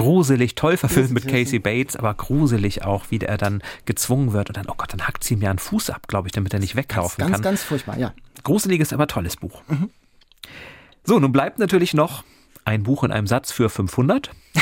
gruselig, 0.00 0.54
toll 0.54 0.78
verfilmt 0.78 1.10
mit 1.10 1.28
Casey 1.28 1.58
Bates, 1.58 1.94
aber 1.94 2.14
gruselig 2.14 2.84
auch, 2.84 3.04
wie 3.10 3.18
er 3.18 3.36
dann 3.36 3.62
gezwungen 3.84 4.32
wird 4.32 4.48
und 4.48 4.56
dann, 4.56 4.66
oh 4.68 4.74
Gott, 4.76 4.94
dann 4.94 5.06
hackt 5.06 5.24
sie 5.24 5.34
ihm 5.34 5.42
ja 5.42 5.50
einen 5.50 5.58
Fuß 5.58 5.90
ab, 5.90 6.08
glaube 6.08 6.28
ich, 6.28 6.32
damit 6.32 6.54
er 6.54 6.58
nicht 6.60 6.74
weglaufen 6.74 7.18
ganz, 7.18 7.32
kann. 7.32 7.42
Ganz, 7.42 7.60
ganz 7.60 7.62
furchtbar, 7.62 7.98
ja. 7.98 8.14
Gruseliges, 8.42 8.92
aber 8.92 9.06
tolles 9.06 9.36
Buch. 9.36 9.62
Mhm. 9.68 9.90
So, 11.04 11.18
nun 11.18 11.32
bleibt 11.32 11.58
natürlich 11.58 11.94
noch 11.94 12.24
ein 12.64 12.82
Buch 12.82 13.04
in 13.04 13.12
einem 13.12 13.26
Satz 13.26 13.52
für 13.52 13.68
500. 13.68 14.30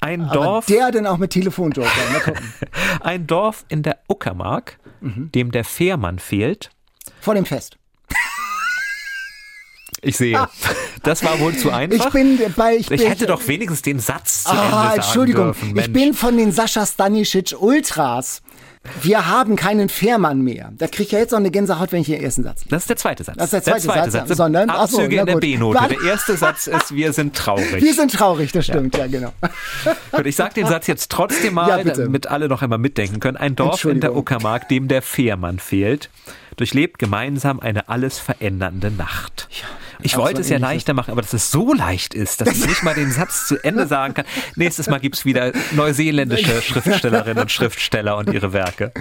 Ein 0.00 0.22
aber 0.22 0.34
Dorf. 0.34 0.66
Der 0.66 0.90
denn 0.90 1.06
auch 1.06 1.18
mit 1.18 1.32
Telefonjoker. 1.32 1.90
ein 3.00 3.26
Dorf 3.26 3.64
in 3.68 3.82
der 3.82 3.98
Uckermark, 4.08 4.78
mhm. 5.00 5.30
dem 5.32 5.50
der 5.50 5.64
Fährmann 5.64 6.18
fehlt. 6.18 6.70
Vor 7.20 7.34
dem 7.34 7.44
Fest. 7.44 7.78
Ich 10.02 10.16
sehe. 10.16 10.48
Das 11.02 11.24
war 11.24 11.40
wohl 11.40 11.56
zu 11.56 11.70
einfach. 11.70 12.06
Ich 12.06 12.12
bin 12.12 12.38
bei. 12.56 12.76
Ich, 12.76 12.90
ich 12.90 13.08
hätte 13.08 13.26
doch 13.26 13.46
wenigstens 13.46 13.82
den 13.82 13.98
Satz 13.98 14.44
zu 14.44 14.50
ah, 14.50 14.90
Ende 14.90 14.96
Entschuldigung. 14.96 15.44
Dürfen, 15.46 15.76
ich 15.76 15.92
bin 15.92 16.14
von 16.14 16.36
den 16.36 16.52
Sascha 16.52 16.86
Stanisic 16.86 17.54
Ultras. 17.58 18.42
Wir 19.02 19.26
haben 19.26 19.56
keinen 19.56 19.88
Fährmann 19.88 20.40
mehr. 20.40 20.72
Da 20.76 20.86
kriege 20.86 21.02
ich 21.02 21.10
ja 21.10 21.18
jetzt 21.18 21.32
noch 21.32 21.38
eine 21.38 21.50
Gänsehaut, 21.50 21.92
wenn 21.92 22.00
ich 22.00 22.06
den 22.06 22.22
ersten 22.22 22.44
Satz. 22.44 22.64
Das 22.68 22.84
ist 22.84 22.88
der 22.88 22.96
zweite 22.96 23.24
Satz. 23.24 23.36
Das 23.36 23.46
ist 23.46 23.52
der 23.52 23.62
zweite, 23.62 23.86
der 23.86 23.94
zweite 23.94 24.10
Satz. 24.10 24.28
Satz. 24.28 24.36
Sondern, 24.36 24.70
Abzüge 24.70 25.02
achso, 25.02 25.20
in 25.20 25.26
der 25.26 25.36
B-Note. 25.36 25.88
Der 25.88 26.02
erste 26.02 26.36
Satz 26.36 26.68
ist, 26.68 26.94
wir 26.94 27.12
sind 27.12 27.36
traurig. 27.36 27.82
Wir 27.82 27.92
sind 27.92 28.12
traurig, 28.12 28.52
das 28.52 28.66
stimmt, 28.66 28.96
ja, 28.96 29.04
ja 29.04 29.10
genau. 29.10 29.32
Gut, 30.12 30.26
ich 30.26 30.36
sage 30.36 30.54
den 30.54 30.66
Satz 30.66 30.86
jetzt 30.86 31.10
trotzdem 31.10 31.54
mal, 31.54 31.84
ja, 31.84 31.92
damit 31.92 32.28
alle 32.28 32.48
noch 32.48 32.62
einmal 32.62 32.78
mitdenken 32.78 33.20
können. 33.20 33.36
Ein 33.36 33.56
Dorf 33.56 33.84
in 33.84 34.00
der 34.00 34.16
Uckermark, 34.16 34.68
dem 34.68 34.88
der 34.88 35.02
Fährmann 35.02 35.58
fehlt, 35.58 36.08
durchlebt 36.56 36.98
gemeinsam 36.98 37.60
eine 37.60 37.88
alles 37.88 38.18
verändernde 38.18 38.90
Nacht. 38.90 39.48
Ja. 39.50 39.66
Ich 40.02 40.16
wollte 40.16 40.40
es 40.40 40.48
ja 40.48 40.58
leichter 40.58 40.94
machen, 40.94 41.10
aber 41.10 41.22
dass 41.22 41.32
es 41.32 41.50
so 41.50 41.72
leicht 41.72 42.14
ist, 42.14 42.40
dass 42.40 42.48
ich 42.50 42.66
nicht 42.66 42.82
mal 42.82 42.94
den 42.94 43.10
Satz 43.10 43.46
zu 43.46 43.62
Ende 43.62 43.86
sagen 43.86 44.14
kann. 44.14 44.24
Nächstes 44.56 44.88
Mal 44.88 45.00
gibt 45.00 45.16
es 45.16 45.24
wieder 45.24 45.52
neuseeländische 45.72 46.62
Schriftstellerinnen 46.62 47.42
und 47.42 47.50
Schriftsteller 47.50 48.16
und 48.16 48.32
ihre 48.32 48.52
Werke. 48.52 48.92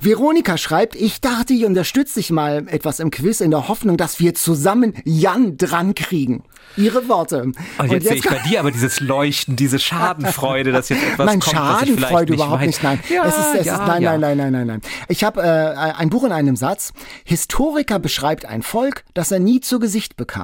Veronika 0.00 0.56
schreibt, 0.58 0.94
ich 0.94 1.20
dachte, 1.20 1.52
ich 1.52 1.64
unterstütze 1.64 2.20
dich 2.20 2.30
mal 2.30 2.66
etwas 2.68 3.00
im 3.00 3.10
Quiz 3.10 3.40
in 3.40 3.50
der 3.50 3.68
Hoffnung, 3.68 3.96
dass 3.96 4.20
wir 4.20 4.34
zusammen 4.34 4.94
Jan 5.04 5.56
dran 5.56 5.94
kriegen. 5.94 6.44
Ihre 6.76 7.08
Worte. 7.08 7.42
Und 7.42 7.56
jetzt, 7.56 7.80
und 7.80 7.90
jetzt 7.90 8.08
sehe 8.08 8.16
ich 8.16 8.28
bei 8.28 8.38
dir 8.48 8.60
aber 8.60 8.70
dieses 8.70 9.00
Leuchten, 9.00 9.56
diese 9.56 9.78
Schadenfreude, 9.78 10.72
dass 10.72 10.88
jetzt 10.90 11.02
etwas 11.02 11.26
nein, 11.26 11.40
kommt, 11.40 11.56
Schadenfreude 11.56 12.34
überhaupt 12.34 12.62
nicht. 12.62 12.82
Nein, 12.82 13.00
ja, 13.08 13.24
es 13.24 13.38
ist, 13.38 13.60
es 13.60 13.66
ja, 13.66 13.74
ist, 13.76 13.86
nein, 13.86 14.02
ja. 14.02 14.18
nein, 14.18 14.20
nein, 14.20 14.36
nein, 14.36 14.52
nein, 14.52 14.66
nein. 14.66 14.80
Ich 15.08 15.24
habe 15.24 15.40
äh, 15.42 15.44
ein 15.44 16.10
Buch 16.10 16.24
in 16.24 16.32
einem 16.32 16.56
Satz. 16.56 16.92
Historiker 17.24 17.98
beschreibt 17.98 18.44
ein 18.44 18.62
Volk, 18.62 19.04
das 19.14 19.30
er 19.30 19.38
nie 19.38 19.60
zu 19.60 19.78
Gesicht 19.78 20.16
bekam. 20.16 20.35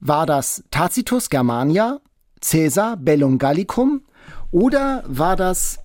War 0.00 0.26
das 0.26 0.64
Tacitus 0.70 1.30
Germania, 1.30 2.00
Caesar 2.40 2.96
Bellum 2.96 3.38
Gallicum 3.38 4.02
oder 4.50 5.04
war 5.06 5.36
das 5.36 5.78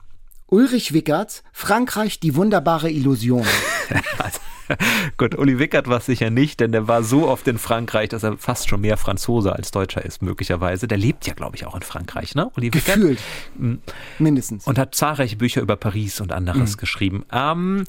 Ulrich 0.47 0.93
Wickert, 0.93 1.43
Frankreich, 1.53 2.19
die 2.19 2.35
wunderbare 2.35 2.91
Illusion. 2.91 3.45
Gut, 5.17 5.37
Uli 5.37 5.59
Wickert 5.59 5.87
war 5.87 5.97
es 5.97 6.05
sicher 6.05 6.29
nicht, 6.29 6.59
denn 6.59 6.71
der 6.71 6.87
war 6.87 7.03
so 7.03 7.27
oft 7.27 7.47
in 7.47 7.57
Frankreich, 7.57 8.09
dass 8.09 8.23
er 8.23 8.37
fast 8.37 8.69
schon 8.69 8.81
mehr 8.81 8.97
Franzose 8.97 9.53
als 9.53 9.71
Deutscher 9.71 10.03
ist, 10.03 10.21
möglicherweise. 10.21 10.87
Der 10.87 10.97
lebt 10.97 11.27
ja, 11.27 11.33
glaube 11.33 11.55
ich, 11.55 11.65
auch 11.65 11.75
in 11.75 11.81
Frankreich, 11.81 12.35
ne? 12.35 12.51
Uli 12.57 12.73
Wickert. 12.73 12.95
Gefühlt. 12.95 13.19
Hm. 13.57 13.79
Mindestens. 14.19 14.67
Und 14.67 14.77
hat 14.77 14.95
zahlreiche 14.95 15.37
Bücher 15.37 15.61
über 15.61 15.75
Paris 15.75 16.21
und 16.21 16.31
anderes 16.31 16.75
mhm. 16.75 16.79
geschrieben. 16.79 17.25
Ähm, 17.31 17.85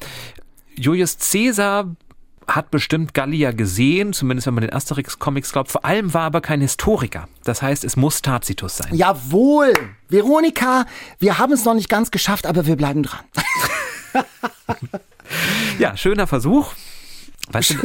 Julius 0.75 1.17
Caesar 1.17 1.95
hat 2.47 2.71
bestimmt 2.71 3.13
Gallia 3.13 3.51
gesehen, 3.51 4.13
zumindest 4.13 4.47
wenn 4.47 4.53
man 4.53 4.61
den 4.61 4.73
Asterix-Comics 4.73 5.51
glaubt. 5.51 5.71
Vor 5.71 5.85
allem 5.85 6.13
war 6.13 6.23
aber 6.23 6.41
kein 6.41 6.61
Historiker. 6.61 7.27
Das 7.43 7.61
heißt, 7.61 7.83
es 7.83 7.95
muss 7.95 8.21
Tacitus 8.21 8.77
sein. 8.77 8.93
Jawohl! 8.95 9.73
Veronika, 10.09 10.85
wir 11.19 11.37
haben 11.37 11.53
es 11.53 11.65
noch 11.65 11.73
nicht 11.73 11.89
ganz 11.89 12.11
geschafft, 12.11 12.45
aber 12.45 12.65
wir 12.65 12.75
bleiben 12.75 13.03
dran. 13.03 13.23
ja, 15.79 15.97
schöner 15.97 16.27
Versuch. 16.27 16.73
Weißt 17.51 17.71
du, 17.71 17.75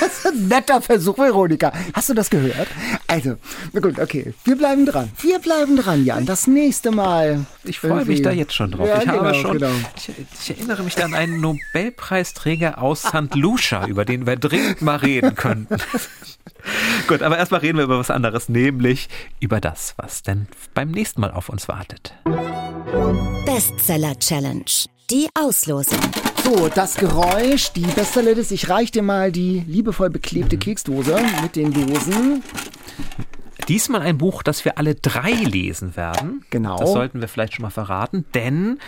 das 0.00 0.18
ist 0.18 0.26
ein 0.26 0.48
netter 0.48 0.80
Versuch, 0.80 1.18
Veronika. 1.18 1.72
Hast 1.92 2.08
du 2.08 2.14
das 2.14 2.30
gehört? 2.30 2.68
Also, 3.06 3.36
na 3.72 3.80
gut, 3.80 3.98
okay. 3.98 4.32
Wir 4.44 4.56
bleiben 4.56 4.86
dran. 4.86 5.10
Wir 5.20 5.38
bleiben 5.38 5.76
dran, 5.76 6.04
Jan. 6.04 6.24
Das 6.24 6.46
nächste 6.46 6.90
Mal. 6.90 7.44
Ich 7.64 7.78
freue 7.78 8.04
mich 8.04 8.22
da 8.22 8.30
jetzt 8.30 8.54
schon 8.54 8.70
drauf. 8.70 8.88
Ja, 8.88 8.98
ich 8.98 9.04
genau, 9.04 9.24
habe 9.24 9.34
schon, 9.34 9.58
genau. 9.58 9.70
ich, 9.96 10.10
ich, 10.40 10.50
erinnere 10.50 10.82
mich 10.82 10.94
da 10.94 11.04
an 11.04 11.14
einen 11.14 11.40
Nobelpreisträger 11.40 12.80
aus 12.80 13.02
St. 13.02 13.34
Lucia, 13.34 13.86
über 13.86 14.04
den 14.04 14.26
wir 14.26 14.36
dringend 14.36 14.80
mal 14.80 14.96
reden 14.96 15.34
könnten. 15.34 15.76
gut, 17.06 17.22
aber 17.22 17.36
erstmal 17.36 17.60
reden 17.60 17.76
wir 17.78 17.84
über 17.84 17.98
was 17.98 18.10
anderes, 18.10 18.48
nämlich 18.48 19.08
über 19.40 19.60
das, 19.60 19.94
was 19.98 20.22
denn 20.22 20.46
beim 20.72 20.90
nächsten 20.90 21.20
Mal 21.20 21.32
auf 21.32 21.50
uns 21.50 21.68
wartet. 21.68 22.14
Bestseller 23.44 24.18
Challenge. 24.18 24.64
Die 25.10 25.28
Auslosung. 25.34 26.00
So, 26.44 26.68
das 26.68 26.96
Geräusch, 26.96 27.72
die 27.72 27.82
Bestseller 27.82 28.32
ist, 28.32 28.50
ich 28.50 28.68
reich 28.68 28.90
dir 28.90 29.02
mal 29.02 29.30
die 29.30 29.60
liebevoll 29.60 30.10
beklebte 30.10 30.58
Keksdose 30.58 31.16
mit 31.40 31.54
den 31.54 31.72
Dosen. 31.72 32.42
Diesmal 33.68 34.02
ein 34.02 34.18
Buch, 34.18 34.42
das 34.42 34.64
wir 34.64 34.76
alle 34.76 34.96
drei 34.96 35.30
lesen 35.30 35.96
werden. 35.96 36.44
Genau. 36.50 36.78
Das 36.78 36.92
sollten 36.92 37.20
wir 37.20 37.28
vielleicht 37.28 37.54
schon 37.54 37.62
mal 37.62 37.70
verraten, 37.70 38.24
denn 38.34 38.80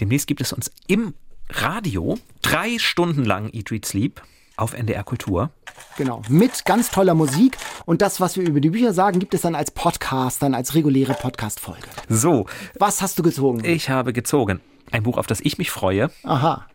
demnächst 0.00 0.26
gibt 0.26 0.40
es 0.40 0.54
uns 0.54 0.70
im 0.86 1.12
Radio 1.50 2.18
drei 2.40 2.78
Stunden 2.78 3.24
lang 3.24 3.50
Eat, 3.52 3.70
Read, 3.70 3.84
Sleep 3.84 4.22
auf 4.56 4.72
NDR 4.72 5.04
Kultur. 5.04 5.50
Genau, 5.98 6.22
mit 6.28 6.64
ganz 6.64 6.90
toller 6.90 7.14
Musik. 7.14 7.58
Und 7.84 8.00
das, 8.00 8.20
was 8.20 8.36
wir 8.36 8.48
über 8.48 8.60
die 8.60 8.70
Bücher 8.70 8.94
sagen, 8.94 9.18
gibt 9.18 9.34
es 9.34 9.42
dann 9.42 9.54
als 9.54 9.70
Podcast, 9.70 10.42
dann 10.42 10.54
als 10.54 10.74
reguläre 10.74 11.12
Podcast-Folge. 11.14 11.88
So. 12.08 12.46
Was 12.78 13.02
hast 13.02 13.18
du 13.18 13.22
gezogen? 13.22 13.64
Ich 13.64 13.90
habe 13.90 14.12
gezogen 14.14 14.60
ein 14.90 15.02
Buch, 15.02 15.18
auf 15.18 15.26
das 15.26 15.40
ich 15.40 15.58
mich 15.58 15.70
freue. 15.70 16.10
Aha. 16.24 16.66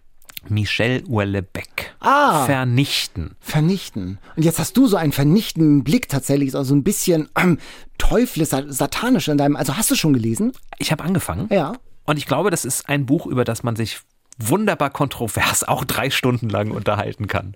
Michel 0.50 1.04
Houellebecq. 1.08 1.96
Ah. 2.00 2.46
Vernichten. 2.46 3.36
Vernichten. 3.39 4.20
Und 4.36 4.43
jetzt 4.43 4.60
hast 4.60 4.78
du 4.78 4.88
so 4.88 4.98
einen 4.98 5.12
vernichtenden 5.12 5.84
Blick 5.84 6.10
tatsächlich, 6.10 6.52
so 6.52 6.58
also 6.58 6.76
ein 6.76 6.84
bisschen 6.84 7.30
ähm, 7.38 7.58
teuflisch, 7.98 8.50
satanisch 8.50 9.28
in 9.28 9.38
deinem. 9.38 9.56
Also 9.56 9.78
hast 9.78 9.91
du 9.91 9.96
schon 9.96 10.14
gelesen? 10.14 10.54
Ich 10.78 10.91
habe 10.91 11.04
angefangen. 11.04 11.48
Ja. 11.52 11.74
Und 12.06 12.18
ich 12.18 12.26
glaube, 12.26 12.52
das 12.52 12.66
ist 12.66 12.88
ein 12.89 13.06
Buch, 13.06 13.26
über 13.26 13.43
das 13.43 13.64
man 13.64 13.76
sich 13.76 14.00
wunderbar 14.38 14.89
kontrovers 14.89 15.64
auch 15.68 15.84
drei 15.86 16.10
Stunden 16.10 16.50
lang 16.50 16.72
unterhalten 16.72 17.28
kann. 17.28 17.56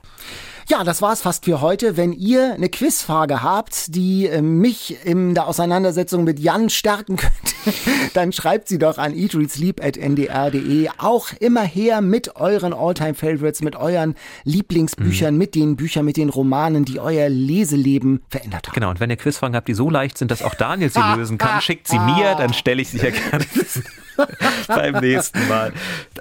Ja, 0.70 0.84
das 0.84 1.01
war's 1.01 1.24
fast 1.24 1.45
für 1.45 1.61
heute. 1.61 1.97
Wenn 1.97 2.13
ihr 2.13 2.53
eine 2.53 2.70
Quizfrage 2.70 3.41
habt, 3.41 3.95
die 3.95 4.28
äh, 4.28 4.43
mich 4.43 5.03
in 5.03 5.34
der 5.34 5.47
Auseinandersetzung 5.47 6.26
mit 6.26 6.39
Jan 6.39 6.70
stärken 6.70 7.15
könnte, 7.15 7.55
dann 8.13 8.32
schreibt 8.32 8.67
sie 8.67 8.78
doch 8.78 8.99
an 8.99 9.15
eatreadsleep.ndr.de. 9.15 10.89
Auch 10.99 11.30
immer 11.39 11.63
her 11.63 12.01
mit 12.01 12.36
euren 12.36 12.74
Alltime 12.74 13.15
Favorites, 13.15 13.63
mit 13.63 13.76
euren 13.76 14.13
Lieblingsbüchern, 14.43 15.34
mhm. 15.34 15.39
mit 15.39 15.55
den 15.55 15.76
Büchern, 15.76 16.05
mit 16.05 16.17
den 16.17 16.30
Romanen, 16.30 16.86
die 16.86 16.99
euer 16.99 17.30
Leseleben 17.30 18.22
verändert 18.30 18.67
haben. 18.67 18.76
Genau, 18.76 18.91
und 18.91 18.99
wenn 18.99 19.09
ihr 19.09 19.17
Quizfragen 19.17 19.55
habt, 19.55 19.67
die 19.67 19.74
so 19.74 19.89
leicht 19.89 20.20
sind, 20.20 20.30
dass 20.30 20.43
auch 20.43 20.53
Daniel 20.53 20.91
sie 20.91 21.01
lösen 21.15 21.39
kann, 21.39 21.61
schickt 21.63 21.88
sie 21.88 21.97
mir, 21.97 22.36
dann 22.36 22.53
stelle 22.53 22.84
ich 22.84 22.89
sie 22.89 22.99
ja 22.99 23.09
gerne 23.09 23.43
beim 24.67 24.99
nächsten 24.99 25.47
Mal. 25.47 25.74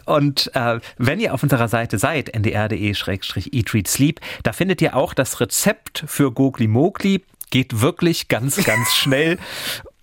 Und 0.06 0.50
äh, 0.54 0.80
wenn 0.96 1.20
ihr 1.20 1.34
auf 1.34 1.42
unserer 1.42 1.68
Seite 1.68 1.98
seid, 1.98 2.34
ndr.de-eatreadsleep, 2.34 4.20
da 4.42 4.52
findet 4.52 4.82
ihr 4.82 4.96
auch 4.96 5.14
das 5.14 5.40
Rezept 5.40 6.04
für 6.06 6.32
Gogli 6.32 6.68
Mogli. 6.68 7.24
Geht 7.50 7.80
wirklich 7.80 8.28
ganz, 8.28 8.62
ganz 8.64 8.92
schnell. 8.94 9.38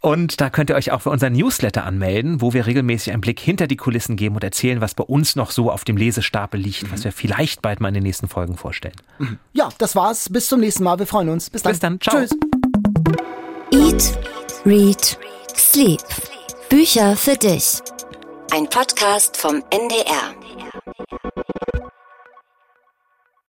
Und 0.01 0.39
da 0.39 0.51
könnt 0.51 0.69
ihr 0.69 0.75
euch 0.75 0.91
auch 0.91 1.01
für 1.01 1.09
unseren 1.09 1.33
Newsletter 1.33 1.83
anmelden, 1.83 2.39
wo 2.39 2.53
wir 2.53 2.67
regelmäßig 2.67 3.11
einen 3.11 3.21
Blick 3.21 3.39
hinter 3.39 3.65
die 3.65 3.75
Kulissen 3.75 4.15
geben 4.15 4.36
und 4.36 4.43
erzählen, 4.43 4.79
was 4.79 4.93
bei 4.93 5.03
uns 5.03 5.36
noch 5.36 5.49
so 5.49 5.71
auf 5.71 5.83
dem 5.83 5.97
Lesestapel 5.97 6.59
liegt, 6.59 6.83
mhm. 6.83 6.91
was 6.91 7.03
wir 7.03 7.11
vielleicht 7.11 7.63
bald 7.63 7.79
mal 7.79 7.88
in 7.88 7.95
den 7.95 8.03
nächsten 8.03 8.27
Folgen 8.27 8.55
vorstellen. 8.55 8.95
Mhm. 9.17 9.39
Ja, 9.53 9.69
das 9.79 9.95
war's. 9.95 10.29
Bis 10.29 10.47
zum 10.47 10.59
nächsten 10.59 10.83
Mal. 10.83 10.99
Wir 10.99 11.07
freuen 11.07 11.29
uns. 11.29 11.49
Bis 11.49 11.63
dann. 11.63 11.71
Bis 11.71 11.79
dann. 11.79 11.99
Ciao. 11.99 12.19
Tschüss. 12.19 12.31
Eat, 13.71 14.17
Read, 14.63 15.17
Sleep. 15.55 16.03
Bücher 16.69 17.15
für 17.15 17.36
dich. 17.36 17.81
Ein 18.51 18.69
Podcast 18.69 19.38
vom 19.38 19.63
NDR. 19.71 20.36